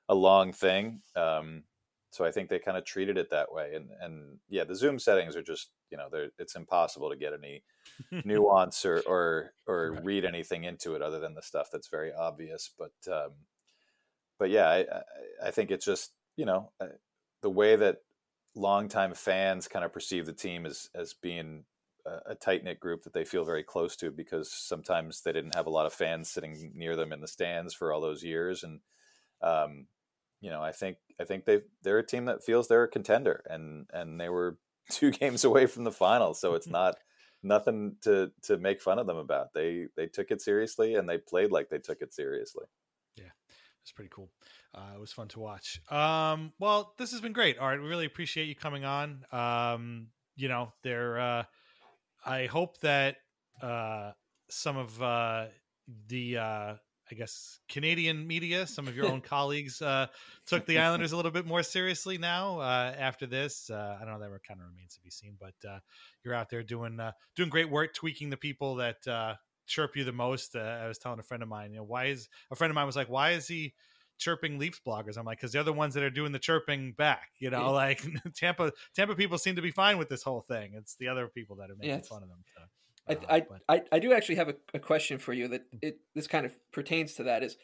a 0.08 0.14
long 0.14 0.52
thing. 0.52 1.00
Um, 1.16 1.64
so 2.10 2.24
I 2.24 2.30
think 2.30 2.48
they 2.48 2.60
kind 2.60 2.76
of 2.76 2.84
treated 2.84 3.18
it 3.18 3.30
that 3.30 3.52
way. 3.52 3.72
And 3.74 3.90
and 4.00 4.38
yeah, 4.48 4.64
the 4.64 4.76
Zoom 4.76 4.98
settings 4.98 5.34
are 5.36 5.42
just 5.42 5.70
you 5.90 5.96
know 5.96 6.08
they're 6.10 6.30
it's 6.38 6.56
impossible 6.56 7.10
to 7.10 7.16
get 7.16 7.32
any 7.32 7.62
nuance 8.24 8.84
or 8.84 9.02
or 9.06 9.52
or 9.66 9.98
read 10.02 10.24
anything 10.24 10.64
into 10.64 10.94
it 10.94 11.02
other 11.02 11.18
than 11.18 11.34
the 11.34 11.42
stuff 11.42 11.68
that's 11.72 11.88
very 11.88 12.12
obvious. 12.12 12.70
But 12.78 12.92
um, 13.12 13.32
but 14.38 14.50
yeah, 14.50 14.68
I, 14.68 14.84
I 15.46 15.50
think 15.50 15.70
it's 15.70 15.84
just 15.84 16.12
you 16.36 16.44
know 16.44 16.70
the 17.42 17.50
way 17.50 17.76
that 17.76 17.98
longtime 18.56 19.14
fans 19.14 19.68
kind 19.68 19.84
of 19.84 19.92
perceive 19.92 20.26
the 20.26 20.32
team 20.32 20.66
as 20.66 20.88
as 20.94 21.14
being 21.14 21.64
a, 22.06 22.32
a 22.32 22.34
tight 22.34 22.64
knit 22.64 22.80
group 22.80 23.02
that 23.02 23.12
they 23.12 23.24
feel 23.24 23.44
very 23.44 23.62
close 23.62 23.96
to 23.96 24.10
because 24.10 24.52
sometimes 24.52 25.22
they 25.22 25.32
didn't 25.32 25.54
have 25.54 25.66
a 25.66 25.70
lot 25.70 25.86
of 25.86 25.92
fans 25.92 26.30
sitting 26.30 26.72
near 26.74 26.96
them 26.96 27.12
in 27.12 27.20
the 27.20 27.28
stands 27.28 27.74
for 27.74 27.92
all 27.92 28.00
those 28.00 28.22
years, 28.22 28.62
and 28.62 28.80
um, 29.42 29.86
you 30.40 30.50
know 30.50 30.62
I 30.62 30.72
think 30.72 30.98
I 31.20 31.24
think 31.24 31.44
they 31.44 31.62
they're 31.82 31.98
a 31.98 32.06
team 32.06 32.26
that 32.26 32.44
feels 32.44 32.68
they're 32.68 32.84
a 32.84 32.88
contender, 32.88 33.42
and 33.48 33.86
and 33.92 34.20
they 34.20 34.28
were 34.28 34.58
two 34.90 35.10
games 35.10 35.44
away 35.44 35.66
from 35.66 35.84
the 35.84 35.92
final, 35.92 36.34
so 36.34 36.54
it's 36.54 36.68
not 36.68 36.96
nothing 37.42 37.96
to 38.02 38.32
to 38.42 38.56
make 38.56 38.80
fun 38.80 38.98
of 38.98 39.06
them 39.06 39.18
about. 39.18 39.52
They 39.52 39.86
they 39.96 40.06
took 40.06 40.30
it 40.30 40.40
seriously 40.40 40.94
and 40.94 41.08
they 41.08 41.18
played 41.18 41.52
like 41.52 41.68
they 41.68 41.78
took 41.78 42.00
it 42.00 42.14
seriously. 42.14 42.64
It's 43.84 43.92
pretty 43.92 44.10
cool. 44.10 44.30
Uh, 44.74 44.92
it 44.94 45.00
was 45.00 45.12
fun 45.12 45.28
to 45.28 45.40
watch. 45.40 45.78
Um, 45.90 46.54
well, 46.58 46.94
this 46.96 47.12
has 47.12 47.20
been 47.20 47.34
great. 47.34 47.58
All 47.58 47.68
right, 47.68 47.78
we 47.78 47.86
really 47.86 48.06
appreciate 48.06 48.48
you 48.48 48.54
coming 48.54 48.86
on. 48.86 49.24
Um, 49.30 50.06
you 50.36 50.48
know, 50.48 50.72
there. 50.82 51.20
Uh, 51.20 51.42
I 52.24 52.46
hope 52.46 52.80
that 52.80 53.16
uh, 53.60 54.12
some 54.48 54.78
of 54.78 55.02
uh, 55.02 55.48
the, 56.08 56.38
uh, 56.38 56.74
I 57.10 57.14
guess, 57.14 57.58
Canadian 57.68 58.26
media, 58.26 58.66
some 58.66 58.88
of 58.88 58.96
your 58.96 59.06
own 59.06 59.20
colleagues, 59.20 59.82
uh, 59.82 60.06
took 60.46 60.64
the 60.64 60.78
Islanders 60.78 61.12
a 61.12 61.16
little 61.16 61.30
bit 61.30 61.44
more 61.44 61.62
seriously 61.62 62.16
now 62.16 62.60
uh, 62.60 62.94
after 62.98 63.26
this. 63.26 63.68
Uh, 63.68 63.98
I 64.00 64.04
don't 64.06 64.14
know 64.14 64.20
that 64.20 64.30
kind 64.48 64.60
of 64.60 64.66
remains 64.66 64.94
to 64.94 65.02
be 65.02 65.10
seen, 65.10 65.36
but 65.38 65.68
uh, 65.68 65.78
you're 66.24 66.34
out 66.34 66.48
there 66.48 66.62
doing 66.62 66.98
uh, 66.98 67.12
doing 67.36 67.50
great 67.50 67.68
work, 67.68 67.92
tweaking 67.92 68.30
the 68.30 68.38
people 68.38 68.76
that 68.76 69.06
uh, 69.06 69.34
chirp 69.66 69.96
you 69.96 70.04
the 70.04 70.12
most. 70.12 70.56
Uh, 70.56 70.60
I 70.60 70.88
was 70.88 70.98
telling 70.98 71.18
a 71.18 71.22
friend 71.22 71.42
of 71.42 71.48
mine, 71.48 71.72
you 71.72 71.78
know, 71.78 71.84
why 71.84 72.06
is 72.06 72.28
a 72.50 72.56
friend 72.56 72.70
of 72.70 72.74
mine 72.74 72.86
was 72.86 72.96
like, 72.96 73.08
why 73.08 73.30
is 73.32 73.48
he? 73.48 73.74
chirping 74.16 74.60
Leafs 74.60 74.80
bloggers. 74.86 75.16
I'm 75.16 75.26
like, 75.26 75.38
because 75.38 75.50
they're 75.52 75.64
the 75.64 75.72
ones 75.72 75.94
that 75.94 76.04
are 76.04 76.08
doing 76.10 76.30
the 76.30 76.38
chirping 76.38 76.92
back. 76.92 77.30
You 77.40 77.50
know, 77.50 77.72
like 77.72 78.00
Tampa 78.36 78.72
Tampa 78.94 79.16
people 79.16 79.38
seem 79.38 79.56
to 79.56 79.62
be 79.62 79.72
fine 79.72 79.98
with 79.98 80.08
this 80.08 80.22
whole 80.22 80.40
thing. 80.40 80.72
It's 80.76 80.94
the 80.96 81.08
other 81.08 81.26
people 81.28 81.56
that 81.56 81.70
are 81.70 81.74
making 81.74 81.96
Yes. 81.96 82.06
fun 82.08 82.22
of 82.22 82.28
them. 82.28 82.38
So, 82.56 82.62
I, 83.08 83.12
uh, 83.12 83.26
I, 83.28 83.40
but- 83.40 83.60
I, 83.68 83.96
I 83.96 83.98
do 83.98 84.12
actually 84.12 84.36
have 84.36 84.48
a, 84.48 84.54
a 84.72 84.78
question 84.78 85.18
for 85.18 85.32
you 85.32 85.48
that 85.48 85.64
it 85.82 85.98
this 86.14 86.26
kind 86.28 86.46
of 86.46 86.54
pertains 86.72 87.14
to 87.14 87.24
that 87.24 87.42
is 87.42 87.56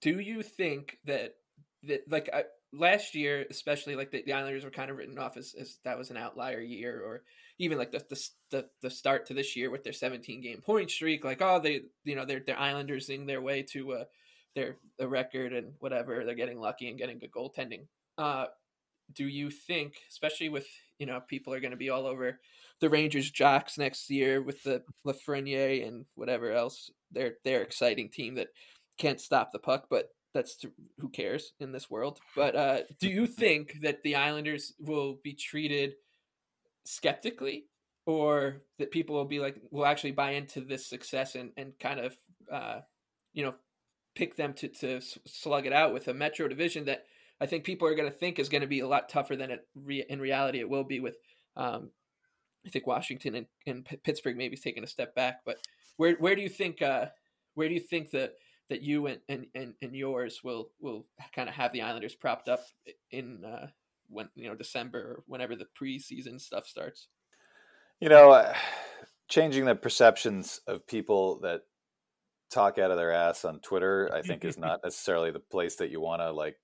do 0.00 0.20
you 0.20 0.42
think 0.42 0.98
that 1.06 1.34
that 1.82 2.02
like 2.08 2.30
I, 2.32 2.44
last 2.76 3.14
year 3.14 3.46
especially 3.50 3.96
like 3.96 4.10
the, 4.10 4.22
the 4.24 4.32
Islanders 4.32 4.64
were 4.64 4.70
kind 4.70 4.90
of 4.90 4.96
written 4.96 5.18
off 5.18 5.36
as, 5.36 5.54
as 5.58 5.78
that 5.84 5.98
was 5.98 6.10
an 6.10 6.16
outlier 6.16 6.60
year 6.60 7.02
or 7.04 7.22
even 7.58 7.78
like 7.78 7.92
the, 7.92 8.04
the 8.08 8.28
the 8.50 8.66
the 8.82 8.90
start 8.90 9.26
to 9.26 9.34
this 9.34 9.56
year 9.56 9.70
with 9.70 9.84
their 9.84 9.92
17 9.92 10.42
game 10.42 10.60
point 10.60 10.90
streak 10.90 11.24
like 11.24 11.42
oh 11.42 11.60
they 11.60 11.82
you 12.04 12.14
know 12.14 12.24
they're 12.24 12.42
they're 12.44 12.58
Islandersing 12.58 13.26
their 13.26 13.42
way 13.42 13.62
to 13.72 13.92
uh 13.92 14.04
their 14.54 14.76
the 14.98 15.08
record 15.08 15.52
and 15.52 15.72
whatever 15.80 16.24
they're 16.24 16.34
getting 16.34 16.58
lucky 16.58 16.88
and 16.88 16.98
getting 16.98 17.18
good 17.18 17.32
goaltending. 17.32 17.86
Uh 18.18 18.46
do 19.12 19.26
you 19.26 19.50
think, 19.50 19.94
especially 20.10 20.48
with 20.48 20.66
you 20.98 21.06
know 21.06 21.20
people 21.20 21.52
are 21.52 21.60
going 21.60 21.70
to 21.70 21.76
be 21.76 21.90
all 21.90 22.06
over 22.06 22.40
the 22.80 22.90
Rangers 22.90 23.30
jocks 23.30 23.78
next 23.78 24.10
year 24.10 24.42
with 24.42 24.62
the 24.62 24.82
Lafreniere 25.06 25.86
and 25.86 26.04
whatever 26.14 26.52
else, 26.52 26.90
their 27.10 27.34
their 27.44 27.62
exciting 27.62 28.10
team 28.10 28.34
that 28.36 28.48
can't 28.98 29.20
stop 29.20 29.52
the 29.52 29.58
puck, 29.58 29.86
but 29.90 30.08
that's 30.36 30.56
to, 30.58 30.70
who 30.98 31.08
cares 31.08 31.52
in 31.58 31.72
this 31.72 31.90
world. 31.90 32.20
But 32.34 32.54
uh, 32.54 32.80
do 33.00 33.08
you 33.08 33.26
think 33.42 33.78
that 33.82 34.02
the 34.02 34.16
Islanders 34.16 34.74
will 34.78 35.18
be 35.22 35.34
treated 35.34 35.94
skeptically, 36.84 37.64
or 38.06 38.62
that 38.78 38.90
people 38.90 39.16
will 39.16 39.24
be 39.24 39.40
like 39.40 39.56
will 39.70 39.86
actually 39.86 40.12
buy 40.12 40.32
into 40.32 40.60
this 40.60 40.86
success 40.86 41.34
and 41.34 41.50
and 41.56 41.72
kind 41.80 42.00
of 42.00 42.16
uh, 42.52 42.80
you 43.32 43.42
know 43.42 43.54
pick 44.14 44.36
them 44.36 44.52
to 44.54 44.68
to 44.68 45.00
slug 45.26 45.66
it 45.66 45.72
out 45.72 45.92
with 45.92 46.08
a 46.08 46.14
Metro 46.14 46.46
division 46.48 46.84
that 46.84 47.04
I 47.40 47.46
think 47.46 47.64
people 47.64 47.88
are 47.88 47.94
going 47.94 48.10
to 48.10 48.16
think 48.16 48.38
is 48.38 48.48
going 48.48 48.62
to 48.62 48.66
be 48.66 48.80
a 48.80 48.88
lot 48.88 49.08
tougher 49.08 49.36
than 49.36 49.50
it 49.50 49.66
re- 49.74 50.06
in 50.08 50.20
reality 50.20 50.60
it 50.60 50.68
will 50.68 50.84
be 50.84 51.00
with 51.00 51.16
um, 51.56 51.90
I 52.66 52.70
think 52.70 52.86
Washington 52.86 53.34
and, 53.34 53.46
and 53.66 53.86
Pittsburgh 54.02 54.36
maybe 54.36 54.56
taking 54.56 54.84
a 54.84 54.88
step 54.88 55.14
back. 55.14 55.40
But 55.44 55.58
where 55.96 56.16
where 56.16 56.34
do 56.34 56.42
you 56.42 56.48
think 56.48 56.82
uh, 56.82 57.06
where 57.54 57.68
do 57.68 57.74
you 57.74 57.80
think 57.80 58.10
that 58.10 58.34
that 58.68 58.82
you 58.82 59.06
and, 59.06 59.20
and, 59.28 59.46
and, 59.54 59.74
and 59.80 59.94
yours 59.94 60.40
will 60.42 60.70
will 60.80 61.06
kind 61.34 61.48
of 61.48 61.54
have 61.54 61.72
the 61.72 61.82
Islanders 61.82 62.14
propped 62.14 62.48
up 62.48 62.64
in 63.10 63.44
uh, 63.44 63.68
when 64.08 64.28
you 64.34 64.48
know 64.48 64.54
December 64.54 64.98
or 64.98 65.24
whenever 65.26 65.56
the 65.56 65.66
preseason 65.80 66.40
stuff 66.40 66.66
starts? 66.66 67.08
You 68.00 68.08
know, 68.08 68.30
uh, 68.30 68.54
changing 69.28 69.64
the 69.64 69.74
perceptions 69.74 70.60
of 70.66 70.86
people 70.86 71.40
that 71.40 71.62
talk 72.50 72.78
out 72.78 72.90
of 72.90 72.96
their 72.96 73.12
ass 73.12 73.44
on 73.44 73.60
Twitter, 73.60 74.10
I 74.12 74.22
think, 74.22 74.44
is 74.44 74.58
not 74.58 74.80
necessarily 74.84 75.30
the 75.30 75.40
place 75.40 75.76
that 75.76 75.90
you 75.90 76.00
want 76.00 76.22
to 76.22 76.30
like, 76.32 76.56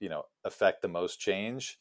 you 0.00 0.08
know, 0.08 0.24
affect 0.44 0.82
the 0.82 0.88
most 0.88 1.20
change. 1.20 1.78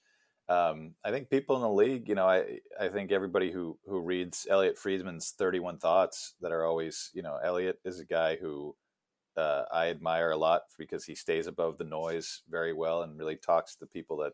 Um, 0.49 0.95
I 1.05 1.11
think 1.11 1.29
people 1.29 1.55
in 1.55 1.61
the 1.61 1.69
league, 1.69 2.09
you 2.09 2.15
know, 2.15 2.27
I 2.27 2.59
I 2.79 2.89
think 2.89 3.11
everybody 3.11 3.51
who 3.51 3.77
who 3.85 4.01
reads 4.01 4.47
Elliotte 4.49 4.77
Friedman's 4.77 5.33
Thirty 5.37 5.59
One 5.59 5.77
Thoughts 5.77 6.33
that 6.41 6.51
are 6.51 6.65
always, 6.65 7.09
you 7.13 7.21
know, 7.21 7.37
Elliotte 7.41 7.79
is 7.85 7.99
a 7.99 8.05
guy 8.05 8.35
who 8.35 8.75
uh, 9.37 9.63
I 9.71 9.87
admire 9.87 10.31
a 10.31 10.37
lot 10.37 10.63
because 10.77 11.05
he 11.05 11.15
stays 11.15 11.47
above 11.47 11.77
the 11.77 11.83
noise 11.83 12.41
very 12.49 12.73
well 12.73 13.03
and 13.03 13.17
really 13.17 13.35
talks 13.35 13.75
to 13.77 13.85
people 13.85 14.17
that 14.17 14.33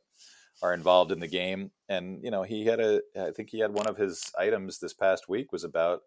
are 0.61 0.73
involved 0.73 1.11
in 1.11 1.19
the 1.19 1.27
game. 1.27 1.71
And 1.89 2.23
you 2.23 2.31
know, 2.31 2.43
he 2.43 2.65
had 2.65 2.79
a 2.79 3.01
I 3.19 3.31
think 3.31 3.49
he 3.49 3.59
had 3.59 3.73
one 3.73 3.87
of 3.87 3.97
his 3.97 4.31
items 4.37 4.79
this 4.79 4.93
past 4.93 5.29
week 5.29 5.51
was 5.51 5.63
about 5.63 6.01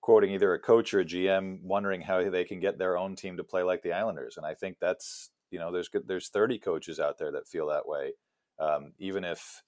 quoting 0.00 0.32
either 0.32 0.54
a 0.54 0.58
coach 0.58 0.92
or 0.94 1.00
a 1.00 1.04
GM 1.04 1.62
wondering 1.62 2.00
how 2.00 2.28
they 2.28 2.44
can 2.44 2.60
get 2.60 2.78
their 2.78 2.98
own 2.98 3.14
team 3.16 3.36
to 3.36 3.44
play 3.44 3.62
like 3.62 3.82
the 3.82 3.92
Islanders. 3.92 4.36
And 4.36 4.46
I 4.46 4.54
think 4.54 4.78
that's 4.80 5.30
you 5.50 5.58
know 5.58 5.72
there's 5.72 5.88
good 5.88 6.06
there's 6.06 6.28
30 6.28 6.58
coaches 6.58 7.00
out 7.00 7.18
there 7.18 7.32
that 7.32 7.48
feel 7.48 7.68
that 7.68 7.86
way, 7.86 8.12
um, 8.58 8.92
even 8.98 9.24
if 9.24 9.62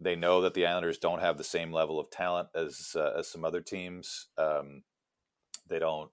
they 0.00 0.16
know 0.16 0.40
that 0.42 0.54
the 0.54 0.66
Islanders 0.66 0.98
don't 0.98 1.20
have 1.20 1.38
the 1.38 1.44
same 1.44 1.72
level 1.72 2.00
of 2.00 2.10
talent 2.10 2.48
as 2.54 2.94
uh, 2.96 3.12
as 3.18 3.28
some 3.28 3.44
other 3.44 3.60
teams. 3.60 4.28
Um, 4.36 4.82
they 5.68 5.78
don't, 5.78 6.10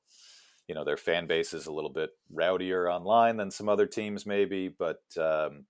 you 0.70 0.76
know, 0.76 0.86
their 0.86 0.98
fan 0.98 1.26
base 1.26 1.54
is 1.54 1.66
a 1.66 1.72
little 1.72 1.90
bit 1.90 2.12
rowdier 2.32 2.94
online 2.94 3.38
than 3.38 3.50
some 3.50 3.68
other 3.68 3.88
teams, 3.88 4.28
maybe. 4.28 4.70
But 4.70 5.02
um, 5.20 5.66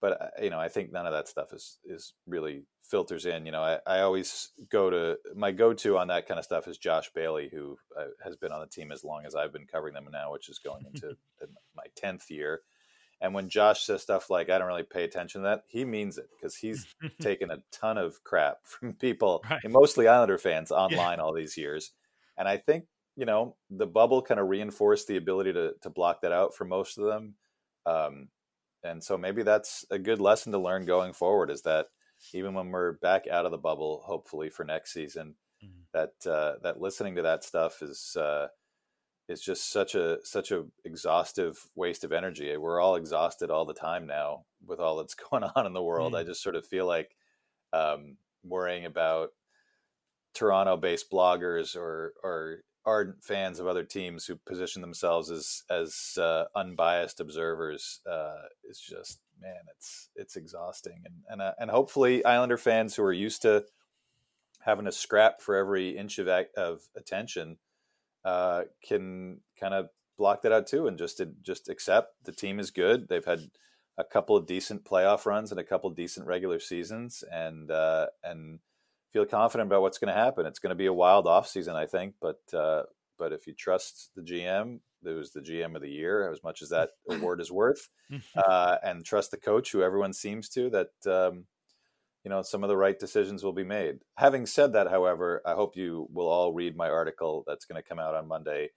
but 0.00 0.20
uh, 0.20 0.42
you 0.42 0.50
know, 0.50 0.58
I 0.58 0.68
think 0.68 0.92
none 0.92 1.06
of 1.06 1.12
that 1.12 1.28
stuff 1.28 1.52
is 1.52 1.78
is 1.84 2.12
really 2.26 2.64
filters 2.82 3.24
in. 3.24 3.46
You 3.46 3.52
know, 3.52 3.62
I, 3.62 3.78
I 3.86 4.00
always 4.00 4.50
go 4.68 4.90
to 4.90 5.16
my 5.36 5.52
go 5.52 5.72
to 5.74 5.96
on 5.96 6.08
that 6.08 6.26
kind 6.26 6.38
of 6.38 6.44
stuff 6.44 6.66
is 6.66 6.76
Josh 6.76 7.08
Bailey, 7.14 7.48
who 7.52 7.78
uh, 7.96 8.06
has 8.24 8.36
been 8.36 8.50
on 8.50 8.60
the 8.60 8.66
team 8.66 8.90
as 8.90 9.04
long 9.04 9.24
as 9.24 9.36
I've 9.36 9.52
been 9.52 9.68
covering 9.72 9.94
them 9.94 10.08
now, 10.12 10.32
which 10.32 10.48
is 10.48 10.58
going 10.58 10.84
into 10.92 11.16
my 11.76 11.84
tenth 11.94 12.28
year. 12.28 12.62
And 13.20 13.32
when 13.32 13.48
Josh 13.48 13.84
says 13.84 14.02
stuff 14.02 14.28
like 14.28 14.50
"I 14.50 14.58
don't 14.58 14.66
really 14.66 14.82
pay 14.82 15.04
attention 15.04 15.42
to 15.42 15.44
that," 15.46 15.62
he 15.68 15.84
means 15.84 16.18
it 16.18 16.26
because 16.36 16.56
he's 16.56 16.84
taken 17.20 17.52
a 17.52 17.62
ton 17.70 17.96
of 17.96 18.24
crap 18.24 18.58
from 18.64 18.94
people, 18.94 19.44
right. 19.48 19.60
mostly 19.68 20.08
Islander 20.08 20.36
fans, 20.36 20.72
online 20.72 21.18
yeah. 21.18 21.22
all 21.22 21.32
these 21.32 21.56
years. 21.56 21.92
And 22.36 22.48
I 22.48 22.56
think 22.56 22.86
you 23.16 23.24
know 23.24 23.56
the 23.70 23.86
bubble 23.86 24.22
kind 24.22 24.38
of 24.38 24.48
reinforced 24.48 25.08
the 25.08 25.16
ability 25.16 25.52
to 25.54 25.72
to 25.82 25.90
block 25.90 26.20
that 26.20 26.32
out 26.32 26.54
for 26.54 26.64
most 26.64 26.98
of 26.98 27.04
them. 27.04 27.34
Um, 27.86 28.28
and 28.82 29.02
so 29.02 29.16
maybe 29.18 29.42
that's 29.42 29.84
a 29.90 29.98
good 29.98 30.20
lesson 30.20 30.52
to 30.52 30.58
learn 30.58 30.84
going 30.84 31.12
forward 31.12 31.50
is 31.50 31.62
that 31.62 31.86
even 32.32 32.54
when 32.54 32.70
we're 32.70 32.92
back 32.92 33.26
out 33.30 33.44
of 33.44 33.50
the 33.50 33.58
bubble 33.58 34.02
hopefully 34.06 34.48
for 34.48 34.64
next 34.64 34.92
season 34.92 35.34
mm-hmm. 35.64 35.82
that 35.92 36.30
uh, 36.30 36.54
that 36.62 36.80
listening 36.80 37.16
to 37.16 37.22
that 37.22 37.44
stuff 37.44 37.82
is 37.82 38.16
uh, 38.18 38.46
is 39.28 39.40
just 39.40 39.70
such 39.70 39.94
a 39.94 40.18
such 40.24 40.50
a 40.52 40.64
exhaustive 40.84 41.58
waste 41.74 42.04
of 42.04 42.12
energy 42.12 42.56
we're 42.56 42.80
all 42.80 42.96
exhausted 42.96 43.50
all 43.50 43.64
the 43.64 43.74
time 43.74 44.06
now 44.06 44.44
with 44.64 44.80
all 44.80 44.96
that's 44.96 45.14
going 45.30 45.44
on 45.44 45.66
in 45.66 45.72
the 45.72 45.82
world 45.82 46.12
mm-hmm. 46.12 46.20
i 46.20 46.24
just 46.24 46.42
sort 46.42 46.56
of 46.56 46.66
feel 46.66 46.86
like 46.86 47.14
um, 47.72 48.16
worrying 48.44 48.84
about 48.84 49.30
toronto 50.34 50.76
based 50.76 51.10
bloggers 51.10 51.76
or 51.76 52.12
or 52.22 52.58
ardent 52.86 53.22
fans 53.22 53.58
of 53.58 53.66
other 53.66 53.84
teams 53.84 54.24
who 54.24 54.36
position 54.36 54.80
themselves 54.80 55.30
as 55.30 55.62
as 55.68 56.16
uh, 56.18 56.44
unbiased 56.54 57.20
observers 57.20 58.00
uh, 58.10 58.42
is 58.64 58.80
just 58.80 59.20
man, 59.40 59.64
it's 59.76 60.08
it's 60.14 60.36
exhausting. 60.36 61.02
And 61.04 61.14
and 61.28 61.42
uh, 61.42 61.52
and 61.58 61.70
hopefully 61.70 62.24
Islander 62.24 62.56
fans 62.56 62.94
who 62.94 63.02
are 63.02 63.12
used 63.12 63.42
to 63.42 63.64
having 64.60 64.86
a 64.86 64.92
scrap 64.92 65.40
for 65.40 65.56
every 65.56 65.96
inch 65.96 66.18
of 66.18 66.28
of 66.56 66.82
attention 66.96 67.58
uh, 68.24 68.62
can 68.86 69.40
kind 69.58 69.74
of 69.74 69.88
block 70.18 70.42
that 70.42 70.52
out 70.52 70.66
too, 70.66 70.86
and 70.86 70.98
just 70.98 71.20
just 71.42 71.68
accept 71.68 72.24
the 72.24 72.32
team 72.32 72.58
is 72.58 72.70
good. 72.70 73.08
They've 73.08 73.24
had 73.24 73.50
a 73.98 74.04
couple 74.04 74.36
of 74.36 74.46
decent 74.46 74.84
playoff 74.84 75.26
runs 75.26 75.50
and 75.50 75.60
a 75.60 75.64
couple 75.64 75.90
of 75.90 75.96
decent 75.96 76.26
regular 76.26 76.60
seasons, 76.60 77.24
and 77.32 77.70
uh, 77.70 78.06
and 78.22 78.60
feel 79.16 79.24
confident 79.24 79.68
about 79.68 79.80
what's 79.80 79.96
going 79.96 80.12
to 80.12 80.20
happen. 80.20 80.44
It's 80.44 80.58
going 80.58 80.70
to 80.70 80.76
be 80.76 80.86
a 80.86 80.92
wild 80.92 81.24
offseason, 81.24 81.74
I 81.74 81.86
think, 81.86 82.16
but 82.20 82.40
uh, 82.52 82.82
but 83.18 83.32
if 83.32 83.46
you 83.46 83.54
trust 83.54 84.10
the 84.14 84.20
GM, 84.20 84.80
who's 85.02 85.30
the 85.30 85.40
GM 85.40 85.74
of 85.74 85.80
the 85.80 85.90
year, 85.90 86.30
as 86.30 86.42
much 86.44 86.60
as 86.60 86.68
that 86.68 86.90
award 87.08 87.40
is 87.40 87.50
worth, 87.50 87.88
uh, 88.36 88.76
and 88.84 89.06
trust 89.06 89.30
the 89.30 89.38
coach, 89.38 89.72
who 89.72 89.82
everyone 89.82 90.12
seems 90.12 90.50
to, 90.50 90.68
that 90.68 91.10
um, 91.10 91.46
you 92.24 92.30
know 92.30 92.42
some 92.42 92.62
of 92.62 92.68
the 92.68 92.76
right 92.76 92.98
decisions 92.98 93.42
will 93.42 93.54
be 93.54 93.64
made. 93.64 94.00
Having 94.18 94.44
said 94.46 94.74
that, 94.74 94.90
however, 94.90 95.40
I 95.46 95.54
hope 95.54 95.76
you 95.76 96.08
will 96.12 96.28
all 96.28 96.52
read 96.52 96.76
my 96.76 96.90
article 96.90 97.42
that's 97.46 97.64
going 97.64 97.82
to 97.82 97.88
come 97.88 97.98
out 97.98 98.14
on 98.14 98.28
Monday 98.28 98.68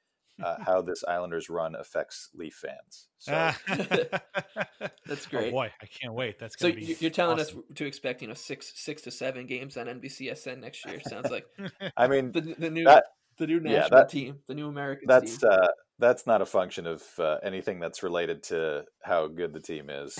uh, 0.43 0.55
how 0.65 0.81
this 0.81 1.03
Islanders 1.07 1.49
run 1.49 1.75
affects 1.75 2.29
Leaf 2.33 2.53
fans. 2.53 3.07
So. 3.17 3.31
That's 5.05 5.25
great. 5.27 5.49
Oh 5.49 5.51
boy, 5.51 5.71
I 5.81 5.85
can't 5.85 6.13
wait. 6.13 6.39
That's 6.39 6.57
so 6.57 6.71
be 6.71 6.95
you're 6.99 7.11
telling 7.11 7.39
awesome. 7.39 7.59
us 7.59 7.75
to 7.75 7.85
expect 7.85 8.21
you 8.21 8.27
know 8.27 8.33
six 8.33 8.71
six 8.75 9.01
to 9.03 9.11
seven 9.11 9.45
games 9.45 9.77
on 9.77 9.87
NBCSN 9.87 10.59
next 10.59 10.85
year. 10.85 10.99
Sounds 11.07 11.29
like. 11.29 11.45
I 11.97 12.07
mean, 12.07 12.31
the, 12.31 12.55
the 12.57 12.69
new 12.69 12.85
that, 12.85 13.05
the 13.37 13.47
new 13.47 13.59
national 13.59 13.81
yeah, 13.81 13.89
that, 13.89 14.09
team, 14.09 14.37
the 14.47 14.53
new 14.53 14.67
American 14.67 15.07
that's, 15.07 15.37
team. 15.37 15.49
Uh, 15.51 15.67
that's 15.97 16.25
not 16.25 16.41
a 16.41 16.45
function 16.45 16.87
of 16.87 17.03
uh, 17.17 17.37
anything 17.43 17.79
that's 17.79 18.03
related 18.03 18.43
to 18.43 18.83
how 19.03 19.27
good 19.27 19.53
the 19.53 19.59
team 19.59 19.89
is. 19.89 20.17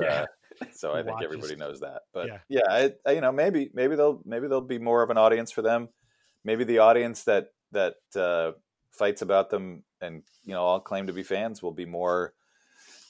yeah. 0.00 0.26
Uh, 0.60 0.66
so 0.72 0.92
I 0.92 1.02
think 1.02 1.22
everybody 1.22 1.56
knows 1.56 1.80
that. 1.80 2.02
But 2.12 2.28
yeah, 2.28 2.38
yeah 2.48 2.62
I, 2.68 2.90
I, 3.06 3.12
you 3.12 3.20
know, 3.20 3.32
maybe 3.32 3.70
maybe 3.72 3.96
they'll 3.96 4.20
maybe 4.24 4.46
there'll 4.48 4.60
be 4.60 4.78
more 4.78 5.02
of 5.02 5.10
an 5.10 5.18
audience 5.18 5.50
for 5.50 5.62
them. 5.62 5.88
Maybe 6.44 6.64
the 6.64 6.78
audience 6.78 7.24
that 7.24 7.46
that 7.72 7.94
uh, 8.16 8.52
fights 8.98 9.22
about 9.22 9.50
them 9.50 9.82
and 10.00 10.22
you 10.44 10.54
know 10.54 10.62
all 10.62 10.80
claim 10.80 11.06
to 11.06 11.12
be 11.12 11.22
fans 11.22 11.62
will 11.62 11.72
be 11.72 11.86
more 11.86 12.32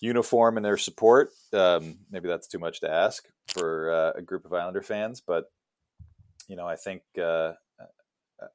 uniform 0.00 0.56
in 0.56 0.62
their 0.62 0.76
support. 0.76 1.30
Um, 1.52 1.98
maybe 2.10 2.28
that's 2.28 2.48
too 2.48 2.58
much 2.58 2.80
to 2.80 2.90
ask 2.90 3.26
for 3.48 3.92
uh, 3.92 4.12
a 4.18 4.22
group 4.22 4.44
of 4.44 4.52
Islander 4.52 4.82
fans, 4.82 5.20
but 5.20 5.50
you 6.48 6.56
know, 6.56 6.66
I 6.66 6.76
think 6.76 7.02
uh, 7.20 7.52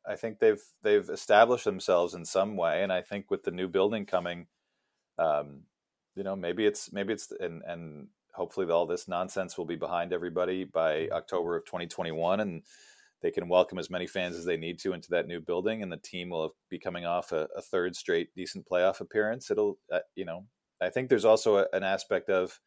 I 0.08 0.16
think 0.16 0.40
they've 0.40 0.62
they've 0.84 1.10
established 1.10 1.66
themselves 1.66 2.14
in 2.14 2.26
some 2.26 2.56
way, 2.56 2.84
and 2.84 2.92
I 2.92 3.02
think 3.02 3.32
with 3.32 3.44
the 3.44 3.52
new 3.52 3.68
building 3.68 4.06
coming, 4.06 4.48
um, 5.18 5.62
you 6.16 6.24
know, 6.24 6.36
maybe 6.36 6.66
it's 6.66 6.92
maybe 6.92 7.14
it's 7.14 7.32
and 7.40 7.64
and 7.66 8.08
hopefully 8.34 8.70
all 8.70 8.86
this 8.86 9.08
nonsense 9.08 9.58
will 9.58 9.66
be 9.66 9.76
behind 9.76 10.14
everybody 10.14 10.64
by 10.64 11.10
October 11.12 11.58
of 11.58 11.66
2021, 11.66 12.40
and 12.40 12.64
they 13.22 13.32
can 13.32 13.50
welcome 13.50 13.78
as 13.78 13.90
many 13.90 14.08
fans 14.08 14.36
as 14.36 14.46
they 14.46 14.58
need 14.58 14.80
to 14.80 14.94
into 14.94 15.10
that 15.12 15.28
new 15.28 15.40
building, 15.40 15.84
and 15.84 15.92
the 15.92 15.98
team 15.98 16.30
will 16.30 16.56
be 16.70 16.80
coming 16.80 17.06
off 17.06 17.32
a, 17.32 17.48
a 17.56 17.62
third 17.62 17.96
straight 17.96 18.30
decent 18.36 18.66
playoff 18.70 19.02
appearance. 19.02 19.52
It'll, 19.52 19.78
uh, 19.92 20.00
you 20.16 20.26
know, 20.26 20.46
I 20.82 20.90
think 20.90 21.10
there's 21.10 21.26
also 21.26 21.58
a, 21.58 21.66
an 21.74 21.84
aspect 21.84 22.30
of 22.30 22.60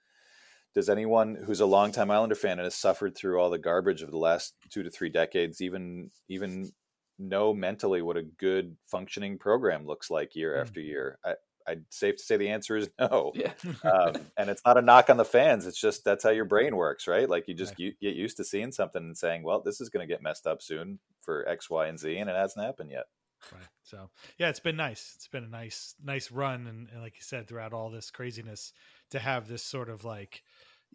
does 0.74 0.88
anyone 0.88 1.36
who's 1.44 1.60
a 1.60 1.66
longtime 1.66 2.10
Islander 2.10 2.34
fan 2.34 2.52
and 2.52 2.62
has 2.62 2.74
suffered 2.74 3.16
through 3.16 3.38
all 3.38 3.50
the 3.50 3.58
garbage 3.58 4.02
of 4.02 4.10
the 4.10 4.18
last 4.18 4.54
two 4.70 4.82
to 4.82 4.90
three 4.90 5.10
decades 5.10 5.60
even 5.60 6.10
even 6.28 6.72
know 7.18 7.52
mentally 7.52 8.02
what 8.02 8.16
a 8.16 8.22
good 8.22 8.76
functioning 8.86 9.38
program 9.38 9.86
looks 9.86 10.10
like 10.10 10.34
year 10.34 10.56
mm. 10.56 10.60
after 10.60 10.80
year? 10.80 11.18
I, 11.24 11.34
I'd 11.66 11.84
safe 11.90 12.16
to 12.16 12.22
say 12.22 12.36
the 12.36 12.50
answer 12.50 12.76
is 12.76 12.88
no. 13.00 13.32
Yeah. 13.34 13.52
um, 13.84 14.14
and 14.36 14.50
it's 14.50 14.62
not 14.64 14.78
a 14.78 14.82
knock 14.82 15.10
on 15.10 15.16
the 15.16 15.24
fans. 15.24 15.66
It's 15.66 15.80
just 15.80 16.04
that's 16.04 16.24
how 16.24 16.30
your 16.30 16.44
brain 16.44 16.76
works, 16.76 17.06
right? 17.06 17.28
Like 17.28 17.48
you 17.48 17.54
just 17.54 17.74
right. 17.78 17.94
get 18.00 18.14
used 18.14 18.36
to 18.38 18.44
seeing 18.44 18.72
something 18.72 19.02
and 19.02 19.16
saying, 19.16 19.42
"Well, 19.42 19.62
this 19.62 19.80
is 19.80 19.88
going 19.88 20.06
to 20.06 20.12
get 20.12 20.22
messed 20.22 20.46
up 20.46 20.62
soon 20.62 20.98
for 21.20 21.48
X, 21.48 21.70
Y, 21.70 21.86
and 21.86 21.98
Z," 21.98 22.16
and 22.16 22.30
it 22.30 22.36
hasn't 22.36 22.64
happened 22.64 22.90
yet. 22.90 23.04
Right. 23.52 23.62
So 23.82 24.10
yeah, 24.38 24.48
it's 24.48 24.60
been 24.60 24.76
nice. 24.76 25.12
It's 25.16 25.28
been 25.28 25.44
a 25.44 25.48
nice, 25.48 25.94
nice 26.02 26.30
run, 26.30 26.66
and, 26.66 26.88
and 26.90 27.02
like 27.02 27.14
you 27.16 27.22
said, 27.22 27.48
throughout 27.48 27.72
all 27.72 27.90
this 27.90 28.10
craziness, 28.10 28.72
to 29.10 29.18
have 29.18 29.48
this 29.48 29.62
sort 29.62 29.88
of 29.88 30.04
like 30.04 30.42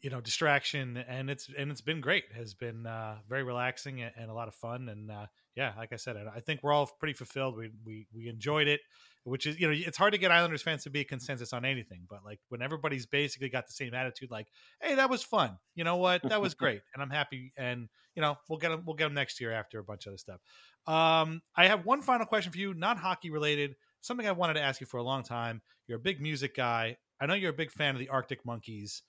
you 0.01 0.09
know 0.09 0.21
distraction 0.21 0.97
and 1.07 1.29
it's 1.29 1.49
and 1.57 1.71
it's 1.71 1.81
been 1.81 2.01
great 2.01 2.25
it 2.29 2.37
has 2.37 2.53
been 2.53 2.85
uh, 2.85 3.15
very 3.27 3.43
relaxing 3.43 4.01
and, 4.01 4.11
and, 4.15 4.29
a 4.29 4.33
lot 4.33 4.47
of 4.47 4.53
fun 4.55 4.89
and 4.89 5.09
uh, 5.09 5.25
yeah 5.57 5.73
like 5.77 5.91
i 5.91 5.95
said 5.97 6.15
i 6.33 6.39
think 6.39 6.61
we're 6.63 6.71
all 6.71 6.89
pretty 6.99 7.13
fulfilled 7.13 7.57
we, 7.57 7.69
we 7.83 8.07
we 8.13 8.29
enjoyed 8.29 8.67
it 8.67 8.79
which 9.23 9.45
is 9.45 9.59
you 9.59 9.67
know 9.67 9.73
it's 9.75 9.97
hard 9.97 10.13
to 10.13 10.17
get 10.17 10.31
islanders 10.31 10.61
fans 10.61 10.83
to 10.83 10.89
be 10.89 11.01
a 11.01 11.03
consensus 11.03 11.51
on 11.51 11.65
anything 11.65 12.05
but 12.09 12.23
like 12.23 12.39
when 12.47 12.61
everybody's 12.61 13.05
basically 13.05 13.49
got 13.49 13.67
the 13.67 13.73
same 13.73 13.93
attitude 13.93 14.31
like 14.31 14.47
hey 14.81 14.95
that 14.95 15.09
was 15.09 15.21
fun 15.21 15.57
you 15.75 15.83
know 15.83 15.97
what? 15.97 16.21
That 16.23 16.41
was 16.41 16.53
great 16.53 16.81
and 16.93 17.03
i'm 17.03 17.09
happy 17.09 17.51
and 17.57 17.89
you 18.15 18.21
know 18.21 18.37
we'll 18.47 18.59
get 18.59 18.69
them 18.69 18.83
we'll 18.85 18.95
get 18.95 19.05
them 19.05 19.15
next 19.15 19.41
year 19.41 19.51
after 19.51 19.79
a 19.79 19.83
bunch 19.83 20.05
of 20.05 20.11
other 20.11 20.17
stuff. 20.17 20.39
Um 20.85 21.41
i 21.55 21.67
have 21.67 21.85
one 21.85 22.01
final 22.01 22.25
question 22.25 22.51
for 22.51 22.57
you 22.59 22.73
not 22.73 22.97
hockey 22.97 23.29
related 23.29 23.75
something 24.01 24.27
i 24.27 24.31
wanted 24.31 24.53
to 24.53 24.61
ask 24.61 24.79
you 24.79 24.87
for 24.87 24.97
a 24.97 25.03
long 25.03 25.23
time. 25.23 25.61
You're 25.87 25.97
a 25.97 26.01
big 26.01 26.21
music 26.21 26.55
guy. 26.55 26.97
I 27.19 27.25
know 27.25 27.33
you're 27.33 27.49
a 27.49 27.53
big 27.53 27.71
fan 27.71 27.95
of 27.95 27.99
the 27.99 28.09
arctic 28.09 28.45
monkeys 28.45 29.01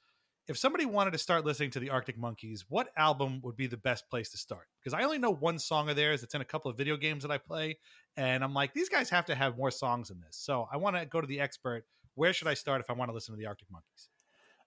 if 0.49 0.57
somebody 0.57 0.87
wanted 0.87 1.13
to 1.13 1.19
start 1.19 1.45
listening 1.45 1.71
to 1.73 1.81
the 1.81 1.91
Arctic 1.91 2.17
Monkeys, 2.17 2.65
what 2.69 2.89
album 2.97 3.41
would 3.43 3.55
be 3.55 3.67
the 3.67 3.77
best 3.77 4.09
place 4.09 4.31
to 4.31 4.39
start? 4.39 4.67
Because 4.81 4.99
I 4.99 5.05
only 5.05 5.19
know 5.19 5.31
one 5.31 5.59
song 5.59 5.91
of 5.91 5.97
theirs. 5.97 6.23
It's 6.23 6.35
in 6.35 6.41
a 6.41 6.45
couple 6.47 6.71
of 6.71 6.77
video 6.79 6.97
games 6.97 7.23
that 7.23 7.31
I 7.31 7.37
play, 7.37 7.79
and 8.17 8.43
I'm 8.43 8.55
like, 8.55 8.73
these 8.73 8.89
guys 8.89 9.11
have 9.11 9.27
to 9.27 9.35
have 9.35 9.59
more 9.59 9.71
songs 9.71 10.09
than 10.09 10.21
this. 10.21 10.37
So 10.37 10.67
I 10.73 10.79
want 10.79 10.97
to 10.97 11.05
go 11.05 11.21
to 11.21 11.27
the 11.27 11.41
expert. 11.41 11.85
Where 12.15 12.33
should 12.33 12.49
I 12.49 12.55
start 12.55 12.81
if 12.81 12.89
I 12.89 12.95
want 12.95 13.11
to 13.11 13.15
listen 13.15 13.35
to 13.35 13.39
the 13.39 13.47
Arctic 13.47 13.71
Monkeys? 13.71 14.09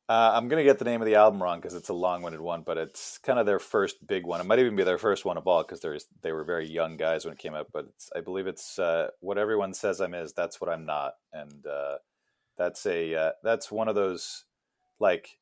Uh, 0.07 0.33
I'm 0.33 0.49
gonna 0.49 0.63
get 0.63 0.77
the 0.77 0.85
name 0.85 1.01
of 1.01 1.05
the 1.05 1.15
album 1.15 1.41
wrong 1.41 1.59
because 1.59 1.73
it's 1.73 1.89
a 1.89 1.93
long-winded 1.93 2.41
one, 2.41 2.63
but 2.63 2.77
it's 2.77 3.17
kind 3.19 3.39
of 3.39 3.45
their 3.45 3.59
first 3.59 4.05
big 4.05 4.25
one. 4.25 4.41
It 4.41 4.45
might 4.45 4.59
even 4.59 4.75
be 4.75 4.83
their 4.83 4.97
first 4.97 5.23
one 5.23 5.37
of 5.37 5.47
all 5.47 5.63
because 5.63 5.79
they 6.21 6.31
were 6.33 6.43
very 6.43 6.67
young 6.67 6.97
guys 6.97 7.23
when 7.23 7.33
it 7.33 7.39
came 7.39 7.55
out. 7.55 7.67
But 7.71 7.87
I 8.15 8.19
believe 8.19 8.45
it's 8.45 8.77
uh, 8.77 9.07
what 9.21 9.37
everyone 9.37 9.73
says 9.73 10.01
I'm 10.01 10.13
is. 10.13 10.33
That's 10.33 10.59
what 10.59 10.69
I'm 10.69 10.85
not, 10.85 11.13
and 11.31 11.65
uh, 11.65 11.97
that's 12.57 12.85
a 12.85 13.15
uh, 13.15 13.31
that's 13.41 13.71
one 13.71 13.87
of 13.87 13.95
those 13.95 14.43
like 14.99 15.37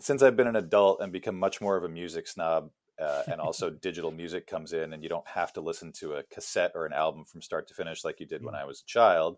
since 0.00 0.22
I've 0.22 0.36
been 0.36 0.46
an 0.46 0.56
adult 0.56 1.00
and 1.00 1.12
become 1.12 1.38
much 1.38 1.60
more 1.60 1.76
of 1.76 1.84
a 1.84 1.88
music 1.88 2.26
snob. 2.28 2.70
Uh, 2.96 3.24
and 3.26 3.40
also 3.40 3.70
digital 3.82 4.12
music 4.12 4.46
comes 4.46 4.72
in 4.72 4.92
and 4.92 5.02
you 5.02 5.08
don't 5.08 5.26
have 5.26 5.52
to 5.52 5.60
listen 5.60 5.90
to 5.90 6.12
a 6.12 6.22
cassette 6.32 6.70
or 6.76 6.86
an 6.86 6.92
album 6.92 7.24
from 7.24 7.42
start 7.42 7.66
to 7.66 7.74
finish 7.74 8.04
like 8.04 8.20
you 8.20 8.26
did 8.26 8.44
when 8.44 8.54
i 8.54 8.64
was 8.64 8.82
a 8.82 8.86
child 8.86 9.36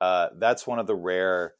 uh, 0.00 0.28
that's 0.38 0.66
one 0.66 0.80
of 0.80 0.88
the 0.88 0.94
rare 0.96 1.54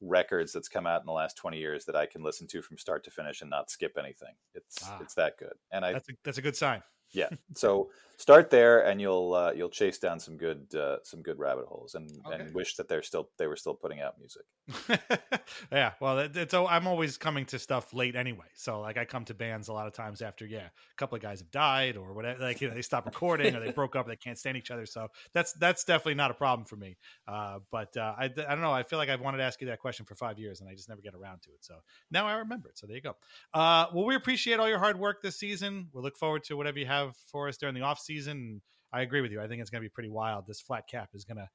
records 0.00 0.52
that's 0.52 0.68
come 0.68 0.86
out 0.86 1.00
in 1.00 1.06
the 1.06 1.12
last 1.12 1.36
20 1.36 1.58
years 1.58 1.84
that 1.84 1.96
I 1.96 2.06
can 2.06 2.22
listen 2.22 2.46
to 2.48 2.62
from 2.62 2.76
start 2.76 3.04
to 3.04 3.10
finish 3.10 3.40
and 3.40 3.50
not 3.50 3.70
skip 3.70 3.96
anything. 3.98 4.34
It's 4.54 4.78
ah, 4.84 4.98
it's 5.00 5.14
that 5.14 5.38
good. 5.38 5.54
And 5.70 5.84
I 5.84 5.92
That's 5.92 6.08
a, 6.08 6.12
that's 6.24 6.38
a 6.38 6.42
good 6.42 6.56
sign. 6.56 6.82
Yeah. 7.12 7.28
So 7.54 7.90
start 8.22 8.50
there 8.50 8.86
and 8.86 9.00
you'll 9.00 9.34
uh, 9.34 9.52
you'll 9.52 9.68
chase 9.68 9.98
down 9.98 10.20
some 10.20 10.36
good 10.36 10.72
uh, 10.74 10.98
some 11.02 11.22
good 11.22 11.38
rabbit 11.38 11.66
holes 11.66 11.96
and, 11.96 12.08
okay. 12.24 12.40
and 12.40 12.54
wish 12.54 12.76
that 12.76 12.88
they're 12.88 13.02
still 13.02 13.28
they 13.36 13.48
were 13.48 13.56
still 13.56 13.74
putting 13.74 14.00
out 14.00 14.14
music. 14.18 14.42
yeah, 15.72 15.92
well, 16.00 16.20
it, 16.20 16.36
it's 16.36 16.54
oh, 16.54 16.66
I'm 16.66 16.86
always 16.86 17.18
coming 17.18 17.44
to 17.46 17.58
stuff 17.58 17.92
late 17.92 18.14
anyway. 18.14 18.46
So 18.54 18.80
like 18.80 18.96
I 18.96 19.04
come 19.04 19.24
to 19.26 19.34
bands 19.34 19.68
a 19.68 19.72
lot 19.72 19.88
of 19.88 19.92
times 19.92 20.22
after 20.22 20.46
yeah, 20.46 20.66
a 20.66 20.96
couple 20.96 21.16
of 21.16 21.22
guys 21.22 21.40
have 21.40 21.50
died 21.50 21.96
or 21.96 22.14
whatever. 22.14 22.40
Like 22.40 22.60
you 22.60 22.68
know, 22.68 22.74
they 22.74 22.82
stop 22.82 23.06
recording 23.06 23.56
or 23.56 23.60
they 23.60 23.72
broke 23.72 23.96
up, 23.96 24.06
they 24.06 24.16
can't 24.16 24.38
stand 24.38 24.56
each 24.56 24.70
other. 24.70 24.86
So 24.86 25.08
that's 25.34 25.52
that's 25.54 25.82
definitely 25.82 26.14
not 26.14 26.30
a 26.30 26.34
problem 26.34 26.64
for 26.64 26.76
me. 26.76 26.96
Uh, 27.26 27.58
but 27.72 27.96
uh, 27.96 28.14
I 28.16 28.24
I 28.24 28.28
don't 28.28 28.60
know. 28.60 28.72
I 28.72 28.84
feel 28.84 29.00
like 29.00 29.08
I've 29.08 29.20
wanted 29.20 29.38
to 29.38 29.44
ask 29.44 29.60
you 29.60 29.66
that 29.66 29.80
question 29.80 30.06
for 30.06 30.14
five 30.14 30.38
years 30.38 30.60
and 30.60 30.70
I 30.70 30.74
just 30.74 30.88
never 30.88 31.00
get 31.00 31.14
around 31.14 31.42
to 31.42 31.50
it. 31.50 31.64
So 31.64 31.74
now 32.10 32.26
I 32.26 32.34
remember 32.34 32.68
it. 32.68 32.78
So 32.78 32.86
there 32.86 32.96
you 32.96 33.02
go. 33.02 33.16
Uh, 33.52 33.86
well, 33.92 34.04
we 34.04 34.14
appreciate 34.14 34.60
all 34.60 34.68
your 34.68 34.78
hard 34.78 34.98
work 34.98 35.22
this 35.22 35.36
season. 35.36 35.88
We 35.92 36.02
look 36.02 36.16
forward 36.16 36.44
to 36.44 36.56
whatever 36.56 36.78
you 36.78 36.86
have 36.86 37.01
for 37.30 37.48
us 37.48 37.56
during 37.56 37.74
the 37.74 37.82
off 37.82 37.98
season. 37.98 38.62
I 38.92 39.02
agree 39.02 39.20
with 39.20 39.32
you. 39.32 39.40
I 39.40 39.48
think 39.48 39.60
it's 39.60 39.70
going 39.70 39.82
to 39.82 39.84
be 39.84 39.92
pretty 39.92 40.10
wild. 40.10 40.46
This 40.46 40.60
flat 40.60 40.86
cap 40.88 41.10
is 41.14 41.24
going 41.24 41.38
to 41.38 41.48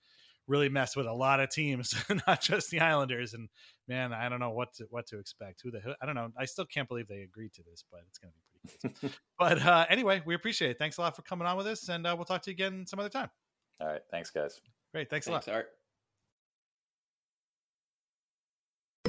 really 0.47 0.69
mess 0.69 0.95
with 0.95 1.05
a 1.05 1.13
lot 1.13 1.39
of 1.39 1.49
teams, 1.49 1.93
not 2.27 2.41
just 2.41 2.71
the 2.71 2.79
Islanders. 2.79 3.33
And 3.33 3.49
man, 3.87 4.13
I 4.13 4.29
don't 4.29 4.39
know 4.39 4.51
what 4.51 4.73
to, 4.75 4.87
what 4.89 5.05
to 5.07 5.19
expect. 5.19 5.61
Who 5.63 5.71
the 5.71 5.79
hell 5.79 5.95
I 6.01 6.05
don't 6.05 6.15
know. 6.15 6.29
I 6.37 6.45
still 6.45 6.65
can't 6.65 6.87
believe 6.87 7.07
they 7.07 7.21
agreed 7.21 7.53
to 7.53 7.63
this, 7.63 7.83
but 7.91 8.01
it's 8.07 8.17
going 8.17 8.31
to 8.31 8.35
be 8.35 8.89
pretty 8.89 8.99
crazy. 8.99 9.15
but 9.39 9.61
uh, 9.61 9.85
anyway, 9.89 10.21
we 10.25 10.35
appreciate 10.35 10.71
it. 10.71 10.79
Thanks 10.79 10.97
a 10.97 11.01
lot 11.01 11.15
for 11.15 11.21
coming 11.21 11.47
on 11.47 11.57
with 11.57 11.67
us, 11.67 11.89
and 11.89 12.07
uh, 12.07 12.13
we'll 12.15 12.25
talk 12.25 12.41
to 12.43 12.51
you 12.51 12.55
again 12.55 12.85
some 12.87 12.99
other 12.99 13.09
time. 13.09 13.29
All 13.79 13.87
right, 13.87 14.01
thanks, 14.09 14.31
guys. 14.31 14.59
Great, 14.93 15.09
thanks, 15.09 15.27
thanks 15.27 15.47
a 15.47 15.51
lot. 15.51 15.55
Art. 15.55 15.69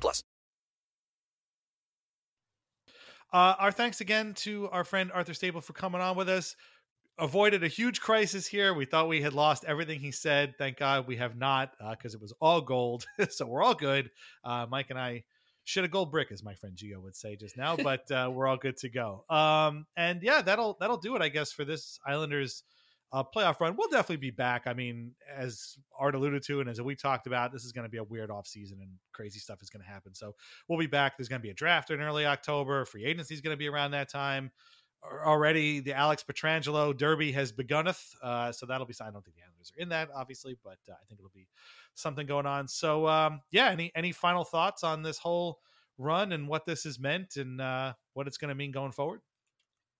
plus. 0.00 0.22
Uh, 3.32 3.54
our 3.58 3.72
thanks 3.72 4.00
again 4.00 4.34
to 4.34 4.68
our 4.70 4.84
friend 4.84 5.10
Arthur 5.12 5.34
Staple 5.34 5.60
for 5.60 5.72
coming 5.72 6.00
on 6.00 6.16
with 6.16 6.28
us 6.28 6.56
avoided 7.18 7.64
a 7.64 7.68
huge 7.68 8.00
crisis 8.00 8.46
here. 8.46 8.74
We 8.74 8.84
thought 8.84 9.08
we 9.08 9.22
had 9.22 9.32
lost 9.32 9.64
everything 9.64 10.00
he 10.00 10.10
said. 10.10 10.54
Thank 10.58 10.78
God 10.78 11.06
we 11.06 11.16
have 11.16 11.36
not, 11.36 11.72
because 11.90 12.14
uh, 12.14 12.18
it 12.18 12.22
was 12.22 12.32
all 12.40 12.60
gold. 12.60 13.06
so 13.30 13.46
we're 13.46 13.62
all 13.62 13.74
good. 13.74 14.10
Uh, 14.44 14.66
Mike 14.68 14.90
and 14.90 14.98
I 14.98 15.24
should 15.64 15.84
a 15.84 15.88
gold 15.88 16.10
brick, 16.10 16.30
as 16.30 16.44
my 16.44 16.54
friend 16.54 16.76
Gio 16.76 17.02
would 17.02 17.16
say 17.16 17.36
just 17.36 17.56
now, 17.56 17.76
but 17.82 18.10
uh, 18.10 18.30
we're 18.32 18.46
all 18.46 18.56
good 18.56 18.76
to 18.78 18.88
go. 18.88 19.24
Um, 19.30 19.86
and 19.96 20.22
yeah, 20.22 20.42
that'll 20.42 20.76
that'll 20.80 20.98
do 20.98 21.16
it, 21.16 21.22
I 21.22 21.28
guess, 21.28 21.52
for 21.52 21.64
this 21.64 21.98
Islanders 22.06 22.62
uh, 23.12 23.22
playoff 23.22 23.60
run. 23.60 23.76
We'll 23.76 23.88
definitely 23.88 24.16
be 24.16 24.30
back. 24.30 24.66
I 24.66 24.74
mean, 24.74 25.12
as 25.34 25.76
Art 25.98 26.14
alluded 26.14 26.42
to, 26.44 26.60
and 26.60 26.68
as 26.68 26.80
we 26.80 26.94
talked 26.94 27.26
about, 27.26 27.52
this 27.52 27.64
is 27.64 27.72
going 27.72 27.84
to 27.84 27.90
be 27.90 27.98
a 27.98 28.04
weird 28.04 28.30
off 28.30 28.46
season, 28.46 28.78
and 28.80 28.90
crazy 29.12 29.38
stuff 29.38 29.62
is 29.62 29.70
going 29.70 29.82
to 29.82 29.88
happen. 29.88 30.14
So 30.14 30.34
we'll 30.68 30.78
be 30.78 30.86
back. 30.86 31.16
There's 31.16 31.28
going 31.28 31.40
to 31.40 31.46
be 31.46 31.50
a 31.50 31.54
draft 31.54 31.90
in 31.90 32.00
early 32.00 32.26
October. 32.26 32.84
Free 32.84 33.04
agency 33.04 33.34
is 33.34 33.40
going 33.40 33.54
to 33.54 33.58
be 33.58 33.68
around 33.68 33.92
that 33.92 34.10
time 34.10 34.50
already 35.24 35.80
the 35.80 35.94
Alex 35.94 36.24
Pietrangelo 36.24 36.96
Derby 36.96 37.32
has 37.32 37.52
begunneth, 37.52 38.14
uh, 38.22 38.52
so 38.52 38.66
that'll 38.66 38.86
be. 38.86 38.94
I 39.00 39.10
don't 39.10 39.24
think 39.24 39.36
the 39.36 39.42
Islanders 39.42 39.72
are 39.76 39.82
in 39.82 39.88
that, 39.90 40.08
obviously, 40.14 40.56
but 40.62 40.78
uh, 40.88 40.92
I 40.92 41.04
think 41.08 41.20
it'll 41.20 41.30
be 41.34 41.48
something 41.94 42.26
going 42.26 42.46
on. 42.46 42.68
So, 42.68 43.06
um, 43.06 43.40
yeah, 43.50 43.70
any 43.70 43.92
any 43.94 44.12
final 44.12 44.44
thoughts 44.44 44.84
on 44.84 45.02
this 45.02 45.18
whole 45.18 45.58
run 45.98 46.32
and 46.32 46.48
what 46.48 46.66
this 46.66 46.84
has 46.84 46.98
meant 46.98 47.36
and 47.36 47.60
uh, 47.60 47.94
what 48.14 48.26
it's 48.26 48.36
going 48.36 48.48
to 48.48 48.54
mean 48.54 48.72
going 48.72 48.92
forward? 48.92 49.20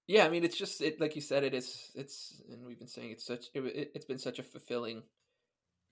Yeah, 0.08 0.24
I 0.24 0.28
mean, 0.28 0.44
it's 0.44 0.56
just 0.56 0.80
it, 0.80 1.00
like 1.00 1.16
you 1.16 1.20
said, 1.20 1.42
it 1.42 1.54
is. 1.54 1.90
It's 1.94 2.40
and 2.50 2.64
we've 2.64 2.78
been 2.78 2.88
saying 2.88 3.10
it's 3.10 3.26
such. 3.26 3.46
It, 3.54 3.90
has 3.94 4.04
been 4.04 4.18
such 4.18 4.38
a 4.38 4.44
fulfilling 4.44 5.02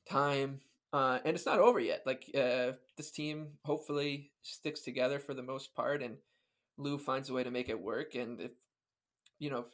time, 0.08 0.60
uh, 0.92 1.18
and 1.24 1.34
it's 1.34 1.46
not 1.46 1.58
over 1.58 1.80
yet. 1.80 2.02
Like 2.06 2.30
uh, 2.34 2.72
this 2.96 3.10
team 3.10 3.58
hopefully 3.64 4.30
sticks 4.42 4.82
together 4.82 5.18
for 5.18 5.34
the 5.34 5.42
most 5.42 5.74
part, 5.74 6.00
and 6.00 6.18
Lou 6.76 6.96
finds 6.96 7.28
a 7.28 7.32
way 7.32 7.42
to 7.42 7.50
make 7.50 7.68
it 7.68 7.80
work. 7.80 8.14
And 8.14 8.40
if 8.40 8.52
you 9.40 9.50
know, 9.50 9.64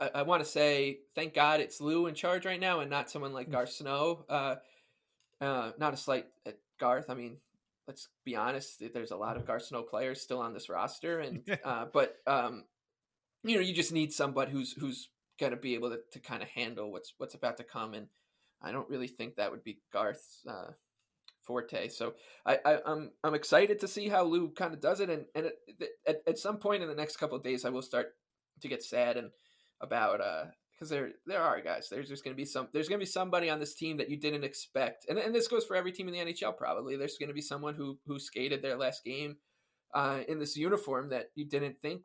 I, 0.00 0.10
I 0.16 0.22
want 0.22 0.42
to 0.42 0.48
say 0.48 0.98
thank 1.14 1.32
God 1.32 1.60
it's 1.60 1.80
Lou 1.80 2.06
in 2.06 2.14
charge 2.14 2.46
right 2.46 2.60
now 2.60 2.80
and 2.80 2.90
not 2.90 3.10
someone 3.10 3.32
like 3.32 3.48
mm. 3.48 3.52
Garth 3.52 3.72
Snow. 3.72 4.24
Uh, 4.28 4.56
uh, 5.40 5.70
not 5.78 5.94
a 5.94 5.96
slight 5.96 6.26
at 6.46 6.58
Garth. 6.80 7.10
I 7.10 7.14
mean, 7.14 7.36
let's 7.86 8.08
be 8.24 8.34
honest. 8.34 8.82
There's 8.92 9.12
a 9.12 9.16
lot 9.16 9.36
of 9.36 9.46
Garth 9.46 9.66
Snow 9.66 9.82
players 9.82 10.20
still 10.20 10.40
on 10.40 10.52
this 10.52 10.68
roster, 10.68 11.20
and 11.20 11.42
uh, 11.64 11.86
but 11.92 12.16
um, 12.26 12.64
you 13.48 13.56
know, 13.56 13.62
you 13.62 13.74
just 13.74 13.92
need 13.92 14.12
somebody 14.12 14.52
who's 14.52 14.72
who's 14.72 15.08
going 15.38 15.52
to 15.52 15.56
be 15.56 15.74
able 15.74 15.90
to, 15.90 15.98
to 16.12 16.18
kind 16.18 16.42
of 16.42 16.48
handle 16.48 16.90
what's 16.92 17.14
what's 17.18 17.34
about 17.34 17.56
to 17.58 17.64
come. 17.64 17.94
And 17.94 18.08
I 18.62 18.72
don't 18.72 18.88
really 18.88 19.08
think 19.08 19.36
that 19.36 19.50
would 19.50 19.64
be 19.64 19.80
Garth's 19.92 20.42
uh, 20.48 20.72
forte. 21.42 21.88
So 21.88 22.14
I, 22.44 22.58
I 22.64 22.72
am 22.74 22.80
I'm, 22.86 23.10
I'm 23.24 23.34
excited 23.34 23.80
to 23.80 23.88
see 23.88 24.08
how 24.08 24.24
Lou 24.24 24.50
kind 24.50 24.74
of 24.74 24.80
does 24.80 25.00
it, 25.00 25.10
and 25.10 25.26
and 25.34 25.50
at, 26.06 26.22
at 26.26 26.38
some 26.38 26.58
point 26.58 26.82
in 26.82 26.88
the 26.88 26.94
next 26.94 27.16
couple 27.16 27.38
days, 27.38 27.64
I 27.64 27.70
will 27.70 27.82
start 27.82 28.14
to 28.60 28.68
get 28.68 28.82
sad 28.82 29.16
and 29.16 29.30
about 29.80 30.20
uh 30.20 30.44
because 30.72 30.88
there 30.88 31.10
there 31.26 31.42
are 31.42 31.60
guys 31.60 31.88
there's 31.90 32.08
just 32.08 32.24
going 32.24 32.34
to 32.34 32.40
be 32.40 32.44
some 32.44 32.68
there's 32.72 32.88
going 32.88 32.98
to 32.98 33.04
be 33.04 33.10
somebody 33.10 33.50
on 33.50 33.60
this 33.60 33.74
team 33.74 33.96
that 33.96 34.10
you 34.10 34.16
didn't 34.16 34.44
expect 34.44 35.06
and, 35.08 35.18
and 35.18 35.34
this 35.34 35.48
goes 35.48 35.64
for 35.64 35.76
every 35.76 35.92
team 35.92 36.08
in 36.08 36.14
the 36.14 36.32
nhl 36.32 36.56
probably 36.56 36.96
there's 36.96 37.18
going 37.18 37.28
to 37.28 37.34
be 37.34 37.42
someone 37.42 37.74
who 37.74 37.98
who 38.06 38.18
skated 38.18 38.62
their 38.62 38.76
last 38.76 39.04
game 39.04 39.36
uh, 39.94 40.20
in 40.28 40.38
this 40.38 40.56
uniform 40.56 41.10
that 41.10 41.26
you 41.34 41.44
didn't 41.44 41.78
think 41.80 42.02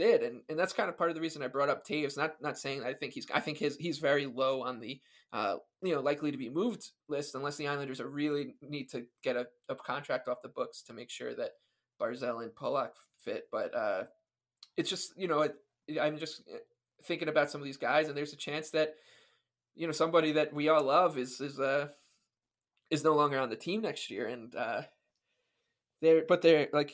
did 0.00 0.22
and, 0.22 0.40
and 0.48 0.58
that's 0.58 0.72
kind 0.72 0.88
of 0.88 0.96
part 0.96 1.10
of 1.10 1.14
the 1.14 1.20
reason 1.20 1.42
i 1.42 1.46
brought 1.46 1.68
up 1.68 1.86
toews 1.86 2.16
not 2.16 2.34
not 2.40 2.58
saying 2.58 2.82
i 2.84 2.92
think 2.92 3.12
he's 3.12 3.26
i 3.34 3.40
think 3.40 3.58
his 3.58 3.76
he's 3.76 3.98
very 3.98 4.26
low 4.26 4.62
on 4.62 4.80
the 4.80 5.00
uh, 5.32 5.56
you 5.82 5.94
know 5.94 6.00
likely 6.00 6.32
to 6.32 6.38
be 6.38 6.48
moved 6.48 6.90
list 7.08 7.36
unless 7.36 7.56
the 7.56 7.68
islanders 7.68 8.00
are 8.00 8.08
really 8.08 8.54
need 8.62 8.88
to 8.88 9.04
get 9.22 9.36
a, 9.36 9.46
a 9.68 9.76
contract 9.76 10.26
off 10.26 10.42
the 10.42 10.48
books 10.48 10.82
to 10.82 10.92
make 10.92 11.08
sure 11.08 11.34
that 11.34 11.52
barzal 12.00 12.42
and 12.42 12.54
Pulock 12.54 12.90
fit 13.18 13.44
but 13.52 13.74
uh 13.76 14.02
it's 14.76 14.90
just 14.90 15.12
you 15.16 15.28
know 15.28 15.42
it, 15.42 15.54
I'm 16.00 16.18
just 16.18 16.42
eh, 16.52 16.58
thinking 17.04 17.28
about 17.28 17.50
some 17.50 17.60
of 17.60 17.64
these 17.64 17.76
guys, 17.76 18.08
and 18.08 18.16
there's 18.16 18.32
a 18.32 18.36
chance 18.36 18.70
that 18.70 18.94
you 19.74 19.86
know 19.86 19.92
somebody 19.92 20.32
that 20.32 20.52
we 20.52 20.68
all 20.68 20.82
love 20.82 21.18
is 21.18 21.40
is 21.40 21.58
uh 21.58 21.88
is 22.90 23.04
no 23.04 23.14
longer 23.14 23.38
on 23.38 23.50
the 23.50 23.56
team 23.56 23.82
next 23.82 24.10
year, 24.10 24.26
and 24.26 24.54
uh, 24.54 24.82
they're 26.02 26.24
but 26.26 26.42
they're 26.42 26.68
like 26.72 26.92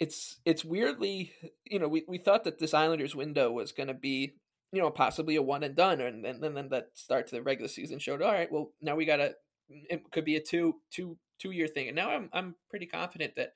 it's 0.00 0.40
it's 0.44 0.64
weirdly 0.64 1.32
you 1.64 1.78
know 1.78 1.88
we 1.88 2.04
we 2.08 2.18
thought 2.18 2.44
that 2.44 2.58
this 2.58 2.74
Islanders 2.74 3.14
window 3.14 3.50
was 3.52 3.72
going 3.72 3.88
to 3.88 3.94
be 3.94 4.34
you 4.72 4.80
know 4.80 4.90
possibly 4.90 5.36
a 5.36 5.42
one 5.42 5.62
and 5.62 5.76
done, 5.76 6.00
and 6.00 6.24
then 6.24 6.42
and 6.42 6.56
then 6.56 6.68
that 6.70 6.90
start 6.94 7.28
to 7.28 7.36
the 7.36 7.42
regular 7.42 7.68
season 7.68 7.98
showed 7.98 8.22
all 8.22 8.32
right, 8.32 8.50
well 8.50 8.72
now 8.82 8.96
we 8.96 9.04
got 9.04 9.16
to 9.16 9.34
it 9.68 10.10
could 10.10 10.24
be 10.24 10.36
a 10.36 10.40
two 10.40 10.76
two 10.90 11.16
two 11.38 11.52
year 11.52 11.68
thing, 11.68 11.88
and 11.88 11.96
now 11.96 12.10
I'm 12.10 12.28
I'm 12.32 12.56
pretty 12.68 12.86
confident 12.86 13.36
that 13.36 13.52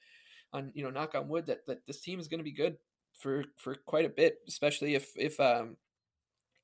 on 0.52 0.70
you 0.74 0.84
know 0.84 0.90
knock 0.90 1.14
on 1.14 1.28
wood 1.28 1.46
that 1.46 1.66
that 1.66 1.86
this 1.86 2.00
team 2.00 2.20
is 2.20 2.28
going 2.28 2.38
to 2.38 2.44
be 2.44 2.52
good 2.52 2.76
for 3.14 3.44
for 3.56 3.74
quite 3.74 4.04
a 4.04 4.10
bit, 4.10 4.38
especially 4.46 4.94
if 4.94 5.10
if 5.16 5.38
um, 5.40 5.76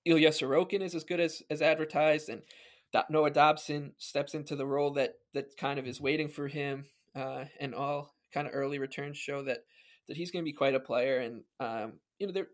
Ilya 0.05 0.31
Sorokin 0.31 0.83
is 0.83 0.95
as 0.95 1.05
good 1.05 1.21
as 1.21 1.43
as 1.51 1.61
advertised, 1.61 2.29
and 2.29 2.43
Noah 3.11 3.31
Dobson 3.31 3.93
steps 3.99 4.35
into 4.35 4.55
the 4.55 4.67
role 4.67 4.93
that 4.93 5.15
that 5.33 5.57
kind 5.57 5.79
of 5.79 5.87
is 5.87 6.01
waiting 6.01 6.29
for 6.29 6.47
him, 6.47 6.85
uh, 7.17 7.47
and 7.59 7.75
all 7.75 8.15
kind 8.35 8.47
of 8.47 8.55
early 8.55 8.79
returns 8.79 9.17
show 9.17 9.43
that 9.45 9.61
that 10.09 10.17
he's 10.17 10.31
going 10.31 10.45
to 10.45 10.51
be 10.51 10.53
quite 10.53 10.75
a 10.75 10.81
player. 10.81 11.19
And 11.19 11.43
um, 11.61 11.95
you 12.19 12.27
know, 12.27 12.33
the, 12.33 12.47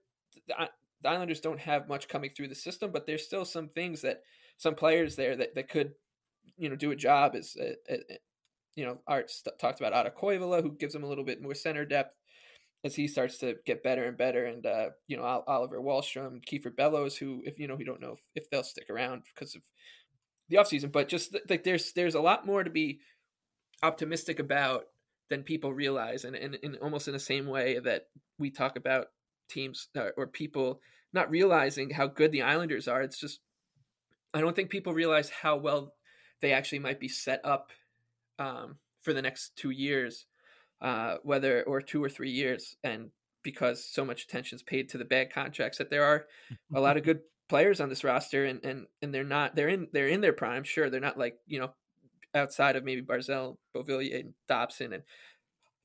Islanders 1.05 1.41
don't 1.41 1.61
have 1.61 1.89
much 1.89 2.09
coming 2.09 2.31
through 2.31 2.49
the 2.49 2.55
system, 2.55 2.91
but 2.93 3.07
there's 3.07 3.25
still 3.25 3.47
some 3.47 3.69
things 3.69 4.03
that 4.03 4.21
some 4.59 4.75
players 4.75 5.17
there 5.17 5.35
that, 5.37 5.55
that 5.55 5.71
could 5.71 5.93
you 6.59 6.69
know 6.69 6.77
do 6.77 6.91
a 6.91 6.97
job 6.97 7.35
as 7.35 7.57
uh, 7.59 7.95
you 8.75 8.85
know 8.85 8.99
Art 9.07 9.31
st- 9.31 9.59
talked 9.59 9.81
about 9.81 9.95
Otto 9.95 10.11
Koivula, 10.11 10.63
who 10.63 10.77
gives 10.77 10.95
him 10.95 11.03
a 11.03 11.09
little 11.09 11.25
bit 11.25 11.43
more 11.43 11.55
center 11.55 11.85
depth 11.87 12.17
as 12.85 12.95
he 12.95 13.09
starts 13.09 13.39
to 13.39 13.57
get 13.67 13.83
better 13.83 14.05
and 14.05 14.17
better, 14.17 14.45
and 14.45 14.67
uh, 14.67 14.91
you 15.07 15.17
know 15.17 15.23
Oliver 15.47 15.81
Wahlstrom, 15.81 16.41
Kiefer 16.45 16.75
Bellows, 16.75 17.17
who 17.17 17.43
if 17.45 17.59
you 17.59 17.67
know 17.67 17.77
we 17.77 17.85
don't 17.85 18.01
know 18.01 18.13
if, 18.13 18.21
if 18.35 18.51
they'll 18.51 18.63
stick 18.63 18.91
around 18.91 19.23
because 19.35 19.55
of 19.55 19.63
the 20.49 20.57
offseason, 20.57 20.93
but 20.93 21.09
just 21.09 21.37
like 21.49 21.65
there's 21.65 21.93
there's 21.93 22.15
a 22.15 22.21
lot 22.21 22.47
more 22.47 22.63
to 22.63 22.71
be 22.71 23.01
optimistic 23.83 24.39
about 24.39 24.85
than 25.31 25.45
people 25.45 25.73
realize, 25.73 26.25
and, 26.25 26.37
and, 26.37 26.59
and 26.63 26.77
almost 26.83 27.09
in 27.09 27.15
the 27.15 27.21
same 27.21 27.47
way 27.47 27.79
that 27.79 28.09
we 28.39 28.51
talk 28.51 28.77
about 28.77 29.07
teams 29.49 29.89
uh, 29.97 30.09
or 30.17 30.27
people 30.27 30.81
not 31.13 31.31
realizing 31.31 31.91
how 31.91 32.07
good 32.07 32.33
the 32.33 32.43
Islanders 32.43 32.89
are. 32.89 33.01
It's 33.01 33.19
just 33.19 33.41
I 34.35 34.41
don't 34.41 34.55
think 34.55 34.71
people 34.71 34.93
realize 34.93 35.31
how 35.31 35.57
well 35.57 35.95
they 36.41 36.53
actually 36.53 36.79
might 36.81 37.01
be 37.01 37.09
set 37.09 37.41
up 37.45 37.71
um, 38.39 38.77
for 39.01 39.13
the 39.13 39.23
next 39.23 39.57
two 39.57 39.71
years, 39.71 40.27
uh, 40.81 41.17
whether 41.23 41.63
or 41.63 41.81
two 41.81 42.03
or 42.03 42.09
three 42.09 42.31
years, 42.31 42.77
and 42.85 43.11
because 43.43 43.85
so 43.85 44.05
much 44.05 44.25
attention 44.25 44.57
is 44.57 44.63
paid 44.63 44.89
to 44.91 44.99
the 44.99 45.05
bad 45.05 45.33
contracts, 45.33 45.79
that 45.79 45.91
there 45.91 46.05
are 46.05 46.27
a 46.75 46.81
lot 46.81 46.97
of 46.97 47.03
good 47.05 47.21
players 47.49 47.81
on 47.81 47.89
this 47.89 48.05
roster, 48.05 48.45
and 48.45 48.65
and 48.65 48.87
and 49.03 49.15
they're 49.15 49.25
not 49.25 49.55
they're 49.55 49.69
in 49.69 49.89
they're 49.93 50.09
in 50.09 50.21
their 50.21 50.33
prime. 50.33 50.65
Sure, 50.65 50.91
they're 50.91 51.01
not 51.01 51.19
like 51.19 51.37
you 51.47 51.61
know 51.61 51.71
outside 52.35 52.77
of 52.77 52.85
maybe 52.85 53.03
Barzal, 53.03 53.57
Beauvillier, 53.75 54.21
and 54.21 54.35
Dobson, 54.49 54.93
and 54.93 55.03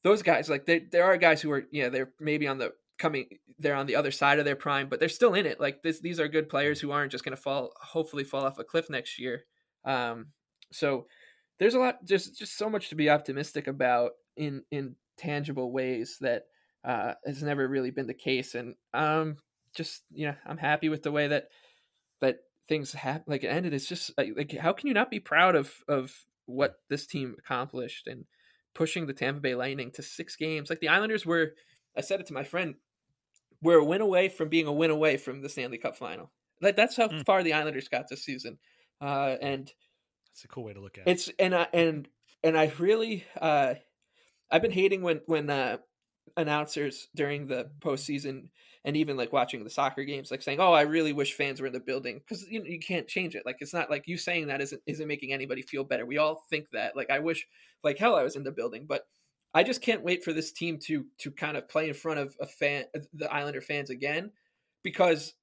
those 0.03 0.21
guys. 0.21 0.49
Like 0.49 0.65
they, 0.65 0.79
there 0.79 1.05
are 1.05 1.17
guys 1.17 1.41
who 1.41 1.51
are 1.51 1.65
yeah 1.71 1.89
they're 1.89 2.11
maybe 2.19 2.47
on 2.47 2.57
the 2.57 2.73
coming 2.97 3.27
they're 3.59 3.75
on 3.75 3.87
the 3.87 3.95
other 3.95 4.11
side 4.11 4.39
of 4.39 4.45
their 4.45 4.55
prime, 4.55 4.89
but 4.89 4.99
they're 4.99 5.09
still 5.09 5.33
in 5.33 5.45
it. 5.45 5.59
Like 5.59 5.83
this, 5.83 5.99
these 5.99 6.19
are 6.19 6.27
good 6.27 6.49
players 6.49 6.79
who 6.79 6.91
aren't 6.91 7.11
just 7.11 7.25
going 7.25 7.35
to 7.35 7.41
fall 7.41 7.71
hopefully 7.81 8.23
fall 8.23 8.45
off 8.45 8.59
a 8.59 8.63
cliff 8.63 8.89
next 8.89 9.19
year. 9.19 9.45
Um, 9.83 10.27
so 10.71 11.07
there's 11.59 11.75
a 11.75 11.79
lot 11.79 12.03
just 12.05 12.37
just 12.37 12.57
so 12.57 12.69
much 12.69 12.89
to 12.89 12.95
be 12.95 13.09
optimistic 13.09 13.67
about 13.67 14.11
in 14.35 14.63
in 14.71 14.95
tangible 15.17 15.71
ways 15.71 16.17
that 16.21 16.43
uh, 16.83 17.13
has 17.25 17.41
never 17.41 17.67
really 17.67 17.89
been 17.89 18.07
the 18.07 18.13
case 18.13 18.53
and 18.53 18.75
um 18.93 19.37
just 19.75 20.03
you 20.13 20.27
know 20.27 20.35
i'm 20.45 20.57
happy 20.57 20.87
with 20.87 21.03
the 21.03 21.11
way 21.11 21.27
that 21.27 21.47
that 22.21 22.37
things 22.67 22.93
have 22.93 23.23
like 23.27 23.43
it 23.43 23.47
ended 23.47 23.73
it's 23.73 23.87
just 23.87 24.11
like 24.17 24.55
how 24.59 24.71
can 24.71 24.87
you 24.87 24.93
not 24.93 25.09
be 25.09 25.19
proud 25.19 25.55
of 25.55 25.73
of 25.87 26.13
what 26.45 26.75
this 26.89 27.07
team 27.07 27.35
accomplished 27.37 28.07
and 28.07 28.25
pushing 28.73 29.07
the 29.07 29.13
tampa 29.13 29.41
bay 29.41 29.55
lightning 29.55 29.91
to 29.91 30.03
six 30.03 30.35
games 30.35 30.69
like 30.69 30.79
the 30.79 30.89
islanders 30.89 31.25
were 31.25 31.53
i 31.97 32.01
said 32.01 32.19
it 32.19 32.25
to 32.25 32.33
my 32.33 32.43
friend 32.43 32.75
we're 33.61 33.79
a 33.79 33.85
win 33.85 34.01
away 34.01 34.29
from 34.29 34.49
being 34.49 34.67
a 34.67 34.73
win 34.73 34.91
away 34.91 35.17
from 35.17 35.41
the 35.41 35.49
stanley 35.49 35.77
cup 35.77 35.95
final 35.95 36.31
like 36.61 36.75
that's 36.75 36.97
how 36.97 37.07
mm. 37.07 37.25
far 37.25 37.41
the 37.41 37.53
islanders 37.53 37.87
got 37.87 38.07
this 38.09 38.23
season 38.23 38.57
uh 39.01 39.35
and 39.41 39.71
it's 40.35 40.43
a 40.43 40.49
cool 40.49 40.65
way 40.65 40.73
to 40.73 40.81
look 40.81 40.97
at 40.97 41.07
it. 41.07 41.11
It's 41.11 41.31
and 41.39 41.55
I 41.55 41.67
and 41.73 42.09
and 42.43 42.57
I 42.57 42.69
really 42.77 43.23
uh 43.39 43.75
I've 44.51 44.61
been 44.61 44.71
hating 44.71 45.01
when 45.01 45.21
when 45.27 45.49
uh 45.49 45.77
announcers 46.37 47.07
during 47.15 47.47
the 47.47 47.69
postseason 47.79 48.49
and 48.83 48.95
even 48.95 49.17
like 49.17 49.33
watching 49.33 49.63
the 49.63 49.69
soccer 49.69 50.03
games 50.03 50.29
like 50.29 50.41
saying, 50.41 50.59
"Oh, 50.59 50.73
I 50.73 50.81
really 50.81 51.13
wish 51.13 51.33
fans 51.33 51.59
were 51.59 51.67
in 51.67 51.73
the 51.73 51.79
building" 51.79 52.19
because 52.19 52.47
you 52.49 52.59
know 52.59 52.65
you 52.65 52.79
can't 52.79 53.07
change 53.07 53.35
it. 53.35 53.45
Like 53.45 53.57
it's 53.59 53.73
not 53.73 53.89
like 53.89 54.07
you 54.07 54.17
saying 54.17 54.47
that 54.47 54.61
isn't 54.61 54.81
isn't 54.85 55.07
making 55.07 55.33
anybody 55.33 55.61
feel 55.63 55.83
better. 55.83 56.05
We 56.05 56.17
all 56.17 56.43
think 56.49 56.67
that. 56.73 56.95
Like 56.95 57.09
I 57.09 57.19
wish 57.19 57.47
like 57.83 57.97
hell 57.97 58.15
I 58.15 58.23
was 58.23 58.35
in 58.35 58.43
the 58.43 58.51
building, 58.51 58.85
but 58.87 59.07
I 59.53 59.63
just 59.63 59.81
can't 59.81 60.03
wait 60.03 60.23
for 60.23 60.33
this 60.33 60.51
team 60.51 60.77
to 60.85 61.05
to 61.19 61.31
kind 61.31 61.57
of 61.57 61.67
play 61.67 61.87
in 61.87 61.93
front 61.95 62.19
of 62.19 62.35
a 62.39 62.45
fan 62.45 62.85
uh, 62.95 62.99
the 63.13 63.33
Islander 63.33 63.61
fans 63.61 63.89
again 63.89 64.31
because 64.83 65.33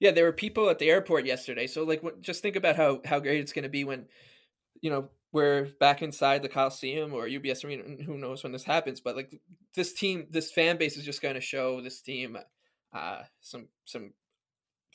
yeah, 0.00 0.10
there 0.10 0.24
were 0.24 0.32
people 0.32 0.70
at 0.70 0.78
the 0.78 0.90
airport 0.90 1.26
yesterday. 1.26 1.66
So 1.66 1.84
like 1.84 2.02
just 2.20 2.42
think 2.42 2.56
about 2.56 2.76
how 2.76 3.00
how 3.04 3.20
great 3.20 3.40
it's 3.40 3.52
going 3.52 3.64
to 3.64 3.68
be 3.68 3.84
when 3.84 4.06
you 4.80 4.90
know, 4.90 5.08
we're 5.32 5.66
back 5.80 6.02
inside 6.02 6.42
the 6.42 6.48
Coliseum 6.48 7.12
or 7.12 7.26
UBS 7.26 7.64
Arena. 7.64 7.82
Who 8.04 8.16
knows 8.16 8.42
when 8.42 8.52
this 8.52 8.64
happens? 8.64 9.00
But 9.00 9.16
like 9.16 9.38
this 9.74 9.92
team, 9.92 10.26
this 10.30 10.50
fan 10.50 10.76
base 10.76 10.96
is 10.96 11.04
just 11.04 11.22
going 11.22 11.34
to 11.34 11.40
show 11.40 11.80
this 11.80 12.00
team 12.00 12.38
uh, 12.92 13.22
some 13.40 13.68
some 13.84 14.12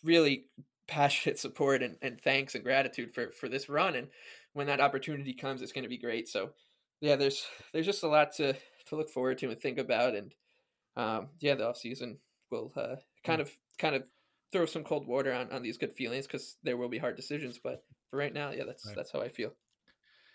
really 0.03 0.45
passionate 0.87 1.39
support 1.45 1.83
and, 1.83 1.97
and 2.01 2.19
thanks 2.21 2.55
and 2.55 2.63
gratitude 2.63 3.13
for 3.13 3.31
for 3.31 3.49
this 3.49 3.69
run. 3.69 3.95
And 3.95 4.07
when 4.53 4.67
that 4.67 4.81
opportunity 4.81 5.33
comes, 5.33 5.61
it's 5.61 5.71
going 5.71 5.83
to 5.83 5.89
be 5.89 5.97
great. 5.97 6.27
So 6.27 6.51
yeah, 7.01 7.15
there's 7.15 7.45
there's 7.73 7.85
just 7.85 8.03
a 8.03 8.07
lot 8.07 8.33
to 8.37 8.53
to 8.87 8.95
look 8.95 9.09
forward 9.09 9.37
to 9.39 9.49
and 9.49 9.59
think 9.59 9.77
about. 9.77 10.15
And 10.15 10.33
um, 10.95 11.29
yeah, 11.39 11.55
the 11.55 11.67
off 11.67 11.77
season 11.77 12.19
will 12.49 12.71
uh, 12.75 12.95
kind 13.23 13.41
of 13.41 13.51
kind 13.77 13.95
of 13.95 14.03
throw 14.51 14.65
some 14.65 14.83
cold 14.83 15.07
water 15.07 15.33
on, 15.33 15.51
on 15.51 15.61
these 15.61 15.77
good 15.77 15.93
feelings 15.93 16.27
because 16.27 16.57
there 16.63 16.77
will 16.77 16.89
be 16.89 16.97
hard 16.97 17.15
decisions. 17.15 17.59
But 17.63 17.83
for 18.09 18.17
right 18.17 18.33
now, 18.33 18.51
yeah, 18.51 18.63
that's 18.65 18.85
right. 18.85 18.95
that's 18.95 19.11
how 19.11 19.21
I 19.21 19.29
feel. 19.29 19.53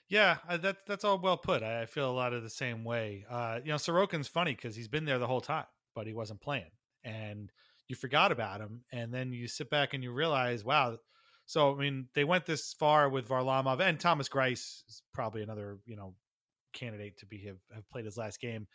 Yeah, 0.09 0.37
that's 0.61 0.83
that's 0.87 1.05
all 1.05 1.19
well 1.19 1.37
put. 1.37 1.63
I 1.63 1.87
feel 1.87 2.11
a 2.11 2.13
lot 2.13 2.33
of 2.33 2.43
the 2.43 2.51
same 2.51 2.85
way. 2.85 3.25
Uh, 3.29 3.61
you 3.65 3.71
know, 3.71 3.77
Sorokin's 3.77 4.29
funny 4.29 4.55
because 4.55 4.77
he's 4.77 4.89
been 4.89 5.05
there 5.05 5.19
the 5.19 5.27
whole 5.27 5.41
time, 5.41 5.65
but 5.95 6.07
he 6.07 6.13
wasn't 6.13 6.41
playing, 6.41 6.71
and 7.03 7.51
you 7.89 7.97
forgot 7.97 8.31
about 8.31 8.61
him, 8.61 8.85
and 8.93 9.13
then 9.13 9.33
you 9.33 9.49
sit 9.49 9.69
back 9.69 9.95
and 9.95 10.05
you 10.05 10.13
realize, 10.13 10.65
wow. 10.65 10.99
So 11.47 11.75
I 11.75 11.79
mean, 11.79 12.09
they 12.15 12.25
went 12.25 12.47
this 12.47 12.73
far 12.73 13.09
with 13.09 13.29
Varlamov 13.29 13.81
and 13.81 13.99
Thomas 13.99 14.29
Greiss 14.29 14.83
is 14.89 15.03
probably 15.13 15.43
another 15.43 15.79
you 15.87 15.97
know 15.97 16.15
candidate 16.73 17.19
to 17.19 17.27
be 17.27 17.45
have, 17.47 17.59
have 17.75 17.89
played 17.91 18.05
his 18.05 18.17
last 18.17 18.41
game, 18.41 18.69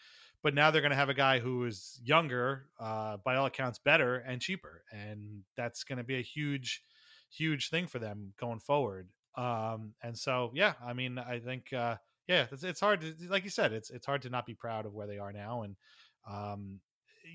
but 0.44 0.54
now 0.54 0.70
they're 0.72 0.82
going 0.82 0.92
to 0.92 0.98
have 0.98 1.10
a 1.10 1.14
guy 1.14 1.40
who 1.40 1.66
is 1.66 2.00
younger, 2.04 2.66
uh, 2.80 3.18
by 3.24 3.36
all 3.36 3.46
accounts, 3.46 3.80
better 3.80 4.18
and 4.18 4.42
cheaper, 4.42 4.84
and 4.92 5.44
that's 5.56 5.86
going 5.86 5.98
to 5.98 6.04
be 6.04 6.16
a 6.16 6.22
huge, 6.22 6.82
huge 7.30 7.70
thing 7.70 7.88
for 7.88 8.00
them 8.00 8.34
going 8.38 8.60
forward. 8.60 9.08
Um, 9.36 9.94
and 10.04 10.18
so, 10.18 10.52
yeah, 10.54 10.74
I 10.86 10.94
mean, 10.94 11.18
I 11.18 11.40
think, 11.40 11.72
uh, 11.74 11.96
yeah, 12.28 12.48
it's, 12.52 12.64
it's 12.64 12.80
hard 12.80 13.02
to, 13.02 13.14
like 13.30 13.44
you 13.44 13.50
said, 13.50 13.74
it's, 13.74 13.90
it's 13.90 14.06
hard 14.06 14.22
to 14.24 14.30
not 14.30 14.46
be 14.46 14.54
proud 14.54 14.86
of 14.86 14.94
where 14.94 15.08
they 15.08 15.18
are 15.18 15.32
now. 15.32 15.64
And, 15.64 15.76
um, 16.30 16.80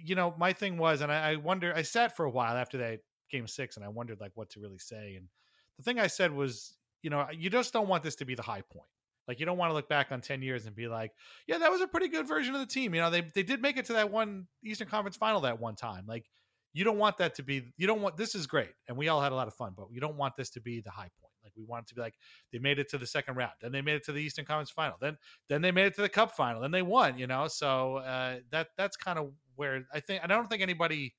you 0.05 0.15
know, 0.15 0.35
my 0.39 0.53
thing 0.53 0.79
was, 0.79 1.01
and 1.01 1.11
I, 1.11 1.33
I 1.33 1.37
wonder, 1.37 1.73
I 1.75 1.83
sat 1.83 2.17
for 2.17 2.25
a 2.25 2.31
while 2.31 2.57
after 2.57 2.79
that 2.79 3.01
game 3.31 3.47
six 3.47 3.77
and 3.77 3.85
I 3.85 3.89
wondered 3.89 4.21
like 4.21 4.33
what 4.35 4.51
to 4.51 4.61
really 4.61 4.79
say. 4.79 5.15
And 5.17 5.29
the 5.77 5.83
thing 5.83 5.99
I 5.99 6.07
said 6.07 6.33
was, 6.33 6.77
you 7.03 7.11
know, 7.11 7.27
you 7.33 7.51
just 7.51 7.73
don't 7.73 7.89
want 7.89 8.03
this 8.03 8.17
to 8.17 8.25
be 8.25 8.35
the 8.35 8.43
high 8.43 8.63
point. 8.63 8.89
Like 9.29 9.41
you 9.41 9.47
don't 9.47 9.59
want 9.59 9.71
to 9.71 9.75
look 9.75 9.89
back 9.89 10.13
on 10.13 10.21
10 10.21 10.43
years 10.43 10.67
and 10.67 10.75
be 10.75 10.87
like, 10.87 11.13
yeah, 11.47 11.59
that 11.59 11.71
was 11.71 11.81
a 11.81 11.89
pretty 11.89 12.09
good 12.09 12.29
version 12.29 12.55
of 12.55 12.61
the 12.61 12.67
team. 12.67 12.95
You 12.95 13.01
know, 13.01 13.11
they 13.11 13.23
they 13.23 13.43
did 13.43 13.61
make 13.61 13.77
it 13.77 13.87
to 13.87 13.95
that 13.95 14.11
one 14.11 14.47
Eastern 14.65 14.89
Conference 14.89 15.17
final 15.17 15.41
that 15.41 15.61
one 15.61 15.75
time. 15.75 16.05
Like 16.07 16.31
you 16.73 16.85
don't 16.85 16.99
want 16.99 17.19
that 17.19 17.35
to 17.37 17.43
be 17.43 17.73
you 17.77 17.87
don't 17.87 18.03
want 18.03 18.17
this 18.17 18.35
is 18.35 18.47
great 18.47 18.71
and 18.87 18.97
we 18.97 19.09
all 19.09 19.21
had 19.21 19.33
a 19.33 19.35
lot 19.35 19.49
of 19.49 19.55
fun, 19.55 19.73
but 19.77 19.89
you 19.91 20.01
don't 20.01 20.17
want 20.17 20.37
this 20.37 20.51
to 20.51 20.61
be 20.61 20.81
the 20.81 20.91
high 20.91 21.11
point. 21.21 21.33
Like 21.47 21.53
we 21.57 21.65
want 21.65 21.85
it 21.85 21.89
to 21.89 21.95
be 21.95 22.01
like 22.01 22.15
they 22.53 22.59
made 22.59 22.79
it 22.79 22.91
to 22.91 22.99
the 22.99 23.07
second 23.07 23.37
round, 23.37 23.53
then 23.61 23.73
they 23.73 23.83
made 23.83 23.95
it 23.95 24.05
to 24.05 24.13
the 24.13 24.21
Eastern 24.21 24.45
Conference 24.45 24.71
Final, 24.71 24.97
then 25.01 25.17
then 25.49 25.63
they 25.63 25.71
made 25.71 25.87
it 25.87 25.95
to 25.95 26.03
the 26.03 26.09
Cup 26.09 26.33
Final, 26.33 26.61
then 26.61 26.73
they 26.73 26.83
won. 26.83 27.19
You 27.19 27.27
know, 27.27 27.47
so 27.49 27.97
uh, 27.97 28.39
that 28.51 28.69
that's 28.77 28.97
kind 28.97 29.19
of 29.19 29.31
where 29.55 29.85
I 29.93 30.01
think. 30.01 30.23
I 30.25 30.27
don't 30.27 30.49
think 30.49 30.63
anybody 30.63 31.15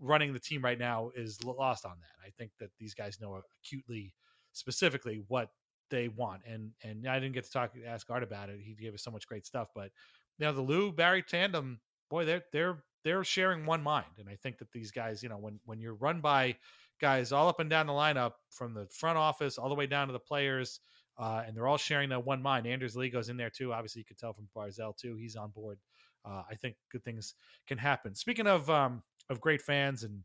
running 0.00 0.32
the 0.32 0.40
team 0.40 0.62
right 0.62 0.78
now 0.78 1.10
is 1.14 1.42
lost 1.44 1.84
on 1.84 1.92
that. 2.00 2.26
I 2.26 2.30
think 2.38 2.52
that 2.58 2.70
these 2.78 2.94
guys 2.94 3.20
know 3.20 3.40
acutely, 3.62 4.14
specifically 4.52 5.22
what 5.28 5.50
they 5.90 6.08
want, 6.08 6.42
and 6.46 6.70
and 6.82 7.06
I 7.06 7.20
didn't 7.20 7.34
get 7.34 7.44
to 7.44 7.50
talk 7.50 7.72
ask 7.86 8.08
Art 8.10 8.22
about 8.22 8.48
it. 8.48 8.60
He 8.60 8.74
gave 8.74 8.94
us 8.94 9.02
so 9.02 9.10
much 9.10 9.26
great 9.26 9.46
stuff, 9.46 9.68
but 9.74 9.90
you 10.38 10.46
know 10.46 10.52
the 10.52 10.62
Lou 10.62 10.92
Barry 10.92 11.22
tandem, 11.22 11.80
boy, 12.10 12.24
they're 12.24 12.42
they're 12.52 12.82
they're 13.04 13.24
sharing 13.24 13.66
one 13.66 13.82
mind, 13.82 14.18
and 14.18 14.28
I 14.28 14.36
think 14.36 14.58
that 14.58 14.72
these 14.72 14.90
guys, 14.90 15.22
you 15.22 15.28
know, 15.28 15.38
when 15.38 15.60
when 15.64 15.80
you're 15.80 15.94
run 15.94 16.20
by 16.20 16.56
guys 17.00 17.32
all 17.32 17.48
up 17.48 17.60
and 17.60 17.68
down 17.68 17.86
the 17.86 17.92
lineup 17.92 18.32
from 18.50 18.74
the 18.74 18.86
front 18.86 19.18
office 19.18 19.58
all 19.58 19.68
the 19.68 19.74
way 19.74 19.86
down 19.86 20.06
to 20.06 20.12
the 20.12 20.20
players. 20.20 20.80
Uh, 21.18 21.42
and 21.46 21.54
they're 21.54 21.66
all 21.66 21.76
sharing 21.76 22.08
that 22.08 22.24
one 22.24 22.40
mind. 22.40 22.66
Anders 22.66 22.96
Lee 22.96 23.10
goes 23.10 23.28
in 23.28 23.36
there 23.36 23.50
too. 23.50 23.72
Obviously, 23.72 24.00
you 24.00 24.04
could 24.04 24.16
tell 24.16 24.32
from 24.32 24.48
Barzal 24.56 24.96
too. 24.96 25.14
He's 25.16 25.36
on 25.36 25.50
board. 25.50 25.78
Uh, 26.24 26.42
I 26.50 26.54
think 26.54 26.76
good 26.90 27.04
things 27.04 27.34
can 27.66 27.76
happen. 27.76 28.14
Speaking 28.14 28.46
of 28.46 28.70
um, 28.70 29.02
of 29.28 29.40
great 29.40 29.60
fans 29.60 30.04
and 30.04 30.22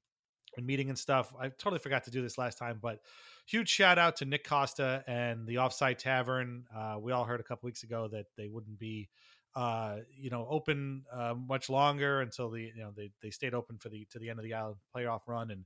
and 0.56 0.66
meeting 0.66 0.90
and 0.90 0.98
stuff, 0.98 1.34
I 1.40 1.50
totally 1.50 1.80
forgot 1.80 2.06
to 2.06 2.12
do 2.12 2.22
this 2.22 2.38
last 2.38 2.58
time, 2.58 2.80
but 2.82 3.00
huge 3.46 3.70
shout 3.70 4.00
out 4.00 4.16
to 4.18 4.26
Nick 4.26 4.48
Costa 4.48 5.04
and 5.06 5.46
the 5.46 5.60
Offside 5.60 6.00
Tavern. 6.00 6.66
Uh, 6.76 6.98
we 7.00 7.12
all 7.12 7.26
heard 7.26 7.40
a 7.40 7.44
couple 7.44 7.68
weeks 7.68 7.84
ago 7.84 8.08
that 8.08 8.26
they 8.38 8.48
wouldn't 8.48 8.80
be, 8.80 9.10
uh, 9.58 9.98
you 10.16 10.30
know, 10.30 10.48
open 10.50 11.04
uh, 11.12 11.34
much 11.34 11.68
longer 11.68 12.22
until 12.22 12.52
the 12.52 12.62
you 12.62 12.82
know 12.82 12.92
they 12.96 13.10
they 13.24 13.32
stayed 13.32 13.56
open 13.56 13.80
for 13.80 13.90
the 13.90 14.06
to 14.12 14.20
the 14.20 14.30
end 14.30 14.38
of 14.38 14.46
the 14.46 14.54
island 14.54 14.78
playoff 14.96 15.22
run 15.28 15.50
and 15.50 15.66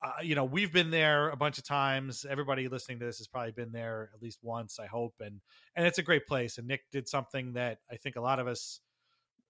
uh, 0.00 0.12
you 0.22 0.34
know, 0.34 0.44
we've 0.44 0.72
been 0.72 0.90
there 0.90 1.30
a 1.30 1.36
bunch 1.36 1.58
of 1.58 1.64
times. 1.64 2.24
Everybody 2.28 2.68
listening 2.68 3.00
to 3.00 3.06
this 3.06 3.18
has 3.18 3.26
probably 3.26 3.50
been 3.52 3.72
there 3.72 4.10
at 4.14 4.22
least 4.22 4.38
once, 4.42 4.78
I 4.78 4.86
hope, 4.86 5.14
and 5.20 5.40
and 5.74 5.86
it's 5.86 5.98
a 5.98 6.04
great 6.04 6.26
place. 6.26 6.58
And 6.58 6.68
Nick 6.68 6.82
did 6.92 7.08
something 7.08 7.54
that 7.54 7.78
I 7.90 7.96
think 7.96 8.16
a 8.16 8.20
lot 8.20 8.38
of 8.38 8.46
us, 8.46 8.80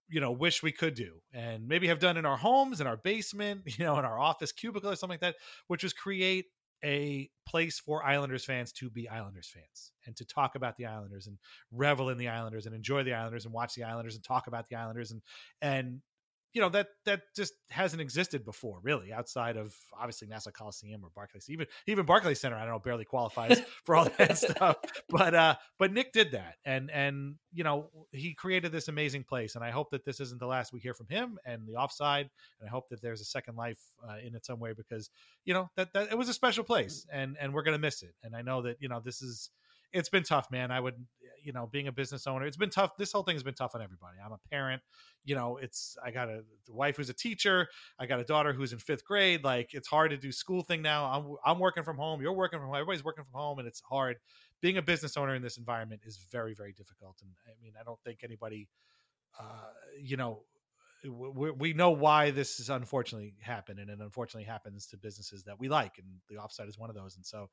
you 0.09 0.20
know, 0.20 0.32
wish 0.32 0.62
we 0.62 0.73
could 0.73 0.94
do, 0.94 1.20
and 1.35 1.69
maybe 1.69 1.89
have 1.89 1.98
done 1.98 2.16
in 2.16 2.24
our 2.24 2.39
homes, 2.39 2.81
in 2.81 2.86
our 2.86 2.97
basement, 2.97 3.62
you 3.78 3.85
know, 3.85 3.98
in 3.98 4.06
our 4.06 4.19
office 4.19 4.52
cubicle 4.52 4.90
or 4.90 4.97
something 4.97 5.15
like 5.15 5.20
that, 5.20 5.36
which 5.66 5.85
is 5.85 5.93
create 5.93 6.47
a 6.84 7.30
place 7.46 7.78
for 7.78 8.05
Islanders 8.05 8.44
fans 8.44 8.72
to 8.72 8.90
be 8.90 9.09
Islanders 9.09 9.48
fans 9.52 9.92
and 10.06 10.16
to 10.16 10.24
talk 10.24 10.55
about 10.55 10.76
the 10.76 10.86
Islanders 10.86 11.26
and 11.26 11.38
revel 11.72 12.10
in 12.10 12.18
the 12.18 12.28
Islanders 12.28 12.66
and 12.66 12.74
enjoy 12.74 13.02
the 13.02 13.14
Islanders 13.14 13.44
and 13.44 13.55
watch 13.55 13.74
the 13.74 13.84
Islanders 13.84 14.14
and 14.14 14.24
talk 14.24 14.46
about 14.46 14.68
the 14.68 14.76
Islanders 14.76 15.10
and 15.10 15.22
and 15.60 16.00
you 16.52 16.60
know 16.60 16.68
that 16.70 16.88
that 17.04 17.22
just 17.36 17.54
hasn't 17.70 18.00
existed 18.00 18.44
before, 18.44 18.80
really, 18.82 19.12
outside 19.12 19.56
of 19.56 19.74
obviously 19.96 20.28
Nassau 20.28 20.50
Coliseum 20.50 21.04
or 21.04 21.10
Barclays. 21.14 21.48
Even 21.50 21.66
even 21.86 22.06
Barclays 22.06 22.40
Center, 22.40 22.56
I 22.56 22.60
don't 22.60 22.70
know, 22.70 22.78
barely 22.78 23.04
qualifies 23.04 23.60
for 23.84 23.94
all 23.94 24.08
that 24.18 24.38
stuff. 24.38 24.76
But 25.08 25.34
uh, 25.34 25.56
but 25.78 25.92
Nick 25.92 26.12
did 26.12 26.32
that, 26.32 26.56
and 26.64 26.90
and 26.90 27.36
you 27.52 27.64
know 27.64 27.90
he 28.12 28.34
created 28.34 28.72
this 28.72 28.88
amazing 28.88 29.24
place, 29.24 29.54
and 29.54 29.64
I 29.64 29.70
hope 29.70 29.90
that 29.90 30.04
this 30.04 30.20
isn't 30.20 30.40
the 30.40 30.46
last 30.46 30.72
we 30.72 30.80
hear 30.80 30.94
from 30.94 31.08
him 31.08 31.38
and 31.44 31.66
the 31.66 31.76
offside, 31.76 32.30
and 32.60 32.68
I 32.68 32.70
hope 32.70 32.88
that 32.88 33.02
there's 33.02 33.20
a 33.20 33.26
second 33.26 33.56
life 33.56 33.80
uh, 34.08 34.16
in 34.24 34.34
it 34.34 34.46
some 34.46 34.58
way 34.58 34.72
because 34.72 35.10
you 35.44 35.54
know 35.54 35.70
that 35.76 35.92
that 35.92 36.10
it 36.10 36.18
was 36.18 36.28
a 36.28 36.34
special 36.34 36.64
place, 36.64 37.06
and 37.12 37.36
and 37.38 37.52
we're 37.52 37.62
gonna 37.62 37.78
miss 37.78 38.02
it, 38.02 38.14
and 38.22 38.34
I 38.34 38.42
know 38.42 38.62
that 38.62 38.76
you 38.80 38.88
know 38.88 39.00
this 39.00 39.20
is 39.22 39.50
it's 39.93 40.09
been 40.09 40.23
tough, 40.23 40.51
man. 40.51 40.70
I 40.70 40.81
would, 40.81 40.94
you 41.43 41.52
know, 41.52 41.66
being 41.66 41.89
a 41.89 41.93
business 41.93 42.27
owner, 42.27 42.47
it's 42.47 42.56
been 42.56 42.70
tough. 42.70 42.97
This 42.97 43.12
whole 43.12 43.23
thing 43.23 43.35
has 43.35 43.43
been 43.43 43.55
tough 43.55 43.74
on 43.74 43.82
everybody. 43.82 44.19
I'm 44.24 44.32
a 44.32 44.39
parent, 44.51 44.82
you 45.24 45.35
know, 45.35 45.56
it's, 45.56 45.97
I 46.05 46.10
got 46.10 46.28
a 46.28 46.43
wife 46.69 46.97
who's 46.97 47.09
a 47.09 47.15
teacher. 47.15 47.69
I 47.98 48.06
got 48.06 48.20
a 48.20 48.24
daughter 48.24 48.52
who's 48.52 48.73
in 48.73 48.78
fifth 48.78 49.05
grade. 49.05 49.44
Like 49.44 49.73
it's 49.73 49.89
hard 49.89 50.10
to 50.10 50.16
do 50.16 50.32
school 50.32 50.62
thing 50.62 50.82
now. 50.82 51.06
I'm, 51.06 51.36
I'm 51.44 51.59
working 51.59 51.85
from 51.85 51.97
home. 51.97 52.20
You're 52.20 52.32
working 52.32 52.59
from 52.59 52.69
home. 52.69 52.77
Everybody's 52.77 53.05
working 53.05 53.24
from 53.24 53.40
home 53.40 53.59
and 53.59 53.69
it's 53.69 53.81
hard. 53.81 54.16
Being 54.60 54.77
a 54.77 54.82
business 54.82 55.16
owner 55.16 55.35
in 55.35 55.43
this 55.43 55.56
environment 55.56 56.02
is 56.05 56.19
very, 56.31 56.55
very 56.55 56.73
difficult. 56.73 57.16
And 57.23 57.31
I 57.47 57.52
mean, 57.62 57.73
I 57.81 57.85
don't 57.85 58.01
think 58.05 58.20
anybody, 58.24 58.69
uh, 59.39 59.70
you 60.01 60.16
know, 60.16 60.43
we, 61.04 61.50
we 61.50 61.72
know 61.72 61.90
why 61.90 62.30
this 62.30 62.58
is 62.58 62.70
unfortunately 62.70 63.34
happened 63.40 63.78
and 63.78 63.90
it 63.90 63.98
unfortunately 64.00 64.44
happens 64.44 64.86
to 64.86 64.96
businesses 64.96 65.44
that 65.44 65.58
we 65.58 65.68
like 65.68 65.98
and 65.98 66.06
the 66.28 66.36
offside 66.36 66.68
is 66.68 66.78
one 66.78 66.90
of 66.90 66.96
those 66.96 67.16
and 67.16 67.24
so 67.24 67.48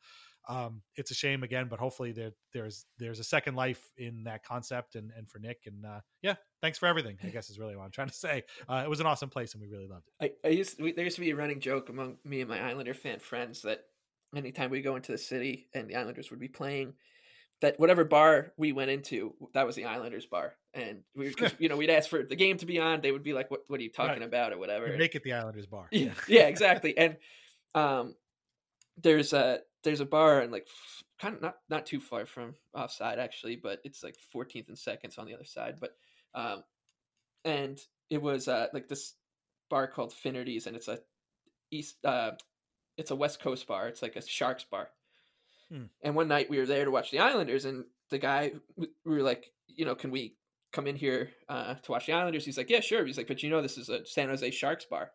um, 0.47 0.81
it's 0.95 1.11
a 1.11 1.13
shame 1.13 1.43
again 1.43 1.67
but 1.69 1.80
hopefully 1.80 2.11
there 2.11 2.31
there's 2.53 2.85
there's 2.97 3.19
a 3.19 3.23
second 3.23 3.55
life 3.55 3.91
in 3.97 4.23
that 4.23 4.43
concept 4.43 4.95
and 4.95 5.11
and 5.17 5.30
for 5.30 5.39
nick 5.39 5.59
and 5.65 5.85
uh, 5.85 5.99
yeah 6.22 6.35
thanks 6.61 6.77
for 6.77 6.88
everything 6.88 7.17
i 7.23 7.27
guess 7.30 7.49
is 7.49 7.59
really 7.59 7.76
what 7.76 7.84
i'm 7.84 7.91
trying 7.91 8.09
to 8.09 8.13
say. 8.13 8.43
Uh, 8.67 8.81
it 8.84 8.89
was 8.89 8.99
an 8.99 9.05
awesome 9.05 9.30
place 9.30 9.53
and 9.53 9.61
we 9.61 9.67
really 9.67 9.88
loved 9.88 10.07
it. 10.19 10.34
I, 10.43 10.47
I 10.47 10.51
used 10.51 10.81
we, 10.81 10.91
there 10.91 11.03
used 11.03 11.17
to 11.17 11.22
be 11.22 11.31
a 11.31 11.35
running 11.35 11.59
joke 11.59 11.89
among 11.89 12.17
me 12.23 12.41
and 12.41 12.49
my 12.49 12.63
islander 12.63 12.93
fan 12.93 13.19
friends 13.19 13.61
that 13.61 13.81
anytime 14.35 14.69
we 14.69 14.81
go 14.81 14.95
into 14.95 15.11
the 15.11 15.17
city 15.17 15.67
and 15.73 15.88
the 15.89 15.95
islanders 15.95 16.30
would 16.31 16.39
be 16.39 16.47
playing 16.47 16.93
that 17.61 17.80
whatever 17.80 18.03
bar 18.03 18.53
we 18.57 18.72
went 18.72 18.91
into, 18.91 19.34
that 19.53 19.65
was 19.65 19.76
the 19.76 19.85
Islanders 19.85 20.26
bar, 20.26 20.55
and 20.76 20.99
we, 21.15 21.34
you 21.60 21.69
know, 21.69 21.77
we'd 21.77 21.89
ask 21.89 22.10
for 22.10 22.23
the 22.23 22.35
game 22.35 22.57
to 22.57 22.65
be 22.65 22.80
on. 22.80 23.02
They 23.02 23.11
would 23.11 23.23
be 23.23 23.34
like, 23.34 23.49
"What, 23.49 23.61
what 23.68 23.80
are 23.80 23.84
you 23.84 23.91
talking 23.91 24.19
right. 24.19 24.27
about?" 24.27 24.53
or 24.53 24.57
whatever. 24.57 24.88
You 24.88 24.97
make 24.97 25.15
it 25.15 25.23
the 25.23 25.34
Islanders 25.34 25.65
bar. 25.65 25.88
Yeah, 25.91 26.14
yeah, 26.27 26.47
exactly. 26.47 26.97
And 26.97 27.18
um, 27.73 28.15
there's 29.02 29.34
a 29.34 29.60
there's 29.84 30.02
a 30.02 30.06
bar 30.06 30.41
and 30.41 30.52
like 30.52 30.68
kind 31.19 31.35
of 31.35 31.41
not 31.41 31.56
not 31.69 31.85
too 31.85 31.99
far 31.99 32.26
from 32.26 32.56
offside 32.73 33.19
actually, 33.19 33.56
but 33.56 33.80
it's 33.84 34.03
like 34.03 34.15
14th 34.35 34.68
and 34.68 34.77
seconds 34.77 35.18
on 35.18 35.26
the 35.26 35.34
other 35.34 35.45
side. 35.45 35.77
But 35.80 35.95
um, 36.34 36.64
and 37.43 37.80
it 38.10 38.22
was 38.22 38.47
uh 38.47 38.68
like 38.73 38.88
this 38.88 39.14
bar 39.69 39.88
called 39.88 40.14
Finnerty's, 40.14 40.68
and 40.68 40.76
it's 40.76 40.88
a 40.88 40.99
east 41.72 41.97
uh, 42.03 42.31
it's 42.97 43.11
a 43.11 43.15
West 43.15 43.39
Coast 43.39 43.65
bar. 43.68 43.88
It's 43.88 44.02
like 44.02 44.15
a 44.15 44.22
Sharks 44.22 44.65
bar 44.65 44.89
Hmm. 45.69 45.84
And 46.02 46.15
one 46.15 46.27
night 46.27 46.49
we 46.49 46.57
were 46.57 46.65
there 46.65 46.85
to 46.85 46.91
watch 46.91 47.11
the 47.11 47.19
Islanders, 47.19 47.65
and 47.65 47.85
the 48.10 48.18
guy 48.18 48.53
we 48.76 48.88
were 49.03 49.22
like, 49.22 49.52
you 49.68 49.85
know, 49.85 49.95
can 49.95 50.11
we 50.11 50.35
come 50.76 50.88
in 50.88 50.95
here 50.95 51.31
uh, 51.47 51.76
to 51.76 51.91
watch 51.91 52.06
the 52.06 52.14
Islanders? 52.14 52.45
He's 52.45 52.57
like, 52.57 52.69
yeah, 52.69 52.81
sure. 52.81 53.06
He's 53.06 53.18
like, 53.18 53.27
but 53.27 53.41
you 53.41 53.49
know, 53.49 53.61
this 53.61 53.77
is 53.77 53.89
a 53.89 54.06
San 54.06 54.30
Jose 54.30 54.52
Sharks 54.52 54.85
bar, 54.85 55.11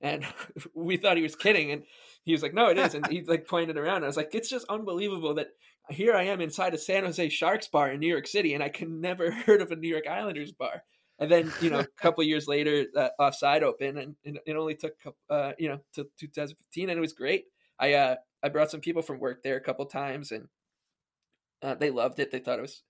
and 0.00 0.24
we 0.74 0.96
thought 0.96 1.16
he 1.16 1.22
was 1.22 1.36
kidding, 1.36 1.70
and 1.70 1.82
he 2.24 2.32
was 2.32 2.42
like, 2.42 2.54
no, 2.54 2.68
it 2.68 2.78
is, 2.78 2.94
and 2.94 3.06
he 3.06 3.22
like 3.26 3.46
pointed 3.46 3.76
around. 3.76 4.02
I 4.02 4.06
was 4.06 4.16
like, 4.16 4.34
it's 4.34 4.50
just 4.50 4.66
unbelievable 4.68 5.34
that 5.34 5.48
here 5.90 6.14
I 6.14 6.24
am 6.24 6.40
inside 6.40 6.74
a 6.74 6.78
San 6.78 7.04
Jose 7.04 7.28
Sharks 7.28 7.68
bar 7.68 7.90
in 7.90 8.00
New 8.00 8.08
York 8.08 8.26
City, 8.26 8.54
and 8.54 8.62
I 8.62 8.70
can 8.70 9.00
never 9.00 9.30
heard 9.46 9.60
of 9.60 9.70
a 9.70 9.76
New 9.76 9.88
York 9.88 10.06
Islanders 10.08 10.52
bar. 10.52 10.82
And 11.20 11.30
then 11.30 11.52
you 11.60 11.68
know, 11.68 11.80
a 11.80 11.86
couple 12.00 12.22
years 12.24 12.46
later, 12.46 12.86
uh, 12.96 13.08
offside 13.18 13.64
open, 13.64 13.98
and, 13.98 14.14
and, 14.24 14.38
it 14.46 14.56
only 14.56 14.76
took 14.76 14.94
uh, 15.28 15.52
you 15.58 15.68
know 15.68 15.80
to 15.94 16.08
2015, 16.20 16.88
and 16.88 16.96
it 16.96 17.00
was 17.00 17.12
great. 17.12 17.44
I 17.78 17.94
uh, 17.94 18.16
I 18.42 18.48
brought 18.48 18.70
some 18.70 18.80
people 18.80 19.02
from 19.02 19.18
work 19.18 19.42
there 19.42 19.56
a 19.56 19.60
couple 19.60 19.84
times, 19.86 20.30
and 20.30 20.46
uh, 21.60 21.74
they 21.74 21.90
loved 21.90 22.20
it. 22.20 22.30
They 22.30 22.38
thought 22.38 22.60
it 22.60 22.62
was 22.62 22.82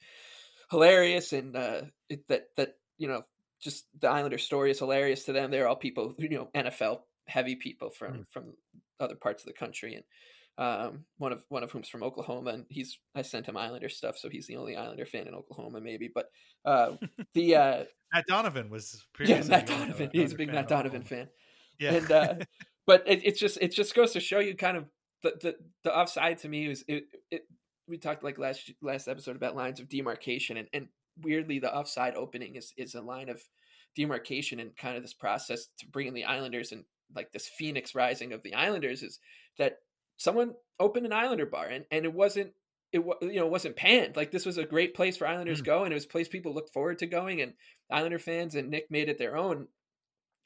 hilarious, 0.70 1.32
and 1.32 1.56
uh, 1.56 1.82
it, 2.08 2.26
that 2.28 2.48
that 2.56 2.76
you 2.96 3.08
know 3.08 3.22
just 3.60 3.86
the 4.00 4.08
Islander 4.08 4.38
story 4.38 4.70
is 4.70 4.78
hilarious 4.78 5.24
to 5.24 5.32
them. 5.32 5.50
They're 5.50 5.68
all 5.68 5.76
people, 5.76 6.14
you 6.18 6.28
know, 6.28 6.48
NFL 6.54 7.00
heavy 7.26 7.56
people 7.56 7.90
from 7.90 8.12
mm. 8.12 8.28
from 8.30 8.54
other 9.00 9.16
parts 9.16 9.42
of 9.42 9.46
the 9.46 9.52
country, 9.52 9.94
and 9.94 10.04
um, 10.58 11.04
one 11.18 11.32
of 11.32 11.44
one 11.48 11.62
of 11.62 11.70
whom's 11.70 11.88
from 11.88 12.02
Oklahoma, 12.02 12.50
and 12.50 12.66
he's 12.68 12.98
I 13.14 13.22
sent 13.22 13.46
him 13.46 13.56
Islander 13.56 13.88
stuff, 13.88 14.18
so 14.18 14.28
he's 14.28 14.46
the 14.46 14.56
only 14.56 14.76
Islander 14.76 15.06
fan 15.06 15.26
in 15.26 15.34
Oklahoma, 15.34 15.80
maybe. 15.80 16.10
But 16.12 16.30
uh, 16.64 16.92
the 17.34 17.56
uh, 17.56 17.84
Matt 18.12 18.26
Donovan 18.26 18.70
was 18.70 19.04
yeah, 19.20 19.42
Matt 19.44 19.66
Donovan. 19.66 20.10
He's 20.12 20.32
a 20.32 20.36
big 20.36 20.52
Matt 20.52 20.68
Donovan 20.68 21.02
fan. 21.02 21.28
Yeah, 21.78 21.94
and 21.94 22.12
uh, 22.12 22.34
but 22.86 23.04
it, 23.06 23.20
it's 23.24 23.40
just 23.40 23.58
it 23.60 23.72
just 23.72 23.94
goes 23.94 24.12
to 24.12 24.20
show 24.20 24.40
you 24.40 24.56
kind 24.56 24.76
of 24.76 24.86
the 25.22 25.34
the, 25.40 25.56
the 25.84 25.96
offside 25.96 26.38
to 26.38 26.48
me 26.48 26.66
is 26.66 26.84
it, 26.88 27.04
it 27.30 27.42
we 27.88 27.98
talked 27.98 28.24
like 28.24 28.38
last 28.38 28.70
last 28.82 29.08
episode 29.08 29.36
about 29.36 29.56
lines 29.56 29.80
of 29.80 29.88
demarcation 29.88 30.56
and, 30.56 30.68
and 30.72 30.88
weirdly 31.22 31.58
the 31.58 31.74
offside 31.74 32.14
opening 32.14 32.56
is 32.56 32.72
is 32.76 32.94
a 32.94 33.00
line 33.00 33.28
of 33.28 33.42
demarcation 33.96 34.60
and 34.60 34.76
kind 34.76 34.96
of 34.96 35.02
this 35.02 35.14
process 35.14 35.68
to 35.78 35.86
bring 35.86 36.06
in 36.06 36.14
the 36.14 36.24
Islanders 36.24 36.72
and 36.72 36.84
like 37.14 37.32
this 37.32 37.48
phoenix 37.48 37.94
rising 37.94 38.32
of 38.32 38.42
the 38.42 38.54
Islanders 38.54 39.02
is 39.02 39.18
that 39.58 39.78
someone 40.16 40.54
opened 40.78 41.06
an 41.06 41.12
Islander 41.12 41.46
bar 41.46 41.66
and, 41.66 41.84
and 41.90 42.04
it 42.04 42.12
wasn't 42.12 42.52
it 42.92 43.04
was 43.04 43.16
you 43.22 43.36
know 43.36 43.46
it 43.46 43.52
wasn't 43.52 43.76
panned 43.76 44.16
like 44.16 44.30
this 44.30 44.46
was 44.46 44.58
a 44.58 44.64
great 44.64 44.94
place 44.94 45.16
for 45.16 45.26
Islanders 45.26 45.62
mm. 45.62 45.66
go 45.66 45.84
and 45.84 45.92
it 45.92 45.94
was 45.96 46.04
a 46.04 46.08
place 46.08 46.28
people 46.28 46.54
looked 46.54 46.72
forward 46.72 46.98
to 46.98 47.06
going 47.06 47.40
and 47.40 47.54
Islander 47.90 48.18
fans 48.18 48.54
and 48.54 48.70
Nick 48.70 48.90
made 48.90 49.08
it 49.08 49.18
their 49.18 49.36
own 49.36 49.68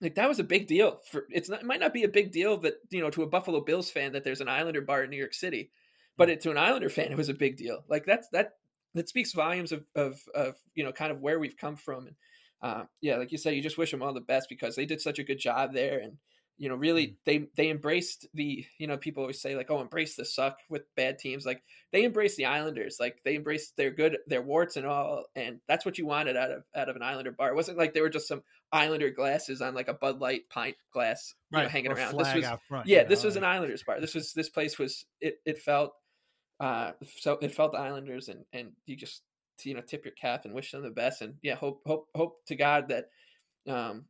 like 0.02 0.16
that 0.16 0.28
was 0.28 0.40
a 0.40 0.44
big 0.44 0.66
deal 0.66 1.00
for 1.10 1.26
it's 1.30 1.48
not 1.48 1.60
it 1.60 1.66
might 1.66 1.80
not 1.80 1.94
be 1.94 2.02
a 2.02 2.08
big 2.08 2.32
deal 2.32 2.58
that 2.58 2.74
you 2.90 3.00
know 3.00 3.10
to 3.10 3.22
a 3.22 3.28
Buffalo 3.28 3.60
Bills 3.60 3.90
fan 3.90 4.12
that 4.12 4.24
there's 4.24 4.40
an 4.40 4.48
Islander 4.48 4.80
bar 4.80 5.04
in 5.04 5.10
New 5.10 5.16
York 5.16 5.32
City, 5.32 5.70
but 6.16 6.30
it, 6.30 6.40
to 6.42 6.50
an 6.50 6.58
Islander 6.58 6.88
fan 6.88 7.12
it 7.12 7.16
was 7.16 7.28
a 7.28 7.34
big 7.34 7.56
deal. 7.56 7.84
Like 7.88 8.04
that's 8.06 8.28
that 8.32 8.52
that 8.94 9.08
speaks 9.08 9.32
volumes 9.32 9.72
of 9.72 9.84
of 9.94 10.20
of 10.34 10.56
you 10.74 10.84
know 10.84 10.92
kind 10.92 11.12
of 11.12 11.20
where 11.20 11.38
we've 11.38 11.56
come 11.56 11.76
from 11.76 12.06
and 12.08 12.16
uh, 12.62 12.84
yeah, 13.00 13.16
like 13.16 13.32
you 13.32 13.38
said, 13.38 13.54
you 13.54 13.62
just 13.62 13.76
wish 13.76 13.90
them 13.90 14.02
all 14.02 14.14
the 14.14 14.20
best 14.20 14.48
because 14.48 14.76
they 14.76 14.86
did 14.86 15.00
such 15.00 15.18
a 15.18 15.24
good 15.24 15.40
job 15.40 15.74
there 15.74 15.98
and 15.98 16.18
you 16.58 16.68
know 16.68 16.74
really 16.74 17.06
mm. 17.08 17.14
they 17.24 17.46
they 17.56 17.70
embraced 17.70 18.28
the 18.34 18.64
you 18.78 18.86
know 18.86 18.96
people 18.96 19.22
always 19.22 19.40
say 19.40 19.56
like 19.56 19.70
oh 19.70 19.80
embrace 19.80 20.16
the 20.16 20.24
suck 20.24 20.58
with 20.68 20.82
bad 20.96 21.18
teams 21.18 21.44
like 21.44 21.62
they 21.92 22.04
embraced 22.04 22.36
the 22.36 22.44
islanders 22.44 22.98
like 23.00 23.16
they 23.24 23.34
embraced 23.34 23.76
their 23.76 23.90
good 23.90 24.18
their 24.26 24.42
warts 24.42 24.76
and 24.76 24.86
all 24.86 25.24
and 25.34 25.60
that's 25.66 25.84
what 25.84 25.98
you 25.98 26.06
wanted 26.06 26.36
out 26.36 26.50
of 26.50 26.62
out 26.74 26.88
of 26.88 26.96
an 26.96 27.02
islander 27.02 27.32
bar 27.32 27.48
it 27.48 27.56
wasn't 27.56 27.76
like 27.76 27.94
they 27.94 28.00
were 28.00 28.10
just 28.10 28.28
some 28.28 28.42
islander 28.70 29.10
glasses 29.10 29.60
on 29.60 29.74
like 29.74 29.88
a 29.88 29.94
bud 29.94 30.20
light 30.20 30.42
pint 30.50 30.76
glass 30.92 31.34
right. 31.50 31.64
know, 31.64 31.68
hanging 31.68 31.90
or 31.90 31.94
around 31.94 32.16
this 32.16 32.34
was 32.34 32.44
front, 32.68 32.86
yeah 32.86 33.02
this 33.02 33.24
was 33.24 33.36
an 33.36 33.44
islanders 33.44 33.82
bar 33.82 34.00
this 34.00 34.14
was 34.14 34.32
this 34.34 34.48
place 34.50 34.78
was 34.78 35.04
it 35.20 35.36
it 35.44 35.58
felt 35.58 35.92
uh 36.62 36.92
so 37.18 37.38
it 37.42 37.54
felt 37.54 37.72
the 37.72 37.78
islanders 37.78 38.28
and 38.28 38.44
and 38.54 38.70
you 38.86 38.96
just 38.96 39.22
you 39.64 39.74
know 39.74 39.82
tip 39.82 40.04
your 40.04 40.14
cap 40.14 40.44
and 40.46 40.54
wish 40.54 40.72
them 40.72 40.82
the 40.82 40.90
best 40.90 41.20
and 41.20 41.34
yeah 41.42 41.54
hope 41.54 41.82
hope 41.84 42.08
hope 42.14 42.44
to 42.46 42.56
god 42.56 42.88
that 42.88 43.08
um 43.68 44.06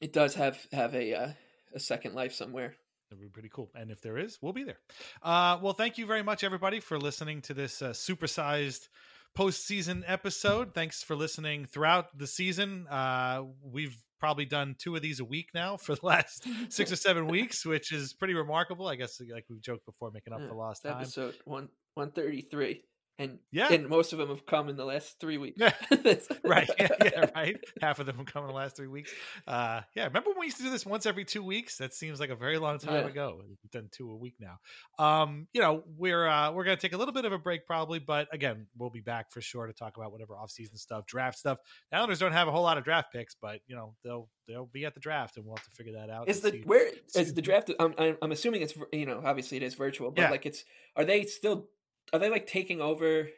it 0.00 0.12
does 0.12 0.34
have 0.34 0.66
have 0.72 0.94
a 0.94 1.14
uh, 1.14 1.28
a 1.74 1.80
second 1.80 2.14
life 2.14 2.32
somewhere. 2.32 2.76
That'd 3.10 3.22
be 3.22 3.28
pretty 3.28 3.50
cool. 3.52 3.70
And 3.74 3.90
if 3.90 4.00
there 4.00 4.18
is, 4.18 4.38
we'll 4.40 4.52
be 4.52 4.64
there. 4.64 4.78
Uh, 5.22 5.58
well, 5.62 5.72
thank 5.72 5.98
you 5.98 6.06
very 6.06 6.22
much, 6.22 6.44
everybody, 6.44 6.80
for 6.80 6.98
listening 6.98 7.40
to 7.42 7.54
this 7.54 7.82
uh, 7.82 7.90
supersized 7.90 8.88
postseason 9.36 10.02
episode. 10.06 10.74
Thanks 10.74 11.02
for 11.02 11.16
listening 11.16 11.66
throughout 11.66 12.16
the 12.16 12.26
season. 12.26 12.86
Uh, 12.88 13.42
we've 13.62 13.96
probably 14.20 14.44
done 14.44 14.76
two 14.78 14.96
of 14.96 15.02
these 15.02 15.20
a 15.20 15.24
week 15.24 15.50
now 15.54 15.76
for 15.84 15.94
the 15.94 16.06
last 16.06 16.46
six 16.70 16.92
or 16.92 16.96
seven 16.96 17.26
weeks, 17.28 17.66
which 17.66 17.92
is 17.92 18.12
pretty 18.12 18.34
remarkable. 18.34 18.86
I 18.86 18.96
guess, 18.96 19.20
like 19.32 19.44
we 19.50 19.58
joked 19.60 19.86
before, 19.86 20.10
making 20.10 20.32
up 20.32 20.40
for 20.48 20.54
lost 20.54 20.82
time. 20.82 21.00
Episode 21.00 21.34
one 21.44 21.68
one 21.94 22.10
thirty 22.10 22.40
three 22.42 22.82
and 23.18 23.38
yeah, 23.52 23.72
and 23.72 23.88
most 23.88 24.12
of 24.12 24.18
them 24.18 24.28
have 24.28 24.44
come 24.44 24.68
in 24.68 24.76
the 24.76 24.84
last 24.84 25.20
three 25.20 25.38
weeks. 25.38 25.58
Yeah. 25.60 25.72
right, 26.44 26.68
yeah, 26.78 26.88
yeah, 27.04 27.30
right. 27.34 27.56
Half 27.80 28.00
of 28.00 28.06
them 28.06 28.16
have 28.16 28.26
come 28.26 28.42
in 28.42 28.48
the 28.48 28.54
last 28.54 28.76
three 28.76 28.88
weeks. 28.88 29.12
Uh, 29.46 29.82
yeah, 29.94 30.04
remember 30.04 30.30
when 30.30 30.40
we 30.40 30.46
used 30.46 30.56
to 30.56 30.64
do 30.64 30.70
this 30.70 30.84
once 30.84 31.06
every 31.06 31.24
two 31.24 31.42
weeks? 31.42 31.78
That 31.78 31.94
seems 31.94 32.18
like 32.18 32.30
a 32.30 32.36
very 32.36 32.58
long 32.58 32.78
time 32.78 33.04
yeah. 33.04 33.10
ago. 33.10 33.40
We've 33.46 33.70
done 33.70 33.88
two 33.92 34.10
a 34.10 34.16
week 34.16 34.34
now. 34.40 34.58
Um, 34.98 35.46
you 35.52 35.60
know, 35.60 35.84
we're 35.96 36.26
uh, 36.26 36.50
we're 36.52 36.64
gonna 36.64 36.76
take 36.76 36.92
a 36.92 36.96
little 36.96 37.14
bit 37.14 37.24
of 37.24 37.32
a 37.32 37.38
break 37.38 37.66
probably, 37.66 38.00
but 38.00 38.26
again, 38.32 38.66
we'll 38.76 38.90
be 38.90 39.00
back 39.00 39.30
for 39.30 39.40
sure 39.40 39.66
to 39.66 39.72
talk 39.72 39.96
about 39.96 40.10
whatever 40.10 40.36
off-season 40.36 40.76
stuff, 40.76 41.06
draft 41.06 41.38
stuff. 41.38 41.58
The 41.90 41.98
Islanders 41.98 42.18
don't 42.18 42.32
have 42.32 42.48
a 42.48 42.52
whole 42.52 42.62
lot 42.62 42.78
of 42.78 42.84
draft 42.84 43.12
picks, 43.12 43.36
but 43.40 43.60
you 43.66 43.76
know 43.76 43.94
they'll 44.02 44.28
they'll 44.48 44.66
be 44.66 44.84
at 44.84 44.94
the 44.94 45.00
draft, 45.00 45.36
and 45.36 45.46
we'll 45.46 45.56
have 45.56 45.64
to 45.64 45.70
figure 45.70 45.92
that 45.94 46.10
out. 46.10 46.28
Is 46.28 46.40
the 46.40 46.50
see, 46.50 46.62
where 46.64 46.90
is 47.14 47.34
the 47.34 47.42
draft? 47.42 47.70
I'm, 47.78 47.94
I'm 48.20 48.32
assuming 48.32 48.62
it's 48.62 48.74
you 48.92 49.06
know 49.06 49.22
obviously 49.24 49.56
it 49.56 49.62
is 49.62 49.74
virtual, 49.74 50.10
but 50.10 50.30
like 50.30 50.46
it's 50.46 50.64
are 50.96 51.04
they 51.04 51.22
still 51.24 51.68
are 52.12 52.18
they 52.18 52.30
like 52.30 52.46
taking 52.46 52.80
over? 52.80 53.28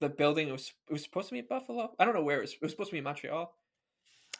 the 0.00 0.08
building 0.08 0.48
It 0.48 0.52
was 0.52 0.72
it 0.88 0.92
was 0.92 1.02
supposed 1.02 1.28
to 1.28 1.34
be 1.34 1.40
in 1.40 1.46
Buffalo. 1.48 1.92
I 1.98 2.04
don't 2.04 2.14
know 2.14 2.22
where 2.22 2.38
it 2.38 2.42
was. 2.42 2.52
It 2.52 2.62
was 2.62 2.70
supposed 2.70 2.90
to 2.90 2.94
be 2.94 2.98
in 2.98 3.04
Montreal. 3.04 3.52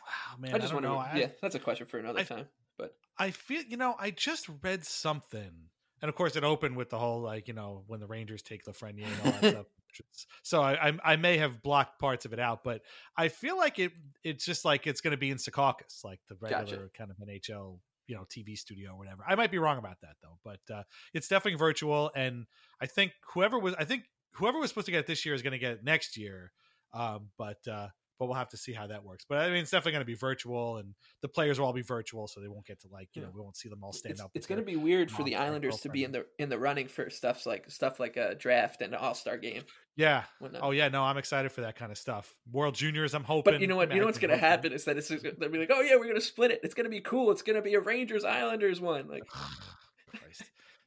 Wow, 0.06 0.38
man, 0.38 0.54
I 0.54 0.58
just 0.58 0.72
want 0.72 0.84
to 0.84 0.90
know. 0.90 0.98
I, 0.98 1.16
yeah, 1.16 1.26
that's 1.42 1.54
a 1.54 1.58
question 1.58 1.86
for 1.86 1.98
another 1.98 2.20
I, 2.20 2.24
time. 2.24 2.46
But 2.78 2.94
I 3.18 3.30
feel 3.30 3.62
you 3.62 3.76
know 3.76 3.94
I 3.98 4.10
just 4.10 4.48
read 4.62 4.84
something, 4.84 5.50
and 6.00 6.08
of 6.08 6.14
course 6.14 6.36
it 6.36 6.44
opened 6.44 6.76
with 6.76 6.90
the 6.90 6.98
whole 6.98 7.20
like 7.20 7.48
you 7.48 7.54
know 7.54 7.84
when 7.86 8.00
the 8.00 8.06
Rangers 8.06 8.42
take 8.42 8.64
Lafreniere 8.64 9.06
and 9.06 9.20
all 9.24 9.40
that 9.40 9.50
stuff. 9.52 9.66
So 10.42 10.62
I, 10.62 10.88
I, 10.88 10.98
I 11.02 11.16
may 11.16 11.38
have 11.38 11.62
blocked 11.62 11.98
parts 11.98 12.26
of 12.26 12.32
it 12.32 12.38
out, 12.38 12.62
but 12.62 12.82
I 13.16 13.28
feel 13.28 13.56
like 13.56 13.78
it 13.78 13.92
it's 14.22 14.44
just 14.44 14.64
like 14.64 14.86
it's 14.86 15.00
going 15.00 15.12
to 15.12 15.18
be 15.18 15.30
in 15.30 15.38
Secaucus, 15.38 16.04
like 16.04 16.20
the 16.28 16.36
regular 16.40 16.64
Gotcha. 16.64 16.90
kind 16.96 17.10
of 17.10 17.16
NHL 17.16 17.78
you 18.08 18.16
know 18.16 18.24
TV 18.24 18.56
studio 18.56 18.92
or 18.92 18.98
whatever. 18.98 19.22
I 19.26 19.36
might 19.36 19.50
be 19.50 19.58
wrong 19.58 19.78
about 19.78 20.00
that 20.02 20.16
though, 20.22 20.38
but 20.44 20.74
uh, 20.74 20.82
it's 21.14 21.28
definitely 21.28 21.58
virtual, 21.58 22.10
and 22.16 22.46
I 22.80 22.86
think 22.86 23.12
whoever 23.34 23.58
was 23.58 23.74
I 23.78 23.84
think 23.84 24.04
whoever 24.32 24.58
was 24.58 24.70
supposed 24.70 24.86
to 24.86 24.92
get 24.92 25.00
it 25.00 25.06
this 25.06 25.24
year 25.24 25.34
is 25.34 25.42
going 25.42 25.52
to 25.52 25.58
get 25.58 25.72
it 25.72 25.84
next 25.84 26.16
year. 26.16 26.52
Um, 26.92 27.28
but 27.36 27.58
uh, 27.70 27.88
but 28.18 28.26
we'll 28.26 28.34
have 28.34 28.48
to 28.50 28.56
see 28.56 28.72
how 28.72 28.86
that 28.86 29.04
works. 29.04 29.24
But 29.28 29.38
I 29.38 29.48
mean, 29.48 29.58
it's 29.58 29.70
definitely 29.70 29.92
going 29.92 30.02
to 30.02 30.06
be 30.06 30.14
virtual, 30.14 30.78
and 30.78 30.94
the 31.22 31.28
players 31.28 31.58
will 31.58 31.66
all 31.66 31.72
be 31.72 31.82
virtual, 31.82 32.26
so 32.26 32.40
they 32.40 32.48
won't 32.48 32.66
get 32.66 32.80
to 32.80 32.88
like 32.88 33.08
you 33.14 33.22
know 33.22 33.28
we 33.34 33.40
won't 33.40 33.56
see 33.56 33.68
them 33.68 33.82
all 33.82 33.92
stand 33.92 34.12
It's, 34.12 34.20
up. 34.20 34.30
it's 34.34 34.46
going 34.46 34.60
to 34.60 34.64
be 34.64 34.76
weird 34.76 35.10
for 35.10 35.22
the 35.22 35.36
Islanders 35.36 35.80
to 35.80 35.88
be 35.88 36.04
in 36.04 36.12
the 36.12 36.26
in 36.38 36.48
the 36.48 36.58
running 36.58 36.88
for 36.88 37.10
stuff 37.10 37.46
like 37.46 37.70
stuff 37.70 38.00
like 38.00 38.16
a 38.16 38.34
draft 38.34 38.82
and 38.82 38.94
an 38.94 39.00
All 39.00 39.14
Star 39.14 39.38
game. 39.38 39.62
Yeah. 39.96 40.24
Oh 40.62 40.70
yeah. 40.70 40.88
No, 40.88 41.02
I'm 41.02 41.18
excited 41.18 41.50
for 41.50 41.62
that 41.62 41.76
kind 41.76 41.90
of 41.90 41.98
stuff. 41.98 42.32
World 42.52 42.74
Juniors. 42.74 43.14
I'm 43.14 43.24
hoping. 43.24 43.54
But 43.54 43.60
you 43.60 43.66
know 43.66 43.76
what? 43.76 43.92
You 43.92 44.00
know 44.00 44.06
what's 44.06 44.18
going 44.18 44.30
to 44.30 44.36
happen 44.36 44.72
is 44.72 44.84
that 44.84 44.96
it's 44.96 45.08
just, 45.08 45.24
they'll 45.38 45.48
be 45.48 45.58
like, 45.58 45.70
"Oh 45.72 45.80
yeah, 45.80 45.96
we're 45.96 46.04
going 46.04 46.14
to 46.14 46.20
split 46.20 46.52
it. 46.52 46.60
It's 46.62 46.74
going 46.74 46.84
to 46.84 46.90
be 46.90 47.00
cool. 47.00 47.32
It's 47.32 47.42
going 47.42 47.56
to 47.56 47.62
be 47.62 47.74
a 47.74 47.80
Rangers 47.80 48.24
Islanders 48.24 48.80
one." 48.80 49.08
Like, 49.08 49.24
Christ, 50.08 50.44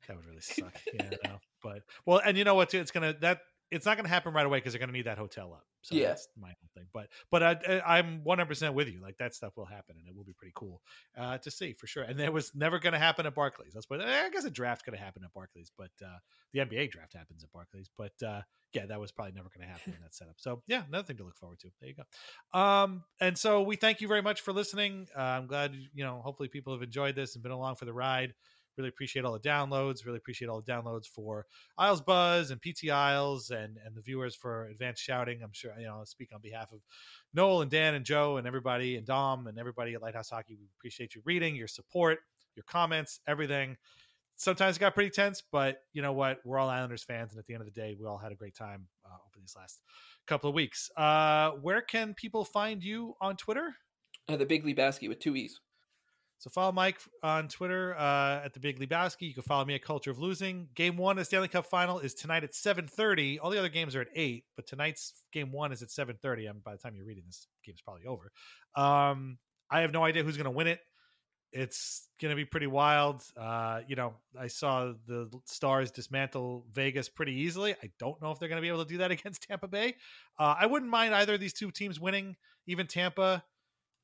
that 0.07 0.15
would 0.15 0.25
really 0.25 0.41
suck. 0.41 0.73
Yeah. 0.93 1.09
No. 1.25 1.39
But 1.61 1.83
well, 2.05 2.21
and 2.25 2.37
you 2.37 2.43
know 2.43 2.55
what? 2.55 2.69
Too? 2.69 2.79
It's 2.79 2.91
gonna 2.91 3.15
that 3.21 3.41
it's 3.71 3.85
not 3.85 3.97
gonna 3.97 4.09
happen 4.09 4.33
right 4.33 4.45
away 4.45 4.57
because 4.59 4.73
they're 4.73 4.79
gonna 4.79 4.91
need 4.91 5.05
that 5.05 5.17
hotel 5.17 5.53
up. 5.53 5.65
So 5.81 5.95
Yeah. 5.95 6.09
that's 6.09 6.27
my 6.39 6.53
thing. 6.75 6.85
But 6.93 7.07
but 7.31 7.41
I, 7.41 7.81
I, 7.85 7.97
I'm 7.97 8.23
100 8.23 8.45
percent 8.45 8.73
with 8.75 8.87
you. 8.89 9.01
Like 9.01 9.17
that 9.17 9.33
stuff 9.33 9.57
will 9.57 9.65
happen, 9.65 9.95
and 9.97 10.07
it 10.07 10.15
will 10.15 10.23
be 10.23 10.33
pretty 10.33 10.53
cool 10.55 10.81
uh, 11.17 11.37
to 11.39 11.49
see 11.49 11.73
for 11.73 11.87
sure. 11.87 12.03
And 12.03 12.19
it 12.19 12.31
was 12.31 12.53
never 12.53 12.77
gonna 12.79 12.99
happen 12.99 13.25
at 13.25 13.33
Barclays. 13.33 13.73
That's 13.73 13.89
what 13.89 14.01
I 14.01 14.29
guess 14.29 14.43
a 14.45 14.51
draft 14.51 14.83
could 14.85 14.93
have 14.93 15.03
happened 15.03 15.25
at 15.25 15.33
Barclays, 15.33 15.71
but 15.77 15.91
uh, 16.05 16.17
the 16.53 16.59
NBA 16.59 16.91
draft 16.91 17.13
happens 17.13 17.43
at 17.43 17.51
Barclays. 17.51 17.89
But 17.97 18.13
uh, 18.25 18.41
yeah, 18.73 18.85
that 18.85 18.99
was 18.99 19.11
probably 19.11 19.33
never 19.33 19.49
going 19.49 19.67
to 19.67 19.71
happen 19.71 19.93
in 19.93 20.01
that 20.01 20.13
setup. 20.13 20.35
So 20.37 20.61
yeah, 20.67 20.83
another 20.87 21.05
thing 21.05 21.17
to 21.17 21.23
look 21.23 21.35
forward 21.37 21.59
to. 21.59 21.69
There 21.79 21.89
you 21.89 21.95
go. 21.95 22.59
Um, 22.59 23.03
and 23.19 23.37
so 23.37 23.61
we 23.63 23.75
thank 23.75 24.01
you 24.01 24.07
very 24.07 24.21
much 24.21 24.41
for 24.41 24.53
listening. 24.53 25.07
Uh, 25.17 25.21
I'm 25.21 25.47
glad 25.47 25.73
you 25.93 26.03
know. 26.03 26.21
Hopefully, 26.23 26.49
people 26.49 26.73
have 26.73 26.81
enjoyed 26.83 27.15
this 27.15 27.35
and 27.35 27.43
been 27.43 27.51
along 27.51 27.75
for 27.75 27.85
the 27.85 27.93
ride. 27.93 28.33
Really 28.77 28.89
appreciate 28.89 29.25
all 29.25 29.33
the 29.33 29.39
downloads. 29.39 30.05
Really 30.05 30.17
appreciate 30.17 30.47
all 30.47 30.61
the 30.61 30.71
downloads 30.71 31.05
for 31.07 31.45
Isles 31.77 32.01
Buzz 32.01 32.51
and 32.51 32.61
PT 32.61 32.89
Isles 32.89 33.49
and 33.49 33.77
and 33.85 33.95
the 33.95 34.01
viewers 34.01 34.35
for 34.35 34.67
advanced 34.67 35.01
shouting. 35.01 35.41
I'm 35.43 35.53
sure 35.53 35.73
you 35.77 35.85
know. 35.85 35.99
I 36.01 36.03
speak 36.05 36.29
on 36.33 36.41
behalf 36.41 36.71
of 36.71 36.79
Noel 37.33 37.61
and 37.61 37.71
Dan 37.71 37.95
and 37.95 38.05
Joe 38.05 38.37
and 38.37 38.47
everybody 38.47 38.97
and 38.97 39.05
Dom 39.05 39.47
and 39.47 39.57
everybody 39.59 39.93
at 39.93 40.01
Lighthouse 40.01 40.29
Hockey. 40.29 40.55
We 40.59 40.67
appreciate 40.77 41.15
you 41.15 41.21
reading, 41.25 41.55
your 41.55 41.67
support, 41.67 42.19
your 42.55 42.63
comments, 42.63 43.19
everything 43.27 43.77
sometimes 44.37 44.75
it 44.75 44.79
got 44.79 44.95
pretty 44.95 45.11
tense, 45.11 45.43
but 45.51 45.83
you 45.93 46.01
know 46.01 46.13
what? 46.13 46.39
We're 46.43 46.57
all 46.57 46.67
Islanders 46.67 47.03
fans, 47.03 47.31
and 47.31 47.39
at 47.39 47.45
the 47.45 47.53
end 47.53 47.61
of 47.61 47.71
the 47.71 47.79
day, 47.79 47.95
we 47.99 48.07
all 48.07 48.17
had 48.17 48.31
a 48.31 48.35
great 48.35 48.55
time 48.55 48.87
uh, 49.05 49.13
over 49.13 49.39
these 49.39 49.53
last 49.55 49.83
couple 50.25 50.49
of 50.49 50.55
weeks. 50.55 50.89
Uh, 50.97 51.51
where 51.61 51.81
can 51.81 52.15
people 52.15 52.43
find 52.43 52.83
you 52.83 53.13
on 53.21 53.37
Twitter? 53.37 53.75
uh, 54.31 54.37
the 54.37 54.45
Big 54.45 54.63
Lebowski 54.63 55.07
with 55.07 55.19
two 55.19 55.35
E's. 55.35 55.59
So 56.41 56.49
follow 56.49 56.71
Mike 56.71 56.97
on 57.21 57.49
Twitter 57.49 57.95
uh, 57.95 58.41
at 58.43 58.55
the 58.55 58.59
Big 58.59 58.79
Lebowski. 58.79 59.27
You 59.27 59.35
can 59.35 59.43
follow 59.43 59.63
me 59.63 59.75
at 59.75 59.83
Culture 59.83 60.09
of 60.09 60.17
Losing. 60.17 60.69
Game 60.73 60.97
one 60.97 61.11
of 61.11 61.21
the 61.21 61.25
Stanley 61.25 61.47
Cup 61.47 61.67
Final 61.67 61.99
is 61.99 62.15
tonight 62.15 62.43
at 62.43 62.55
seven 62.55 62.87
thirty. 62.87 63.37
All 63.37 63.51
the 63.51 63.59
other 63.59 63.69
games 63.69 63.95
are 63.95 64.01
at 64.01 64.07
eight, 64.15 64.45
but 64.55 64.65
tonight's 64.65 65.13
game 65.31 65.51
one 65.51 65.71
is 65.71 65.83
at 65.83 65.91
seven 65.91 66.17
thirty. 66.19 66.49
I 66.49 66.51
by 66.53 66.71
the 66.71 66.79
time 66.79 66.95
you're 66.95 67.05
reading 67.05 67.25
this, 67.27 67.45
game's 67.63 67.81
probably 67.81 68.07
over. 68.07 68.31
Um, 68.75 69.37
I 69.69 69.81
have 69.81 69.93
no 69.93 70.03
idea 70.03 70.23
who's 70.23 70.35
going 70.35 70.45
to 70.45 70.49
win 70.49 70.65
it. 70.65 70.79
It's 71.51 72.07
going 72.19 72.31
to 72.31 72.35
be 72.35 72.45
pretty 72.45 72.65
wild. 72.65 73.21
Uh, 73.37 73.81
you 73.87 73.95
know, 73.95 74.15
I 74.39 74.47
saw 74.47 74.93
the 75.05 75.29
Stars 75.45 75.91
dismantle 75.91 76.65
Vegas 76.73 77.07
pretty 77.07 77.33
easily. 77.33 77.75
I 77.83 77.91
don't 77.99 78.19
know 78.19 78.31
if 78.31 78.39
they're 78.39 78.49
going 78.49 78.57
to 78.57 78.63
be 78.63 78.69
able 78.69 78.83
to 78.83 78.89
do 78.89 78.97
that 78.97 79.11
against 79.11 79.43
Tampa 79.43 79.67
Bay. 79.67 79.93
Uh, 80.39 80.55
I 80.59 80.65
wouldn't 80.65 80.89
mind 80.89 81.13
either 81.13 81.35
of 81.35 81.39
these 81.39 81.53
two 81.53 81.69
teams 81.69 81.99
winning. 81.99 82.35
Even 82.65 82.87
Tampa, 82.87 83.43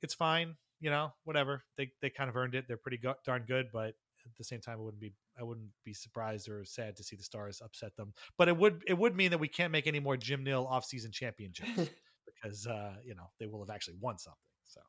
it's 0.04 0.14
fine. 0.14 0.56
You 0.80 0.90
know, 0.92 1.12
whatever. 1.24 1.64
They 1.78 1.92
they 2.02 2.10
kind 2.10 2.30
of 2.30 2.36
earned 2.36 2.56
it. 2.56 2.66
They're 2.68 2.78
pretty 2.78 2.98
go- 2.98 3.16
darn 3.26 3.46
good, 3.48 3.68
but 3.74 3.96
at 4.26 4.36
the 4.38 4.44
same 4.44 4.62
time, 4.62 4.78
I 4.80 4.82
wouldn't 4.82 5.02
be 5.02 5.14
I 5.40 5.44
wouldn't 5.44 5.70
be 5.84 5.94
surprised 5.94 6.50
or 6.50 6.64
sad 6.66 6.96
to 6.98 7.04
see 7.04 7.16
the 7.16 7.24
Stars 7.24 7.62
upset 7.64 7.96
them. 7.96 8.14
But 8.38 8.48
it 8.48 8.58
would 8.58 8.84
it 8.88 8.98
would 8.98 9.16
mean 9.16 9.32
that 9.32 9.40
we 9.40 9.48
can't 9.48 9.72
make 9.72 9.88
any 9.88 10.00
more 10.00 10.18
Jim 10.18 10.44
Nill 10.44 10.68
offseason 10.68 11.12
championships 11.12 11.92
because 12.26 12.68
uh, 12.68 12.96
you 13.04 13.16
know 13.16 13.32
they 13.40 13.48
will 13.48 13.60
have 13.66 13.74
actually 13.74 13.98
won 14.00 14.18
something. 14.18 14.38
So 14.66 14.82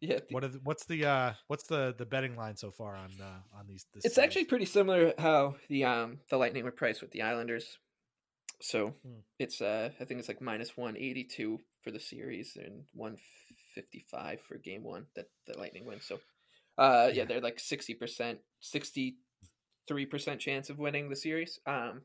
Yeah, 0.00 0.18
what 0.30 0.44
are 0.44 0.48
the, 0.48 0.60
what's 0.64 0.84
the 0.86 1.04
uh 1.04 1.34
what's 1.48 1.64
the 1.64 1.94
the 1.96 2.06
betting 2.06 2.36
line 2.36 2.56
so 2.56 2.70
far 2.70 2.96
on 2.96 3.10
uh 3.20 3.40
on 3.58 3.66
these? 3.66 3.86
This 3.94 4.04
It's 4.04 4.14
series? 4.14 4.24
actually 4.24 4.44
pretty 4.46 4.64
similar 4.64 5.14
how 5.18 5.56
the 5.68 5.84
um 5.84 6.20
the 6.30 6.36
Lightning 6.36 6.64
were 6.64 6.72
priced 6.72 7.02
with 7.02 7.10
the 7.12 7.22
Islanders. 7.22 7.78
So 8.60 8.94
Hmm. 9.02 9.20
it's 9.38 9.60
uh 9.60 9.90
I 10.00 10.04
think 10.04 10.20
it's 10.20 10.28
like 10.28 10.40
minus 10.40 10.76
one 10.76 10.96
eighty 10.96 11.24
two 11.24 11.60
for 11.82 11.90
the 11.90 12.00
series 12.00 12.56
and 12.56 12.84
one 12.92 13.16
fifty 13.74 14.04
five 14.10 14.40
for 14.40 14.56
game 14.58 14.82
one 14.82 15.06
that 15.16 15.26
the 15.46 15.58
Lightning 15.58 15.86
win. 15.86 16.00
So 16.00 16.20
uh 16.78 17.10
yeah, 17.12 17.24
they're 17.24 17.40
like 17.40 17.60
sixty 17.60 17.94
percent 17.94 18.38
sixty 18.60 19.16
three 19.88 20.06
percent 20.06 20.40
chance 20.40 20.70
of 20.70 20.78
winning 20.78 21.08
the 21.08 21.16
series. 21.16 21.58
Um 21.66 22.02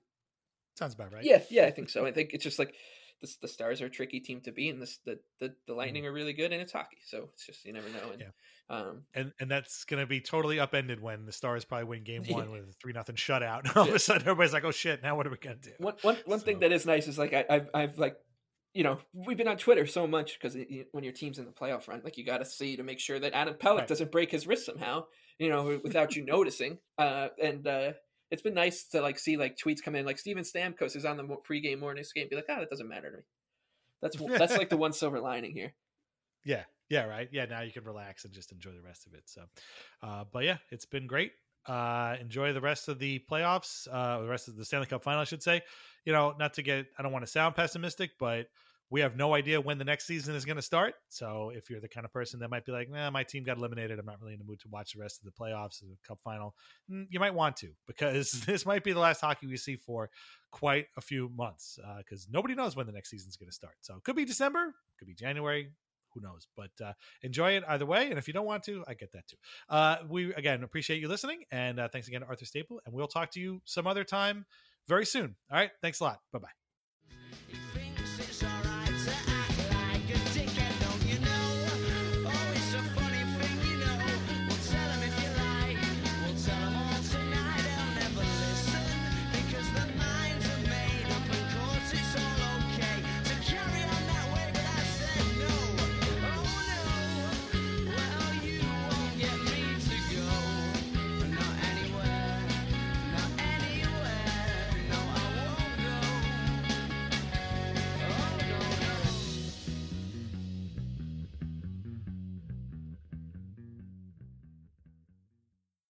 sounds 0.75 0.93
about 0.93 1.13
right. 1.13 1.23
yeah, 1.23 1.41
yeah, 1.49 1.65
I 1.65 1.71
think 1.71 1.89
so. 1.89 2.05
I 2.05 2.11
think 2.11 2.31
it's 2.33 2.43
just 2.43 2.59
like 2.59 2.73
the, 3.21 3.33
the 3.41 3.47
Stars 3.47 3.81
are 3.81 3.87
a 3.87 3.89
tricky 3.89 4.19
team 4.19 4.41
to 4.41 4.51
beat, 4.51 4.69
and 4.69 4.81
this, 4.81 4.99
the 5.05 5.19
the 5.39 5.55
the 5.65 5.73
Lightning 5.73 6.05
are 6.05 6.13
really 6.13 6.33
good, 6.33 6.51
and 6.51 6.61
it's 6.61 6.71
hockey, 6.71 6.97
so 7.05 7.29
it's 7.33 7.45
just 7.45 7.65
you 7.65 7.73
never 7.73 7.89
know. 7.89 8.11
And 8.13 8.23
um, 8.69 9.03
and 9.13 9.31
and 9.39 9.49
that's 9.49 9.85
going 9.85 10.01
to 10.01 10.07
be 10.07 10.21
totally 10.21 10.59
upended 10.59 11.01
when 11.01 11.25
the 11.25 11.31
Stars 11.31 11.65
probably 11.65 11.85
win 11.85 12.03
Game 12.03 12.23
Yeah. 12.27 12.35
One 12.35 12.51
with 12.51 12.61
a 12.61 12.73
three 12.81 12.93
nothing 12.93 13.15
shutout. 13.15 13.65
And 13.65 13.69
All 13.75 13.87
of 13.87 13.95
a 13.95 13.99
sudden, 13.99 14.23
everybody's 14.23 14.53
like, 14.53 14.65
"Oh 14.65 14.71
shit! 14.71 15.01
Now 15.01 15.15
what 15.15 15.25
are 15.25 15.29
we 15.29 15.37
going 15.37 15.59
to 15.59 15.69
do?" 15.69 15.75
one 15.79 15.95
one 16.01 16.17
one 16.25 16.39
thing 16.39 16.59
that 16.59 16.71
is 16.71 16.85
nice 16.85 17.07
is 17.07 17.17
like 17.17 17.33
I, 17.33 17.45
I've 17.49 17.69
I've 17.73 17.97
like 17.97 18.17
you 18.77 18.83
know 18.83 18.99
we've 19.11 19.37
been 19.37 19.47
on 19.47 19.57
Twitter 19.57 19.87
so 19.87 20.05
much 20.05 20.37
because 20.39 20.55
when 20.91 21.03
your 21.03 21.11
team's 21.11 21.39
in 21.39 21.45
the 21.45 21.51
playoff 21.51 21.87
run, 21.87 22.01
like 22.03 22.15
you 22.15 22.23
got 22.23 22.37
to 22.37 22.45
see 22.45 22.77
to 22.77 22.83
make 22.83 22.99
sure 22.99 23.17
that 23.17 23.33
Adam 23.33 23.55
Pelech 23.55 23.79
Right. 23.79 23.87
doesn't 23.87 24.11
break 24.11 24.29
his 24.29 24.45
wrist 24.45 24.67
somehow, 24.67 25.05
you 25.39 25.49
know, 25.49 25.79
without 25.83 26.15
you 26.15 26.23
noticing. 26.23 26.77
Uh, 26.95 27.29
and 27.41 27.65
uh, 27.67 27.93
it's 28.29 28.43
been 28.43 28.53
nice 28.53 28.83
to 28.89 29.01
like 29.01 29.17
see 29.17 29.35
like 29.35 29.57
tweets 29.57 29.81
come 29.83 29.95
in, 29.95 30.05
like 30.05 30.19
Steven 30.19 30.43
Stamkos 30.43 30.95
is 30.95 31.05
on 31.05 31.17
the 31.17 31.23
pregame 31.23 31.79
morning 31.79 32.03
skate, 32.03 32.29
be 32.29 32.35
like, 32.35 32.45
ah, 32.49 32.59
that 32.59 32.69
doesn't 32.69 32.87
matter 32.87 33.09
to 33.09 33.17
me. 33.17 33.23
That's 33.99 34.15
that's 34.37 34.55
like 34.55 34.69
the 34.69 34.77
one 34.85 34.93
silver 34.93 35.19
lining 35.19 35.53
here. 35.53 35.73
Yeah, 36.45 36.63
yeah, 36.87 37.05
right. 37.05 37.27
Yeah, 37.31 37.45
now 37.45 37.61
you 37.61 37.71
can 37.71 37.83
relax 37.83 38.25
and 38.25 38.33
just 38.33 38.51
enjoy 38.51 38.73
the 38.73 38.83
rest 38.83 39.07
of 39.07 39.15
it. 39.15 39.23
So, 39.25 39.41
uh, 40.03 40.25
but 40.31 40.43
yeah, 40.43 40.57
it's 40.69 40.85
been 40.85 41.07
great. 41.07 41.31
Uh, 41.65 42.15
enjoy 42.21 42.53
the 42.53 42.61
rest 42.61 42.89
of 42.89 42.99
the 42.99 43.23
playoffs, 43.29 43.87
uh, 43.91 44.21
the 44.21 44.27
rest 44.27 44.47
of 44.47 44.55
the 44.55 44.63
Stanley 44.63 44.85
Cup 44.85 45.03
final, 45.03 45.19
I 45.21 45.23
should 45.25 45.41
say. 45.41 45.63
You 46.05 46.13
know, 46.13 46.35
not 46.37 46.53
to 46.53 46.61
get, 46.61 46.85
I 46.97 47.01
don't 47.03 47.11
want 47.11 47.25
to 47.25 47.31
sound 47.31 47.55
pessimistic, 47.55 48.11
but 48.19 48.47
we 48.89 49.01
have 49.01 49.15
no 49.15 49.33
idea 49.33 49.59
when 49.59 49.77
the 49.77 49.83
next 49.83 50.07
season 50.07 50.35
is 50.35 50.45
going 50.45 50.55
to 50.55 50.61
start. 50.61 50.93
So 51.09 51.51
if 51.53 51.69
you're 51.69 51.81
the 51.81 51.89
kind 51.89 52.05
of 52.05 52.13
person 52.13 52.39
that 52.39 52.49
might 52.49 52.65
be 52.65 52.71
like, 52.71 52.89
nah, 52.89 53.09
my 53.09 53.23
team 53.23 53.43
got 53.43 53.57
eliminated, 53.57 53.99
I'm 53.99 54.05
not 54.05 54.21
really 54.21 54.33
in 54.33 54.39
the 54.39 54.45
mood 54.45 54.59
to 54.61 54.69
watch 54.69 54.93
the 54.93 55.01
rest 55.01 55.19
of 55.19 55.25
the 55.25 55.31
playoffs 55.31 55.83
or 55.83 55.87
the 55.87 55.97
cup 56.07 56.19
final, 56.23 56.55
mm, 56.89 57.05
you 57.09 57.19
might 57.19 57.33
want 57.33 57.57
to 57.57 57.71
because 57.85 58.31
this 58.45 58.65
might 58.65 58.83
be 58.83 58.93
the 58.93 58.99
last 58.99 59.21
hockey 59.21 59.47
we 59.47 59.57
see 59.57 59.75
for 59.75 60.09
quite 60.51 60.87
a 60.97 61.01
few 61.01 61.29
months 61.35 61.79
because 61.97 62.27
nobody 62.31 62.55
knows 62.55 62.75
when 62.75 62.85
the 62.85 62.93
next 62.93 63.09
season 63.09 63.29
is 63.29 63.35
going 63.35 63.49
to 63.49 63.55
start. 63.55 63.75
So 63.81 63.95
it 63.95 64.03
could 64.03 64.15
be 64.15 64.25
December, 64.25 64.73
could 64.97 65.07
be 65.07 65.13
January, 65.15 65.71
who 66.13 66.21
knows 66.21 66.47
but 66.55 66.71
uh, 66.83 66.93
enjoy 67.21 67.51
it 67.51 67.63
either 67.67 67.85
way 67.85 68.09
and 68.09 68.17
if 68.17 68.27
you 68.27 68.33
don't 68.33 68.45
want 68.45 68.63
to 68.63 68.83
i 68.87 68.93
get 68.93 69.11
that 69.11 69.27
too 69.27 69.35
uh, 69.69 69.97
we 70.07 70.33
again 70.33 70.63
appreciate 70.63 71.01
you 71.01 71.07
listening 71.07 71.43
and 71.51 71.79
uh, 71.79 71.87
thanks 71.89 72.07
again 72.07 72.21
to 72.21 72.27
arthur 72.27 72.45
staple 72.45 72.81
and 72.85 72.95
we'll 72.95 73.07
talk 73.07 73.29
to 73.29 73.39
you 73.39 73.61
some 73.65 73.85
other 73.85 74.03
time 74.03 74.45
very 74.87 75.05
soon 75.05 75.35
all 75.51 75.57
right 75.57 75.71
thanks 75.81 75.99
a 75.99 76.03
lot 76.03 76.19
bye 76.31 76.39
bye 76.39 76.66